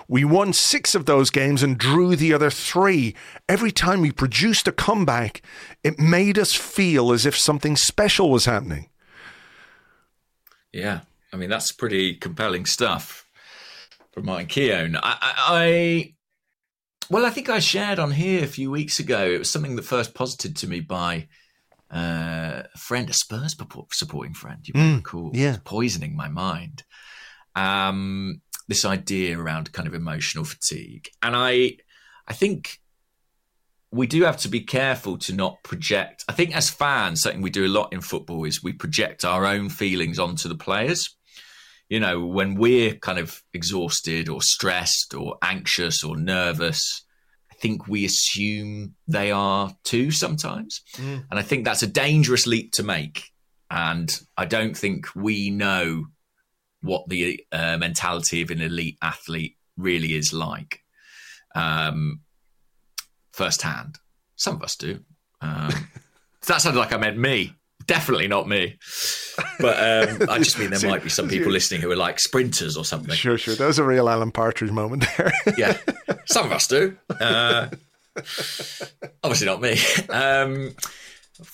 We 0.08 0.24
won 0.24 0.52
six 0.52 0.94
of 0.94 1.06
those 1.06 1.30
games 1.30 1.62
and 1.62 1.78
drew 1.78 2.16
the 2.16 2.32
other 2.34 2.50
three. 2.50 3.14
Every 3.48 3.72
time 3.72 4.00
we 4.00 4.12
produced 4.12 4.68
a 4.68 4.72
comeback, 4.72 5.42
it 5.82 5.98
made 5.98 6.38
us 6.38 6.54
feel 6.54 7.12
as 7.12 7.24
if 7.24 7.38
something 7.38 7.76
special 7.76 8.30
was 8.30 8.44
happening. 8.44 8.88
Yeah, 10.72 11.00
I 11.32 11.36
mean 11.36 11.50
that's 11.50 11.72
pretty 11.72 12.14
compelling 12.14 12.66
stuff 12.66 13.26
from 14.12 14.26
Martin 14.26 14.46
Keown. 14.46 14.96
I, 14.96 15.16
I, 15.20 15.34
I, 15.48 16.14
well, 17.10 17.26
I 17.26 17.30
think 17.30 17.48
I 17.48 17.58
shared 17.58 17.98
on 17.98 18.12
here 18.12 18.44
a 18.44 18.48
few 18.48 18.70
weeks 18.70 18.98
ago. 18.98 19.24
It 19.24 19.38
was 19.38 19.50
something 19.50 19.76
that 19.76 19.84
first 19.84 20.14
posited 20.14 20.56
to 20.56 20.66
me 20.66 20.80
by 20.80 21.28
uh, 21.92 22.62
a 22.72 22.78
friend, 22.78 23.08
a 23.08 23.12
Spurs 23.12 23.56
supporting 23.92 24.34
friend. 24.34 24.66
You 24.66 24.74
might 24.74 24.80
mm, 24.80 24.96
recall, 24.96 25.30
yeah, 25.34 25.58
poisoning 25.64 26.16
my 26.16 26.28
mind. 26.28 26.82
Um, 27.54 28.40
this 28.68 28.84
idea 28.84 29.38
around 29.38 29.72
kind 29.72 29.86
of 29.86 29.94
emotional 29.94 30.44
fatigue. 30.44 31.08
And 31.22 31.34
I 31.36 31.76
I 32.26 32.32
think 32.32 32.80
we 33.94 34.06
do 34.08 34.24
have 34.24 34.38
to 34.38 34.48
be 34.48 34.60
careful 34.60 35.16
to 35.18 35.32
not 35.32 35.62
project. 35.62 36.24
I 36.28 36.32
think 36.32 36.56
as 36.56 36.68
fans, 36.68 37.20
something 37.20 37.42
we 37.42 37.50
do 37.50 37.64
a 37.64 37.68
lot 37.68 37.92
in 37.92 38.00
football 38.00 38.44
is 38.44 38.62
we 38.62 38.72
project 38.72 39.24
our 39.24 39.46
own 39.46 39.68
feelings 39.68 40.18
onto 40.18 40.48
the 40.48 40.56
players. 40.56 41.16
You 41.88 42.00
know, 42.00 42.26
when 42.26 42.56
we're 42.56 42.94
kind 42.94 43.20
of 43.20 43.40
exhausted 43.52 44.28
or 44.28 44.42
stressed 44.42 45.14
or 45.14 45.36
anxious 45.42 46.02
or 46.02 46.16
nervous, 46.16 47.04
I 47.52 47.54
think 47.54 47.86
we 47.86 48.04
assume 48.04 48.96
they 49.06 49.30
are 49.30 49.70
too 49.84 50.10
sometimes. 50.10 50.80
Mm. 50.96 51.26
And 51.30 51.38
I 51.38 51.42
think 51.42 51.64
that's 51.64 51.84
a 51.84 51.86
dangerous 51.86 52.48
leap 52.48 52.72
to 52.72 52.82
make. 52.82 53.30
And 53.70 54.12
I 54.36 54.44
don't 54.44 54.76
think 54.76 55.06
we 55.14 55.50
know 55.50 56.06
what 56.84 57.08
the 57.08 57.44
uh, 57.50 57.76
mentality 57.78 58.42
of 58.42 58.50
an 58.50 58.60
elite 58.60 58.98
athlete 59.00 59.56
really 59.76 60.14
is 60.14 60.32
like 60.32 60.80
um, 61.54 62.20
firsthand. 63.32 63.98
Some 64.36 64.56
of 64.56 64.62
us 64.62 64.76
do. 64.76 65.00
Um, 65.40 65.70
that 66.46 66.60
sounded 66.60 66.78
like 66.78 66.92
I 66.92 66.98
meant 66.98 67.16
me. 67.16 67.54
Definitely 67.86 68.28
not 68.28 68.48
me. 68.48 68.78
But 69.58 69.76
um, 69.78 70.28
I 70.30 70.38
just 70.38 70.58
mean 70.58 70.70
there 70.70 70.80
might 70.90 71.02
be 71.02 71.08
some 71.08 71.28
people 71.28 71.52
listening 71.52 71.80
who 71.80 71.90
are 71.90 71.96
like 71.96 72.20
sprinters 72.20 72.76
or 72.76 72.84
something. 72.84 73.14
Sure, 73.14 73.36
sure. 73.36 73.54
That 73.54 73.66
was 73.66 73.78
a 73.78 73.84
real 73.84 74.08
Alan 74.08 74.30
Partridge 74.30 74.70
moment 74.70 75.04
there. 75.16 75.32
yeah. 75.58 75.76
Some 76.26 76.46
of 76.46 76.52
us 76.52 76.66
do. 76.66 76.96
Uh, 77.20 77.68
obviously 79.22 79.46
not 79.46 79.60
me. 79.60 79.78
Um, 80.08 80.74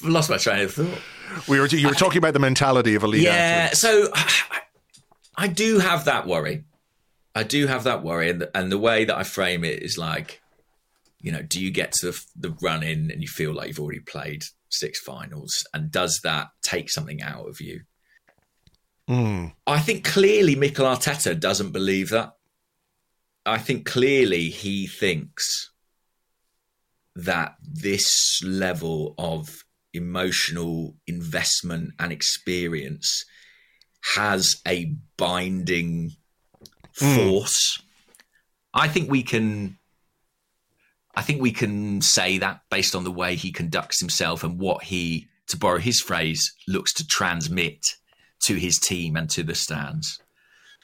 lost 0.03 0.31
my 0.31 0.37
train 0.37 0.65
of 0.65 0.75
thought. 0.75 1.01
We 1.49 1.61
were 1.61 1.67
you 1.67 1.89
were 1.89 1.95
talking 1.95 2.19
about 2.19 2.33
the 2.33 2.41
mentality 2.41 2.95
of 2.95 3.03
elite 3.05 3.23
yeah, 3.23 3.71
athletes. 3.73 3.81
so 3.81 4.09
I 5.37 5.49
do 5.49 5.79
have 5.79 6.05
that 6.05 6.27
worry. 6.27 6.65
I 7.35 7.45
do 7.45 7.67
have 7.67 7.85
that 7.85 8.03
worry, 8.03 8.31
and 8.31 8.41
the, 8.43 8.57
and 8.57 8.71
the 8.73 8.79
way 8.79 9.05
that 9.05 9.17
I 9.17 9.23
frame 9.23 9.65
it 9.65 9.83
is 9.83 9.97
like, 9.97 10.43
you 11.21 11.31
know, 11.31 11.43
do 11.43 11.61
you 11.63 11.71
get 11.71 11.93
to 11.93 12.11
the, 12.11 12.21
the 12.37 12.57
run 12.61 12.83
in 12.83 13.11
and 13.11 13.23
you 13.23 13.29
feel 13.29 13.53
like 13.55 13.69
you've 13.69 13.81
already 13.81 14.01
played 14.01 14.43
six 14.69 15.01
finals, 15.01 15.65
and 15.73 15.91
does 15.91 16.21
that 16.25 16.49
take 16.63 16.91
something 16.91 17.23
out 17.23 17.49
of 17.49 17.61
you? 17.61 17.83
Mm. 19.09 19.53
I 19.67 19.81
think 19.81 20.05
clearly 20.05 20.55
Mikel 20.55 20.87
Arteta 20.87 21.39
doesn't 21.39 21.73
believe 21.73 22.11
that. 22.11 22.35
I 23.47 23.59
think 23.59 23.87
clearly 23.87 24.51
he 24.51 24.87
thinks 24.87 25.71
that 27.17 27.57
this 27.61 28.41
level 28.45 29.15
of 29.19 29.65
emotional 29.93 30.95
investment 31.07 31.93
and 31.99 32.13
experience 32.13 33.25
has 34.03 34.61
a 34.67 34.95
binding 35.17 36.13
hmm. 36.99 37.15
force. 37.17 37.79
Mm. 37.79 37.85
I 38.73 38.89
think 38.89 39.11
we 39.11 39.23
can 39.23 39.79
I 41.15 41.23
think 41.23 41.43
we 41.43 41.53
can 41.53 42.01
say 42.01 42.39
that 42.39 42.61
based 42.71 42.95
on 42.95 43.05
the 43.05 43.11
way 43.11 43.35
he 43.35 43.51
conducts 43.51 44.01
himself 44.01 44.45
and 44.45 44.59
what 44.59 44.85
he, 44.85 45.29
to 45.49 45.57
borrow 45.57 45.79
his 45.79 46.01
phrase, 46.01 46.41
looks 46.69 46.93
to 46.95 47.07
transmit 47.07 47.85
to 48.45 48.55
his 48.55 48.79
team 48.79 49.17
and 49.17 49.29
to 49.31 49.43
the 49.43 49.55
stands. 49.55 50.21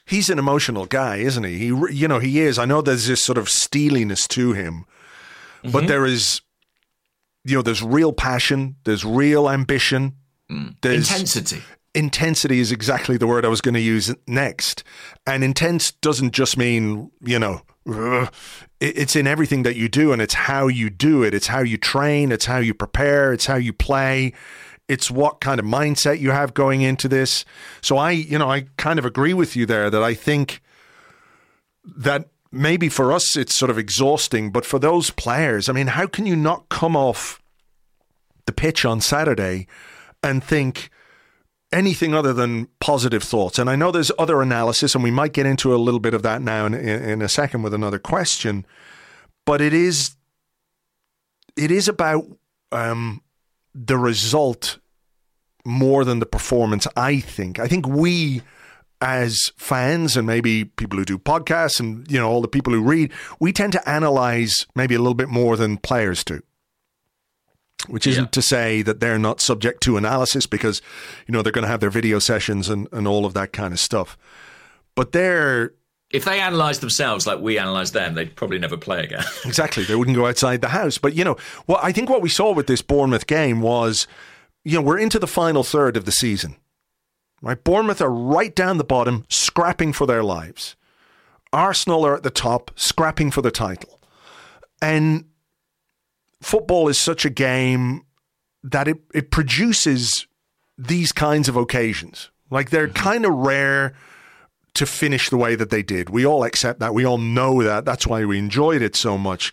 He's 0.05 0.28
an 0.28 0.38
emotional 0.38 0.86
guy, 0.86 1.16
isn't 1.16 1.44
he? 1.44 1.59
He, 1.59 1.66
you 1.93 2.09
know, 2.09 2.18
he 2.18 2.40
is. 2.40 2.59
I 2.59 2.64
know 2.64 2.82
there's 2.82 3.06
this 3.06 3.24
sort 3.24 3.38
of 3.38 3.48
steeliness 3.48 4.26
to 4.28 4.52
him, 4.52 4.84
mm-hmm. 5.62 5.70
but 5.70 5.86
there 5.86 6.05
is, 6.05 6.43
you 7.44 7.56
know, 7.56 7.62
there's 7.62 7.82
real 7.82 8.12
passion, 8.12 8.76
there's 8.84 9.05
real 9.05 9.48
ambition, 9.48 10.16
mm. 10.51 10.74
there's 10.82 11.10
intensity 11.10 11.62
intensity 11.97 12.60
is 12.60 12.70
exactly 12.70 13.16
the 13.16 13.27
word 13.27 13.44
I 13.44 13.48
was 13.48 13.60
going 13.60 13.74
to 13.74 13.81
use 13.81 14.14
next. 14.27 14.85
And 15.27 15.43
intense 15.43 15.93
doesn't 15.93 16.32
just 16.32 16.56
mean, 16.56 17.10
you 17.23 17.39
know, 17.39 17.62
it's 18.81 19.16
in 19.16 19.27
everything 19.27 19.62
that 19.62 19.77
you 19.77 19.89
do 19.89 20.12
and 20.12 20.20
it's 20.20 20.35
how 20.35 20.68
you 20.68 20.90
do 20.90 21.23
it. 21.23 21.32
It's 21.32 21.47
how 21.47 21.60
you 21.60 21.78
train, 21.78 22.31
it's 22.31 22.44
how 22.44 22.59
you 22.59 22.74
prepare, 22.74 23.32
it's 23.32 23.47
how 23.47 23.56
you 23.56 23.73
play. 23.73 24.35
It's 24.89 25.10
what 25.10 25.40
kind 25.40 25.59
of 25.59 25.66
mindset 25.66 26.20
you 26.20 26.31
have 26.31 26.55
going 26.55 26.82
into 26.82 27.09
this. 27.09 27.44
So 27.81 27.97
I, 27.97 28.12
you 28.12 28.39
know, 28.39 28.48
I 28.48 28.66
kind 28.77 29.01
of 29.01 29.05
agree 29.05 29.35
with 29.35 29.56
you 29.56 29.66
there 29.66 29.90
that 29.90 30.02
I 30.02 30.14
think 30.14 30.62
that 31.85 32.28
maybe 32.52 32.89
for 32.89 33.12
us 33.12 33.36
it's 33.36 33.55
sort 33.55 33.70
of 33.70 33.78
exhausting, 33.78 34.52
but 34.52 34.64
for 34.64 34.78
those 34.78 35.10
players, 35.10 35.68
I 35.68 35.73
mean, 35.73 35.89
how 35.89 36.06
can 36.06 36.24
you 36.27 36.36
not 36.36 36.68
come 36.68 36.97
off 36.97 37.43
the 38.44 38.52
pitch 38.52 38.85
on 38.85 39.01
Saturday 39.01 39.66
and 40.23 40.44
think, 40.44 40.89
anything 41.72 42.14
other 42.14 42.32
than 42.32 42.68
positive 42.80 43.22
thoughts. 43.22 43.59
And 43.59 43.68
I 43.68 43.76
know 43.76 43.90
there's 43.90 44.12
other 44.18 44.43
analysis, 44.43 44.94
and 44.94 45.02
we 45.02 45.10
might 45.10 45.32
get 45.32 45.47
into 45.47 45.74
a 45.74 45.76
little 45.76 46.01
bit 46.01 46.14
of 46.14 46.22
that 46.22 46.43
now 46.43 46.66
in, 46.66 46.74
in 46.74 47.22
a 47.22 47.28
second 47.28 47.62
with 47.62 47.74
another 47.74 47.98
question. 47.98 48.66
But 49.44 49.60
it 49.60 49.72
is 49.72 50.16
it 51.56 51.70
is 51.70 51.88
about 51.88 52.24
um, 52.72 53.22
the 53.74 53.97
result 53.97 54.78
more 55.64 56.05
than 56.05 56.18
the 56.18 56.26
performance. 56.26 56.86
I 56.97 57.20
think. 57.20 57.59
I 57.59 57.66
think 57.66 57.86
we 57.86 58.43
as 59.01 59.52
fans 59.56 60.16
and 60.16 60.26
maybe 60.26 60.64
people 60.64 60.98
who 60.98 61.05
do 61.05 61.18
podcasts 61.18 61.78
and 61.78 62.10
you 62.10 62.18
know 62.18 62.28
all 62.30 62.40
the 62.40 62.48
people 62.48 62.72
who 62.72 62.82
read 62.82 63.12
we 63.38 63.52
tend 63.52 63.70
to 63.70 63.88
analyze 63.88 64.66
maybe 64.74 64.94
a 64.94 64.98
little 64.98 65.14
bit 65.14 65.28
more 65.28 65.55
than 65.55 65.76
players 65.76 66.24
do 66.24 66.40
which 67.88 68.06
isn't 68.06 68.24
yeah. 68.24 68.30
to 68.30 68.42
say 68.42 68.82
that 68.82 69.00
they're 69.00 69.18
not 69.18 69.40
subject 69.40 69.82
to 69.84 69.96
analysis 69.96 70.46
because, 70.46 70.82
you 71.26 71.32
know, 71.32 71.42
they're 71.42 71.52
going 71.52 71.64
to 71.64 71.68
have 71.68 71.80
their 71.80 71.90
video 71.90 72.18
sessions 72.18 72.68
and, 72.68 72.88
and 72.92 73.06
all 73.06 73.24
of 73.24 73.34
that 73.34 73.52
kind 73.52 73.72
of 73.72 73.80
stuff. 73.80 74.16
But 74.94 75.12
they're. 75.12 75.72
If 76.10 76.24
they 76.24 76.40
analyze 76.40 76.78
themselves 76.78 77.26
like 77.26 77.40
we 77.40 77.58
analyze 77.58 77.92
them, 77.92 78.14
they'd 78.14 78.36
probably 78.36 78.58
never 78.58 78.76
play 78.76 79.02
again. 79.04 79.24
exactly. 79.44 79.84
They 79.84 79.96
wouldn't 79.96 80.16
go 80.16 80.26
outside 80.26 80.60
the 80.60 80.68
house. 80.68 80.98
But, 80.98 81.14
you 81.14 81.24
know, 81.24 81.36
what 81.66 81.82
I 81.82 81.92
think 81.92 82.08
what 82.08 82.22
we 82.22 82.28
saw 82.28 82.52
with 82.52 82.66
this 82.68 82.82
Bournemouth 82.82 83.26
game 83.26 83.60
was, 83.60 84.06
you 84.64 84.76
know, 84.76 84.82
we're 84.82 84.98
into 84.98 85.18
the 85.18 85.26
final 85.26 85.64
third 85.64 85.96
of 85.96 86.04
the 86.04 86.12
season. 86.12 86.56
Right? 87.42 87.62
Bournemouth 87.62 88.00
are 88.00 88.10
right 88.10 88.54
down 88.54 88.78
the 88.78 88.84
bottom, 88.84 89.24
scrapping 89.28 89.92
for 89.92 90.06
their 90.06 90.24
lives. 90.24 90.76
Arsenal 91.52 92.04
are 92.06 92.16
at 92.16 92.22
the 92.22 92.30
top, 92.30 92.70
scrapping 92.76 93.30
for 93.30 93.42
the 93.42 93.50
title. 93.50 94.00
And 94.80 95.24
football 96.40 96.88
is 96.88 96.98
such 96.98 97.24
a 97.24 97.30
game 97.30 98.02
that 98.62 98.88
it, 98.88 98.98
it 99.14 99.30
produces 99.30 100.26
these 100.78 101.12
kinds 101.12 101.48
of 101.48 101.56
occasions 101.56 102.30
Like 102.50 102.70
they're 102.70 102.88
mm-hmm. 102.88 103.02
kind 103.02 103.24
of 103.24 103.32
rare 103.32 103.94
to 104.74 104.84
finish 104.84 105.30
the 105.30 105.38
way 105.38 105.54
that 105.54 105.70
they 105.70 105.82
did. 105.82 106.10
We 106.10 106.26
all 106.26 106.44
accept 106.44 106.80
that. 106.80 106.92
We 106.92 107.06
all 107.06 107.16
know 107.16 107.62
that. 107.62 107.86
That's 107.86 108.06
why 108.06 108.26
we 108.26 108.38
enjoyed 108.38 108.82
it 108.82 108.94
so 108.94 109.16
much. 109.16 109.52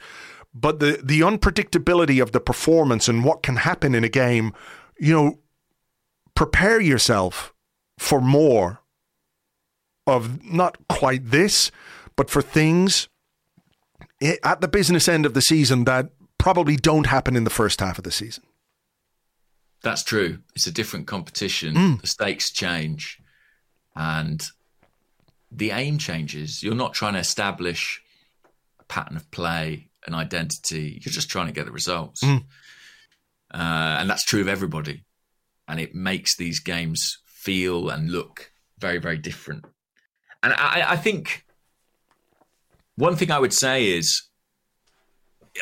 But 0.53 0.79
the 0.79 0.99
the 1.01 1.21
unpredictability 1.21 2.21
of 2.21 2.33
the 2.33 2.41
performance 2.41 3.07
and 3.07 3.23
what 3.23 3.41
can 3.41 3.55
happen 3.55 3.95
in 3.95 4.03
a 4.03 4.09
game, 4.09 4.53
you 4.99 5.13
know, 5.13 5.39
prepare 6.35 6.79
yourself 6.81 7.53
for 7.97 8.19
more 8.19 8.81
of 10.05 10.43
not 10.43 10.77
quite 10.89 11.31
this, 11.31 11.71
but 12.15 12.29
for 12.29 12.41
things 12.41 13.07
eh, 14.21 14.35
at 14.43 14.59
the 14.59 14.67
business 14.67 15.07
end 15.07 15.25
of 15.25 15.33
the 15.33 15.41
season 15.41 15.85
that 15.85 16.09
probably 16.43 16.75
don't 16.75 17.07
happen 17.07 17.37
in 17.37 17.45
the 17.45 17.49
first 17.49 17.79
half 17.79 17.97
of 17.97 18.03
the 18.03 18.11
season. 18.11 18.43
That's 19.81 20.03
true. 20.03 20.39
It's 20.57 20.67
a 20.67 20.73
different 20.73 21.07
competition. 21.07 21.73
Mm. 21.73 22.01
The 22.01 22.07
stakes 22.07 22.51
change 22.51 23.17
and 23.95 24.43
the 25.49 25.71
aim 25.71 25.97
changes. 25.97 26.61
You're 26.61 26.75
not 26.75 26.93
trying 26.93 27.13
to 27.13 27.19
establish 27.19 28.01
a 28.77 28.83
pattern 28.83 29.15
of 29.15 29.31
play, 29.31 29.87
an 30.05 30.13
identity. 30.13 30.99
You're 31.01 31.13
just 31.13 31.29
trying 31.29 31.47
to 31.47 31.53
get 31.53 31.65
the 31.65 31.71
results. 31.71 32.21
Mm. 32.21 32.43
Uh, 33.53 33.97
and 33.99 34.09
that's 34.09 34.25
true 34.25 34.41
of 34.41 34.49
everybody. 34.49 35.05
And 35.69 35.79
it 35.79 35.95
makes 35.95 36.35
these 36.35 36.59
games 36.59 37.19
feel 37.25 37.89
and 37.89 38.11
look 38.11 38.51
very, 38.79 38.97
very 38.97 39.17
different. 39.17 39.63
And 40.43 40.51
I, 40.51 40.83
I 40.89 40.95
think 40.97 41.45
one 42.97 43.15
thing 43.15 43.31
I 43.31 43.39
would 43.39 43.53
say 43.53 43.87
is 43.87 44.23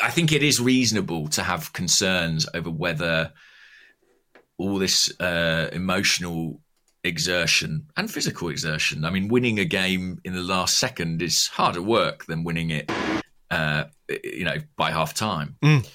I 0.02 0.10
think 0.10 0.32
it 0.32 0.44
is 0.44 0.60
reasonable 0.60 1.28
to 1.30 1.44
have 1.44 1.74
concerns 1.74 2.48
over 2.54 2.70
whether 2.70 3.34
all 4.58 4.78
this 4.78 5.12
uh, 5.20 5.70
emotional 5.74 6.62
exertion 7.04 7.88
and 7.98 8.12
physical 8.12 8.50
exertion. 8.50 9.06
I 9.06 9.10
mean, 9.10 9.28
winning 9.28 9.60
a 9.60 9.66
game 9.66 10.22
in 10.24 10.34
the 10.34 10.44
last 10.44 10.78
second 10.78 11.22
is 11.22 11.48
harder 11.48 11.82
work 11.82 12.26
than 12.26 12.44
winning 12.44 12.70
it, 12.70 12.92
uh, 13.50 13.86
you 14.24 14.46
know, 14.46 14.58
by 14.76 14.92
half 14.92 15.14
time. 15.14 15.56
Mm. 15.64 15.90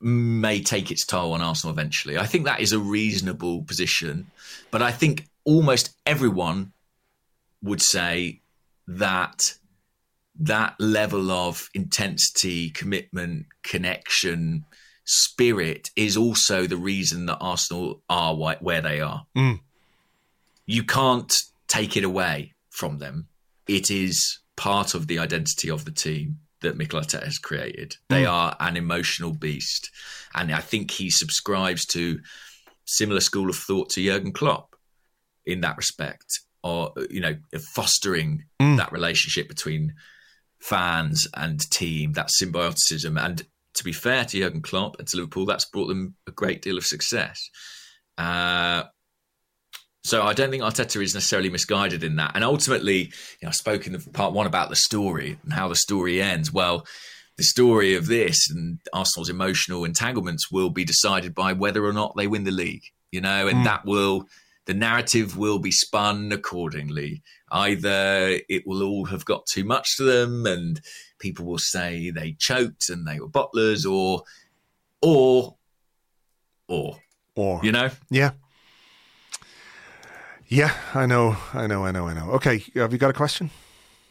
May 0.00 0.62
take 0.62 0.90
its 0.90 1.06
toll 1.06 1.32
on 1.32 1.42
Arsenal 1.42 1.72
eventually. 1.72 2.18
I 2.18 2.26
think 2.26 2.44
that 2.44 2.60
is 2.60 2.72
a 2.72 2.78
reasonable 2.78 3.62
position, 3.62 4.30
but 4.70 4.82
I 4.82 4.92
think 4.92 5.26
almost 5.44 5.90
everyone 6.06 6.72
would 7.62 7.82
say 7.82 8.40
that 8.86 9.54
that 10.38 10.74
level 10.78 11.30
of 11.30 11.68
intensity, 11.74 12.70
commitment, 12.70 13.46
connection, 13.62 14.64
spirit 15.04 15.90
is 15.96 16.16
also 16.16 16.66
the 16.66 16.76
reason 16.76 17.26
that 17.26 17.38
Arsenal 17.40 18.02
are 18.08 18.34
where 18.36 18.80
they 18.80 19.00
are. 19.00 19.26
Mm. 19.36 19.60
You 20.66 20.84
can't 20.84 21.34
take 21.66 21.96
it 21.96 22.04
away 22.04 22.54
from 22.70 22.98
them. 22.98 23.26
It 23.66 23.90
is 23.90 24.38
part 24.56 24.94
of 24.94 25.06
the 25.06 25.18
identity 25.18 25.70
of 25.70 25.84
the 25.84 25.90
team 25.90 26.38
that 26.60 26.76
Mikel 26.76 27.00
Arteta 27.00 27.24
has 27.24 27.38
created. 27.38 27.96
They 28.08 28.24
Mm. 28.24 28.30
are 28.32 28.56
an 28.60 28.76
emotional 28.76 29.32
beast, 29.32 29.90
and 30.34 30.52
I 30.52 30.60
think 30.60 30.90
he 30.90 31.10
subscribes 31.10 31.86
to 31.86 32.20
similar 32.84 33.20
school 33.20 33.48
of 33.48 33.56
thought 33.56 33.90
to 33.90 34.02
Jurgen 34.04 34.32
Klopp 34.32 34.74
in 35.46 35.60
that 35.62 35.76
respect, 35.76 36.40
or 36.62 36.92
you 37.10 37.20
know, 37.20 37.36
fostering 37.74 38.44
Mm. 38.60 38.76
that 38.76 38.92
relationship 38.92 39.48
between 39.48 39.94
fans 40.60 41.26
and 41.34 41.60
team, 41.70 42.12
that 42.12 42.30
symbioticism. 42.40 43.22
And 43.22 43.44
to 43.74 43.84
be 43.84 43.92
fair 43.92 44.24
to 44.24 44.38
Jurgen 44.38 44.62
Klopp 44.62 44.98
and 44.98 45.06
to 45.08 45.16
Liverpool, 45.16 45.46
that's 45.46 45.64
brought 45.66 45.86
them 45.86 46.14
a 46.26 46.32
great 46.32 46.62
deal 46.62 46.76
of 46.76 46.84
success. 46.84 47.48
Uh, 48.16 48.84
so 50.04 50.22
I 50.22 50.32
don't 50.32 50.50
think 50.50 50.62
Arteta 50.62 51.02
is 51.02 51.14
necessarily 51.14 51.50
misguided 51.50 52.02
in 52.02 52.16
that. 52.16 52.32
And 52.34 52.42
ultimately, 52.42 52.98
you 53.04 53.10
know, 53.42 53.48
I 53.48 53.52
spoke 53.52 53.86
in 53.86 53.92
the 53.92 54.10
part 54.12 54.32
one 54.32 54.46
about 54.46 54.70
the 54.70 54.76
story 54.76 55.38
and 55.42 55.52
how 55.52 55.68
the 55.68 55.76
story 55.76 56.22
ends. 56.22 56.52
Well, 56.52 56.86
the 57.36 57.44
story 57.44 57.94
of 57.94 58.06
this 58.06 58.50
and 58.50 58.80
Arsenal's 58.92 59.28
emotional 59.28 59.84
entanglements 59.84 60.50
will 60.50 60.70
be 60.70 60.84
decided 60.84 61.34
by 61.34 61.52
whether 61.52 61.84
or 61.84 61.92
not 61.92 62.16
they 62.16 62.26
win 62.26 62.44
the 62.44 62.50
league. 62.50 62.82
You 63.12 63.20
know, 63.20 63.48
and 63.48 63.58
Mm. 63.58 63.64
that 63.64 63.84
will 63.86 64.28
the 64.66 64.74
narrative 64.74 65.36
will 65.38 65.58
be 65.58 65.70
spun 65.70 66.30
accordingly. 66.30 67.22
Either 67.50 68.38
it 68.48 68.66
will 68.66 68.82
all 68.82 69.06
have 69.06 69.24
got 69.24 69.46
too 69.46 69.64
much 69.64 69.96
to 69.96 70.04
them 70.04 70.46
and 70.46 70.80
people 71.18 71.44
will 71.44 71.58
say 71.58 72.10
they 72.10 72.32
choked 72.38 72.88
and 72.88 73.06
they 73.06 73.18
were 73.20 73.28
bottlers 73.28 73.90
or 73.90 74.22
or 75.02 75.56
or 76.68 76.98
Or 77.34 77.60
you 77.62 77.72
know? 77.72 77.90
Yeah. 78.10 78.32
Yeah, 80.50 80.74
I 80.94 81.04
know, 81.04 81.36
I 81.52 81.66
know, 81.66 81.84
I 81.84 81.90
know, 81.90 82.08
I 82.08 82.14
know. 82.14 82.30
Okay, 82.32 82.64
have 82.74 82.92
you 82.92 82.98
got 82.98 83.10
a 83.10 83.14
question? 83.14 83.50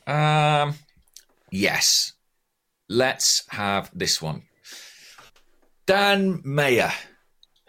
Um, 0.06 0.76
yes. 1.52 2.14
Let's 2.88 3.44
have 3.50 3.90
this 3.94 4.22
one. 4.22 4.44
Dan 5.88 6.42
Mayer, 6.46 6.92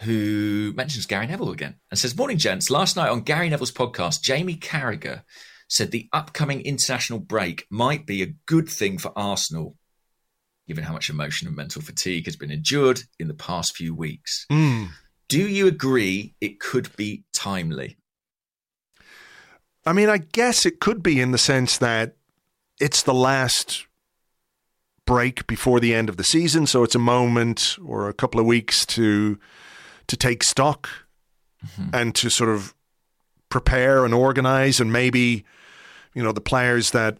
who 0.00 0.72
mentions 0.76 1.06
Gary 1.06 1.26
Neville 1.26 1.50
again 1.50 1.76
and 1.90 1.98
says, 1.98 2.16
Morning, 2.16 2.36
gents. 2.36 2.68
Last 2.68 2.94
night 2.94 3.08
on 3.08 3.22
Gary 3.22 3.48
Neville's 3.48 3.72
podcast, 3.72 4.20
Jamie 4.22 4.56
Carragher 4.56 5.22
said 5.68 5.90
the 5.90 6.08
upcoming 6.12 6.62
international 6.62 7.18
break 7.18 7.66
might 7.70 8.06
be 8.06 8.22
a 8.22 8.34
good 8.46 8.68
thing 8.68 8.98
for 8.98 9.12
Arsenal, 9.16 9.76
given 10.66 10.84
how 10.84 10.92
much 10.92 11.10
emotion 11.10 11.46
and 11.46 11.56
mental 11.56 11.82
fatigue 11.82 12.24
has 12.24 12.36
been 12.36 12.50
endured 12.50 13.02
in 13.18 13.28
the 13.28 13.34
past 13.34 13.76
few 13.76 13.94
weeks. 13.94 14.46
Mm. 14.50 14.88
Do 15.28 15.46
you 15.46 15.66
agree 15.66 16.34
it 16.40 16.58
could 16.58 16.94
be 16.96 17.24
timely? 17.34 17.98
I 19.84 19.92
mean, 19.92 20.08
I 20.08 20.18
guess 20.18 20.66
it 20.66 20.80
could 20.80 21.02
be 21.02 21.20
in 21.20 21.32
the 21.32 21.38
sense 21.38 21.78
that 21.78 22.16
it's 22.80 23.02
the 23.02 23.14
last 23.14 23.86
break 25.06 25.46
before 25.46 25.80
the 25.80 25.94
end 25.94 26.08
of 26.08 26.16
the 26.16 26.24
season, 26.24 26.66
so 26.66 26.82
it's 26.82 26.94
a 26.94 26.98
moment 26.98 27.78
or 27.84 28.08
a 28.08 28.14
couple 28.14 28.40
of 28.40 28.46
weeks 28.46 28.84
to 28.86 29.38
to 30.06 30.16
take 30.16 30.42
stock 30.42 30.88
and 31.92 32.14
to 32.14 32.30
sort 32.30 32.48
of 32.48 32.74
prepare 33.50 34.04
and 34.04 34.14
organize 34.14 34.80
and 34.80 34.92
maybe 34.92 35.44
you 36.14 36.22
know 36.22 36.32
the 36.32 36.40
players 36.40 36.90
that 36.92 37.18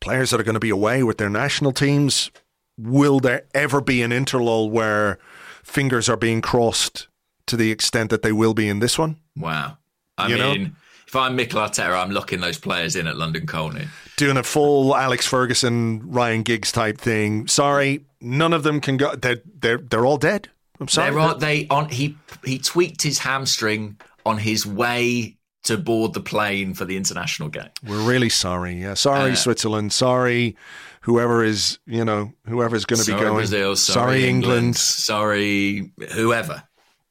players 0.00 0.30
that 0.30 0.40
are 0.40 0.44
going 0.44 0.54
to 0.54 0.60
be 0.60 0.70
away 0.70 1.02
with 1.02 1.18
their 1.18 1.30
national 1.30 1.72
teams 1.72 2.30
will 2.78 3.20
there 3.20 3.44
ever 3.54 3.80
be 3.80 4.02
an 4.02 4.10
interlull 4.10 4.70
where 4.70 5.18
fingers 5.62 6.08
are 6.08 6.16
being 6.16 6.40
crossed 6.42 7.08
to 7.46 7.56
the 7.56 7.70
extent 7.70 8.10
that 8.10 8.22
they 8.22 8.32
will 8.32 8.54
be 8.54 8.68
in 8.68 8.80
this 8.80 8.98
one 8.98 9.16
Wow. 9.36 9.78
I 10.18 10.28
You 10.28 10.36
know? 10.36 10.52
mean, 10.52 10.76
if 11.06 11.16
I'm 11.16 11.34
Mikel 11.36 11.60
Arteta, 11.60 12.00
I'm 12.00 12.10
locking 12.10 12.40
those 12.40 12.58
players 12.58 12.94
in 12.96 13.06
at 13.06 13.16
London 13.16 13.46
Colney. 13.46 13.86
doing 14.16 14.36
a 14.36 14.42
full 14.42 14.94
Alex 14.96 15.26
Ferguson, 15.26 16.02
Ryan 16.10 16.42
Giggs 16.42 16.70
type 16.72 16.98
thing. 16.98 17.46
Sorry, 17.48 18.04
none 18.20 18.52
of 18.52 18.62
them 18.62 18.80
can 18.80 18.96
go. 18.96 19.14
They're 19.16 19.40
they're 19.60 19.78
they're 19.78 20.06
all 20.06 20.18
dead. 20.18 20.48
I'm 20.80 20.88
sorry. 20.88 21.10
There 21.10 21.20
are 21.20 21.34
they 21.38 21.66
on 21.68 21.88
he 21.88 22.16
he 22.44 22.58
tweaked 22.58 23.02
his 23.02 23.18
hamstring 23.18 23.96
on 24.26 24.38
his 24.38 24.66
way 24.66 25.36
to 25.64 25.76
board 25.78 26.12
the 26.14 26.20
plane 26.20 26.74
for 26.74 26.84
the 26.84 26.96
international 26.96 27.48
game. 27.48 27.68
We're 27.86 28.02
really 28.06 28.28
sorry. 28.28 28.80
Yeah, 28.80 28.94
sorry, 28.94 29.32
Uh, 29.32 29.34
Switzerland. 29.34 29.92
Sorry, 29.92 30.56
whoever 31.02 31.42
is 31.44 31.78
you 31.86 32.04
know 32.04 32.32
whoever's 32.46 32.84
going 32.84 33.00
to 33.00 33.04
be 33.06 33.12
sorry 33.12 33.22
going. 33.24 33.34
Brazil, 33.36 33.76
sorry, 33.76 33.94
sorry 33.94 34.28
England, 34.28 34.56
England. 34.56 34.76
sorry 34.76 35.92
whoever. 36.12 36.62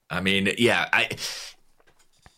I 0.09 0.21
mean, 0.21 0.53
yeah, 0.59 0.88
I, 0.93 1.09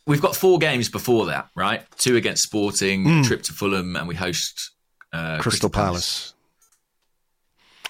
we've 0.07 0.21
got 0.21 0.35
four 0.35 0.59
games 0.59 0.87
before 0.89 1.25
that, 1.27 1.49
right? 1.55 1.83
Two 1.97 2.15
against 2.15 2.43
Sporting, 2.43 3.03
Mm. 3.05 3.25
trip 3.25 3.43
to 3.43 3.53
Fulham, 3.53 3.95
and 3.97 4.07
we 4.07 4.15
host 4.15 4.71
uh, 5.11 5.39
Crystal 5.39 5.69
Palace. 5.69 6.33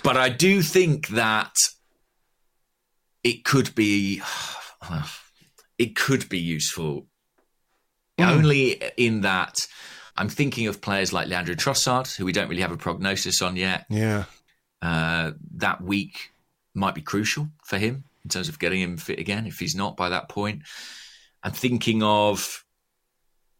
But 0.04 0.18
I 0.18 0.30
do 0.30 0.62
think 0.64 1.10
that 1.10 1.54
it 3.24 3.44
could 3.44 3.76
be 3.76 4.22
it 5.78 5.96
could 5.96 6.28
be 6.30 6.40
useful. 6.40 7.08
Only 8.20 8.82
in 8.98 9.22
that 9.22 9.56
I'm 10.16 10.30
thinking 10.30 10.68
of 10.68 10.82
players 10.82 11.12
like 11.12 11.28
Leandro 11.28 11.56
Trossard, 11.56 12.16
who 12.16 12.26
we 12.26 12.32
don't 12.32 12.48
really 12.48 12.62
have 12.62 12.72
a 12.72 12.78
prognosis 12.78 13.42
on 13.42 13.56
yet. 13.56 13.86
Yeah, 13.90 14.26
Uh, 14.82 15.32
that 15.56 15.82
week 15.82 16.32
might 16.74 16.96
be 16.96 17.02
crucial 17.02 17.50
for 17.64 17.78
him 17.78 18.04
in 18.24 18.30
terms 18.30 18.50
of 18.50 18.60
getting 18.60 18.82
him 18.82 18.98
fit 18.98 19.20
again. 19.20 19.46
If 19.48 19.60
he's 19.60 19.76
not 19.76 19.98
by 19.98 20.10
that 20.10 20.30
point, 20.30 20.64
I'm 21.44 21.52
thinking 21.52 22.04
of 22.04 22.64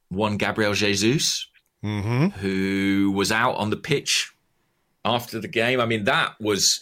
one 0.10 0.38
Gabriel 0.38 0.74
Jesus, 0.74 1.48
hmm 1.82 2.28
who 2.28 3.12
was 3.14 3.32
out 3.32 3.56
on 3.56 3.70
the 3.70 3.78
pitch 3.78 4.32
after 5.04 5.40
the 5.40 5.48
game. 5.48 5.80
I 5.80 5.86
mean, 5.86 6.06
that 6.06 6.34
was 6.40 6.80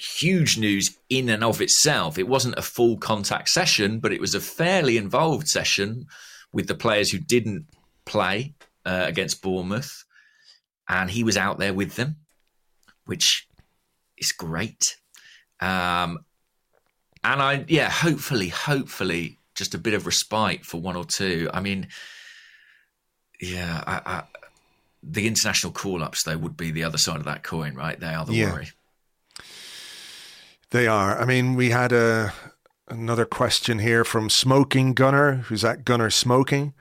huge 0.00 0.58
news 0.58 0.96
in 1.08 1.28
and 1.28 1.44
of 1.44 1.60
itself. 1.60 2.18
It 2.18 2.28
wasn't 2.28 2.58
a 2.58 2.62
full 2.62 2.96
contact 2.96 3.48
session, 3.48 4.00
but 4.00 4.12
it 4.12 4.20
was 4.20 4.34
a 4.34 4.40
fairly 4.40 4.96
involved 4.96 5.48
session 5.48 6.06
with 6.52 6.66
the 6.66 6.74
players 6.74 7.10
who 7.10 7.18
didn't 7.18 7.66
play 8.04 8.54
uh, 8.84 9.04
against 9.06 9.42
Bournemouth. 9.42 10.04
And 10.88 11.10
he 11.10 11.22
was 11.22 11.36
out 11.36 11.58
there 11.58 11.74
with 11.74 11.94
them, 11.96 12.16
which 13.06 13.46
is 14.18 14.32
great. 14.32 14.96
Um, 15.60 16.18
and 17.22 17.40
I, 17.42 17.64
yeah, 17.68 17.90
hopefully, 17.90 18.48
hopefully, 18.48 19.38
just 19.54 19.74
a 19.74 19.78
bit 19.78 19.94
of 19.94 20.06
respite 20.06 20.64
for 20.64 20.80
one 20.80 20.96
or 20.96 21.04
two. 21.04 21.48
I 21.52 21.60
mean, 21.60 21.88
yeah, 23.40 23.84
I, 23.86 24.00
I, 24.04 24.22
the 25.02 25.26
international 25.26 25.72
call 25.72 26.02
ups, 26.02 26.24
though, 26.24 26.38
would 26.38 26.56
be 26.56 26.70
the 26.70 26.84
other 26.84 26.98
side 26.98 27.16
of 27.16 27.24
that 27.24 27.42
coin, 27.42 27.74
right? 27.74 27.98
They 28.00 28.12
are 28.14 28.24
the 28.24 28.34
Yeah. 28.34 28.52
worry. 28.52 28.70
They 30.70 30.86
are. 30.86 31.20
I 31.20 31.24
mean, 31.24 31.54
we 31.54 31.70
had 31.70 31.92
a 31.92 32.32
another 32.88 33.24
question 33.24 33.78
here 33.78 34.04
from 34.04 34.28
Smoking 34.28 34.94
Gunner, 34.94 35.36
who's 35.36 35.64
at 35.64 35.84
Gunner 35.84 36.10
Smoking. 36.10 36.74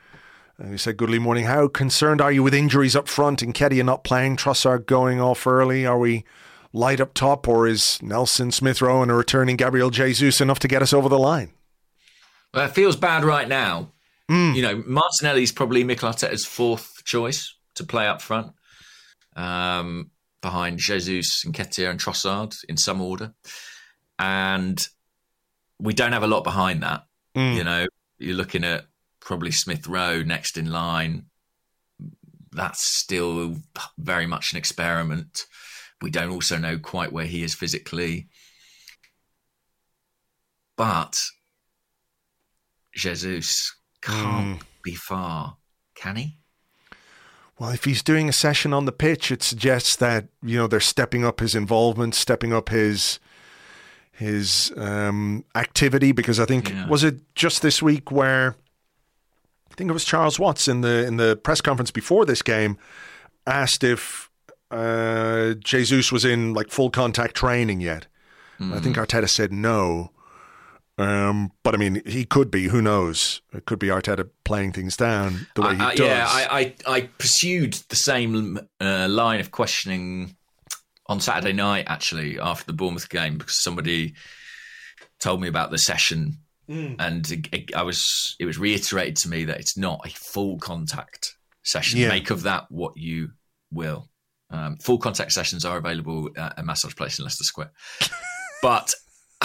And 0.58 0.72
he 0.72 0.78
said, 0.78 0.98
Goodly 0.98 1.20
morning. 1.20 1.46
How 1.46 1.68
concerned 1.68 2.22
are 2.22 2.32
you 2.32 2.44
with 2.44 2.54
injuries 2.54 2.96
up 2.96 3.08
front 3.08 3.42
and 3.42 3.54
Nketiah 3.54 3.86
not 3.86 4.04
playing, 4.04 4.38
Trossard 4.38 4.86
going 4.86 5.22
off 5.22 5.48
early? 5.48 5.86
Are 5.86 5.98
we 5.98 6.26
light 6.74 7.00
up 7.00 7.14
top, 7.14 7.48
or 7.48 7.66
is 7.68 8.00
Nelson 8.02 8.52
Smith 8.52 8.82
Rowe 8.82 9.02
and 9.02 9.10
a 9.10 9.16
returning 9.16 9.56
Gabriel 9.56 9.90
Jesus 9.90 10.42
enough 10.42 10.60
to 10.60 10.68
get 10.68 10.82
us 10.82 10.94
over 10.94 11.10
the 11.10 11.18
line? 11.18 11.52
Well, 12.54 12.66
it 12.66 12.74
feels 12.74 12.96
bad 12.96 13.24
right 13.24 13.48
now. 13.48 13.92
You 14.30 14.62
know, 14.62 14.84
Martinelli's 14.86 15.52
probably 15.52 15.84
Mikel 15.84 16.08
Arteta's 16.08 16.46
fourth 16.46 17.04
choice 17.04 17.56
to 17.74 17.84
play 17.84 18.06
up 18.06 18.22
front, 18.22 18.54
um, 19.36 20.12
behind 20.42 20.78
Jesus 20.78 21.44
and 21.44 21.54
Nketiah 21.56 21.90
and 21.90 22.00
Trossard 22.00 22.56
in 22.70 22.78
some 22.78 23.02
order, 23.02 23.34
and 24.20 24.86
we 25.80 25.94
don't 25.94 26.12
have 26.12 26.24
a 26.24 26.28
lot 26.28 26.44
behind 26.44 26.84
that. 26.84 27.06
Mm. 27.36 27.56
You 27.56 27.64
know, 27.64 27.88
you're 28.20 28.36
looking 28.36 28.66
at 28.66 28.86
probably 29.22 29.52
Smith 29.52 29.88
Rowe 29.88 30.22
next 30.22 30.58
in 30.58 30.70
line. 30.72 31.26
That's 32.52 32.98
still 33.00 33.56
very 33.98 34.28
much 34.28 34.52
an 34.52 34.58
experiment. 34.58 35.46
We 36.02 36.10
don't 36.10 36.32
also 36.32 36.58
know 36.58 36.78
quite 36.78 37.14
where 37.14 37.26
he 37.26 37.44
is 37.44 37.56
physically. 37.56 38.28
But 40.76 41.14
Jesus 42.96 43.76
can't 44.02 44.60
mm. 44.60 44.64
be 44.84 44.96
far, 44.96 45.58
can 45.96 46.16
he? 46.16 46.38
Well, 47.60 47.72
if 47.72 47.84
he's 47.84 48.02
doing 48.02 48.30
a 48.30 48.34
session 48.34 48.72
on 48.74 48.86
the 48.86 48.94
pitch, 48.94 49.32
it 49.32 49.44
suggests 49.44 49.98
that 49.98 50.28
you 50.42 50.58
know 50.58 50.68
they're 50.68 50.80
stepping 50.80 51.26
up 51.26 51.42
his 51.42 51.56
involvement, 51.56 52.16
stepping 52.16 52.54
up 52.54 52.70
his 52.70 53.20
his 54.20 54.72
um, 54.78 55.44
activity. 55.56 56.12
Because 56.12 56.40
I 56.40 56.46
think 56.46 56.70
Yeah. 56.70 56.88
was 56.88 57.04
it 57.04 57.20
just 57.36 57.62
this 57.62 57.82
week 57.82 58.12
where 58.12 58.56
I 59.72 59.74
think 59.76 59.90
it 59.90 59.94
was 59.94 60.06
Charles 60.06 60.38
Watts 60.38 60.68
in 60.68 60.82
the 60.82 61.06
in 61.08 61.18
the 61.18 61.36
press 61.36 61.62
conference 61.62 61.90
before 61.92 62.26
this 62.26 62.42
game 62.42 62.78
asked 63.48 63.84
if 63.84 64.30
uh, 64.72 65.54
Jesus 65.64 66.12
was 66.12 66.26
in 66.26 66.54
like 66.54 66.70
full 66.70 66.90
contact 66.92 67.36
training 67.36 67.82
yet. 67.82 68.06
And 68.60 68.74
I 68.76 68.80
think 68.80 68.98
Arteta 68.98 69.30
said 69.30 69.54
no. 69.54 70.12
Um, 70.98 71.54
but 71.64 71.74
I 71.74 71.78
mean, 71.78 72.02
he 72.06 72.26
could 72.26 72.52
be. 72.52 72.68
Who 72.68 72.82
knows? 72.82 73.42
It 73.54 73.64
could 73.66 73.80
be 73.80 73.88
Arteta 73.88 74.30
playing 74.44 74.74
things 74.74 74.98
down 74.98 75.48
the 75.56 75.62
way 75.62 75.76
he 75.78 75.82
I- 75.82 75.88
I- 75.92 75.96
does. 75.96 76.06
Yeah, 76.06 76.26
I, 76.28 76.74
I, 76.88 76.96
I 76.98 77.02
pursued 77.18 77.76
the 77.88 77.96
same 77.96 78.60
uh, 78.82 79.08
line 79.10 79.40
of 79.40 79.52
questioning 79.52 80.36
on 81.10 81.20
Saturday 81.20 81.52
night, 81.54 81.86
actually, 81.88 82.40
after 82.40 82.66
the 82.66 82.74
Bournemouth 82.74 83.10
game, 83.10 83.38
because 83.38 83.62
somebody 83.62 84.14
told 85.20 85.42
me 85.42 85.50
about 85.50 85.72
the 85.72 85.78
session, 85.78 86.38
and 86.70 87.30
it, 87.32 87.48
it- 87.52 87.76
I 87.76 87.82
was 87.82 88.36
it 88.40 88.46
was 88.46 88.58
reiterated 88.60 89.18
to 89.18 89.30
me 89.30 89.44
that 89.46 89.60
it's 89.60 89.76
not 89.78 90.06
a 90.06 90.10
full 90.10 90.58
contact 90.60 91.36
session. 91.64 92.00
Yeah. 92.00 92.10
Make 92.10 92.30
of 92.30 92.44
that 92.44 92.68
what 92.70 92.94
you 92.96 93.32
will. 93.72 94.08
Um, 94.52 94.78
full 94.78 94.98
contact 95.00 95.32
sessions 95.32 95.66
are 95.66 95.78
available 95.78 96.30
at 96.38 96.58
a 96.58 96.64
massage 96.64 96.96
place 96.96 97.20
in 97.20 97.26
Leicester 97.26 97.44
Square, 97.44 97.72
but. 98.62 98.94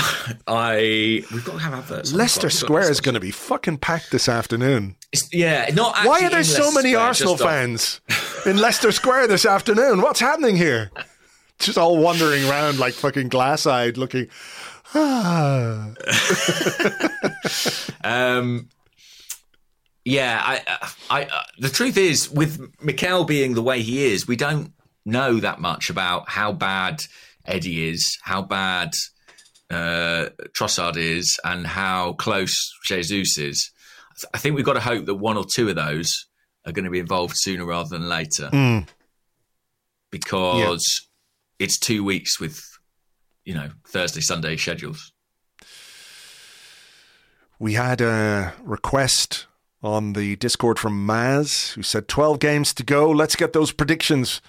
I 0.49 1.23
we've 1.32 1.45
got 1.45 1.53
to 1.53 1.59
have 1.61 1.73
adverts. 1.74 2.12
Leicester 2.12 2.49
the 2.49 2.49
clock. 2.49 2.53
We've 2.53 2.61
got 2.61 2.66
Square 2.66 2.91
is 2.91 3.01
going 3.01 3.15
to 3.15 3.20
be 3.20 3.31
fucking 3.31 3.78
packed 3.78 4.11
this 4.11 4.28
afternoon. 4.28 4.97
It's- 5.12 5.32
yeah, 5.32 5.70
not 5.73 5.97
Why 6.05 6.24
are 6.24 6.31
there 6.31 6.43
so 6.43 6.65
Leicester 6.65 6.74
many 6.82 6.93
Square, 6.95 7.07
Arsenal 7.07 7.36
fans 7.36 8.01
in 8.45 8.57
Leicester 8.59 8.91
Square 8.91 9.28
this 9.28 9.47
afternoon? 9.47 10.03
What's 10.03 10.19
happening 10.20 10.57
here? 10.57 10.91
Just 11.59 11.78
all 11.78 11.97
wandering 11.98 12.44
around 12.48 12.78
like 12.78 12.94
fucking 12.94 13.28
glass 13.28 13.66
eyed 13.66 13.97
looking. 13.97 14.28
Ah. 14.94 15.90
Um, 18.05 18.68
yeah, 20.05 20.40
I, 20.44 20.62
I, 21.10 21.22
I, 21.22 21.44
the 21.59 21.70
truth 21.70 21.97
is, 21.97 22.31
with 22.31 22.60
Mikel 22.82 23.24
being 23.24 23.55
the 23.55 23.62
way 23.62 23.81
he 23.81 24.05
is, 24.12 24.28
we 24.28 24.36
don't 24.36 24.72
know 25.06 25.40
that 25.40 25.59
much 25.60 25.89
about 25.89 26.28
how 26.28 26.52
bad 26.52 27.01
Eddie 27.47 27.89
is, 27.89 28.18
how 28.22 28.43
bad 28.43 28.90
uh, 29.70 30.28
Trossard 30.56 30.97
is, 30.98 31.39
and 31.44 31.66
how 31.66 32.12
close 32.14 32.55
Jesus 32.86 33.39
is. 33.39 33.70
I 34.35 34.39
think 34.39 34.55
we've 34.55 34.64
got 34.66 34.74
to 34.74 34.81
hope 34.81 35.06
that 35.06 35.14
one 35.14 35.39
or 35.39 35.44
two 35.51 35.70
of 35.70 35.76
those 35.76 36.26
are 36.66 36.72
going 36.72 36.85
to 36.85 36.90
be 36.90 36.98
involved 36.98 37.35
sooner 37.39 37.64
rather 37.64 37.89
than 37.89 38.06
later, 38.09 38.51
Mm. 38.52 38.86
because 40.10 41.09
it's 41.59 41.78
two 41.78 42.05
weeks 42.05 42.40
with, 42.40 42.62
you 43.44 43.55
know, 43.55 43.70
Thursday, 43.86 44.20
Sunday 44.20 44.56
schedules. 44.56 45.12
We 47.59 47.74
had 47.74 48.01
a 48.01 48.52
request 48.62 49.47
on 49.82 50.14
the 50.14 50.36
Discord 50.36 50.78
from 50.78 51.06
Maz 51.06 51.72
who 51.74 51.82
said 51.82 52.09
12 52.09 52.39
games 52.40 52.74
to 52.74 52.82
go. 52.82 53.10
Let's 53.10 53.36
get 53.36 53.52
those 53.52 53.70
predictions 53.72 54.40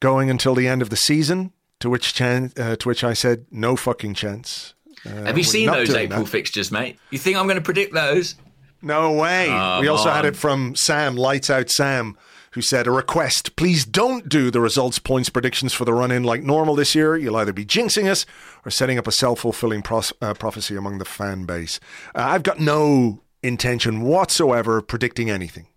going 0.00 0.28
until 0.28 0.54
the 0.54 0.68
end 0.68 0.82
of 0.82 0.90
the 0.90 0.96
season. 0.96 1.52
To 1.80 1.90
which, 1.90 2.14
chan- 2.14 2.52
uh, 2.56 2.76
to 2.76 2.88
which 2.88 3.04
I 3.04 3.12
said, 3.12 3.44
no 3.50 3.76
fucking 3.76 4.14
chance. 4.14 4.72
Uh, 5.04 5.10
Have 5.24 5.36
you 5.36 5.44
seen 5.44 5.66
those 5.66 5.94
April 5.94 6.22
that. 6.24 6.28
fixtures, 6.30 6.72
mate? 6.72 6.98
You 7.10 7.18
think 7.18 7.36
I'm 7.36 7.44
going 7.46 7.58
to 7.58 7.62
predict 7.62 7.92
those? 7.92 8.34
No 8.80 9.12
way. 9.12 9.46
Come 9.48 9.82
we 9.82 9.88
also 9.88 10.10
had 10.10 10.24
it 10.24 10.36
from 10.36 10.74
Sam, 10.74 11.16
Lights 11.16 11.50
Out 11.50 11.68
Sam, 11.68 12.16
who 12.56 12.60
said, 12.62 12.88
A 12.88 12.90
request, 12.90 13.54
please 13.54 13.84
don't 13.84 14.28
do 14.28 14.50
the 14.50 14.60
results 14.60 14.98
points 14.98 15.28
predictions 15.30 15.72
for 15.72 15.84
the 15.84 15.92
run 15.94 16.10
in 16.10 16.24
like 16.24 16.42
normal 16.42 16.74
this 16.74 16.94
year. 16.96 17.16
You'll 17.16 17.36
either 17.36 17.52
be 17.52 17.64
jinxing 17.64 18.10
us 18.10 18.26
or 18.64 18.70
setting 18.72 18.98
up 18.98 19.06
a 19.06 19.12
self 19.12 19.38
fulfilling 19.40 19.82
pros- 19.82 20.12
uh, 20.20 20.34
prophecy 20.34 20.74
among 20.74 20.98
the 20.98 21.04
fan 21.04 21.44
base. 21.44 21.78
Uh, 22.14 22.22
I've 22.26 22.42
got 22.42 22.58
no 22.58 23.22
intention 23.42 24.00
whatsoever 24.00 24.78
of 24.78 24.88
predicting 24.88 25.30
anything. 25.30 25.68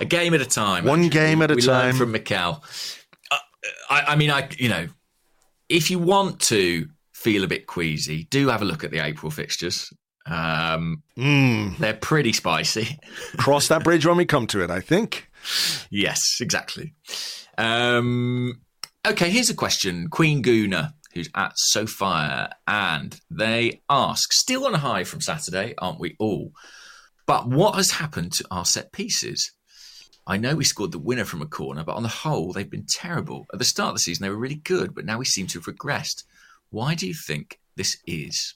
A 0.00 0.04
game 0.04 0.34
at 0.34 0.42
a 0.42 0.44
time. 0.44 0.84
One 0.84 0.98
actually. 1.04 1.08
game 1.10 1.40
at 1.42 1.50
a 1.50 1.54
we 1.54 1.62
time. 1.62 1.96
from 1.96 2.12
Mikel. 2.12 2.62
Uh, 3.30 3.36
I, 3.88 4.00
I 4.08 4.16
mean, 4.16 4.30
I 4.30 4.48
you 4.58 4.68
know, 4.68 4.88
if 5.70 5.90
you 5.90 5.98
want 5.98 6.40
to 6.40 6.88
feel 7.14 7.44
a 7.44 7.48
bit 7.48 7.66
queasy, 7.66 8.24
do 8.30 8.48
have 8.48 8.60
a 8.60 8.64
look 8.66 8.84
at 8.84 8.90
the 8.90 8.98
April 8.98 9.30
fixtures. 9.30 9.90
Um, 10.28 11.02
Mm, 11.16 11.78
they're 11.78 11.94
pretty 11.94 12.32
spicy. 12.32 12.98
cross 13.38 13.68
that 13.68 13.84
bridge 13.84 14.04
when 14.04 14.16
we 14.16 14.26
come 14.26 14.46
to 14.48 14.62
it, 14.62 14.70
I 14.70 14.80
think. 14.80 15.30
Yes, 15.90 16.20
exactly. 16.40 16.94
Um, 17.58 18.60
okay, 19.06 19.30
here's 19.30 19.50
a 19.50 19.54
question. 19.54 20.08
Queen 20.08 20.42
Guna, 20.42 20.94
who's 21.14 21.30
at 21.34 21.52
SoFire, 21.56 22.50
and 22.66 23.18
they 23.30 23.80
ask, 23.88 24.32
still 24.32 24.66
on 24.66 24.74
a 24.74 24.78
high 24.78 25.04
from 25.04 25.20
Saturday, 25.20 25.74
aren't 25.78 26.00
we 26.00 26.16
all? 26.18 26.52
But 27.26 27.48
what 27.48 27.74
has 27.74 27.92
happened 27.92 28.32
to 28.34 28.44
our 28.50 28.64
set 28.64 28.92
pieces? 28.92 29.52
I 30.26 30.36
know 30.36 30.56
we 30.56 30.64
scored 30.64 30.92
the 30.92 30.98
winner 30.98 31.24
from 31.24 31.42
a 31.42 31.46
corner, 31.46 31.84
but 31.84 31.94
on 31.94 32.02
the 32.02 32.08
whole, 32.08 32.52
they've 32.52 32.68
been 32.68 32.86
terrible. 32.86 33.46
At 33.52 33.58
the 33.58 33.64
start 33.64 33.90
of 33.90 33.94
the 33.94 34.00
season, 34.00 34.22
they 34.24 34.30
were 34.30 34.36
really 34.36 34.56
good, 34.56 34.94
but 34.94 35.04
now 35.04 35.18
we 35.18 35.24
seem 35.24 35.46
to 35.48 35.58
have 35.58 35.66
regressed. 35.66 36.24
Why 36.70 36.94
do 36.94 37.06
you 37.06 37.14
think 37.14 37.60
this 37.76 37.96
is? 38.06 38.54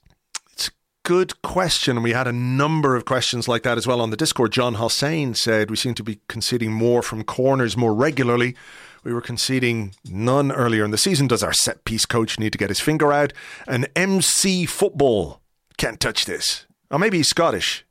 Good 1.11 1.43
question. 1.43 2.05
We 2.05 2.13
had 2.13 2.29
a 2.29 2.33
number 2.33 2.95
of 2.95 3.05
questions 3.05 3.49
like 3.49 3.65
that 3.65 3.77
as 3.77 3.85
well 3.85 4.01
on 4.01 4.11
the 4.11 4.17
Discord. 4.17 4.53
John 4.53 4.75
Hossein 4.75 5.35
said 5.35 5.69
we 5.69 5.75
seem 5.75 5.93
to 5.95 6.05
be 6.05 6.21
conceding 6.29 6.71
more 6.71 7.03
from 7.03 7.25
corners 7.25 7.77
more 7.77 7.93
regularly. 7.93 8.55
We 9.03 9.13
were 9.13 9.21
conceding 9.21 9.97
none 10.05 10.53
earlier 10.53 10.85
in 10.85 10.93
the 10.93 10.97
season. 10.97 11.27
Does 11.27 11.43
our 11.43 11.53
set 11.53 11.85
piece 11.85 12.07
coach 12.07 12.39
need 12.39 12.53
to 12.53 12.59
get 12.59 12.69
his 12.69 12.79
finger 12.79 13.13
out? 13.13 13.33
And 13.67 13.89
MC 13.97 14.67
Football 14.67 15.41
can't 15.79 15.99
touch 15.99 16.27
this. 16.27 16.67
Or 16.93 17.01
maybe 17.01 17.17
he's 17.17 17.29
Scottish. 17.29 17.85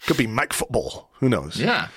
Could 0.00 0.16
be 0.16 0.26
Mac 0.26 0.52
Football. 0.52 1.12
Who 1.20 1.28
knows? 1.28 1.56
Yeah. 1.56 1.90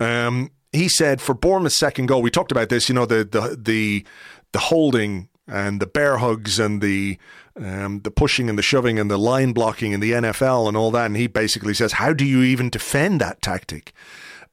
Um, 0.00 0.52
he 0.72 0.88
said 0.88 1.20
for 1.20 1.34
Bournemouth's 1.34 1.76
second 1.76 2.06
goal, 2.06 2.22
we 2.22 2.30
talked 2.30 2.50
about 2.50 2.70
this. 2.70 2.88
You 2.88 2.94
know 2.94 3.04
the 3.04 3.24
the 3.24 3.58
the 3.62 4.06
the 4.52 4.58
holding 4.58 5.28
and 5.46 5.80
the 5.80 5.86
bear 5.86 6.16
hugs 6.16 6.58
and 6.58 6.80
the 6.80 7.18
um, 7.56 8.00
the 8.00 8.10
pushing 8.10 8.48
and 8.48 8.58
the 8.58 8.62
shoving 8.62 8.98
and 8.98 9.10
the 9.10 9.18
line 9.18 9.52
blocking 9.52 9.92
in 9.92 10.00
the 10.00 10.12
NFL 10.12 10.66
and 10.68 10.76
all 10.76 10.90
that. 10.90 11.06
And 11.06 11.16
he 11.16 11.26
basically 11.26 11.74
says, 11.74 11.92
how 11.92 12.12
do 12.12 12.24
you 12.24 12.42
even 12.42 12.70
defend 12.70 13.20
that 13.20 13.40
tactic? 13.42 13.92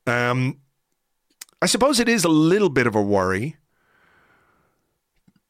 Um, 0.05 0.57
I 1.61 1.65
suppose 1.65 1.99
it 1.99 2.09
is 2.09 2.23
a 2.23 2.29
little 2.29 2.69
bit 2.69 2.87
of 2.87 2.95
a 2.95 3.01
worry, 3.01 3.57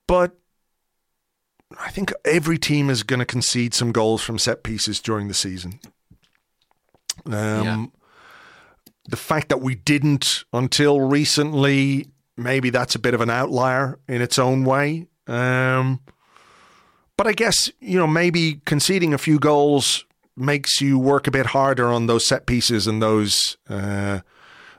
but 0.08 0.38
I 1.80 1.90
think 1.90 2.12
every 2.26 2.58
team 2.58 2.90
is 2.90 3.04
going 3.04 3.20
to 3.20 3.26
concede 3.26 3.74
some 3.74 3.92
goals 3.92 4.22
from 4.22 4.38
set 4.38 4.64
pieces 4.64 5.00
during 5.00 5.28
the 5.28 5.34
season. 5.34 5.80
Um, 7.26 7.34
Yeah. 7.34 7.86
The 9.08 9.18
fact 9.18 9.50
that 9.50 9.62
we 9.62 9.76
didn't 9.76 10.44
until 10.54 11.02
recently, 11.02 12.08
maybe 12.38 12.70
that's 12.70 12.94
a 12.94 13.00
bit 13.00 13.14
of 13.14 13.22
an 13.22 13.30
outlier 13.32 14.00
in 14.08 14.22
its 14.22 14.38
own 14.38 14.64
way. 14.64 15.08
Um, 15.28 16.02
but 17.22 17.30
I 17.30 17.34
guess, 17.34 17.70
you 17.80 18.00
know, 18.00 18.08
maybe 18.08 18.62
conceding 18.66 19.14
a 19.14 19.20
few 19.20 19.38
goals 19.38 20.06
makes 20.36 20.82
you 20.82 20.98
work 20.98 21.28
a 21.28 21.32
bit 21.32 21.46
harder 21.46 21.86
on 21.86 22.08
those 22.08 22.26
set 22.26 22.48
pieces 22.48 22.88
and 22.88 23.00
those 23.00 23.58
uh, 23.70 24.22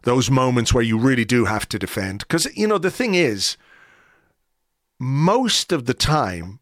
those 0.02 0.28
moments 0.28 0.74
where 0.74 0.82
you 0.82 0.98
really 0.98 1.24
do 1.24 1.44
have 1.44 1.68
to 1.68 1.78
defend. 1.78 2.18
Because 2.18 2.48
you 2.56 2.66
know 2.66 2.78
the 2.78 2.90
thing 2.90 3.14
is, 3.14 3.56
most 4.98 5.70
of 5.70 5.84
the 5.86 5.94
time, 5.94 6.58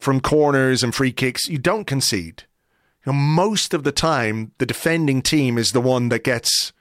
from 0.00 0.20
corners 0.20 0.82
and 0.82 0.92
free 0.92 1.12
kicks, 1.12 1.46
you 1.46 1.58
don't 1.58 1.86
concede. 1.86 2.42
You 3.06 3.12
know, 3.12 3.18
most 3.20 3.74
of 3.74 3.84
the 3.84 3.92
time, 3.92 4.50
the 4.58 4.66
defending 4.66 5.22
team 5.22 5.56
is 5.56 5.70
the 5.70 5.80
one 5.80 6.08
that 6.08 6.24
gets 6.24 6.72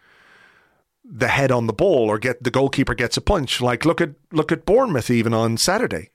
the 1.05 1.27
head 1.27 1.51
on 1.51 1.67
the 1.67 1.73
ball 1.73 2.09
or 2.09 2.17
get 2.17 2.43
the 2.43 2.49
goalkeeper 2.49 2.95
gets 2.95 3.17
a 3.17 3.21
punch. 3.21 3.61
Like 3.61 3.85
look 3.85 4.01
at 4.01 4.15
look 4.31 4.51
at 4.51 4.65
Bournemouth 4.65 5.11
even 5.11 5.31
on 5.31 5.57
Saturday. 5.57 6.09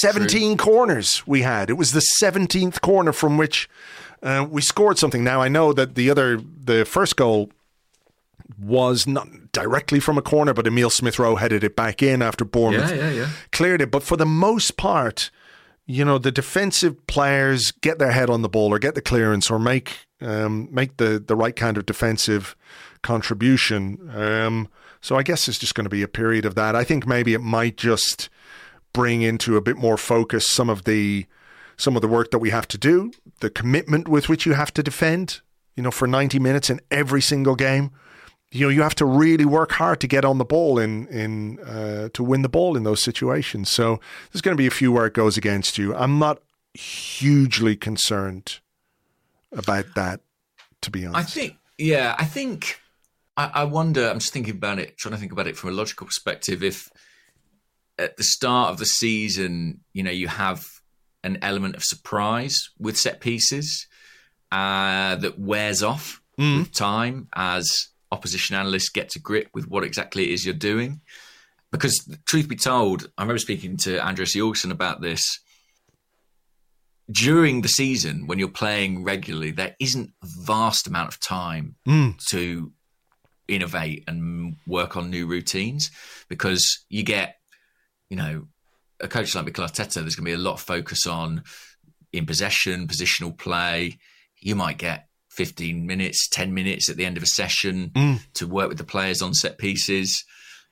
17 0.00 0.56
True. 0.56 0.72
corners 0.72 1.26
we 1.26 1.42
had. 1.42 1.70
It 1.70 1.74
was 1.74 1.92
the 1.92 2.04
17th 2.22 2.80
corner 2.80 3.12
from 3.12 3.36
which 3.36 3.68
uh, 4.22 4.46
we 4.48 4.62
scored 4.62 4.98
something. 4.98 5.22
Now 5.22 5.40
I 5.42 5.48
know 5.48 5.72
that 5.72 5.94
the 5.94 6.10
other 6.10 6.40
the 6.40 6.84
first 6.84 7.16
goal 7.16 7.50
was 8.58 9.06
not 9.06 9.52
directly 9.52 10.00
from 10.00 10.18
a 10.18 10.22
corner, 10.22 10.52
but 10.52 10.66
Emil 10.66 10.90
Smith 10.90 11.18
Rowe 11.18 11.36
headed 11.36 11.64
it 11.64 11.76
back 11.76 12.02
in 12.02 12.22
after 12.22 12.44
Bournemouth 12.44 12.90
yeah, 12.90 13.10
yeah, 13.10 13.10
yeah. 13.10 13.28
cleared 13.52 13.80
it. 13.80 13.90
But 13.90 14.02
for 14.02 14.16
the 14.16 14.26
most 14.26 14.76
part, 14.76 15.30
you 15.86 16.04
know, 16.04 16.18
the 16.18 16.32
defensive 16.32 17.06
players 17.06 17.70
get 17.70 17.98
their 17.98 18.12
head 18.12 18.30
on 18.30 18.42
the 18.42 18.48
ball 18.48 18.72
or 18.72 18.78
get 18.78 18.94
the 18.94 19.02
clearance 19.02 19.50
or 19.50 19.58
make 19.58 20.06
um, 20.20 20.68
make 20.70 20.96
the, 20.96 21.22
the 21.24 21.36
right 21.36 21.54
kind 21.54 21.76
of 21.76 21.86
defensive 21.86 22.56
contribution. 23.02 24.10
Um, 24.14 24.68
so 25.00 25.16
I 25.16 25.22
guess 25.22 25.48
it's 25.48 25.58
just 25.58 25.74
going 25.74 25.84
to 25.84 25.90
be 25.90 26.02
a 26.02 26.08
period 26.08 26.46
of 26.46 26.54
that. 26.54 26.74
I 26.74 26.84
think 26.84 27.06
maybe 27.06 27.34
it 27.34 27.42
might 27.42 27.76
just 27.76 28.30
bring 28.94 29.20
into 29.20 29.58
a 29.58 29.60
bit 29.60 29.76
more 29.76 29.98
focus 29.98 30.46
some 30.48 30.70
of 30.70 30.84
the 30.84 31.26
some 31.76 31.96
of 31.96 32.02
the 32.02 32.08
work 32.08 32.30
that 32.30 32.38
we 32.38 32.50
have 32.50 32.68
to 32.68 32.78
do, 32.78 33.12
the 33.40 33.50
commitment 33.50 34.08
with 34.08 34.28
which 34.28 34.46
you 34.46 34.52
have 34.52 34.72
to 34.72 34.82
defend, 34.82 35.40
you 35.74 35.82
know, 35.82 35.90
for 35.90 36.06
90 36.06 36.38
minutes 36.38 36.70
in 36.70 36.80
every 36.88 37.20
single 37.20 37.56
game. 37.56 37.90
You 38.52 38.66
know, 38.66 38.68
you 38.68 38.82
have 38.82 38.94
to 38.96 39.04
really 39.04 39.44
work 39.44 39.72
hard 39.72 40.00
to 40.00 40.06
get 40.06 40.24
on 40.24 40.38
the 40.38 40.44
ball 40.44 40.78
in 40.78 41.08
in 41.08 41.58
uh, 41.60 42.08
to 42.14 42.22
win 42.22 42.42
the 42.42 42.48
ball 42.48 42.76
in 42.76 42.84
those 42.84 43.02
situations. 43.02 43.68
So 43.68 44.00
there's 44.32 44.40
going 44.40 44.56
to 44.56 44.60
be 44.60 44.68
a 44.68 44.70
few 44.70 44.92
where 44.92 45.06
it 45.06 45.12
goes 45.12 45.36
against 45.36 45.76
you. 45.76 45.94
I'm 45.94 46.18
not 46.18 46.40
hugely 46.72 47.74
concerned 47.74 48.60
about 49.50 49.86
that, 49.96 50.20
to 50.82 50.90
be 50.90 51.04
honest. 51.04 51.36
I 51.36 51.40
think, 51.40 51.56
yeah, 51.78 52.14
I 52.16 52.24
think 52.24 52.80
I, 53.36 53.50
I 53.54 53.64
wonder. 53.64 54.08
I'm 54.08 54.20
just 54.20 54.32
thinking 54.32 54.54
about 54.54 54.78
it, 54.78 54.96
trying 54.96 55.14
to 55.14 55.18
think 55.18 55.32
about 55.32 55.48
it 55.48 55.56
from 55.56 55.70
a 55.70 55.72
logical 55.72 56.06
perspective. 56.06 56.62
If 56.62 56.88
at 57.98 58.16
the 58.16 58.24
start 58.24 58.70
of 58.70 58.78
the 58.78 58.86
season, 58.86 59.80
you 59.92 60.02
know, 60.02 60.10
you 60.10 60.28
have 60.28 60.64
an 61.22 61.38
element 61.42 61.76
of 61.76 61.82
surprise 61.82 62.70
with 62.78 62.98
set 62.98 63.20
pieces 63.20 63.86
uh, 64.52 65.16
that 65.16 65.38
wears 65.38 65.82
off 65.82 66.20
mm. 66.38 66.58
with 66.58 66.72
time 66.72 67.28
as 67.34 67.88
opposition 68.12 68.56
analysts 68.56 68.90
get 68.90 69.08
to 69.10 69.18
grip 69.18 69.48
with 69.54 69.68
what 69.68 69.84
exactly 69.84 70.24
it 70.24 70.30
is 70.30 70.44
you're 70.44 70.54
doing. 70.54 71.00
Because, 71.72 72.08
truth 72.26 72.48
be 72.48 72.54
told, 72.54 73.10
I 73.18 73.22
remember 73.22 73.38
speaking 73.38 73.76
to 73.78 74.04
Andreas 74.04 74.34
Georgson 74.34 74.70
about 74.70 75.00
this. 75.00 75.40
During 77.10 77.62
the 77.62 77.68
season, 77.68 78.26
when 78.28 78.38
you're 78.38 78.48
playing 78.48 79.02
regularly, 79.02 79.50
there 79.50 79.74
isn't 79.80 80.12
a 80.22 80.26
vast 80.42 80.86
amount 80.86 81.08
of 81.08 81.20
time 81.20 81.74
mm. 81.86 82.16
to 82.28 82.72
innovate 83.48 84.04
and 84.06 84.56
work 84.66 84.96
on 84.96 85.10
new 85.10 85.26
routines 85.26 85.90
because 86.28 86.84
you 86.88 87.02
get, 87.02 87.36
you 88.08 88.16
know, 88.16 88.46
a 89.00 89.08
coach 89.08 89.34
like 89.34 89.44
Mikel 89.44 89.64
Arteta, 89.64 89.94
there's 89.94 90.16
going 90.16 90.24
to 90.24 90.30
be 90.30 90.32
a 90.32 90.38
lot 90.38 90.54
of 90.54 90.60
focus 90.60 91.06
on 91.06 91.42
in 92.12 92.26
possession, 92.26 92.86
positional 92.86 93.36
play. 93.36 93.98
You 94.40 94.54
might 94.54 94.78
get 94.78 95.08
15 95.30 95.86
minutes, 95.86 96.28
10 96.28 96.54
minutes 96.54 96.88
at 96.88 96.96
the 96.96 97.04
end 97.04 97.16
of 97.16 97.22
a 97.22 97.26
session 97.26 97.90
mm. 97.90 98.20
to 98.34 98.46
work 98.46 98.68
with 98.68 98.78
the 98.78 98.84
players 98.84 99.20
on 99.20 99.34
set 99.34 99.58
pieces. 99.58 100.24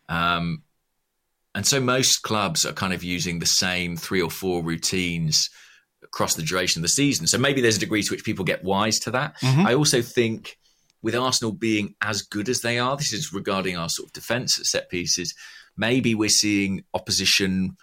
Um, 0.08 0.62
and 1.54 1.66
so 1.66 1.80
most 1.80 2.22
clubs 2.22 2.64
are 2.64 2.72
kind 2.72 2.92
of 2.92 3.02
using 3.02 3.38
the 3.38 3.46
same 3.46 3.96
three 3.96 4.22
or 4.22 4.30
four 4.30 4.62
routines 4.62 5.50
across 6.02 6.34
the 6.34 6.42
duration 6.42 6.80
of 6.80 6.82
the 6.82 6.88
season. 6.88 7.26
So 7.26 7.38
maybe 7.38 7.60
there's 7.60 7.76
a 7.76 7.80
degree 7.80 8.02
to 8.02 8.10
which 8.10 8.24
people 8.24 8.44
get 8.44 8.64
wise 8.64 8.98
to 9.00 9.10
that. 9.10 9.38
Mm-hmm. 9.40 9.66
I 9.66 9.74
also 9.74 10.00
think 10.00 10.58
with 11.02 11.14
Arsenal 11.14 11.52
being 11.52 11.94
as 12.00 12.22
good 12.22 12.48
as 12.48 12.60
they 12.60 12.78
are, 12.78 12.96
this 12.96 13.12
is 13.12 13.32
regarding 13.32 13.76
our 13.76 13.88
sort 13.88 14.08
of 14.08 14.12
defence 14.12 14.58
at 14.58 14.66
set 14.66 14.88
pieces. 14.88 15.34
Maybe 15.76 16.14
we're 16.14 16.28
seeing 16.28 16.84
opposition 16.94 17.76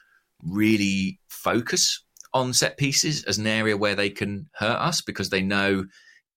really 0.43 1.19
focus 1.27 2.03
on 2.33 2.53
set 2.53 2.77
pieces 2.77 3.23
as 3.23 3.37
an 3.37 3.47
area 3.47 3.75
where 3.75 3.95
they 3.95 4.09
can 4.09 4.47
hurt 4.53 4.77
us 4.77 5.01
because 5.01 5.29
they 5.29 5.41
know, 5.41 5.85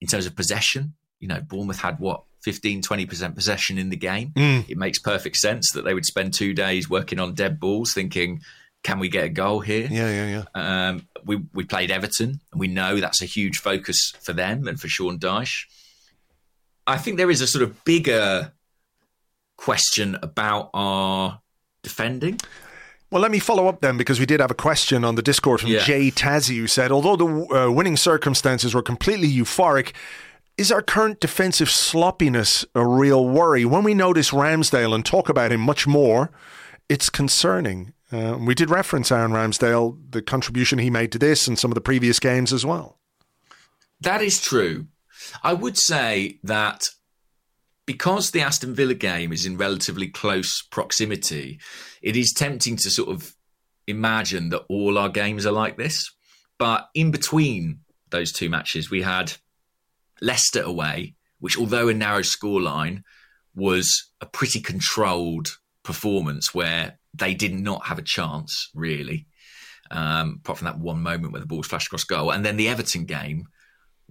in 0.00 0.08
terms 0.08 0.26
of 0.26 0.34
possession, 0.34 0.94
you 1.20 1.28
know, 1.28 1.40
Bournemouth 1.40 1.80
had 1.80 1.98
what 1.98 2.24
15, 2.42 2.82
20% 2.82 3.34
possession 3.34 3.78
in 3.78 3.90
the 3.90 3.96
game. 3.96 4.30
Mm. 4.30 4.68
It 4.68 4.76
makes 4.76 4.98
perfect 4.98 5.36
sense 5.36 5.70
that 5.72 5.84
they 5.84 5.94
would 5.94 6.06
spend 6.06 6.34
two 6.34 6.54
days 6.54 6.90
working 6.90 7.20
on 7.20 7.34
dead 7.34 7.60
balls, 7.60 7.92
thinking, 7.92 8.40
can 8.82 8.98
we 8.98 9.08
get 9.08 9.24
a 9.24 9.28
goal 9.28 9.60
here? 9.60 9.86
Yeah, 9.88 10.10
yeah, 10.10 10.44
yeah. 10.54 10.88
Um, 10.88 11.06
we, 11.24 11.40
we 11.52 11.64
played 11.64 11.90
Everton, 11.90 12.40
and 12.50 12.60
we 12.60 12.66
know 12.66 12.98
that's 12.98 13.22
a 13.22 13.26
huge 13.26 13.58
focus 13.58 14.12
for 14.20 14.32
them 14.32 14.66
and 14.66 14.80
for 14.80 14.88
Sean 14.88 15.18
Dyche. 15.18 15.66
I 16.86 16.98
think 16.98 17.16
there 17.16 17.30
is 17.30 17.40
a 17.40 17.46
sort 17.46 17.62
of 17.62 17.84
bigger 17.84 18.52
question 19.56 20.18
about 20.20 20.70
our 20.74 21.40
defending. 21.82 22.38
Well, 23.10 23.20
let 23.20 23.30
me 23.30 23.38
follow 23.38 23.66
up 23.68 23.82
then 23.82 23.98
because 23.98 24.18
we 24.18 24.24
did 24.26 24.40
have 24.40 24.50
a 24.50 24.54
question 24.54 25.04
on 25.04 25.16
the 25.16 25.22
Discord 25.22 25.60
from 25.60 25.70
Yeah. 25.70 25.80
Jay 25.80 26.10
Tazzy 26.10 26.56
who 26.56 26.66
said, 26.66 26.90
although 26.90 27.16
the 27.16 27.54
uh, 27.54 27.70
winning 27.70 27.96
circumstances 27.98 28.74
were 28.74 28.82
completely 28.82 29.30
euphoric, 29.30 29.92
is 30.56 30.72
our 30.72 30.80
current 30.82 31.20
defensive 31.20 31.68
sloppiness 31.70 32.64
a 32.74 32.86
real 32.86 33.28
worry? 33.28 33.64
When 33.64 33.84
we 33.84 33.92
notice 33.94 34.30
Ramsdale 34.30 34.94
and 34.94 35.04
talk 35.04 35.28
about 35.28 35.52
him 35.52 35.60
much 35.60 35.86
more, 35.86 36.30
it's 36.88 37.10
concerning. 37.10 37.92
Uh, 38.10 38.36
we 38.38 38.54
did 38.54 38.70
reference 38.70 39.10
Aaron 39.12 39.32
Ramsdale, 39.32 39.98
the 40.10 40.22
contribution 40.22 40.78
he 40.78 40.90
made 40.90 41.12
to 41.12 41.18
this 41.18 41.46
and 41.48 41.58
some 41.58 41.70
of 41.70 41.74
the 41.74 41.80
previous 41.80 42.18
games 42.18 42.52
as 42.52 42.64
well. 42.64 42.98
That 44.00 44.22
is 44.22 44.40
true. 44.40 44.86
I 45.42 45.52
would 45.52 45.78
say 45.78 46.38
that 46.42 46.88
because 47.86 48.30
the 48.30 48.40
Aston 48.40 48.74
Villa 48.74 48.94
game 48.94 49.32
is 49.32 49.46
in 49.46 49.56
relatively 49.56 50.08
close 50.08 50.62
proximity, 50.70 51.60
it 52.00 52.16
is 52.16 52.32
tempting 52.36 52.76
to 52.76 52.90
sort 52.90 53.08
of 53.08 53.34
imagine 53.86 54.50
that 54.50 54.64
all 54.68 54.98
our 54.98 55.08
games 55.08 55.46
are 55.46 55.52
like 55.52 55.76
this. 55.76 56.10
But 56.58 56.88
in 56.94 57.10
between 57.10 57.80
those 58.10 58.32
two 58.32 58.48
matches, 58.48 58.90
we 58.90 59.02
had 59.02 59.32
Leicester 60.20 60.62
away, 60.62 61.14
which, 61.40 61.58
although 61.58 61.88
a 61.88 61.94
narrow 61.94 62.20
scoreline, 62.20 63.02
was 63.54 64.10
a 64.20 64.26
pretty 64.26 64.60
controlled 64.60 65.58
performance 65.82 66.54
where 66.54 66.98
they 67.12 67.34
did 67.34 67.52
not 67.52 67.86
have 67.86 67.98
a 67.98 68.02
chance, 68.02 68.70
really, 68.74 69.26
um, 69.90 70.38
apart 70.40 70.58
from 70.58 70.66
that 70.66 70.78
one 70.78 71.02
moment 71.02 71.32
where 71.32 71.40
the 71.40 71.46
ball 71.46 71.58
was 71.58 71.66
flashed 71.66 71.88
across 71.88 72.04
goal. 72.04 72.30
And 72.30 72.44
then 72.44 72.56
the 72.56 72.68
Everton 72.68 73.04
game, 73.04 73.48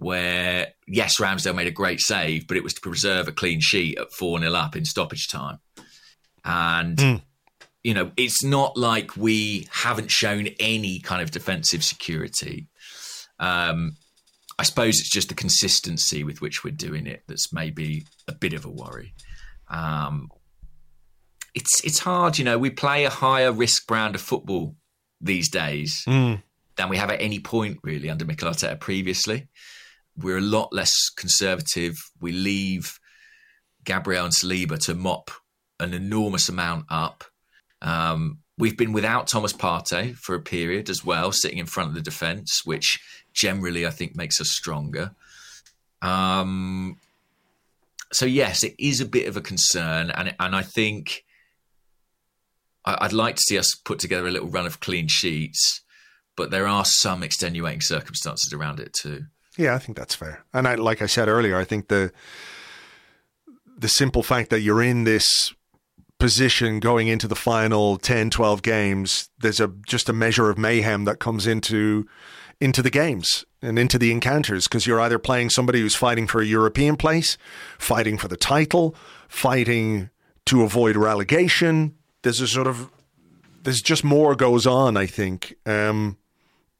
where 0.02 0.68
yes, 0.86 1.18
Ramsdale 1.20 1.54
made 1.54 1.66
a 1.66 1.70
great 1.72 2.00
save, 2.00 2.46
but 2.46 2.56
it 2.56 2.62
was 2.62 2.74
to 2.74 2.80
preserve 2.80 3.28
a 3.28 3.32
clean 3.32 3.60
sheet 3.60 3.98
at 3.98 4.12
4 4.12 4.38
0 4.40 4.52
up 4.52 4.76
in 4.76 4.84
stoppage 4.84 5.28
time. 5.28 5.58
And, 6.44 6.96
Mm. 6.98 7.22
you 7.84 7.94
know, 7.94 8.12
it's 8.16 8.42
not 8.44 8.76
like 8.76 9.16
we 9.16 9.68
haven't 9.70 10.10
shown 10.10 10.48
any 10.60 10.98
kind 11.00 11.22
of 11.22 11.30
defensive 11.30 11.84
security. 11.84 12.68
Um, 13.38 13.96
I 14.58 14.64
suppose 14.64 14.98
it's 15.00 15.10
just 15.10 15.28
the 15.28 15.34
consistency 15.34 16.22
with 16.24 16.40
which 16.40 16.62
we're 16.62 16.70
doing 16.72 17.06
it 17.06 17.22
that's 17.26 17.52
maybe 17.52 18.04
a 18.28 18.32
bit 18.32 18.52
of 18.52 18.64
a 18.64 18.70
worry. 18.70 19.14
Um, 19.68 20.28
it's 21.54 21.82
it's 21.84 21.98
hard, 22.00 22.38
you 22.38 22.44
know. 22.44 22.58
We 22.58 22.70
play 22.70 23.04
a 23.04 23.10
higher 23.10 23.52
risk 23.52 23.86
brand 23.86 24.14
of 24.14 24.20
football 24.20 24.76
these 25.20 25.48
days 25.50 26.02
Mm. 26.06 26.42
than 26.76 26.88
we 26.88 26.96
have 26.96 27.10
at 27.10 27.20
any 27.20 27.38
point 27.40 27.78
really 27.82 28.08
under 28.10 28.24
Mikel 28.24 28.50
Arteta 28.50 28.78
previously. 28.80 29.48
We're 30.16 30.38
a 30.38 30.42
lot 30.42 30.72
less 30.72 30.92
conservative. 31.16 31.96
We 32.20 32.32
leave 32.32 32.98
Gabriel 33.84 34.26
and 34.26 34.34
Saliba 34.34 34.78
to 34.86 34.94
mop 34.94 35.30
an 35.80 35.94
enormous 35.94 36.48
amount 36.48 36.86
up. 36.90 37.24
Um, 37.80 38.38
we've 38.58 38.76
been 38.76 38.92
without 38.92 39.26
Thomas 39.26 39.52
Partey 39.52 40.14
for 40.14 40.34
a 40.34 40.40
period 40.40 40.88
as 40.88 41.04
well, 41.04 41.32
sitting 41.32 41.58
in 41.58 41.66
front 41.66 41.88
of 41.88 41.94
the 41.94 42.02
defence, 42.02 42.60
which 42.64 43.00
generally 43.32 43.86
I 43.86 43.90
think 43.90 44.14
makes 44.14 44.40
us 44.40 44.50
stronger. 44.50 45.12
Um, 46.00 46.98
so 48.12 48.26
yes, 48.26 48.62
it 48.62 48.74
is 48.78 49.00
a 49.00 49.06
bit 49.06 49.26
of 49.26 49.36
a 49.36 49.40
concern, 49.40 50.10
and 50.10 50.34
and 50.38 50.54
I 50.54 50.62
think 50.62 51.24
I'd 52.84 53.12
like 53.12 53.36
to 53.36 53.42
see 53.42 53.58
us 53.58 53.74
put 53.84 53.98
together 53.98 54.26
a 54.26 54.30
little 54.30 54.48
run 54.48 54.66
of 54.66 54.80
clean 54.80 55.08
sheets, 55.08 55.82
but 56.36 56.50
there 56.50 56.66
are 56.66 56.84
some 56.84 57.22
extenuating 57.22 57.80
circumstances 57.80 58.52
around 58.52 58.80
it 58.80 58.92
too. 58.92 59.24
Yeah, 59.56 59.74
I 59.74 59.78
think 59.78 59.98
that's 59.98 60.14
fair. 60.14 60.44
And 60.52 60.66
I, 60.66 60.76
like 60.76 61.02
I 61.02 61.06
said 61.06 61.28
earlier, 61.28 61.56
I 61.56 61.64
think 61.64 61.88
the 61.88 62.12
the 63.76 63.88
simple 63.88 64.22
fact 64.22 64.50
that 64.50 64.60
you're 64.60 64.82
in 64.82 65.04
this 65.04 65.54
position 66.18 66.78
going 66.78 67.08
into 67.08 67.26
the 67.26 67.34
final 67.34 67.96
10, 67.96 68.30
12 68.30 68.62
games, 68.62 69.28
there's 69.40 69.58
a 69.58 69.72
just 69.86 70.08
a 70.08 70.12
measure 70.12 70.48
of 70.50 70.56
mayhem 70.56 71.04
that 71.04 71.18
comes 71.18 71.46
into 71.46 72.06
into 72.60 72.80
the 72.80 72.90
games 72.90 73.44
and 73.60 73.76
into 73.76 73.98
the 73.98 74.12
encounters 74.12 74.68
because 74.68 74.86
you're 74.86 75.00
either 75.00 75.18
playing 75.18 75.50
somebody 75.50 75.80
who's 75.80 75.96
fighting 75.96 76.28
for 76.28 76.40
a 76.40 76.46
European 76.46 76.96
place, 76.96 77.36
fighting 77.76 78.16
for 78.16 78.28
the 78.28 78.36
title, 78.36 78.94
fighting 79.28 80.10
to 80.46 80.62
avoid 80.62 80.94
relegation. 80.94 81.96
There's 82.22 82.40
a 82.40 82.46
sort 82.46 82.68
of 82.68 82.88
there's 83.64 83.80
just 83.82 84.04
more 84.04 84.34
goes 84.34 84.66
on, 84.66 84.96
I 84.96 85.06
think. 85.06 85.54
Um, 85.66 86.18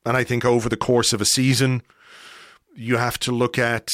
and 0.07 0.16
I 0.16 0.24
think 0.24 0.44
over 0.44 0.69
the 0.69 0.77
course 0.77 1.12
of 1.12 1.20
a 1.20 1.24
season, 1.24 1.82
you 2.74 2.97
have 2.97 3.19
to 3.20 3.32
look 3.32 3.59
at 3.59 3.89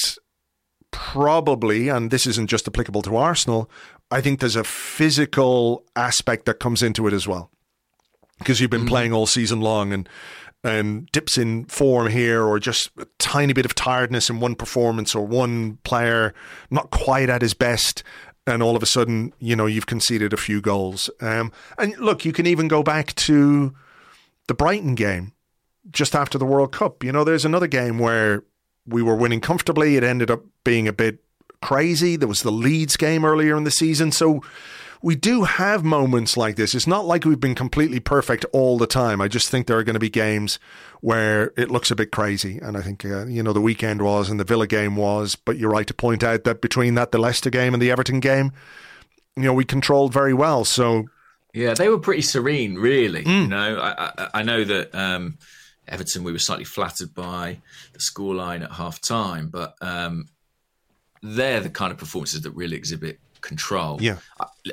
probably, 0.90 1.88
and 1.88 2.10
this 2.10 2.26
isn't 2.26 2.48
just 2.48 2.66
applicable 2.66 3.02
to 3.02 3.16
Arsenal, 3.16 3.70
I 4.10 4.20
think 4.20 4.40
there's 4.40 4.56
a 4.56 4.64
physical 4.64 5.84
aspect 5.94 6.46
that 6.46 6.60
comes 6.60 6.82
into 6.82 7.06
it 7.06 7.12
as 7.12 7.28
well. 7.28 7.50
Because 8.38 8.60
you've 8.60 8.70
been 8.70 8.80
mm-hmm. 8.80 8.88
playing 8.88 9.12
all 9.12 9.26
season 9.26 9.60
long 9.60 9.92
and 9.92 10.08
and 10.64 11.06
dips 11.12 11.38
in 11.38 11.64
form 11.66 12.08
here 12.08 12.42
or 12.42 12.58
just 12.58 12.90
a 12.98 13.06
tiny 13.18 13.52
bit 13.52 13.64
of 13.64 13.76
tiredness 13.76 14.28
in 14.28 14.40
one 14.40 14.56
performance 14.56 15.14
or 15.14 15.24
one 15.24 15.76
player 15.84 16.34
not 16.68 16.90
quite 16.90 17.30
at 17.30 17.42
his 17.42 17.54
best 17.54 18.02
and 18.44 18.62
all 18.62 18.74
of 18.74 18.82
a 18.82 18.86
sudden, 18.86 19.32
you 19.38 19.54
know, 19.54 19.66
you've 19.66 19.86
conceded 19.86 20.32
a 20.32 20.36
few 20.36 20.60
goals. 20.60 21.10
Um, 21.20 21.52
and 21.76 21.96
look, 21.98 22.24
you 22.24 22.32
can 22.32 22.46
even 22.46 22.66
go 22.66 22.82
back 22.82 23.14
to 23.16 23.74
the 24.46 24.54
Brighton 24.54 24.94
game 24.94 25.32
just 25.90 26.14
after 26.14 26.38
the 26.38 26.46
World 26.46 26.72
Cup. 26.72 27.04
You 27.04 27.12
know, 27.12 27.24
there's 27.24 27.44
another 27.44 27.66
game 27.66 27.98
where 27.98 28.42
we 28.88 29.02
were 29.02 29.16
winning 29.16 29.40
comfortably. 29.40 29.96
It 29.96 30.04
ended 30.04 30.30
up 30.30 30.42
being 30.64 30.88
a 30.88 30.92
bit 30.92 31.18
crazy. 31.62 32.16
There 32.16 32.28
was 32.28 32.42
the 32.42 32.52
Leeds 32.52 32.96
game 32.96 33.24
earlier 33.24 33.56
in 33.56 33.64
the 33.64 33.70
season. 33.70 34.12
So 34.12 34.42
we 35.02 35.14
do 35.14 35.44
have 35.44 35.84
moments 35.84 36.36
like 36.36 36.56
this. 36.56 36.74
It's 36.74 36.86
not 36.86 37.04
like 37.04 37.24
we've 37.24 37.40
been 37.40 37.54
completely 37.54 38.00
perfect 38.00 38.44
all 38.52 38.78
the 38.78 38.86
time. 38.86 39.20
I 39.20 39.28
just 39.28 39.48
think 39.48 39.66
there 39.66 39.78
are 39.78 39.84
going 39.84 39.94
to 39.94 40.00
be 40.00 40.10
games 40.10 40.58
where 41.00 41.52
it 41.56 41.70
looks 41.70 41.90
a 41.90 41.96
bit 41.96 42.10
crazy. 42.10 42.58
And 42.58 42.76
I 42.76 42.82
think, 42.82 43.04
uh, 43.04 43.26
you 43.26 43.42
know, 43.42 43.52
the 43.52 43.60
weekend 43.60 44.02
was 44.02 44.28
and 44.30 44.40
the 44.40 44.44
Villa 44.44 44.66
game 44.66 44.96
was. 44.96 45.36
But 45.36 45.58
you're 45.58 45.70
right 45.70 45.86
to 45.86 45.94
point 45.94 46.24
out 46.24 46.44
that 46.44 46.60
between 46.60 46.94
that, 46.94 47.12
the 47.12 47.18
Leicester 47.18 47.50
game 47.50 47.74
and 47.74 47.82
the 47.82 47.90
Everton 47.90 48.20
game, 48.20 48.52
you 49.36 49.44
know, 49.44 49.54
we 49.54 49.64
controlled 49.64 50.12
very 50.12 50.34
well. 50.34 50.64
So. 50.64 51.04
Yeah, 51.54 51.74
they 51.74 51.88
were 51.88 51.98
pretty 51.98 52.22
serene, 52.22 52.74
really. 52.74 53.24
Mm. 53.24 53.42
You 53.42 53.48
know, 53.48 53.78
I, 53.78 54.04
I, 54.06 54.28
I 54.34 54.42
know 54.42 54.64
that. 54.64 54.94
Um, 54.94 55.38
Everton, 55.88 56.24
we 56.24 56.32
were 56.32 56.38
slightly 56.38 56.64
flattered 56.64 57.14
by 57.14 57.60
the 57.92 57.98
scoreline 57.98 58.62
at 58.62 58.72
half 58.72 59.00
time, 59.00 59.48
but 59.48 59.74
um, 59.80 60.26
they're 61.22 61.60
the 61.60 61.70
kind 61.70 61.92
of 61.92 61.98
performances 61.98 62.42
that 62.42 62.50
really 62.52 62.76
exhibit 62.76 63.18
control. 63.40 64.00
Yeah. 64.00 64.18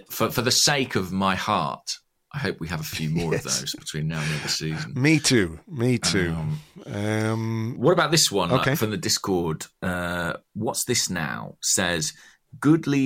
For, 0.09 0.31
for 0.31 0.41
the 0.41 0.51
sake 0.51 0.95
of 0.95 1.11
my 1.11 1.35
heart, 1.35 1.97
I 2.33 2.39
hope 2.39 2.59
we 2.59 2.67
have 2.67 2.81
a 2.81 2.83
few 2.83 3.09
more 3.09 3.31
yes. 3.31 3.45
of 3.45 3.51
those 3.51 3.75
between 3.75 4.07
now 4.07 4.19
and 4.19 4.27
the 4.27 4.33
end 4.33 4.37
of 4.37 4.43
the 4.43 4.49
season. 4.49 4.93
Me 4.95 5.19
too. 5.19 5.59
Me 5.67 5.97
too. 5.97 6.35
Um, 6.85 6.93
um, 6.93 7.75
what 7.77 7.93
about 7.93 8.11
this 8.11 8.31
one 8.31 8.51
okay. 8.51 8.71
like, 8.71 8.79
from 8.79 8.91
the 8.91 8.97
Discord? 8.97 9.65
Uh, 9.81 10.33
what's 10.53 10.83
this 10.85 11.09
now? 11.09 11.55
Says, 11.61 12.13
Goodly 12.59 12.99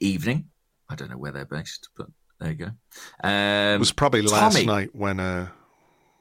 evening. 0.00 0.46
I 0.88 0.94
don't 0.94 1.10
know 1.10 1.18
where 1.18 1.32
they're 1.32 1.44
based, 1.44 1.88
but 1.96 2.06
there 2.40 2.50
you 2.50 2.54
go. 2.56 2.70
Um, 3.22 3.76
it 3.76 3.78
was 3.78 3.92
probably 3.92 4.22
last 4.22 4.54
Tommy. 4.54 4.66
night 4.66 4.94
when 4.94 5.18
uh, 5.18 5.48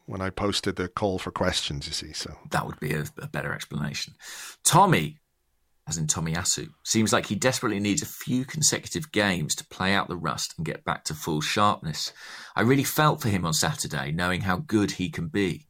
when 0.06 0.22
I 0.22 0.30
posted 0.30 0.76
the 0.76 0.88
call 0.88 1.20
for 1.20 1.32
questions, 1.32 1.88
you 1.88 1.94
see. 1.94 2.14
So 2.14 2.38
that 2.52 2.66
would 2.66 2.80
be 2.80 2.94
a, 2.94 3.06
a 3.22 3.28
better 3.28 3.54
explanation. 3.54 4.14
Tommy, 4.64 5.18
as 5.88 5.98
in 5.98 6.08
Tomiyasu, 6.08 6.70
seems 6.84 7.14
like 7.14 7.28
he 7.28 7.36
desperately 7.36 7.80
needs 7.80 8.02
a 8.02 8.08
few 8.08 8.46
consecutive 8.46 9.12
games 9.12 9.56
to 9.56 9.68
play 9.68 9.94
out 9.94 10.08
the 10.08 10.18
rust 10.18 10.54
and 10.58 10.66
get 10.66 10.84
back 10.84 11.04
to 11.06 11.14
full 11.14 11.42
sharpness. 11.42 12.14
I 12.56 12.62
really 12.62 12.84
felt 12.84 13.22
for 13.22 13.30
him 13.30 13.46
on 13.46 13.54
Saturday, 13.54 14.12
knowing 14.12 14.42
how 14.42 14.58
good 14.58 14.92
he 14.92 15.10
can 15.10 15.28
be. 15.28 15.68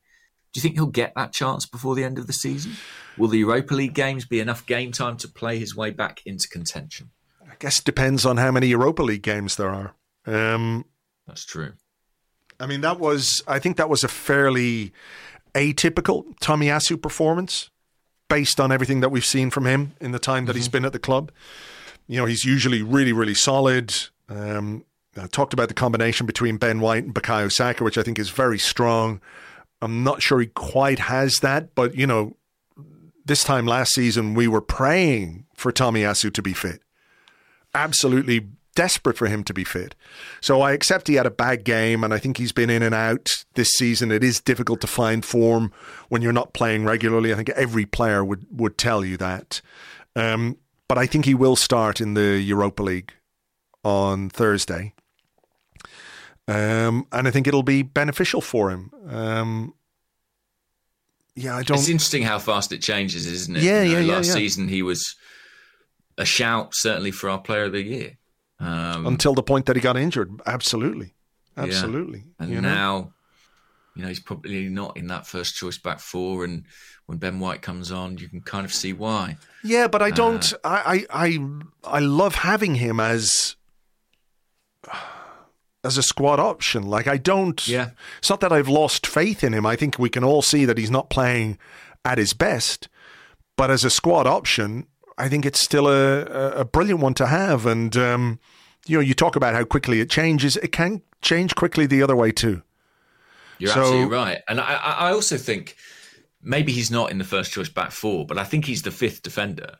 Do 0.53 0.59
you 0.59 0.61
think 0.61 0.75
he'll 0.75 0.87
get 0.87 1.13
that 1.15 1.33
chance 1.33 1.65
before 1.65 1.95
the 1.95 2.05
end 2.05 2.17
of 2.17 2.27
the 2.27 2.33
season? 2.33 2.73
Will 3.17 3.27
the 3.27 3.39
Europa 3.39 3.73
League 3.73 3.93
games 3.93 4.25
be 4.25 4.39
enough 4.39 4.65
game 4.65 4.93
time 4.93 5.17
to 5.17 5.27
play 5.27 5.59
his 5.59 5.75
way 5.75 5.89
back 5.91 6.21
into 6.25 6.47
contention? 6.47 7.11
I 7.41 7.55
guess 7.59 7.79
it 7.79 7.85
depends 7.85 8.25
on 8.25 8.37
how 8.37 8.51
many 8.51 8.67
Europa 8.67 9.03
League 9.03 9.21
games 9.21 9.57
there 9.57 9.69
are. 9.69 9.95
Um, 10.25 10.85
That's 11.27 11.45
true. 11.45 11.73
I 12.59 12.67
mean, 12.67 12.81
that 12.81 12.99
was, 12.99 13.41
I 13.47 13.59
think 13.59 13.77
that 13.77 13.89
was 13.89 14.03
a 14.03 14.07
fairly 14.07 14.93
atypical 15.53 16.37
Tomiyasu 16.39 17.01
performance 17.01 17.69
based 18.29 18.59
on 18.59 18.71
everything 18.71 19.01
that 19.01 19.09
we've 19.09 19.25
seen 19.25 19.49
from 19.49 19.65
him 19.65 19.93
in 20.01 20.11
the 20.11 20.19
time 20.19 20.45
that 20.45 20.51
mm-hmm. 20.51 20.57
he's 20.57 20.69
been 20.69 20.85
at 20.85 20.93
the 20.93 20.99
club. 20.99 21.31
You 22.07 22.17
know, 22.17 22.25
he's 22.25 22.45
usually 22.45 22.81
really, 22.81 23.13
really 23.13 23.33
solid. 23.33 23.93
Um, 24.29 24.85
I 25.17 25.27
talked 25.27 25.53
about 25.53 25.67
the 25.67 25.73
combination 25.73 26.25
between 26.25 26.57
Ben 26.57 26.79
White 26.79 27.05
and 27.05 27.13
Bukayo 27.13 27.51
Saka, 27.51 27.83
which 27.83 27.97
I 27.97 28.03
think 28.03 28.19
is 28.19 28.29
very 28.29 28.59
strong. 28.59 29.21
I'm 29.81 30.03
not 30.03 30.21
sure 30.21 30.39
he 30.39 30.47
quite 30.47 30.99
has 30.99 31.37
that, 31.37 31.75
but, 31.75 31.95
you 31.95 32.07
know, 32.07 32.35
this 33.25 33.43
time 33.43 33.65
last 33.65 33.93
season, 33.93 34.33
we 34.33 34.47
were 34.47 34.61
praying 34.61 35.45
for 35.55 35.71
Tomiyasu 35.71 36.33
to 36.33 36.41
be 36.41 36.53
fit. 36.53 36.81
Absolutely 37.73 38.47
desperate 38.75 39.17
for 39.17 39.27
him 39.27 39.43
to 39.45 39.53
be 39.53 39.63
fit. 39.63 39.95
So 40.41 40.61
I 40.61 40.73
accept 40.73 41.07
he 41.07 41.15
had 41.15 41.25
a 41.25 41.31
bad 41.31 41.63
game, 41.63 42.03
and 42.03 42.13
I 42.13 42.19
think 42.19 42.37
he's 42.37 42.51
been 42.51 42.69
in 42.69 42.83
and 42.83 42.93
out 42.93 43.29
this 43.55 43.69
season. 43.69 44.11
It 44.11 44.23
is 44.23 44.39
difficult 44.39 44.81
to 44.81 44.87
find 44.87 45.25
form 45.25 45.71
when 46.09 46.21
you're 46.21 46.33
not 46.33 46.53
playing 46.53 46.85
regularly. 46.85 47.33
I 47.33 47.35
think 47.35 47.49
every 47.49 47.85
player 47.85 48.23
would, 48.23 48.45
would 48.51 48.77
tell 48.77 49.03
you 49.03 49.17
that. 49.17 49.61
Um, 50.15 50.57
but 50.87 50.97
I 50.97 51.07
think 51.07 51.25
he 51.25 51.33
will 51.33 51.55
start 51.55 51.99
in 51.99 52.13
the 52.13 52.39
Europa 52.39 52.83
League 52.83 53.13
on 53.83 54.29
Thursday. 54.29 54.93
Um, 56.47 57.07
and 57.11 57.27
I 57.27 57.31
think 57.31 57.47
it'll 57.47 57.63
be 57.63 57.81
beneficial 57.81 58.41
for 58.41 58.69
him. 58.69 58.91
Um, 59.09 59.73
yeah, 61.35 61.57
I 61.57 61.63
don't. 61.63 61.79
It's 61.79 61.89
interesting 61.89 62.23
how 62.23 62.39
fast 62.39 62.71
it 62.71 62.81
changes, 62.81 63.25
isn't 63.25 63.57
it? 63.57 63.63
Yeah, 63.63 63.81
you 63.81 63.93
know, 63.93 63.99
yeah, 63.99 64.05
yeah. 64.05 64.15
Last 64.15 64.27
yeah. 64.27 64.33
season, 64.33 64.67
he 64.67 64.83
was 64.83 65.15
a 66.17 66.25
shout, 66.25 66.73
certainly 66.73 67.11
for 67.11 67.29
our 67.29 67.39
Player 67.39 67.63
of 67.63 67.71
the 67.73 67.83
Year. 67.83 68.17
Um, 68.59 69.05
Until 69.05 69.33
the 69.33 69.43
point 69.43 69.65
that 69.65 69.75
he 69.75 69.81
got 69.81 69.97
injured. 69.97 70.41
Absolutely. 70.45 71.13
Absolutely. 71.57 72.19
Yeah. 72.19 72.43
And 72.45 72.49
you 72.51 72.61
know? 72.61 72.73
now, 72.73 73.13
you 73.95 74.01
know, 74.01 74.09
he's 74.09 74.19
probably 74.19 74.69
not 74.69 74.97
in 74.97 75.07
that 75.07 75.27
first 75.27 75.55
choice 75.55 75.77
back 75.77 75.99
four. 75.99 76.43
And 76.43 76.65
when 77.05 77.17
Ben 77.17 77.39
White 77.39 77.61
comes 77.61 77.91
on, 77.91 78.17
you 78.17 78.27
can 78.27 78.41
kind 78.41 78.65
of 78.65 78.73
see 78.73 78.93
why. 78.93 79.37
Yeah, 79.63 79.87
but 79.87 80.01
I 80.01 80.11
don't. 80.11 80.53
Uh, 80.53 80.57
I, 80.63 81.05
I 81.09 81.39
I 81.83 81.99
love 81.99 82.35
having 82.35 82.75
him 82.75 82.99
as 82.99 83.55
as 85.83 85.97
a 85.97 86.03
squad 86.03 86.39
option. 86.39 86.83
Like 86.83 87.07
I 87.07 87.17
don't. 87.17 87.65
Yeah. 87.67 87.91
It's 88.19 88.29
not 88.29 88.41
that 88.41 88.51
I've 88.51 88.67
lost 88.67 89.07
faith 89.07 89.43
in 89.43 89.53
him. 89.53 89.65
I 89.65 89.75
think 89.75 89.97
we 89.97 90.09
can 90.09 90.23
all 90.23 90.41
see 90.41 90.65
that 90.65 90.77
he's 90.77 90.91
not 90.91 91.09
playing 91.09 91.57
at 92.03 92.17
his 92.17 92.33
best. 92.33 92.89
But 93.57 93.71
as 93.71 93.85
a 93.85 93.89
squad 93.89 94.27
option, 94.27 94.87
I 95.17 95.29
think 95.29 95.45
it's 95.45 95.59
still 95.59 95.87
a, 95.87 96.21
a 96.51 96.65
brilliant 96.65 96.99
one 96.99 97.13
to 97.15 97.27
have. 97.27 97.65
And, 97.65 97.95
um, 97.95 98.39
you 98.85 98.97
know, 98.97 99.01
you 99.01 99.13
talk 99.13 99.35
about 99.35 99.53
how 99.53 99.63
quickly 99.63 99.99
it 99.99 100.09
changes. 100.09 100.57
It 100.57 100.71
can 100.71 101.01
change 101.21 101.55
quickly 101.55 101.85
the 101.85 102.03
other 102.03 102.15
way 102.15 102.31
too. 102.31 102.61
You're 103.57 103.71
so, 103.71 103.81
absolutely 103.81 104.15
right. 104.15 104.41
And 104.47 104.59
I, 104.59 104.75
I 104.75 105.11
also 105.11 105.37
think 105.37 105.77
maybe 106.41 106.71
he's 106.71 106.91
not 106.91 107.11
in 107.11 107.17
the 107.17 107.23
first 107.23 107.51
choice 107.51 107.69
back 107.69 107.91
four, 107.91 108.25
but 108.25 108.37
I 108.37 108.43
think 108.43 108.65
he's 108.65 108.81
the 108.81 108.91
fifth 108.91 109.21
defender. 109.21 109.77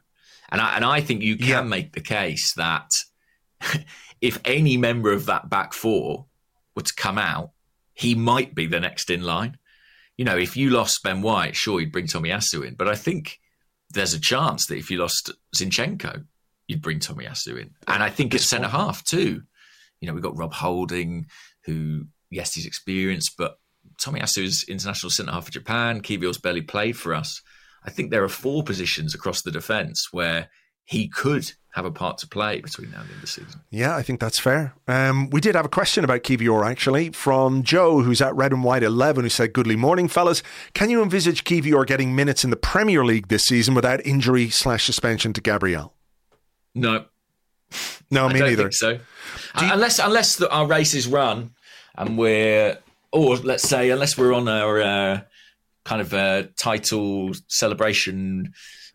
And 0.49 0.61
I, 0.61 0.75
and 0.75 0.85
I 0.85 1.01
think 1.01 1.21
you 1.21 1.37
can 1.37 1.47
yeah. 1.47 1.61
make 1.63 1.93
the 1.93 2.01
case 2.01 2.53
that 2.53 2.89
if 4.21 4.39
any 4.45 4.77
member 4.77 5.11
of 5.11 5.25
that 5.25 5.49
back 5.49 5.73
four 5.73 6.25
were 6.75 6.83
to 6.83 6.93
come 6.93 7.17
out, 7.17 7.51
he 7.93 8.15
might 8.15 8.55
be 8.55 8.67
the 8.67 8.79
next 8.79 9.09
in 9.09 9.23
line. 9.23 9.57
You 10.17 10.25
know, 10.25 10.37
if 10.37 10.55
you 10.55 10.69
lost 10.69 11.03
Ben 11.03 11.21
White, 11.21 11.55
sure, 11.55 11.79
you'd 11.79 11.91
bring 11.91 12.07
Tomiyasu 12.07 12.65
in. 12.65 12.75
But 12.75 12.87
I 12.87 12.95
think 12.95 13.39
there's 13.91 14.13
a 14.13 14.19
chance 14.19 14.67
that 14.67 14.77
if 14.77 14.89
you 14.89 14.97
lost 14.97 15.31
Zinchenko, 15.55 16.25
you'd 16.67 16.81
bring 16.81 16.99
Tomiyasu 16.99 17.59
in. 17.59 17.71
And 17.87 18.03
I 18.03 18.09
think 18.09 18.33
it's 18.33 18.49
centre 18.49 18.67
half 18.67 19.03
too. 19.03 19.43
You 19.99 20.07
know, 20.07 20.13
we've 20.13 20.23
got 20.23 20.37
Rob 20.37 20.53
Holding, 20.53 21.27
who, 21.65 22.05
yes, 22.29 22.53
he's 22.53 22.65
experienced, 22.65 23.35
but 23.37 23.59
Tomiyasu 24.01 24.43
is 24.43 24.65
international 24.67 25.09
centre 25.09 25.31
half 25.31 25.45
for 25.45 25.51
Japan. 25.51 26.01
Kiwior's 26.01 26.37
barely 26.37 26.61
played 26.61 26.97
for 26.97 27.13
us. 27.13 27.41
I 27.83 27.91
think 27.91 28.09
there 28.09 28.23
are 28.23 28.29
four 28.29 28.63
positions 28.63 29.13
across 29.13 29.43
the 29.43 29.51
defence 29.51 30.07
where 30.11 30.49
he 30.85 31.07
could 31.07 31.51
have 31.73 31.83
a 31.85 31.91
part 31.91 32.17
to 32.19 32.27
play 32.27 32.61
between 32.61 32.89
now 32.91 32.99
and 33.01 33.09
the 33.09 33.13
end 33.13 33.15
of 33.17 33.21
the 33.21 33.27
season. 33.27 33.59
Yeah, 33.69 33.95
I 33.97 34.01
think 34.01 34.21
that's 34.21 34.39
fair. 34.39 34.73
Um, 34.87 35.29
we 35.29 35.41
did 35.41 35.55
have 35.55 35.65
a 35.65 35.69
question 35.69 36.05
about 36.05 36.23
Kiwior 36.23 36.65
actually 36.65 37.09
from 37.09 37.63
Joe, 37.63 38.01
who's 38.01 38.21
at 38.21 38.33
Red 38.33 38.53
and 38.53 38.63
White 38.63 38.81
11, 38.83 39.25
who 39.25 39.29
said, 39.29 39.51
Goodly 39.51 39.75
morning, 39.75 40.07
fellas. 40.07 40.41
Can 40.73 40.89
you 40.89 41.03
envisage 41.03 41.43
Kiwior 41.43 41.85
getting 41.85 42.15
minutes 42.15 42.45
in 42.45 42.49
the 42.49 42.55
Premier 42.55 43.03
League 43.03 43.27
this 43.27 43.43
season 43.43 43.75
without 43.75 44.05
injury 44.05 44.49
slash 44.49 44.85
suspension 44.85 45.33
to 45.33 45.41
Gabriel? 45.41 45.93
No. 46.73 47.05
No, 48.09 48.29
me 48.29 48.39
neither. 48.39 48.71
so. 48.71 48.91
You- 48.91 48.99
unless 49.59 49.99
unless 49.99 50.37
the, 50.37 50.49
our 50.49 50.67
race 50.67 50.93
is 50.93 51.07
run 51.07 51.51
and 51.97 52.17
we're, 52.17 52.77
or 53.11 53.35
let's 53.37 53.63
say, 53.67 53.89
unless 53.89 54.17
we're 54.17 54.33
on 54.33 54.47
our 54.47 54.81
uh, 54.81 55.21
kind 55.83 55.99
of 56.01 56.13
uh, 56.13 56.43
title 56.57 57.31
celebration 57.47 58.53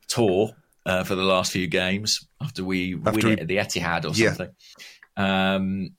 tour 0.09 0.53
uh, 0.87 1.05
for 1.05 1.15
the 1.15 1.23
last 1.23 1.53
few 1.53 1.67
games 1.67 2.27
after 2.41 2.65
we 2.65 2.95
after 2.95 3.13
win 3.13 3.25
we, 3.27 3.33
it 3.33 3.41
at 3.41 3.49
the 3.49 3.57
Etihad 3.57 4.05
or 4.05 4.15
something. 4.15 4.51
Yeah. 5.17 5.55
Um, 5.55 5.95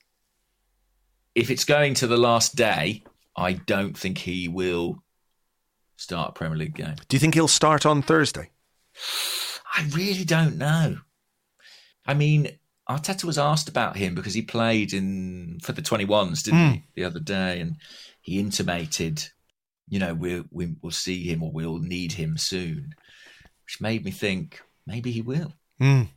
if 1.36 1.50
it's 1.50 1.64
going 1.64 1.94
to 1.96 2.08
the 2.08 2.18
last 2.18 2.56
day, 2.56 3.04
I 3.36 3.54
don't 3.54 3.98
think 3.98 4.18
he 4.18 4.48
will 4.48 5.02
start 5.98 6.30
a 6.30 6.34
Premier 6.34 6.58
League 6.58 6.76
game. 6.76 6.96
Do 7.08 7.16
you 7.16 7.20
think 7.20 7.36
he'll 7.36 7.48
start 7.48 7.86
on 7.86 8.02
Thursday? 8.02 8.50
I 9.74 9.88
really 9.94 10.26
don't 10.26 10.58
know. 10.58 10.98
I 12.06 12.14
mean, 12.14 12.50
Arteta 12.90 13.24
was 13.24 13.38
asked 13.38 13.70
about 13.70 13.96
him 13.96 14.16
because 14.16 14.34
he 14.34 14.42
played 14.42 14.92
in 14.94 15.60
for 15.62 15.72
the 15.72 15.82
21s, 15.82 16.44
didn't 16.44 16.60
Mm. 16.60 16.74
he, 16.74 16.84
the 16.96 17.04
other 17.06 17.20
day? 17.20 17.60
And 17.62 17.78
he 18.22 18.40
intimated, 18.40 19.30
you 19.88 20.00
know, 20.00 20.14
we'll, 20.14 20.44
we, 20.52 20.76
we'll 20.82 20.92
see 20.92 21.24
him 21.24 21.44
or 21.44 21.52
we'll 21.52 21.78
need 21.80 22.14
him 22.14 22.38
soon, 22.38 22.96
which 23.66 23.80
made 23.80 24.04
me 24.04 24.12
think 24.12 24.62
maybe 24.86 25.12
he 25.12 25.22
will. 25.22 25.54
Mm. 25.80 26.10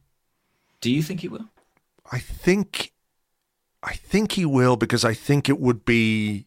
Do 0.80 0.90
you 0.90 1.02
think 1.02 1.20
he 1.20 1.28
will? 1.28 1.48
I 2.10 2.18
think 2.18 2.92
I 3.82 3.94
think 3.94 4.32
he 4.32 4.44
will 4.44 4.76
because 4.76 5.04
I 5.04 5.14
think 5.14 5.48
it 5.48 5.58
would 5.60 5.84
be 5.84 6.46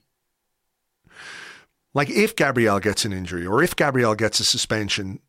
like 1.93 2.09
if 2.09 2.35
Gabriel 2.35 2.79
gets 2.79 3.05
an 3.05 3.13
injury 3.13 3.45
or 3.45 3.63
if 3.63 3.75
Gabriel 3.75 4.15
gets 4.15 4.39
a 4.39 4.43
suspension, 4.45 5.19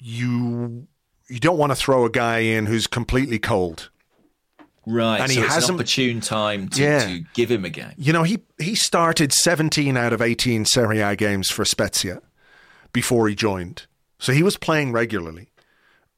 you 0.00 0.86
you 1.28 1.38
don't 1.40 1.58
want 1.58 1.70
to 1.72 1.76
throw 1.76 2.04
a 2.04 2.10
guy 2.10 2.38
in 2.38 2.66
who's 2.66 2.86
completely 2.86 3.38
cold. 3.38 3.90
Right. 4.86 5.20
And 5.20 5.30
so 5.30 5.40
he 5.42 5.46
hasn't- 5.46 5.68
an 5.70 5.74
opportune 5.74 6.20
time 6.22 6.68
to, 6.70 6.82
Yeah. 6.82 7.06
to 7.06 7.20
give 7.34 7.50
him 7.50 7.66
a 7.66 7.70
game. 7.70 7.92
You 7.98 8.12
know, 8.12 8.22
he 8.22 8.38
he 8.58 8.74
started 8.74 9.32
17 9.32 9.96
out 9.96 10.12
of 10.12 10.22
18 10.22 10.64
Serie 10.64 11.00
A 11.00 11.14
games 11.16 11.50
for 11.50 11.64
Spezia 11.64 12.22
before 12.92 13.28
he 13.28 13.34
joined. 13.34 13.86
So 14.18 14.32
he 14.32 14.42
was 14.42 14.56
playing 14.56 14.92
regularly. 14.92 15.50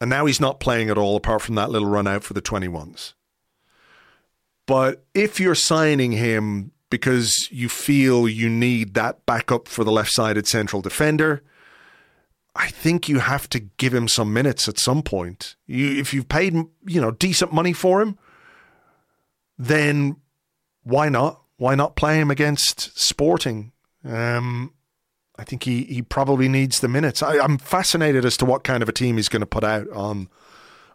And 0.00 0.08
now 0.08 0.26
he's 0.26 0.40
not 0.40 0.60
playing 0.60 0.88
at 0.88 0.96
all 0.96 1.16
apart 1.16 1.42
from 1.42 1.56
that 1.56 1.70
little 1.70 1.88
run 1.88 2.06
out 2.06 2.24
for 2.24 2.32
the 2.32 2.42
21s. 2.42 3.12
But 4.66 5.04
if 5.14 5.40
you're 5.40 5.54
signing 5.54 6.12
him 6.12 6.72
because 6.90 7.48
you 7.50 7.68
feel 7.68 8.28
you 8.28 8.48
need 8.48 8.94
that 8.94 9.26
backup 9.26 9.68
for 9.68 9.84
the 9.84 9.92
left-sided 9.92 10.46
central 10.46 10.80
defender, 10.80 11.42
I 12.54 12.68
think 12.68 13.08
you 13.08 13.20
have 13.20 13.48
to 13.50 13.60
give 13.60 13.94
him 13.94 14.08
some 14.08 14.32
minutes 14.32 14.68
at 14.68 14.78
some 14.78 15.02
point. 15.02 15.56
You 15.66 15.98
if 15.98 16.12
you've 16.12 16.28
paid, 16.28 16.54
you 16.54 17.00
know, 17.00 17.10
decent 17.10 17.52
money 17.52 17.72
for 17.72 18.00
him, 18.00 18.18
then 19.58 20.16
why 20.82 21.08
not? 21.08 21.42
Why 21.56 21.74
not 21.74 21.96
play 21.96 22.18
him 22.18 22.30
against 22.30 22.98
Sporting? 22.98 23.72
Um, 24.04 24.72
I 25.40 25.44
think 25.44 25.64
he, 25.64 25.84
he 25.84 26.02
probably 26.02 26.50
needs 26.50 26.80
the 26.80 26.88
minutes. 26.88 27.22
I, 27.22 27.38
I'm 27.38 27.56
fascinated 27.56 28.26
as 28.26 28.36
to 28.36 28.44
what 28.44 28.62
kind 28.62 28.82
of 28.82 28.90
a 28.90 28.92
team 28.92 29.16
he's 29.16 29.30
going 29.30 29.40
to 29.40 29.46
put 29.46 29.64
out 29.64 29.88
on 29.88 30.28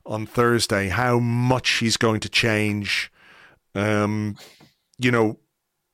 on 0.06 0.28
Thursday. 0.28 0.90
How 0.90 1.18
much 1.18 1.80
he's 1.80 1.98
going 1.98 2.20
to 2.20 2.30
change. 2.30 3.12
Um, 3.74 4.38
you 5.00 5.10
know, 5.10 5.40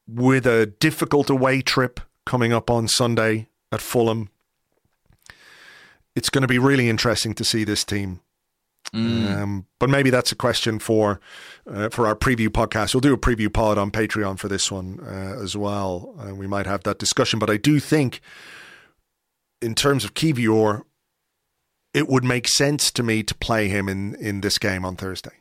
with 0.05 0.45
a 0.45 0.65
difficult 0.65 1.29
away 1.29 1.61
trip 1.61 2.01
coming 2.25 2.51
up 2.51 2.69
on 2.69 2.89
Sunday 2.89 3.47
at 3.71 3.79
Fulham, 3.79 4.29
it's 6.13 6.29
going 6.29 6.41
to 6.41 6.47
be 6.47 6.59
really 6.59 6.89
interesting 6.89 7.33
to 7.35 7.45
see 7.45 7.63
this 7.63 7.85
team. 7.85 8.19
Um, 8.93 9.65
but 9.79 9.89
maybe 9.89 10.09
that's 10.09 10.31
a 10.31 10.35
question 10.35 10.77
for 10.79 11.19
uh, 11.65 11.89
for 11.89 12.07
our 12.07 12.15
preview 12.15 12.49
podcast. 12.49 12.93
We'll 12.93 13.01
do 13.01 13.13
a 13.13 13.17
preview 13.17 13.51
pod 13.51 13.77
on 13.77 13.89
Patreon 13.89 14.37
for 14.37 14.49
this 14.49 14.69
one 14.69 14.99
uh, 15.01 15.41
as 15.41 15.55
well. 15.55 16.13
Uh, 16.19 16.35
we 16.35 16.45
might 16.47 16.65
have 16.65 16.83
that 16.83 16.99
discussion. 16.99 17.39
But 17.39 17.49
I 17.49 17.57
do 17.57 17.79
think, 17.79 18.19
in 19.61 19.75
terms 19.75 20.03
of 20.03 20.13
Kiwior, 20.13 20.83
it 21.93 22.09
would 22.09 22.25
make 22.25 22.47
sense 22.47 22.91
to 22.91 23.03
me 23.03 23.23
to 23.23 23.35
play 23.35 23.69
him 23.69 23.87
in 23.87 24.15
in 24.15 24.41
this 24.41 24.57
game 24.57 24.83
on 24.83 24.97
Thursday. 24.97 25.31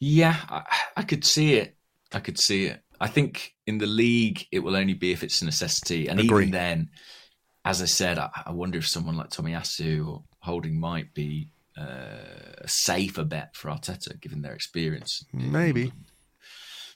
Yeah, 0.00 0.36
I, 0.48 0.62
I 0.96 1.02
could 1.02 1.24
see 1.24 1.54
it. 1.54 1.76
I 2.12 2.20
could 2.20 2.38
see 2.38 2.66
it. 2.66 2.80
I 3.00 3.08
think 3.08 3.54
in 3.66 3.78
the 3.78 3.86
league, 3.86 4.46
it 4.50 4.60
will 4.60 4.76
only 4.76 4.94
be 4.94 5.12
if 5.12 5.22
it's 5.22 5.42
a 5.42 5.44
necessity. 5.44 6.08
And 6.08 6.20
even 6.20 6.50
then, 6.50 6.90
as 7.64 7.82
I 7.82 7.84
said, 7.84 8.18
I, 8.18 8.30
I 8.46 8.52
wonder 8.52 8.78
if 8.78 8.88
someone 8.88 9.16
like 9.16 9.30
Tomiyasu 9.30 10.08
or 10.08 10.24
Holding 10.40 10.80
might 10.80 11.12
be 11.14 11.50
uh, 11.78 12.58
a 12.58 12.68
safer 12.68 13.24
bet 13.24 13.54
for 13.54 13.68
Arteta, 13.68 14.20
given 14.20 14.42
their 14.42 14.54
experience. 14.54 15.24
Maybe. 15.32 15.92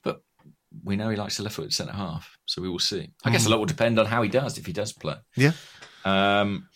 But 0.02 0.22
we 0.82 0.96
know 0.96 1.10
he 1.10 1.16
likes 1.16 1.36
the 1.36 1.42
left 1.42 1.56
foot 1.56 1.72
centre 1.72 1.92
half, 1.92 2.36
so 2.46 2.62
we 2.62 2.68
will 2.68 2.78
see. 2.78 3.10
I 3.24 3.30
guess 3.30 3.46
a 3.46 3.48
lot 3.48 3.58
will 3.58 3.66
depend 3.66 3.98
on 3.98 4.06
how 4.06 4.22
he 4.22 4.28
does 4.28 4.58
if 4.58 4.66
he 4.66 4.72
does 4.72 4.92
play. 4.92 5.16
Yeah. 5.36 5.52
Um, 6.04 6.68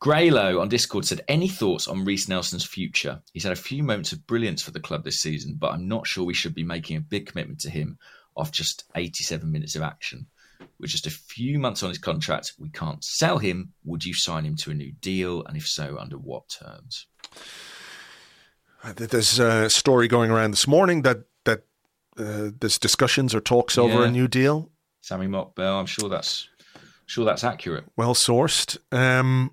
Graylow 0.00 0.60
on 0.60 0.68
Discord 0.68 1.04
said, 1.04 1.22
Any 1.26 1.48
thoughts 1.48 1.88
on 1.88 2.04
Reiss 2.04 2.28
Nelson's 2.28 2.64
future? 2.64 3.20
He's 3.32 3.42
had 3.42 3.52
a 3.52 3.56
few 3.56 3.82
moments 3.82 4.12
of 4.12 4.26
brilliance 4.26 4.62
for 4.62 4.70
the 4.70 4.80
club 4.80 5.04
this 5.04 5.20
season, 5.20 5.56
but 5.58 5.72
I'm 5.72 5.88
not 5.88 6.06
sure 6.06 6.24
we 6.24 6.34
should 6.34 6.54
be 6.54 6.62
making 6.62 6.96
a 6.96 7.00
big 7.00 7.26
commitment 7.26 7.60
to 7.60 7.70
him 7.70 7.98
off 8.36 8.52
just 8.52 8.84
87 8.94 9.50
minutes 9.50 9.74
of 9.74 9.82
action. 9.82 10.26
With 10.80 10.90
just 10.90 11.06
a 11.06 11.10
few 11.10 11.58
months 11.58 11.82
on 11.82 11.88
his 11.88 11.98
contract, 11.98 12.52
we 12.58 12.70
can't 12.70 13.02
sell 13.02 13.38
him. 13.38 13.72
Would 13.84 14.04
you 14.04 14.14
sign 14.14 14.44
him 14.44 14.56
to 14.56 14.70
a 14.70 14.74
new 14.74 14.92
deal? 15.00 15.44
And 15.44 15.56
if 15.56 15.66
so, 15.66 15.98
under 15.98 16.16
what 16.16 16.48
terms? 16.48 17.06
Uh, 18.82 18.92
There's 18.94 19.38
a 19.38 19.68
story 19.70 20.08
going 20.08 20.30
around 20.30 20.52
this 20.52 20.66
morning 20.68 21.02
that 21.02 21.18
that 21.44 21.64
uh, 22.16 22.50
there's 22.58 22.78
discussions 22.78 23.34
or 23.34 23.40
talks 23.40 23.76
over 23.76 24.04
a 24.04 24.10
new 24.10 24.28
deal. 24.28 24.70
Sami 25.00 25.26
Mokbel, 25.26 25.78
I'm 25.80 25.86
sure 25.86 26.08
that's 26.08 26.48
sure 27.06 27.24
that's 27.24 27.44
accurate. 27.44 27.84
well 27.96 28.14
sourced. 28.14 28.76
Um, 28.92 29.52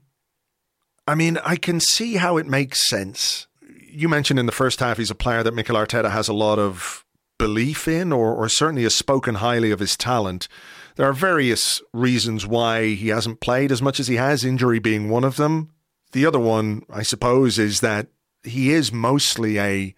I 1.08 1.16
mean, 1.16 1.38
I 1.46 1.56
can 1.56 1.80
see 1.80 2.16
how 2.16 2.38
it 2.38 2.48
makes 2.48 2.88
sense. 2.90 3.48
You 3.90 4.10
mentioned 4.10 4.40
in 4.40 4.46
the 4.46 4.52
first 4.52 4.80
half 4.80 4.98
he's 4.98 5.12
a 5.12 5.16
player 5.16 5.44
that 5.44 5.54
Mikel 5.54 5.76
Arteta 5.76 6.12
has 6.12 6.28
a 6.28 6.34
lot 6.34 6.60
of 6.60 7.06
belief 7.38 7.88
in, 7.88 8.12
or, 8.12 8.34
or 8.34 8.50
certainly 8.50 8.84
has 8.84 8.96
spoken 8.96 9.36
highly 9.36 9.72
of 9.72 9.80
his 9.80 9.96
talent. 9.96 10.48
There 10.96 11.08
are 11.08 11.14
various 11.14 11.82
reasons 11.94 12.46
why 12.48 12.94
he 12.94 13.10
hasn't 13.10 13.42
played 13.42 13.72
as 13.72 13.82
much 13.82 14.00
as 14.00 14.08
he 14.08 14.16
has, 14.16 14.46
injury 14.46 14.80
being 14.80 15.10
one 15.10 15.24
of 15.24 15.36
them. 15.36 15.72
The 16.14 16.26
other 16.26 16.40
one, 16.40 16.84
I 16.90 17.04
suppose, 17.04 17.60
is 17.60 17.82
that 17.82 18.08
he 18.44 18.72
is 18.72 18.92
mostly 18.92 19.60
a 19.60 19.96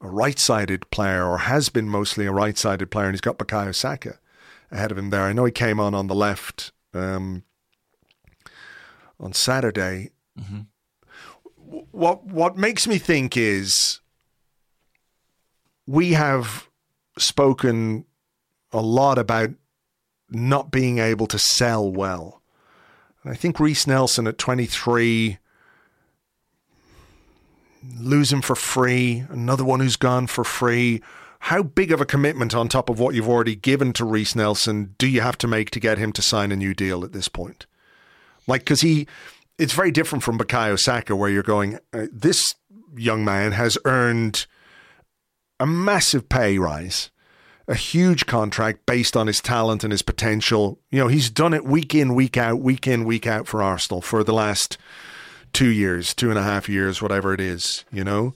a 0.00 0.08
right-sided 0.08 0.90
player, 0.90 1.24
or 1.24 1.38
has 1.38 1.70
been 1.70 1.88
mostly 1.88 2.26
a 2.26 2.32
right-sided 2.32 2.90
player, 2.90 3.06
and 3.06 3.14
he's 3.14 3.22
got 3.22 3.38
Bukayo 3.38 3.74
Saka 3.74 4.18
ahead 4.70 4.90
of 4.92 4.98
him 4.98 5.08
there. 5.08 5.22
I 5.22 5.32
know 5.32 5.46
he 5.46 5.52
came 5.52 5.80
on 5.80 5.94
on 5.94 6.08
the 6.08 6.14
left 6.14 6.72
um, 6.92 7.42
on 9.18 9.32
Saturday. 9.32 10.10
W- 10.36 11.86
What 11.90 12.26
what 12.26 12.58
makes 12.58 12.86
me 12.86 12.98
think 12.98 13.34
is 13.36 14.00
we 15.86 16.12
have 16.12 16.68
spoken 17.16 18.04
a 18.72 18.82
lot 18.82 19.16
about 19.18 19.50
not 20.30 20.70
being 20.70 20.98
able 20.98 21.26
to 21.28 21.38
sell 21.38 21.90
well. 21.90 22.42
And 23.22 23.32
I 23.32 23.36
think 23.36 23.58
Reiss 23.58 23.86
Nelson 23.86 24.26
at 24.26 24.38
23 24.38 25.38
lose 27.98 28.32
him 28.32 28.42
for 28.42 28.54
free, 28.56 29.24
another 29.28 29.64
one 29.64 29.80
who's 29.80 29.96
gone 29.96 30.26
for 30.26 30.44
free. 30.44 31.02
How 31.40 31.62
big 31.62 31.92
of 31.92 32.00
a 32.00 32.06
commitment 32.06 32.54
on 32.54 32.68
top 32.68 32.88
of 32.88 32.98
what 32.98 33.14
you've 33.14 33.28
already 33.28 33.54
given 33.54 33.92
to 33.94 34.04
Reiss 34.04 34.34
Nelson 34.34 34.94
do 34.98 35.06
you 35.06 35.20
have 35.20 35.36
to 35.38 35.46
make 35.46 35.70
to 35.70 35.80
get 35.80 35.98
him 35.98 36.12
to 36.12 36.22
sign 36.22 36.52
a 36.52 36.56
new 36.56 36.74
deal 36.74 37.04
at 37.04 37.12
this 37.12 37.28
point? 37.28 37.66
Like, 38.46 38.62
because 38.62 38.80
he, 38.80 39.06
it's 39.58 39.72
very 39.72 39.90
different 39.90 40.24
from 40.24 40.38
Bukayo 40.38 40.78
Saka, 40.78 41.14
where 41.14 41.30
you're 41.30 41.42
going, 41.42 41.78
uh, 41.92 42.06
this 42.10 42.54
young 42.96 43.24
man 43.24 43.52
has 43.52 43.76
earned 43.84 44.46
a 45.60 45.66
massive 45.66 46.28
pay 46.28 46.58
rise, 46.58 47.10
a 47.66 47.74
huge 47.74 48.26
contract 48.26 48.86
based 48.86 49.16
on 49.16 49.26
his 49.26 49.40
talent 49.40 49.84
and 49.84 49.92
his 49.92 50.02
potential. 50.02 50.78
You 50.90 51.00
know, 51.00 51.08
he's 51.08 51.30
done 51.30 51.54
it 51.54 51.64
week 51.64 51.94
in, 51.94 52.14
week 52.14 52.36
out, 52.36 52.60
week 52.60 52.86
in, 52.86 53.04
week 53.04 53.26
out 53.26 53.46
for 53.46 53.62
Arsenal 53.62 54.00
for 54.00 54.22
the 54.22 54.34
last 54.34 54.76
two 55.52 55.68
years, 55.70 56.14
two 56.14 56.30
and 56.30 56.38
a 56.38 56.42
half 56.42 56.68
years, 56.68 57.00
whatever 57.00 57.32
it 57.32 57.40
is, 57.40 57.84
you 57.90 58.04
know? 58.04 58.34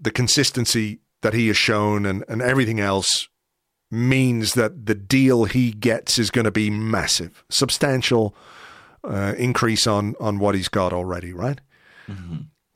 The 0.00 0.10
consistency 0.10 1.00
that 1.22 1.34
he 1.34 1.48
has 1.48 1.56
shown 1.56 2.06
and, 2.06 2.24
and 2.28 2.40
everything 2.40 2.78
else 2.78 3.28
means 3.90 4.54
that 4.54 4.86
the 4.86 4.94
deal 4.94 5.44
he 5.44 5.72
gets 5.72 6.18
is 6.18 6.30
going 6.30 6.44
to 6.44 6.50
be 6.50 6.70
massive, 6.70 7.44
substantial 7.48 8.34
uh, 9.04 9.34
increase 9.38 9.86
on 9.86 10.14
on 10.20 10.38
what 10.38 10.54
he's 10.54 10.68
got 10.68 10.92
already, 10.92 11.32
right? 11.32 11.60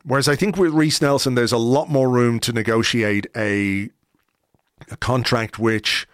Whereas 0.05 0.29
I 0.29 0.37
think 0.37 0.57
with 0.57 0.73
Reiss 0.73 1.03
Nelson, 1.03 1.35
there's 1.35 1.53
a 1.53 1.59
lot 1.59 1.89
more 1.91 2.09
room 2.09 2.41
to 2.41 2.53
negotiate 2.53 3.27
a 3.37 3.91
a 4.91 4.97
contract 4.97 5.59
which 5.59 6.07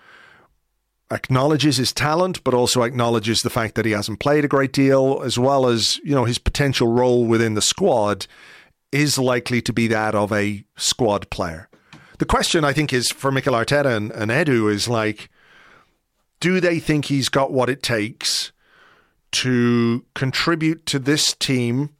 acknowledges 1.10 1.76
his 1.76 1.92
talent, 1.92 2.42
but 2.42 2.54
also 2.54 2.82
acknowledges 2.82 3.40
the 3.40 3.50
fact 3.50 3.74
that 3.74 3.84
he 3.84 3.92
hasn't 3.92 4.20
played 4.20 4.44
a 4.44 4.48
great 4.48 4.72
deal, 4.72 5.22
as 5.24 5.38
well 5.38 5.66
as 5.66 5.98
you 5.98 6.14
know 6.14 6.24
his 6.24 6.38
potential 6.38 6.88
role 6.88 7.24
within 7.24 7.54
the 7.54 7.62
squad 7.62 8.26
is 8.92 9.18
likely 9.18 9.60
to 9.60 9.72
be 9.72 9.86
that 9.88 10.14
of 10.14 10.32
a 10.32 10.64
squad 10.76 11.28
player. 11.30 11.68
The 12.18 12.24
question 12.24 12.64
I 12.64 12.72
think 12.72 12.92
is 12.92 13.10
for 13.10 13.30
Mikel 13.30 13.54
Arteta 13.54 13.94
and, 13.94 14.10
and 14.12 14.30
Edu 14.30 14.72
is 14.72 14.88
like, 14.88 15.28
do 16.40 16.60
they 16.60 16.78
think 16.78 17.06
he's 17.06 17.28
got 17.28 17.52
what 17.52 17.68
it 17.68 17.82
takes 17.82 18.52
to 19.32 20.04
contribute 20.14 20.86
to 20.86 20.98
this 20.98 21.34
team, 21.34 21.90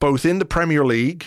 both 0.00 0.26
in 0.26 0.38
the 0.38 0.44
Premier 0.44 0.84
League, 0.84 1.24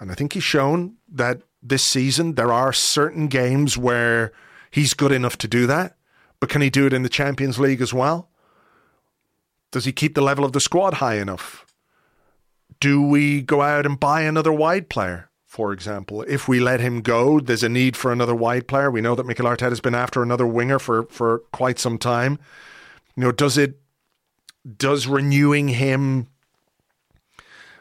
and 0.00 0.10
I 0.10 0.14
think 0.14 0.32
he's 0.32 0.42
shown 0.42 0.96
that 1.10 1.42
this 1.62 1.84
season 1.84 2.34
there 2.34 2.52
are 2.52 2.72
certain 2.72 3.28
games 3.28 3.78
where 3.78 4.32
he's 4.70 4.94
good 4.94 5.12
enough 5.12 5.38
to 5.38 5.48
do 5.48 5.66
that, 5.66 5.96
but 6.40 6.48
can 6.48 6.60
he 6.60 6.70
do 6.70 6.86
it 6.86 6.92
in 6.92 7.02
the 7.02 7.08
Champions 7.08 7.58
League 7.58 7.80
as 7.80 7.94
well? 7.94 8.28
Does 9.70 9.84
he 9.84 9.92
keep 9.92 10.14
the 10.14 10.22
level 10.22 10.44
of 10.44 10.52
the 10.52 10.60
squad 10.60 10.94
high 10.94 11.16
enough? 11.16 11.64
Do 12.80 13.00
we 13.00 13.40
go 13.40 13.62
out 13.62 13.86
and 13.86 13.98
buy 13.98 14.22
another 14.22 14.52
wide 14.52 14.90
player, 14.90 15.30
for 15.46 15.72
example? 15.72 16.22
If 16.22 16.48
we 16.48 16.60
let 16.60 16.80
him 16.80 17.00
go, 17.00 17.40
there's 17.40 17.62
a 17.62 17.68
need 17.68 17.96
for 17.96 18.12
another 18.12 18.34
wide 18.34 18.68
player. 18.68 18.90
We 18.90 19.00
know 19.00 19.14
that 19.14 19.24
Mikel 19.24 19.46
Arteta 19.46 19.70
has 19.70 19.80
been 19.80 19.94
after 19.94 20.22
another 20.22 20.46
winger 20.46 20.78
for, 20.78 21.04
for 21.04 21.38
quite 21.52 21.78
some 21.78 21.96
time. 21.96 22.38
You 23.16 23.24
know, 23.24 23.32
does 23.32 23.56
it 23.56 23.78
does 24.76 25.06
renewing 25.06 25.68
him 25.68 26.26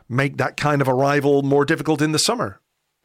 make 0.07 0.37
that 0.37 0.55
kind 0.55 0.81
of 0.81 0.87
arrival 0.87 1.41
more 1.41 1.65
difficult 1.65 2.01
in 2.01 2.11
the 2.11 2.19
summer, 2.19 2.60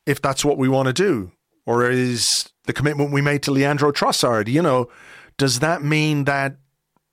if 0.07 0.23
that's 0.23 0.45
what 0.45 0.59
we 0.59 0.69
want 0.69 0.87
to 0.87 0.93
do? 0.93 1.33
Or 1.67 1.91
is 1.91 2.51
the 2.65 2.73
commitment 2.73 3.13
we 3.13 3.21
made 3.21 3.43
to 3.45 3.51
Leandro 3.51 3.93
Trossard, 3.93 4.49
you 4.49 4.63
know, 4.63 4.89
does 5.37 5.59
that 5.59 5.83
mean 5.83 6.25
that 6.25 6.57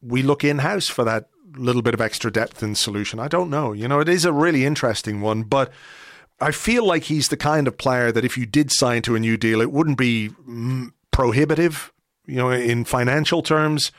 we 0.02 0.22
look 0.22 0.44
in 0.44 0.60
house 0.60 0.88
for 0.88 1.03
that 1.03 1.30
little 1.56 1.82
bit 1.82 1.94
of 1.94 2.02
extra 2.02 2.32
depth 2.32 2.61
and 2.61 2.78
solution? 2.78 3.20
I 3.20 3.28
don't 3.28 3.49
know. 3.49 3.74
You 3.74 3.88
know, 3.88 3.99
it 3.99 4.10
is 4.10 4.26
a 4.26 4.32
really 4.32 4.65
interesting 4.65 5.22
one, 5.22 5.44
but 5.44 5.72
I 6.40 6.52
feel 6.52 6.86
like 6.86 7.03
he's 7.03 7.30
the 7.30 7.38
kind 7.38 7.68
of 7.68 7.78
player 7.78 8.11
that 8.11 8.26
if 8.26 8.38
you 8.38 8.45
did 8.45 8.72
sign 8.72 9.02
to 9.03 9.15
a 9.15 9.20
new 9.20 9.38
deal, 9.38 9.61
it 9.61 9.72
wouldn't 9.72 9.98
be 9.98 10.30
mm, 10.48 10.91
prohibitive, 11.11 11.91
you 12.26 12.36
know, 12.36 12.52
in 12.52 12.86
financial 12.86 13.41
terms, 13.41 13.91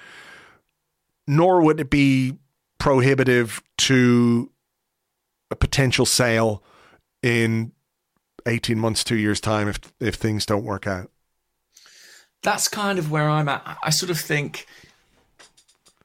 nor 1.27 1.63
would 1.63 1.81
it 1.81 1.91
be 1.91 2.37
prohibitive 2.79 3.63
to 3.79 4.51
a 5.51 5.57
potential 5.57 6.07
sale 6.07 6.63
in 7.23 7.73
18 8.47 8.79
months, 8.79 9.05
two 9.05 9.17
years' 9.17 9.41
time 9.41 9.69
if, 9.69 9.79
if 10.01 10.15
things 10.17 10.47
don't 10.47 10.65
work 10.65 10.87
out. 10.87 11.11
That's 12.43 12.69
kind 12.69 12.99
of 12.99 13.11
where 13.11 13.29
I'm 13.29 13.49
at. 13.49 13.79
I 13.83 13.91
sort 13.91 14.11
of 14.11 14.21
think, 14.21 14.67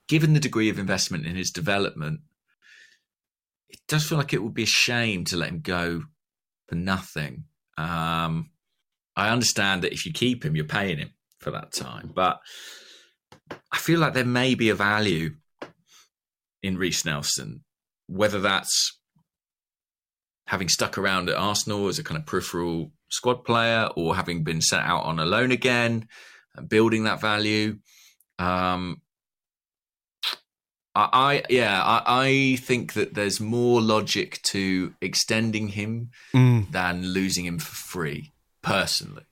given 0.07 0.34
the 0.34 0.40
degree 0.40 0.70
of 0.70 0.80
investment 0.80 1.26
in 1.26 1.36
his 1.36 1.52
development, 1.52 2.22
it 3.70 3.80
does 3.88 4.07
feel 4.07 4.18
like 4.18 4.34
it 4.34 4.41
would 4.41 4.53
be 4.53 4.64
a 4.64 4.68
shame 4.68 5.26
to 5.26 5.38
let 5.38 5.49
him 5.49 5.60
go 5.60 6.03
for 6.68 6.76
nothing. 6.76 7.44
Um, 7.78 8.52
I 9.16 9.30
understand 9.30 9.84
that 9.84 9.94
if 9.94 10.06
you 10.06 10.14
keep 10.14 10.45
him, 10.45 10.56
you're 10.56 10.66
paying 10.66 10.98
him 10.98 11.11
for 11.40 11.52
that 11.52 11.74
time, 11.74 12.11
but 12.14 12.40
I 13.72 13.78
feel 13.78 13.99
like 13.99 14.14
there 14.14 14.26
may 14.26 14.56
be 14.56 14.70
a 14.70 14.76
value 14.76 15.36
in 16.64 16.78
Reiss 16.78 17.06
Nelson, 17.06 17.64
whether 18.07 18.40
that's 18.40 18.99
having 20.50 20.68
stuck 20.68 20.98
around 20.98 21.30
at 21.30 21.36
Arsenal 21.36 21.88
as 21.90 22.00
a 22.00 22.04
kind 22.04 22.20
of 22.20 22.26
peripheral 22.26 22.92
squad 23.08 23.46
player 23.46 23.88
or 23.96 24.16
having 24.16 24.44
been 24.44 24.62
sent 24.62 24.84
out 24.84 25.04
on 25.04 25.20
a 25.20 25.26
loan 25.26 25.52
again 25.52 26.08
and 26.56 26.68
building 26.68 27.04
that 27.04 27.22
value. 27.22 27.78
Um, 28.40 29.00
I, 30.96 31.10
I 31.14 31.44
yeah, 31.52 31.80
I, 31.84 32.02
I, 32.08 32.56
think 32.56 32.94
that 32.94 33.14
there's 33.14 33.40
more 33.40 33.80
logic 33.80 34.42
to 34.46 34.96
extending 35.02 35.68
him 35.68 36.10
mm. 36.34 36.72
than 36.72 37.06
losing 37.06 37.46
him 37.46 37.60
for 37.60 37.76
free, 37.76 38.34
personally. 38.64 39.26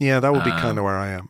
Yeah, 0.00 0.18
that 0.18 0.32
would 0.32 0.42
be 0.42 0.50
um, 0.50 0.58
kind 0.58 0.78
of 0.78 0.84
where 0.84 0.98
I 0.98 1.10
am. 1.10 1.28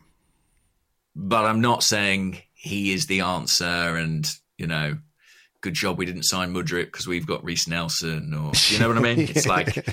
But 1.14 1.44
I'm 1.44 1.60
not 1.60 1.82
saying 1.82 2.40
he 2.54 2.94
is 2.94 3.04
the 3.04 3.20
answer 3.20 3.64
and, 3.64 4.26
you 4.56 4.66
know, 4.66 4.96
good 5.60 5.74
job 5.74 5.98
we 5.98 6.06
didn't 6.06 6.24
sign 6.24 6.52
Mudryk 6.52 6.86
because 6.86 7.06
we've 7.06 7.26
got 7.26 7.44
Reiss 7.44 7.68
Nelson, 7.68 8.34
or 8.34 8.52
you 8.68 8.78
know 8.78 8.88
what 8.88 8.98
I 8.98 9.00
mean? 9.00 9.20
It's 9.20 9.46
like, 9.46 9.86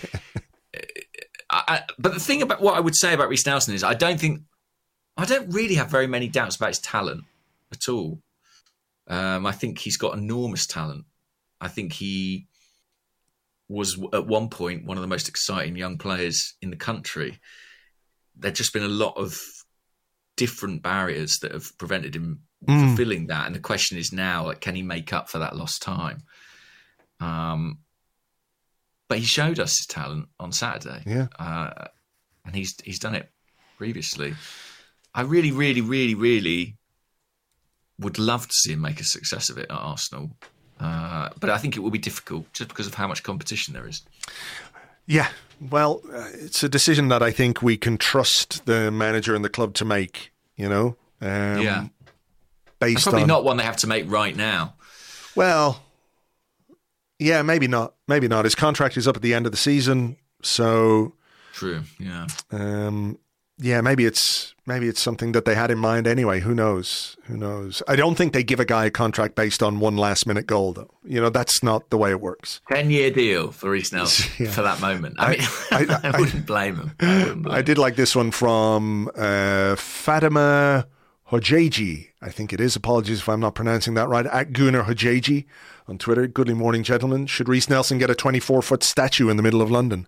I, 1.50 1.82
but 1.98 2.14
the 2.14 2.20
thing 2.20 2.42
about 2.42 2.62
what 2.62 2.76
I 2.76 2.80
would 2.80 2.96
say 2.96 3.14
about 3.14 3.30
Reiss 3.30 3.46
Nelson 3.46 3.74
is 3.74 3.84
I 3.84 3.94
don't 3.94 4.20
think 4.20 4.42
I 5.18 5.26
don't 5.26 5.54
really 5.54 5.76
have 5.76 5.90
very 5.90 6.08
many 6.08 6.28
doubts 6.28 6.56
about 6.56 6.70
his 6.70 6.80
talent 6.80 7.24
at 7.72 7.90
all. 7.90 8.20
Um, 9.08 9.46
I 9.46 9.52
think 9.52 9.80
he's 9.80 9.98
got 9.98 10.18
enormous 10.18 10.66
talent. 10.66 11.06
I 11.60 11.68
think 11.68 11.94
he 11.94 12.48
was 13.70 13.98
at 14.14 14.28
one 14.28 14.50
point 14.50 14.86
one 14.86 14.98
of 14.98 15.02
the 15.02 15.08
most 15.08 15.28
exciting 15.28 15.76
young 15.76 15.98
players 15.98 16.56
in 16.62 16.70
the 16.70 16.76
country. 16.76 17.40
There'd 18.36 18.56
just 18.56 18.74
been 18.74 18.84
a 18.84 18.88
lot 18.88 19.18
of 19.18 19.40
different 20.36 20.82
barriers 20.82 21.38
that 21.40 21.52
have 21.52 21.78
prevented 21.78 22.16
him 22.16 22.42
mm. 22.66 22.88
fulfilling 22.88 23.28
that. 23.28 23.46
And 23.46 23.56
the 23.56 23.60
question 23.60 23.98
is 23.98 24.12
now, 24.12 24.46
like, 24.46 24.62
can 24.62 24.76
he 24.76 24.82
make 24.82 25.14
up 25.14 25.30
for 25.30 25.40
that 25.40 25.56
lost 25.56 25.82
time? 25.82 26.24
Um, 27.20 27.80
but 29.08 29.20
he 29.20 29.26
showed 29.26 29.60
us 29.60 29.78
his 29.78 29.86
talent 29.86 30.28
on 30.40 30.52
Saturday. 30.52 31.04
Yeah, 31.06 31.28
uh, 31.38 31.86
and 32.46 32.56
he's 32.56 32.76
he's 32.84 33.00
done 33.00 33.16
it 33.16 33.30
previously. 33.78 34.36
I 35.14 35.22
really, 35.22 35.52
really, 35.52 35.82
really, 35.82 36.16
really 36.16 36.78
would 38.00 38.18
love 38.18 38.48
to 38.48 38.54
see 38.54 38.74
him 38.74 38.82
make 38.82 39.00
a 39.00 39.04
success 39.04 39.50
of 39.50 39.58
it 39.58 39.68
at 39.70 39.76
Arsenal. 39.76 40.32
Uh, 40.80 41.30
but 41.40 41.50
I 41.50 41.58
think 41.58 41.78
it 41.78 41.82
will 41.82 41.92
be 41.92 42.00
difficult 42.00 42.52
just 42.54 42.70
because 42.70 42.88
of 42.88 42.96
how 42.96 43.08
much 43.08 43.24
competition 43.24 43.74
there 43.74 43.88
is. 43.88 44.02
Yeah, 45.06 45.30
well, 45.70 46.02
uh, 46.12 46.30
it's 46.34 46.64
a 46.64 46.70
decision 46.70 47.10
that 47.10 47.22
I 47.22 47.32
think 47.32 47.62
we 47.62 47.78
can 47.78 47.98
trust 47.98 48.66
the 48.66 48.90
manager 48.90 49.36
and 49.36 49.46
the 49.46 49.50
club 49.50 49.74
to 49.76 49.86
make. 49.86 50.32
You 50.56 50.70
know, 50.70 50.96
um, 51.22 51.62
yeah, 51.62 51.86
based 52.84 53.04
probably 53.04 53.24
on, 53.24 53.28
not 53.28 53.44
one 53.44 53.58
they 53.58 53.64
have 53.64 53.78
to 53.78 53.88
make 53.88 54.10
right 54.10 54.36
now. 54.36 54.76
Well, 55.36 55.82
yeah, 57.20 57.42
maybe 57.42 57.68
not. 57.68 57.94
Maybe 58.08 58.28
not. 58.28 58.46
His 58.46 58.56
contract 58.56 58.98
is 58.98 59.08
up 59.08 59.16
at 59.16 59.22
the 59.22 59.34
end 59.34 59.46
of 59.46 59.52
the 59.52 59.58
season, 59.58 60.18
so 60.42 61.14
true. 61.54 61.84
Yeah. 62.00 62.28
Um, 62.52 63.18
yeah, 63.60 63.82
maybe 63.82 64.06
it's 64.06 64.56
maybe 64.66 64.88
it's 64.88 65.02
something 65.02 65.32
that 65.34 65.46
they 65.46 65.56
had 65.56 65.70
in 65.72 65.78
mind 65.78 66.08
anyway. 66.08 66.40
Who 66.40 66.54
knows? 66.56 67.16
Who 67.26 67.38
knows? 67.38 67.84
I 67.88 67.96
don't 67.96 68.16
think 68.16 68.34
they 68.34 68.44
give 68.44 68.60
a 68.60 68.66
guy 68.66 68.86
a 68.86 68.92
contract 68.92 69.36
based 69.36 69.62
on 69.62 69.80
one 69.80 69.96
last 69.96 70.26
minute 70.26 70.48
goal, 70.48 70.74
though. 70.74 70.90
You 71.06 71.22
know, 71.22 71.30
that's 71.30 71.62
not 71.62 71.90
the 71.90 71.98
way 71.98 72.12
it 72.12 72.20
works. 72.20 72.62
Ten 72.70 72.90
year 72.90 73.12
deal 73.12 73.52
for 73.52 73.70
Reiss 73.70 73.92
Nelson 73.94 74.46
yeah. 74.46 74.52
for 74.52 74.64
that 74.64 74.82
moment. 74.82 75.16
I, 75.20 75.30
mean, 75.30 75.40
I, 75.72 76.00
I, 76.04 76.10
I 76.10 76.20
wouldn't 76.20 76.46
blame 76.46 76.76
him. 76.76 76.92
I, 77.00 77.24
blame 77.24 77.48
I 77.50 77.62
did 77.62 77.78
like 77.78 77.96
this 77.96 78.16
one 78.16 78.32
from 78.32 79.10
uh, 79.16 79.76
Fatima 79.76 80.88
Hojeji. 81.32 82.10
I 82.22 82.30
think 82.30 82.54
it 82.54 82.60
is. 82.60 82.76
Apologies 82.76 83.20
if 83.20 83.30
I'm 83.30 83.40
not 83.40 83.56
pronouncing 83.56 83.94
that 83.96 84.08
right. 84.10 84.26
At 84.26 84.54
Gunnar 84.54 84.84
Hojeji 84.84 85.46
on 85.88 85.98
Twitter. 85.98 86.28
Good 86.28 86.50
morning, 86.50 86.84
gentlemen. 86.84 87.28
Should 87.28 87.50
Reiss 87.50 87.70
Nelson 87.70 87.98
get 87.98 88.10
a 88.10 88.16
24 88.16 88.62
foot 88.62 88.84
statue 88.84 89.30
in 89.30 89.38
the 89.38 89.44
middle 89.44 89.62
of 89.62 89.72
London? 89.72 90.08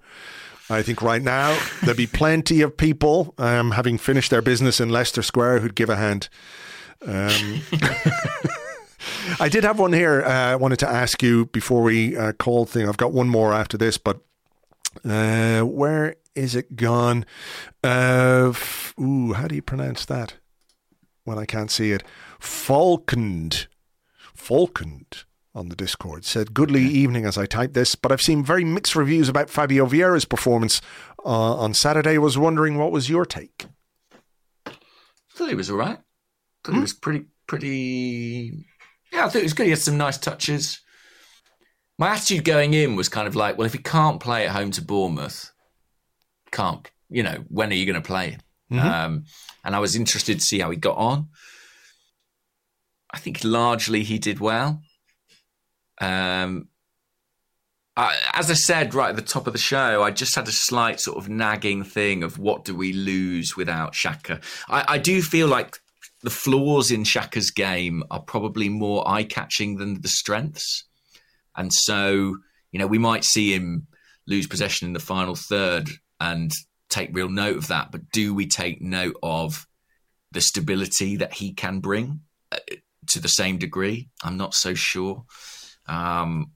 I 0.70 0.82
think 0.82 1.02
right 1.02 1.22
now 1.22 1.58
there'd 1.84 1.96
be 1.96 2.08
plenty 2.08 2.62
of 2.62 2.76
people 2.76 3.36
um, 3.38 3.72
having 3.72 3.98
finished 3.98 4.32
their 4.32 4.42
business 4.42 4.80
in 4.80 4.90
Leicester 4.90 5.22
Square 5.22 5.60
who'd 5.60 5.76
give 5.76 5.90
a 5.90 5.96
hand. 5.96 6.28
Um, 7.06 7.62
I 9.40 9.48
did 9.50 9.64
have 9.64 9.78
one 9.80 9.94
here. 9.94 10.24
Uh, 10.24 10.30
I 10.52 10.56
wanted 10.56 10.80
to 10.80 10.90
ask 10.90 11.22
you 11.22 11.46
before 11.48 11.84
we 11.84 12.18
uh, 12.18 12.34
call 12.34 12.66
thing. 12.66 12.88
I've 12.90 12.98
got 12.98 13.14
one 13.14 13.30
more 13.30 13.54
after 13.54 13.78
this, 13.78 13.98
but 14.00 14.22
uh, 15.04 15.62
where 15.62 16.16
is 16.34 16.56
it 16.56 16.76
gone? 16.76 17.26
Uh, 17.84 18.48
f- 18.50 18.94
ooh, 19.00 19.34
how 19.34 19.48
do 19.48 19.56
you 19.56 19.62
pronounce 19.62 20.06
that? 20.06 20.36
When 21.26 21.40
I 21.40 21.46
can't 21.46 21.72
see 21.72 21.92
it, 21.92 22.04
Falkend, 22.40 23.66
Falkend 24.38 25.26
on 25.56 25.70
the 25.70 25.76
Discord 25.76 26.24
said, 26.24 26.54
Goodly 26.54 26.84
evening 26.84 27.26
as 27.26 27.36
I 27.36 27.48
type 27.48 27.74
this, 27.74 27.96
but 27.96 28.12
I've 28.12 28.22
seen 28.22 28.44
very 28.44 28.64
mixed 28.64 28.96
reviews 28.96 29.28
about 29.28 29.50
Fabio 29.50 29.88
Vieira's 29.88 30.26
performance 30.26 30.82
uh, 31.26 31.56
on 31.56 31.74
Saturday. 31.74 32.20
Was 32.20 32.38
wondering 32.38 32.78
what 32.78 32.92
was 32.92 33.10
your 33.10 33.26
take? 33.26 33.66
I 34.68 34.72
thought 35.34 35.50
he 35.50 35.56
was 35.56 35.72
all 35.72 35.78
right. 35.78 35.98
I 35.98 36.64
thought 36.64 36.72
hmm? 36.72 36.76
he 36.76 36.82
was 36.82 36.94
pretty, 36.94 37.26
pretty. 37.48 38.66
Yeah, 39.12 39.26
I 39.26 39.30
thought 39.30 39.40
it 39.40 39.44
was 39.44 39.54
good. 39.54 39.66
He 39.66 39.72
had 39.72 39.80
some 39.80 39.98
nice 39.98 40.20
touches. 40.20 40.82
My 41.98 42.10
attitude 42.10 42.44
going 42.44 42.76
in 42.76 42.96
was 42.96 43.10
kind 43.10 43.28
of 43.28 43.36
like, 43.36 43.58
well, 43.58 43.66
if 43.66 43.74
he 43.74 43.80
can't 43.80 44.20
play 44.20 44.46
at 44.46 44.52
home 44.52 44.70
to 44.72 44.82
Bournemouth, 44.82 45.52
can't, 46.52 46.88
you 47.10 47.24
know, 47.24 47.44
when 47.48 47.72
are 47.72 47.76
you 47.76 47.86
going 47.86 48.02
to 48.02 48.06
play 48.06 48.38
Mm-hmm. 48.72 48.88
Um, 48.88 49.26
and 49.66 49.76
I 49.76 49.80
was 49.80 49.96
interested 49.96 50.40
to 50.40 50.46
see 50.46 50.60
how 50.60 50.70
he 50.70 50.78
got 50.78 50.98
on. 50.98 51.30
I 53.12 53.18
think 53.18 53.44
largely 53.44 54.04
he 54.04 54.20
did 54.20 54.40
well. 54.40 54.82
Um, 56.00 56.70
I, 57.98 58.16
as 58.34 58.52
I 58.52 58.56
said 58.56 58.94
right 58.94 59.10
at 59.10 59.16
the 59.16 59.22
top 59.22 59.48
of 59.48 59.54
the 59.54 59.60
show, 59.60 60.04
I 60.04 60.12
just 60.12 60.36
had 60.36 60.48
a 60.48 60.52
slight 60.52 61.00
sort 61.00 61.18
of 61.18 61.30
nagging 61.30 61.84
thing 61.84 62.24
of 62.24 62.38
what 62.38 62.66
do 62.66 62.76
we 62.76 62.94
lose 62.94 63.56
without 63.58 63.94
Xhaka. 63.94 64.44
I, 64.68 64.86
I 64.88 64.98
do 64.98 65.22
feel 65.22 65.48
like 65.48 65.78
the 66.22 66.30
flaws 66.30 66.92
in 66.92 67.04
Xhaka's 67.04 67.52
game 67.52 68.04
are 68.12 68.22
probably 68.22 68.70
more 68.70 69.08
eye 69.08 69.24
catching 69.24 69.78
than 69.78 70.02
the 70.02 70.10
strengths. 70.10 70.84
And 71.56 71.72
so, 71.72 72.38
you 72.72 72.80
know, 72.80 72.88
we 72.88 72.98
might 72.98 73.24
see 73.24 73.54
him 73.54 73.88
lose 74.28 74.46
possession 74.46 74.88
in 74.88 74.94
the 74.94 75.00
final 75.00 75.36
third 75.36 75.90
and 76.20 76.52
take 76.90 77.10
real 77.14 77.30
note 77.30 77.58
of 77.58 77.68
that. 77.68 77.92
But 77.92 78.12
do 78.12 78.34
we 78.34 78.48
take 78.48 78.82
note 78.82 79.18
of 79.24 79.68
the 80.32 80.42
stability 80.42 81.18
that 81.18 81.34
he 81.34 81.54
can 81.54 81.80
bring 81.80 82.22
uh, 82.52 82.58
to 83.08 83.20
the 83.20 83.28
same 83.28 83.58
degree? 83.58 84.10
I'm 84.24 84.38
not 84.38 84.54
so 84.54 84.74
sure. 84.74 85.26
Um, 85.88 86.52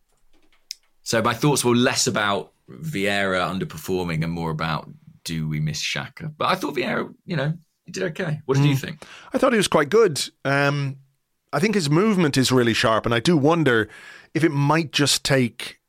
so 1.04 1.22
my 1.22 1.34
thoughts 1.34 1.64
were 1.64 1.76
less 1.76 2.08
about 2.08 2.52
Vieira 2.70 3.48
underperforming 3.50 4.24
and 4.24 4.32
more 4.32 4.52
about 4.52 4.90
do 5.24 5.48
we 5.48 5.60
miss 5.60 5.84
Xhaka? 5.84 6.34
But 6.38 6.50
I 6.50 6.56
thought 6.56 6.76
Vieira, 6.76 7.14
you 7.26 7.36
know, 7.36 7.54
he 7.86 7.92
did 7.92 8.04
okay. 8.04 8.42
What 8.46 8.58
did 8.58 8.66
you 8.66 8.76
think? 8.76 9.04
I 9.34 9.38
thought 9.38 9.54
he 9.54 9.58
was 9.58 9.68
quite 9.68 9.90
good. 9.90 10.22
Um, 10.46 10.98
I 11.52 11.60
think 11.60 11.76
his 11.76 11.90
movement 11.90 12.38
is 12.38 12.52
really 12.52 12.74
sharp, 12.74 13.06
and 13.06 13.16
I 13.16 13.20
do 13.20 13.36
wonder 13.36 13.90
if 14.34 14.44
it 14.44 14.52
might 14.52 14.92
just 14.92 15.24
take 15.24 15.80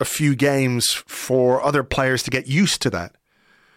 a 0.00 0.04
few 0.04 0.36
games 0.36 0.92
for 1.06 1.64
other 1.64 1.82
players 1.82 2.22
to 2.24 2.30
get 2.30 2.46
used 2.46 2.82
to 2.82 2.90
that. 2.90 3.16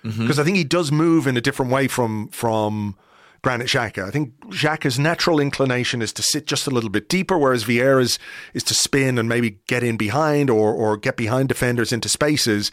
Because 0.08 0.40
I 0.40 0.44
think 0.44 0.58
he 0.58 0.64
does 0.64 0.92
move 0.92 1.28
in 1.28 1.38
a 1.38 1.42
different 1.42 1.72
way 1.72 1.88
from 1.88 2.30
from 2.30 2.96
Granit 3.44 3.68
Xhaka. 3.68 4.06
I 4.06 4.12
think 4.12 4.38
Xhaka's 4.48 4.98
natural 4.98 5.40
inclination 5.40 6.02
is 6.02 6.12
to 6.14 6.24
sit 6.24 6.48
just 6.48 6.68
a 6.68 6.70
little 6.70 6.90
bit 6.90 7.10
deeper, 7.10 7.38
whereas 7.38 7.66
Vieira's 7.66 8.20
is 8.54 8.64
to 8.64 8.74
spin 8.74 9.18
and 9.18 9.30
maybe 9.30 9.60
get 9.68 9.84
in 9.84 9.98
behind 9.98 10.50
or 10.50 10.74
or 10.74 10.98
get 10.98 11.18
behind 11.18 11.50
defenders 11.50 11.92
into 11.92 12.10
spaces. 12.10 12.72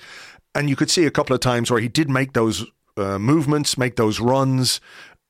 And 0.54 0.68
you 0.68 0.76
could 0.76 0.90
see 0.90 1.04
a 1.04 1.10
couple 1.10 1.34
of 1.34 1.40
times 1.40 1.70
where 1.70 1.80
he 1.80 1.88
did 1.88 2.08
make 2.08 2.32
those 2.32 2.64
uh, 2.96 3.18
movements, 3.18 3.76
make 3.76 3.96
those 3.96 4.20
runs, 4.20 4.80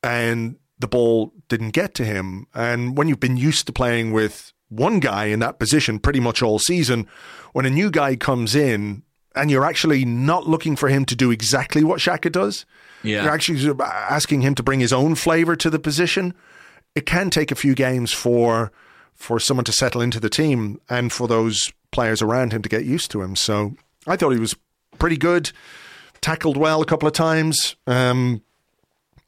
and 0.03 0.57
the 0.79 0.89
ball 0.89 1.33
didn't 1.49 1.71
get 1.71 1.95
to 1.95 2.05
him. 2.05 2.47
And 2.55 2.97
when 2.97 3.09
you've 3.09 3.21
been 3.21 3.37
used 3.37 3.67
to 3.67 3.73
playing 3.73 4.13
with 4.13 4.53
one 4.69 5.01
guy 5.01 5.27
in 5.27 5.39
that 5.41 5.59
position 5.59 5.99
pretty 5.99 6.21
much 6.21 6.43
all 6.43 6.59
season, 6.59 7.09
when 7.53 7.65
a 7.65 7.71
new 7.71 7.91
guy 7.91 8.17
comes 8.17 8.55
in 8.55 9.03
and 9.35 9.51
you're 9.51 9.65
actually 9.65 10.05
not 10.05 10.47
looking 10.49 10.77
for 10.77 10.89
him 10.89 11.05
to 11.07 11.17
do 11.17 11.31
exactly 11.31 11.83
what 11.85 12.01
Xhaka 12.01 12.31
does, 12.31 12.65
Yeah. 13.03 13.23
you're 13.25 13.33
actually 13.33 13.71
asking 13.83 14.43
him 14.43 14.55
to 14.55 14.63
bring 14.63 14.81
his 14.81 14.93
own 14.93 15.15
flavor 15.15 15.57
to 15.57 15.71
the 15.71 15.79
position. 15.79 16.35
It 16.95 17.07
can 17.07 17.31
take 17.31 17.51
a 17.51 17.55
few 17.57 17.75
games 17.75 18.13
for 18.13 18.71
for 19.15 19.39
someone 19.39 19.65
to 19.65 19.73
settle 19.73 20.01
into 20.01 20.19
the 20.19 20.29
team 20.29 20.81
and 20.91 21.13
for 21.13 21.29
those 21.29 21.73
players 21.93 22.21
around 22.21 22.53
him 22.53 22.63
to 22.63 22.69
get 22.69 22.85
used 22.85 23.11
to 23.13 23.23
him. 23.23 23.37
So 23.37 23.75
I 24.09 24.17
thought 24.17 24.31
he 24.31 24.41
was 24.41 24.57
pretty 24.99 25.17
good, 25.17 25.53
tackled 26.21 26.57
well 26.57 26.83
a 26.83 26.85
couple 26.85 27.07
of 27.07 27.15
times. 27.15 27.77
Um, 27.87 28.43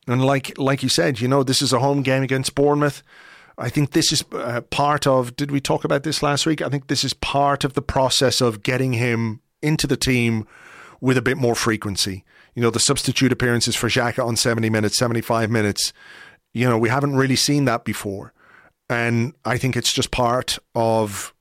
and 0.08 0.24
like 0.24 0.56
like 0.58 0.82
you 0.82 0.88
said, 0.88 1.20
you 1.20 1.28
know, 1.28 1.42
this 1.42 1.62
is 1.62 1.72
a 1.72 1.78
home 1.80 2.02
game 2.02 2.22
against 2.22 2.54
Bournemouth. 2.54 3.02
I 3.58 3.68
think 3.70 3.92
this 3.92 4.12
is 4.12 4.22
uh, 4.32 4.60
part 4.70 5.06
of. 5.06 5.34
Did 5.36 5.50
we 5.50 5.60
talk 5.60 5.84
about 5.84 6.02
this 6.02 6.22
last 6.22 6.46
week? 6.46 6.60
I 6.60 6.68
think 6.68 6.88
this 6.88 7.02
is 7.04 7.14
part 7.14 7.64
of 7.64 7.72
the 7.72 7.82
process 7.82 8.40
of 8.40 8.62
getting 8.62 8.92
him 8.92 9.40
into 9.62 9.86
the 9.86 9.96
team 9.96 10.46
with 11.00 11.16
a 11.16 11.22
bit 11.22 11.36
more 11.36 11.54
frequency. 11.54 12.24
You 12.54 12.62
know, 12.62 12.70
the 12.70 12.80
substitute 12.80 13.32
appearances 13.32 13.76
for 13.76 13.88
Xhaka 13.88 14.24
on 14.26 14.36
seventy 14.36 14.70
minutes, 14.70 14.98
seventy-five 14.98 15.50
minutes. 15.50 15.92
You 16.54 16.68
know, 16.68 16.78
we 16.78 16.88
haven't 16.88 17.16
really 17.16 17.36
seen 17.36 17.66
that 17.66 17.84
before, 17.84 18.32
and 18.88 19.34
I 19.44 19.58
think 19.58 19.76
it's 19.76 19.92
just 19.92 20.10
part 20.10 20.58
of 20.74 21.34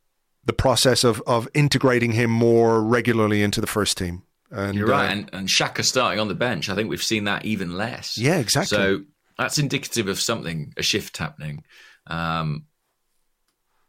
the 0.43 0.53
process 0.53 1.03
of 1.03 1.21
of 1.25 1.47
integrating 1.53 2.11
him 2.11 2.29
more 2.29 2.83
regularly 2.83 3.41
into 3.41 3.61
the 3.61 3.67
first 3.67 3.97
team. 3.97 4.23
And 4.51 4.77
You're 4.77 4.87
right, 4.87 5.09
uh, 5.09 5.11
and, 5.11 5.29
and 5.33 5.47
Xhaka 5.47 5.83
starting 5.83 6.19
on 6.19 6.27
the 6.27 6.35
bench. 6.35 6.69
I 6.69 6.75
think 6.75 6.89
we've 6.89 7.01
seen 7.01 7.23
that 7.23 7.45
even 7.45 7.77
less. 7.77 8.17
Yeah, 8.17 8.37
exactly. 8.37 8.77
So 8.77 9.01
that's 9.37 9.57
indicative 9.57 10.07
of 10.07 10.19
something, 10.19 10.73
a 10.77 10.83
shift 10.83 11.17
happening. 11.17 11.63
Um, 12.07 12.65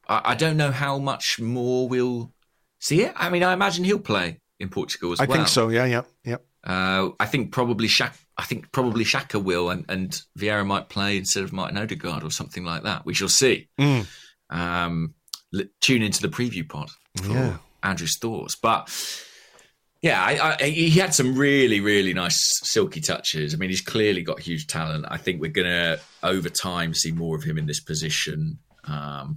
I, 0.09 0.23
I 0.25 0.35
don't 0.35 0.57
know 0.57 0.71
how 0.71 0.99
much 0.99 1.41
more 1.41 1.89
we'll 1.89 2.33
see 2.87 3.03
it. 3.03 3.13
I 3.17 3.31
mean, 3.31 3.43
I 3.43 3.53
imagine 3.53 3.85
he'll 3.85 3.99
play 3.99 4.41
in 4.59 4.69
Portugal 4.69 5.13
as 5.13 5.21
I 5.21 5.25
well. 5.25 5.35
I 5.35 5.39
think 5.39 5.49
so. 5.49 5.69
Yeah, 5.69 5.85
yeah, 5.85 6.03
yeah. 6.25 6.37
Uh, 6.65 7.11
I 7.21 7.27
think 7.27 7.53
probably 7.53 7.89
Xhaka. 7.89 8.17
I 8.39 8.45
think 8.45 8.71
probably 8.73 9.05
Xhaka 9.05 9.43
will, 9.43 9.71
and, 9.71 9.85
and 9.89 10.21
Vieira 10.39 10.67
might 10.67 10.89
play 10.89 11.17
instead 11.17 11.43
of 11.45 11.53
Martin 11.53 11.79
Odegaard 11.79 12.23
or 12.23 12.31
something 12.31 12.65
like 12.65 12.83
that. 12.83 13.07
We 13.07 13.15
shall 13.15 13.29
see. 13.29 13.69
Mm. 13.81 14.07
Um, 14.51 15.15
tune 15.81 16.03
into 16.03 16.21
the 16.21 16.29
preview 16.29 16.69
pod 16.69 16.91
for 17.17 17.33
Yeah. 17.33 17.57
Andrew's 17.83 18.19
thoughts. 18.19 18.57
But 18.57 18.91
yeah, 20.03 20.23
I, 20.23 20.57
I, 20.61 20.65
he 20.65 20.91
had 20.91 21.15
some 21.15 21.37
really, 21.37 21.81
really 21.81 22.13
nice 22.13 22.39
silky 22.63 23.01
touches. 23.01 23.55
I 23.55 23.57
mean, 23.57 23.71
he's 23.71 23.81
clearly 23.81 24.23
got 24.23 24.41
huge 24.41 24.67
talent. 24.67 25.07
I 25.09 25.17
think 25.17 25.41
we're 25.41 25.51
going 25.51 25.67
to, 25.69 26.01
over 26.23 26.49
time, 26.49 26.93
see 26.95 27.13
more 27.13 27.37
of 27.37 27.45
him 27.45 27.59
in 27.59 27.67
this 27.67 27.81
position. 27.81 28.59
Um, 28.85 29.37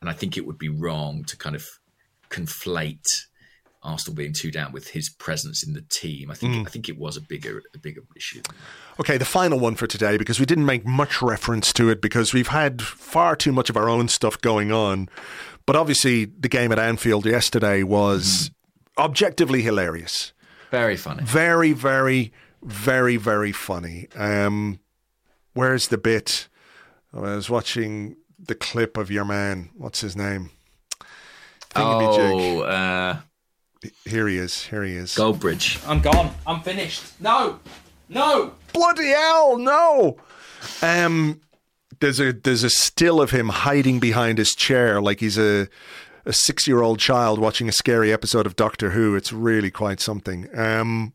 and 0.00 0.08
I 0.08 0.12
think 0.14 0.36
it 0.36 0.46
would 0.46 0.58
be 0.58 0.68
wrong 0.70 1.24
to 1.24 1.36
kind 1.36 1.54
of 1.54 1.66
conflate 2.30 3.04
Arsenal 3.82 4.14
being 4.14 4.32
two 4.32 4.50
down 4.50 4.72
with 4.72 4.88
his 4.88 5.08
presence 5.08 5.66
in 5.66 5.72
the 5.72 5.80
team. 5.82 6.30
I 6.30 6.34
think 6.34 6.66
I 6.66 6.70
think 6.70 6.88
it 6.88 6.98
was 6.98 7.16
a 7.16 7.20
bigger 7.20 7.62
a 7.74 7.78
bigger 7.78 8.02
issue. 8.14 8.42
Okay, 8.98 9.16
the 9.16 9.24
final 9.24 9.58
one 9.58 9.74
for 9.74 9.86
today, 9.86 10.18
because 10.18 10.38
we 10.38 10.46
didn't 10.46 10.66
make 10.66 10.84
much 10.84 11.22
reference 11.22 11.72
to 11.74 11.88
it 11.88 12.02
because 12.02 12.34
we've 12.34 12.48
had 12.48 12.82
far 12.82 13.36
too 13.36 13.52
much 13.52 13.70
of 13.70 13.76
our 13.76 13.88
own 13.88 14.08
stuff 14.08 14.38
going 14.40 14.70
on. 14.70 15.08
But 15.64 15.76
obviously, 15.76 16.26
the 16.26 16.48
game 16.48 16.72
at 16.72 16.78
Anfield 16.78 17.24
yesterday 17.24 17.82
was 17.82 18.50
objectively 18.98 19.62
hilarious. 19.62 20.32
Very 20.70 20.96
funny. 20.96 21.22
Very, 21.24 21.72
very, 21.72 22.32
very, 22.62 23.16
very 23.16 23.52
funny. 23.52 24.08
Um, 24.14 24.80
where's 25.54 25.88
the 25.88 25.98
bit? 25.98 26.48
I 27.14 27.20
was 27.20 27.48
watching 27.48 28.16
the 28.38 28.54
clip 28.54 28.96
of 28.96 29.10
your 29.10 29.24
man. 29.24 29.70
What's 29.76 30.00
his 30.00 30.16
name? 30.16 30.50
Thingamajig. 31.70 32.32
Oh, 32.32 32.60
uh, 32.62 33.16
Here 34.04 34.28
he 34.28 34.36
is. 34.36 34.64
Here 34.66 34.84
he 34.84 34.94
is. 34.94 35.14
Goldbridge. 35.14 35.86
I'm 35.88 36.00
gone. 36.00 36.34
I'm 36.46 36.60
finished. 36.62 37.20
No. 37.20 37.60
No. 38.08 38.52
bloody 38.72 39.08
hell, 39.08 39.56
no. 39.56 40.16
Um, 40.82 41.40
there's 42.00 42.18
a 42.20 42.32
there's 42.32 42.64
a 42.64 42.70
still 42.70 43.20
of 43.20 43.30
him 43.30 43.48
hiding 43.48 44.00
behind 44.00 44.38
his 44.38 44.50
chair 44.50 45.00
like 45.00 45.20
he's 45.20 45.38
a 45.38 45.68
a 46.26 46.32
six 46.32 46.66
year 46.66 46.82
old 46.82 46.98
child 46.98 47.38
watching 47.38 47.68
a 47.68 47.72
scary 47.72 48.12
episode 48.12 48.46
of 48.46 48.56
Doctor 48.56 48.90
Who. 48.90 49.14
It's 49.14 49.32
really 49.32 49.70
quite 49.70 50.00
something. 50.00 50.48
Um, 50.58 51.12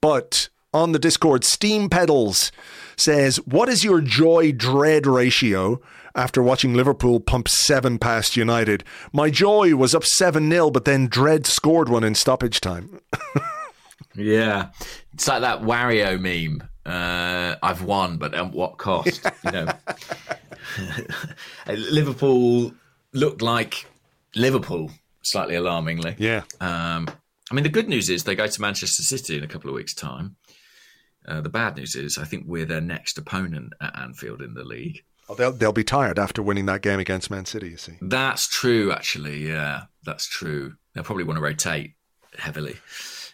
but 0.00 0.48
on 0.72 0.92
the 0.92 0.98
Discord, 0.98 1.44
Steam 1.44 1.88
Pedals 1.88 2.52
says, 2.96 3.38
"What 3.38 3.68
is 3.68 3.84
your 3.84 4.00
joy 4.00 4.52
dread 4.52 5.06
ratio?" 5.06 5.80
After 6.14 6.42
watching 6.42 6.74
Liverpool 6.74 7.20
pump 7.20 7.48
seven 7.48 7.98
past 7.98 8.36
United, 8.36 8.84
my 9.12 9.30
joy 9.30 9.74
was 9.76 9.94
up 9.94 10.04
seven 10.04 10.50
0 10.50 10.70
but 10.70 10.84
then 10.84 11.06
Dread 11.08 11.46
scored 11.46 11.88
one 11.88 12.04
in 12.04 12.14
stoppage 12.14 12.60
time. 12.60 13.00
Yeah, 14.14 14.70
it's 15.12 15.28
like 15.28 15.42
that 15.42 15.60
Wario 15.62 16.18
meme. 16.18 16.68
Uh, 16.84 17.54
I've 17.62 17.82
won, 17.84 18.16
but 18.16 18.34
at 18.34 18.50
what 18.52 18.78
cost? 18.78 19.24
You 19.44 19.52
know, 19.52 19.68
Liverpool 21.68 22.72
looked 23.12 23.42
like 23.42 23.86
Liverpool, 24.34 24.90
slightly 25.22 25.54
alarmingly. 25.54 26.16
Yeah, 26.18 26.42
Um, 26.60 27.08
I 27.50 27.54
mean, 27.54 27.62
the 27.62 27.68
good 27.70 27.88
news 27.88 28.10
is 28.10 28.24
they 28.24 28.34
go 28.34 28.46
to 28.46 28.60
Manchester 28.60 29.02
City 29.02 29.36
in 29.36 29.44
a 29.44 29.48
couple 29.48 29.70
of 29.70 29.76
weeks' 29.76 29.94
time. 29.94 30.36
Uh, 31.26 31.40
the 31.40 31.48
bad 31.48 31.76
news 31.76 31.94
is 31.94 32.18
I 32.18 32.24
think 32.24 32.44
we're 32.46 32.66
their 32.66 32.80
next 32.80 33.18
opponent 33.18 33.72
at 33.80 33.96
Anfield 33.98 34.42
in 34.42 34.54
the 34.54 34.64
league. 34.64 35.04
Well, 35.28 35.36
they'll 35.36 35.52
they'll 35.52 35.72
be 35.72 35.84
tired 35.84 36.18
after 36.18 36.42
winning 36.42 36.66
that 36.66 36.80
game 36.82 36.98
against 37.00 37.30
Man 37.30 37.44
City. 37.44 37.68
You 37.70 37.76
see. 37.76 37.94
That's 38.00 38.48
true, 38.48 38.90
actually. 38.92 39.46
Yeah, 39.46 39.82
that's 40.04 40.26
true. 40.26 40.74
They'll 40.94 41.04
probably 41.04 41.24
want 41.24 41.36
to 41.38 41.42
rotate 41.42 41.92
heavily. 42.38 42.76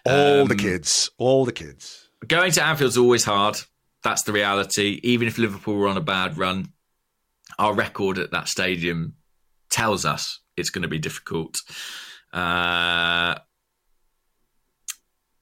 All 0.06 0.44
the 0.46 0.54
Um, 0.54 0.58
kids, 0.58 1.10
all 1.18 1.44
the 1.44 1.52
kids. 1.52 2.08
Going 2.26 2.52
to 2.52 2.64
Anfield's 2.64 2.98
always 2.98 3.24
hard. 3.24 3.56
That's 4.02 4.22
the 4.22 4.32
reality. 4.32 5.00
Even 5.02 5.28
if 5.28 5.38
Liverpool 5.38 5.76
were 5.76 5.88
on 5.88 5.96
a 5.96 6.00
bad 6.02 6.36
run, 6.36 6.72
our 7.58 7.74
record 7.74 8.18
at 8.18 8.30
that 8.32 8.48
stadium 8.48 9.14
tells 9.70 10.04
us 10.04 10.40
it's 10.56 10.70
going 10.70 10.82
to 10.82 10.88
be 10.88 10.98
difficult. 10.98 11.56
Uh, 12.32 13.36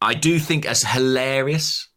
I 0.00 0.14
do 0.14 0.38
think 0.38 0.66
as 0.66 0.82
hilarious 0.82 1.88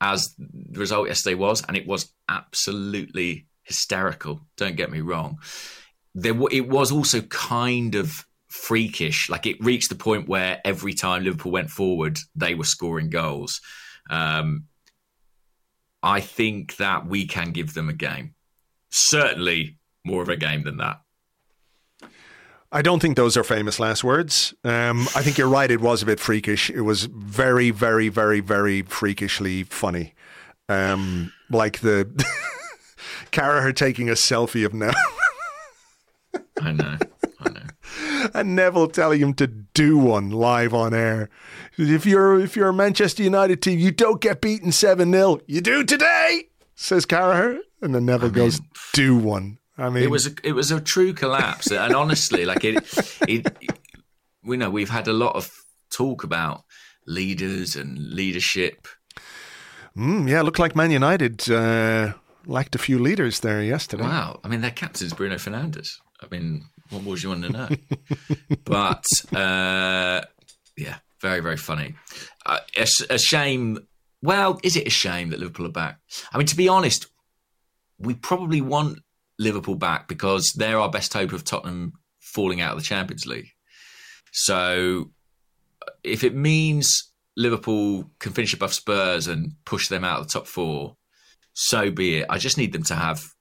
as 0.00 0.34
the 0.38 0.78
result 0.80 1.08
yesterday 1.08 1.34
was, 1.34 1.64
and 1.66 1.76
it 1.76 1.86
was 1.86 2.12
absolutely 2.28 3.47
hysterical. 3.68 4.40
Don't 4.56 4.76
get 4.76 4.90
me 4.90 5.00
wrong. 5.00 5.38
There, 6.14 6.34
it 6.50 6.68
was 6.68 6.90
also 6.90 7.20
kind 7.20 7.94
of 7.94 8.26
freakish. 8.48 9.28
Like 9.30 9.46
it 9.46 9.62
reached 9.62 9.90
the 9.90 9.94
point 9.94 10.28
where 10.28 10.60
every 10.64 10.94
time 10.94 11.22
Liverpool 11.22 11.52
went 11.52 11.70
forward, 11.70 12.18
they 12.34 12.54
were 12.54 12.64
scoring 12.64 13.10
goals. 13.10 13.60
Um, 14.10 14.64
I 16.02 16.20
think 16.20 16.76
that 16.76 17.06
we 17.06 17.26
can 17.26 17.52
give 17.52 17.74
them 17.74 17.88
a 17.88 17.92
game. 17.92 18.34
Certainly 18.90 19.78
more 20.04 20.22
of 20.22 20.28
a 20.28 20.36
game 20.36 20.64
than 20.64 20.78
that. 20.78 21.00
I 22.70 22.82
don't 22.82 23.00
think 23.00 23.16
those 23.16 23.36
are 23.36 23.44
famous 23.44 23.80
last 23.80 24.04
words. 24.04 24.54
Um, 24.62 25.02
I 25.14 25.22
think 25.22 25.38
you're 25.38 25.48
right. 25.48 25.70
It 25.70 25.80
was 25.80 26.02
a 26.02 26.06
bit 26.06 26.20
freakish. 26.20 26.68
It 26.68 26.82
was 26.82 27.04
very, 27.04 27.70
very, 27.70 28.10
very, 28.10 28.40
very 28.40 28.82
freakishly 28.82 29.62
funny. 29.62 30.14
Um, 30.68 31.32
like 31.50 31.80
the 31.80 32.06
Carragher 33.32 33.74
taking 33.74 34.08
a 34.08 34.12
selfie 34.14 34.64
of 34.64 34.74
Neville 34.74 34.94
I 36.60 36.72
know. 36.72 36.98
I 37.40 37.50
know. 37.50 38.28
and 38.34 38.56
Neville 38.56 38.88
telling 38.88 39.20
him 39.20 39.34
to 39.34 39.46
do 39.46 39.96
one 39.96 40.30
live 40.30 40.74
on 40.74 40.92
air. 40.92 41.30
If 41.76 42.04
you're 42.04 42.40
if 42.40 42.56
you're 42.56 42.68
a 42.68 42.72
Manchester 42.72 43.22
United 43.22 43.62
team, 43.62 43.78
you 43.78 43.92
don't 43.92 44.20
get 44.20 44.40
beaten 44.40 44.72
seven 44.72 45.12
0 45.12 45.38
You 45.46 45.60
do 45.60 45.84
today, 45.84 46.48
says 46.74 47.06
Carragher, 47.06 47.58
and 47.80 47.94
then 47.94 48.04
Neville 48.06 48.30
goes, 48.30 48.60
"Do 48.92 49.16
one." 49.16 49.58
I 49.76 49.88
mean, 49.90 50.02
It 50.02 50.10
was 50.10 50.26
a, 50.26 50.32
it 50.42 50.52
was 50.52 50.72
a 50.72 50.80
true 50.80 51.12
collapse, 51.12 51.70
and 51.70 51.94
honestly, 51.94 52.44
like 52.44 52.64
it, 52.64 52.78
it, 53.28 53.46
we 54.42 54.56
know 54.56 54.70
we've 54.70 54.90
had 54.90 55.06
a 55.06 55.12
lot 55.12 55.36
of 55.36 55.52
talk 55.90 56.24
about 56.24 56.64
leaders 57.06 57.76
and 57.76 57.96
leadership. 57.96 58.88
Mm, 59.96 60.28
yeah, 60.28 60.42
looked 60.42 60.58
like 60.58 60.74
Man 60.74 60.90
United 60.90 61.48
uh, 61.48 62.14
lacked 62.48 62.74
a 62.74 62.78
few 62.78 62.98
leaders 62.98 63.40
there 63.40 63.62
yesterday. 63.62 64.02
Wow. 64.02 64.40
I 64.42 64.48
mean, 64.48 64.62
their 64.62 64.72
captain's 64.72 65.12
Bruno 65.12 65.36
Fernandes. 65.36 65.88
I 66.20 66.26
mean, 66.30 66.64
what 66.90 67.04
more 67.04 67.14
do 67.14 67.22
you 67.22 67.28
want 67.28 67.44
to 67.44 67.52
know? 67.52 67.68
but 68.64 69.04
uh, 69.36 70.22
yeah, 70.76 70.96
very, 71.20 71.40
very 71.40 71.56
funny. 71.56 71.94
Uh, 72.44 72.58
a, 72.76 72.86
a 73.10 73.18
shame. 73.18 73.86
Well, 74.22 74.58
is 74.64 74.76
it 74.76 74.86
a 74.86 74.90
shame 74.90 75.30
that 75.30 75.38
Liverpool 75.38 75.66
are 75.66 75.70
back? 75.72 76.00
I 76.32 76.38
mean, 76.38 76.46
to 76.48 76.56
be 76.56 76.68
honest, 76.68 77.06
we 77.98 78.14
probably 78.14 78.60
want 78.60 78.98
Liverpool 79.38 79.76
back 79.76 80.08
because 80.08 80.52
they're 80.56 80.80
our 80.80 80.90
best 80.90 81.12
hope 81.12 81.32
of 81.32 81.44
Tottenham 81.44 81.92
falling 82.20 82.60
out 82.60 82.72
of 82.72 82.78
the 82.78 82.84
Champions 82.84 83.26
League. 83.26 83.50
So 84.32 85.10
if 86.02 86.24
it 86.24 86.34
means 86.34 87.12
Liverpool 87.36 88.10
can 88.18 88.32
finish 88.32 88.54
above 88.54 88.74
Spurs 88.74 89.28
and 89.28 89.52
push 89.64 89.88
them 89.88 90.04
out 90.04 90.20
of 90.20 90.26
the 90.26 90.32
top 90.32 90.46
four, 90.46 90.96
so 91.60 91.90
be 91.90 92.18
it. 92.18 92.26
I 92.30 92.38
just 92.38 92.56
need 92.56 92.72
them 92.72 92.84
to 92.84 92.94
have 92.94 93.34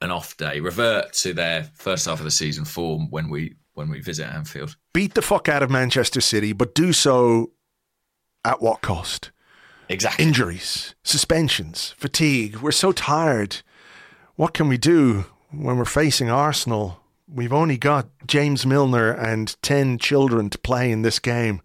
an 0.00 0.10
off 0.10 0.38
day, 0.38 0.58
revert 0.58 1.12
to 1.20 1.34
their 1.34 1.64
first 1.74 2.06
half 2.06 2.18
of 2.18 2.24
the 2.24 2.30
season 2.30 2.64
form 2.64 3.10
when 3.10 3.28
we 3.28 3.56
when 3.74 3.90
we 3.90 4.00
visit 4.00 4.26
Anfield. 4.26 4.74
Beat 4.94 5.12
the 5.12 5.20
fuck 5.20 5.50
out 5.50 5.62
of 5.62 5.70
Manchester 5.70 6.22
City, 6.22 6.54
but 6.54 6.74
do 6.74 6.94
so 6.94 7.52
at 8.42 8.62
what 8.62 8.80
cost? 8.80 9.32
Exactly. 9.90 10.24
Injuries, 10.24 10.94
suspensions, 11.04 11.94
fatigue. 11.98 12.56
We're 12.56 12.70
so 12.70 12.90
tired. 12.90 13.58
What 14.36 14.54
can 14.54 14.68
we 14.68 14.78
do 14.78 15.26
when 15.50 15.76
we're 15.76 15.84
facing 15.84 16.30
Arsenal? 16.30 17.00
We've 17.30 17.52
only 17.52 17.76
got 17.76 18.08
James 18.26 18.64
Milner 18.64 19.12
and 19.12 19.54
10 19.62 19.98
children 19.98 20.48
to 20.50 20.58
play 20.58 20.90
in 20.90 21.02
this 21.02 21.18
game. 21.18 21.60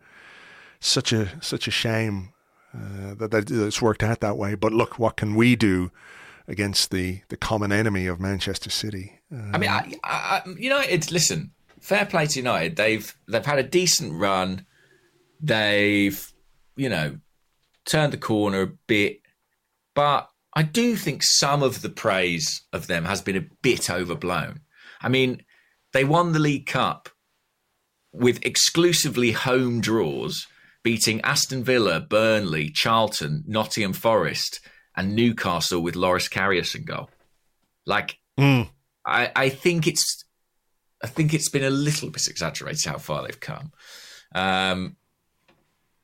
Such 0.82 1.14
a 1.14 1.42
such 1.42 1.66
a 1.66 1.72
shame 1.72 2.33
uh, 2.76 3.16
that, 3.16 3.32
that 3.32 3.52
it's 3.52 3.82
worked 3.82 4.04
out 4.04 4.20
that 4.22 4.38
way. 4.38 4.56
But 4.56 4.74
look, 4.74 4.98
what 5.00 5.18
can 5.18 5.36
we 5.36 5.56
do 5.56 5.92
against 6.48 6.92
the, 6.92 7.22
the 7.30 7.38
common 7.38 7.72
enemy 7.72 8.08
of 8.08 8.20
Manchester 8.20 8.70
City? 8.70 9.20
Uh, 9.34 9.52
I 9.54 9.58
mean, 9.58 9.70
I, 9.70 9.98
I, 10.04 10.42
United. 10.58 11.12
Listen, 11.12 11.52
fair 11.80 12.06
play 12.06 12.28
to 12.28 12.40
United. 12.40 12.76
They've 12.76 13.16
they've 13.28 13.46
had 13.46 13.60
a 13.60 13.64
decent 13.64 14.14
run. 14.14 14.66
They've 15.40 16.32
you 16.76 16.90
know 16.90 17.18
turned 17.86 18.14
the 18.14 18.18
corner 18.18 18.62
a 18.62 18.68
bit, 18.68 19.22
but 19.94 20.30
I 20.56 20.64
do 20.64 20.96
think 20.96 21.24
some 21.24 21.64
of 21.64 21.82
the 21.82 21.90
praise 21.90 22.62
of 22.72 22.88
them 22.88 23.06
has 23.06 23.22
been 23.22 23.36
a 23.36 23.48
bit 23.62 23.90
overblown. 23.90 24.62
I 25.02 25.10
mean, 25.10 25.44
they 25.92 26.04
won 26.04 26.32
the 26.32 26.40
League 26.40 26.68
Cup 26.68 27.10
with 28.14 28.46
exclusively 28.46 29.32
home 29.32 29.82
draws, 29.82 30.48
beating 30.84 31.22
Aston 31.22 31.64
Villa, 31.64 32.00
Burnley, 32.00 32.70
Charlton, 32.70 33.44
Nottingham 33.48 33.94
Forest, 33.94 34.60
and 34.96 35.16
Newcastle 35.16 35.82
with 35.82 35.96
Loris 35.96 36.30
Karius 36.30 36.76
in 36.76 36.84
goal. 36.84 37.10
Like, 37.86 38.20
mm. 38.38 38.70
I, 39.06 39.32
I 39.36 39.50
think 39.50 39.88
it's, 39.88 40.26
I 41.02 41.08
think 41.08 41.34
it's 41.34 41.50
been 41.50 41.64
a 41.64 41.70
little 41.70 42.10
bit 42.10 42.28
exaggerated 42.28 42.86
how 42.86 42.98
far 42.98 43.24
they've 43.24 43.40
come. 43.40 43.72
Um, 44.36 44.98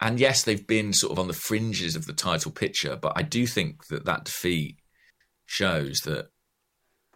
and 0.02 0.20
yes, 0.20 0.44
they've 0.44 0.66
been 0.66 0.94
sort 0.94 1.12
of 1.12 1.20
on 1.20 1.28
the 1.28 1.34
fringes 1.34 1.96
of 1.96 2.06
the 2.06 2.14
title 2.14 2.52
picture, 2.52 2.96
but 2.96 3.14
I 3.16 3.22
do 3.22 3.46
think 3.46 3.88
that 3.88 4.06
that 4.06 4.26
defeat 4.26 4.78
shows 5.46 6.00
that 6.06 6.30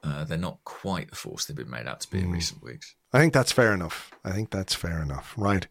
uh, 0.03 0.25
they're 0.25 0.37
not 0.37 0.59
quite 0.65 1.09
the 1.09 1.15
force 1.15 1.45
they've 1.45 1.55
been 1.55 1.69
made 1.69 1.87
out 1.87 2.01
to 2.01 2.11
be 2.11 2.19
mm. 2.19 2.23
in 2.23 2.31
recent 2.31 2.61
weeks. 2.61 2.95
I 3.13 3.19
think 3.19 3.33
that's 3.33 3.51
fair 3.51 3.73
enough. 3.73 4.11
I 4.25 4.31
think 4.31 4.49
that's 4.49 4.75
fair 4.75 5.01
enough. 5.01 5.33
Right. 5.37 5.65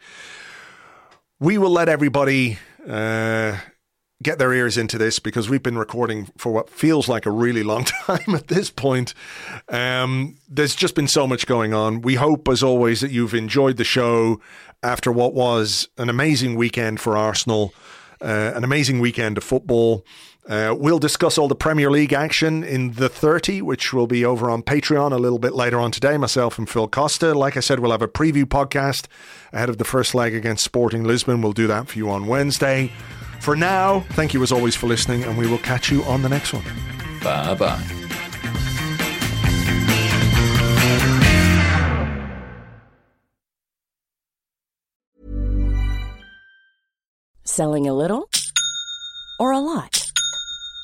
We 1.42 1.58
will 1.58 1.70
let 1.70 1.88
everybody 1.88 2.60
uh, 2.88 3.58
get 4.22 4.38
their 4.38 4.52
ears 4.52 4.78
into 4.78 4.96
this 4.96 5.18
because 5.18 5.50
we've 5.50 5.60
been 5.60 5.76
recording 5.76 6.26
for 6.38 6.52
what 6.52 6.70
feels 6.70 7.08
like 7.08 7.26
a 7.26 7.32
really 7.32 7.64
long 7.64 7.82
time 8.06 8.36
at 8.36 8.46
this 8.46 8.70
point. 8.70 9.12
Um, 9.68 10.36
there's 10.48 10.76
just 10.76 10.94
been 10.94 11.08
so 11.08 11.26
much 11.26 11.48
going 11.48 11.74
on. 11.74 12.00
We 12.00 12.14
hope, 12.14 12.48
as 12.48 12.62
always, 12.62 13.00
that 13.00 13.10
you've 13.10 13.34
enjoyed 13.34 13.76
the 13.76 13.82
show 13.82 14.40
after 14.84 15.10
what 15.10 15.34
was 15.34 15.88
an 15.98 16.08
amazing 16.08 16.54
weekend 16.54 17.00
for 17.00 17.16
Arsenal, 17.16 17.74
uh, 18.20 18.52
an 18.54 18.62
amazing 18.62 19.00
weekend 19.00 19.36
of 19.36 19.42
football. 19.42 20.06
Uh, 20.48 20.74
we'll 20.76 20.98
discuss 20.98 21.38
all 21.38 21.46
the 21.46 21.54
Premier 21.54 21.90
League 21.90 22.12
action 22.12 22.64
in 22.64 22.92
the 22.94 23.08
30, 23.08 23.62
which 23.62 23.92
will 23.92 24.08
be 24.08 24.24
over 24.24 24.50
on 24.50 24.62
Patreon 24.62 25.12
a 25.12 25.16
little 25.16 25.38
bit 25.38 25.54
later 25.54 25.78
on 25.78 25.92
today. 25.92 26.16
Myself 26.16 26.58
and 26.58 26.68
Phil 26.68 26.88
Costa. 26.88 27.32
Like 27.32 27.56
I 27.56 27.60
said, 27.60 27.78
we'll 27.78 27.92
have 27.92 28.02
a 28.02 28.08
preview 28.08 28.44
podcast 28.44 29.06
ahead 29.52 29.68
of 29.68 29.78
the 29.78 29.84
first 29.84 30.14
leg 30.14 30.34
against 30.34 30.64
Sporting 30.64 31.04
Lisbon. 31.04 31.42
We'll 31.42 31.52
do 31.52 31.68
that 31.68 31.88
for 31.88 31.96
you 31.98 32.10
on 32.10 32.26
Wednesday. 32.26 32.90
For 33.40 33.54
now, 33.56 34.00
thank 34.10 34.34
you 34.34 34.42
as 34.42 34.52
always 34.52 34.74
for 34.74 34.86
listening, 34.88 35.22
and 35.24 35.38
we 35.38 35.46
will 35.46 35.58
catch 35.58 35.90
you 35.90 36.02
on 36.04 36.22
the 36.22 36.28
next 36.28 36.52
one. 36.52 36.64
Bye 37.22 37.54
bye. 37.54 37.82
Selling 47.44 47.86
a 47.86 47.94
little 47.94 48.28
or 49.38 49.52
a 49.52 49.58
lot? 49.58 50.11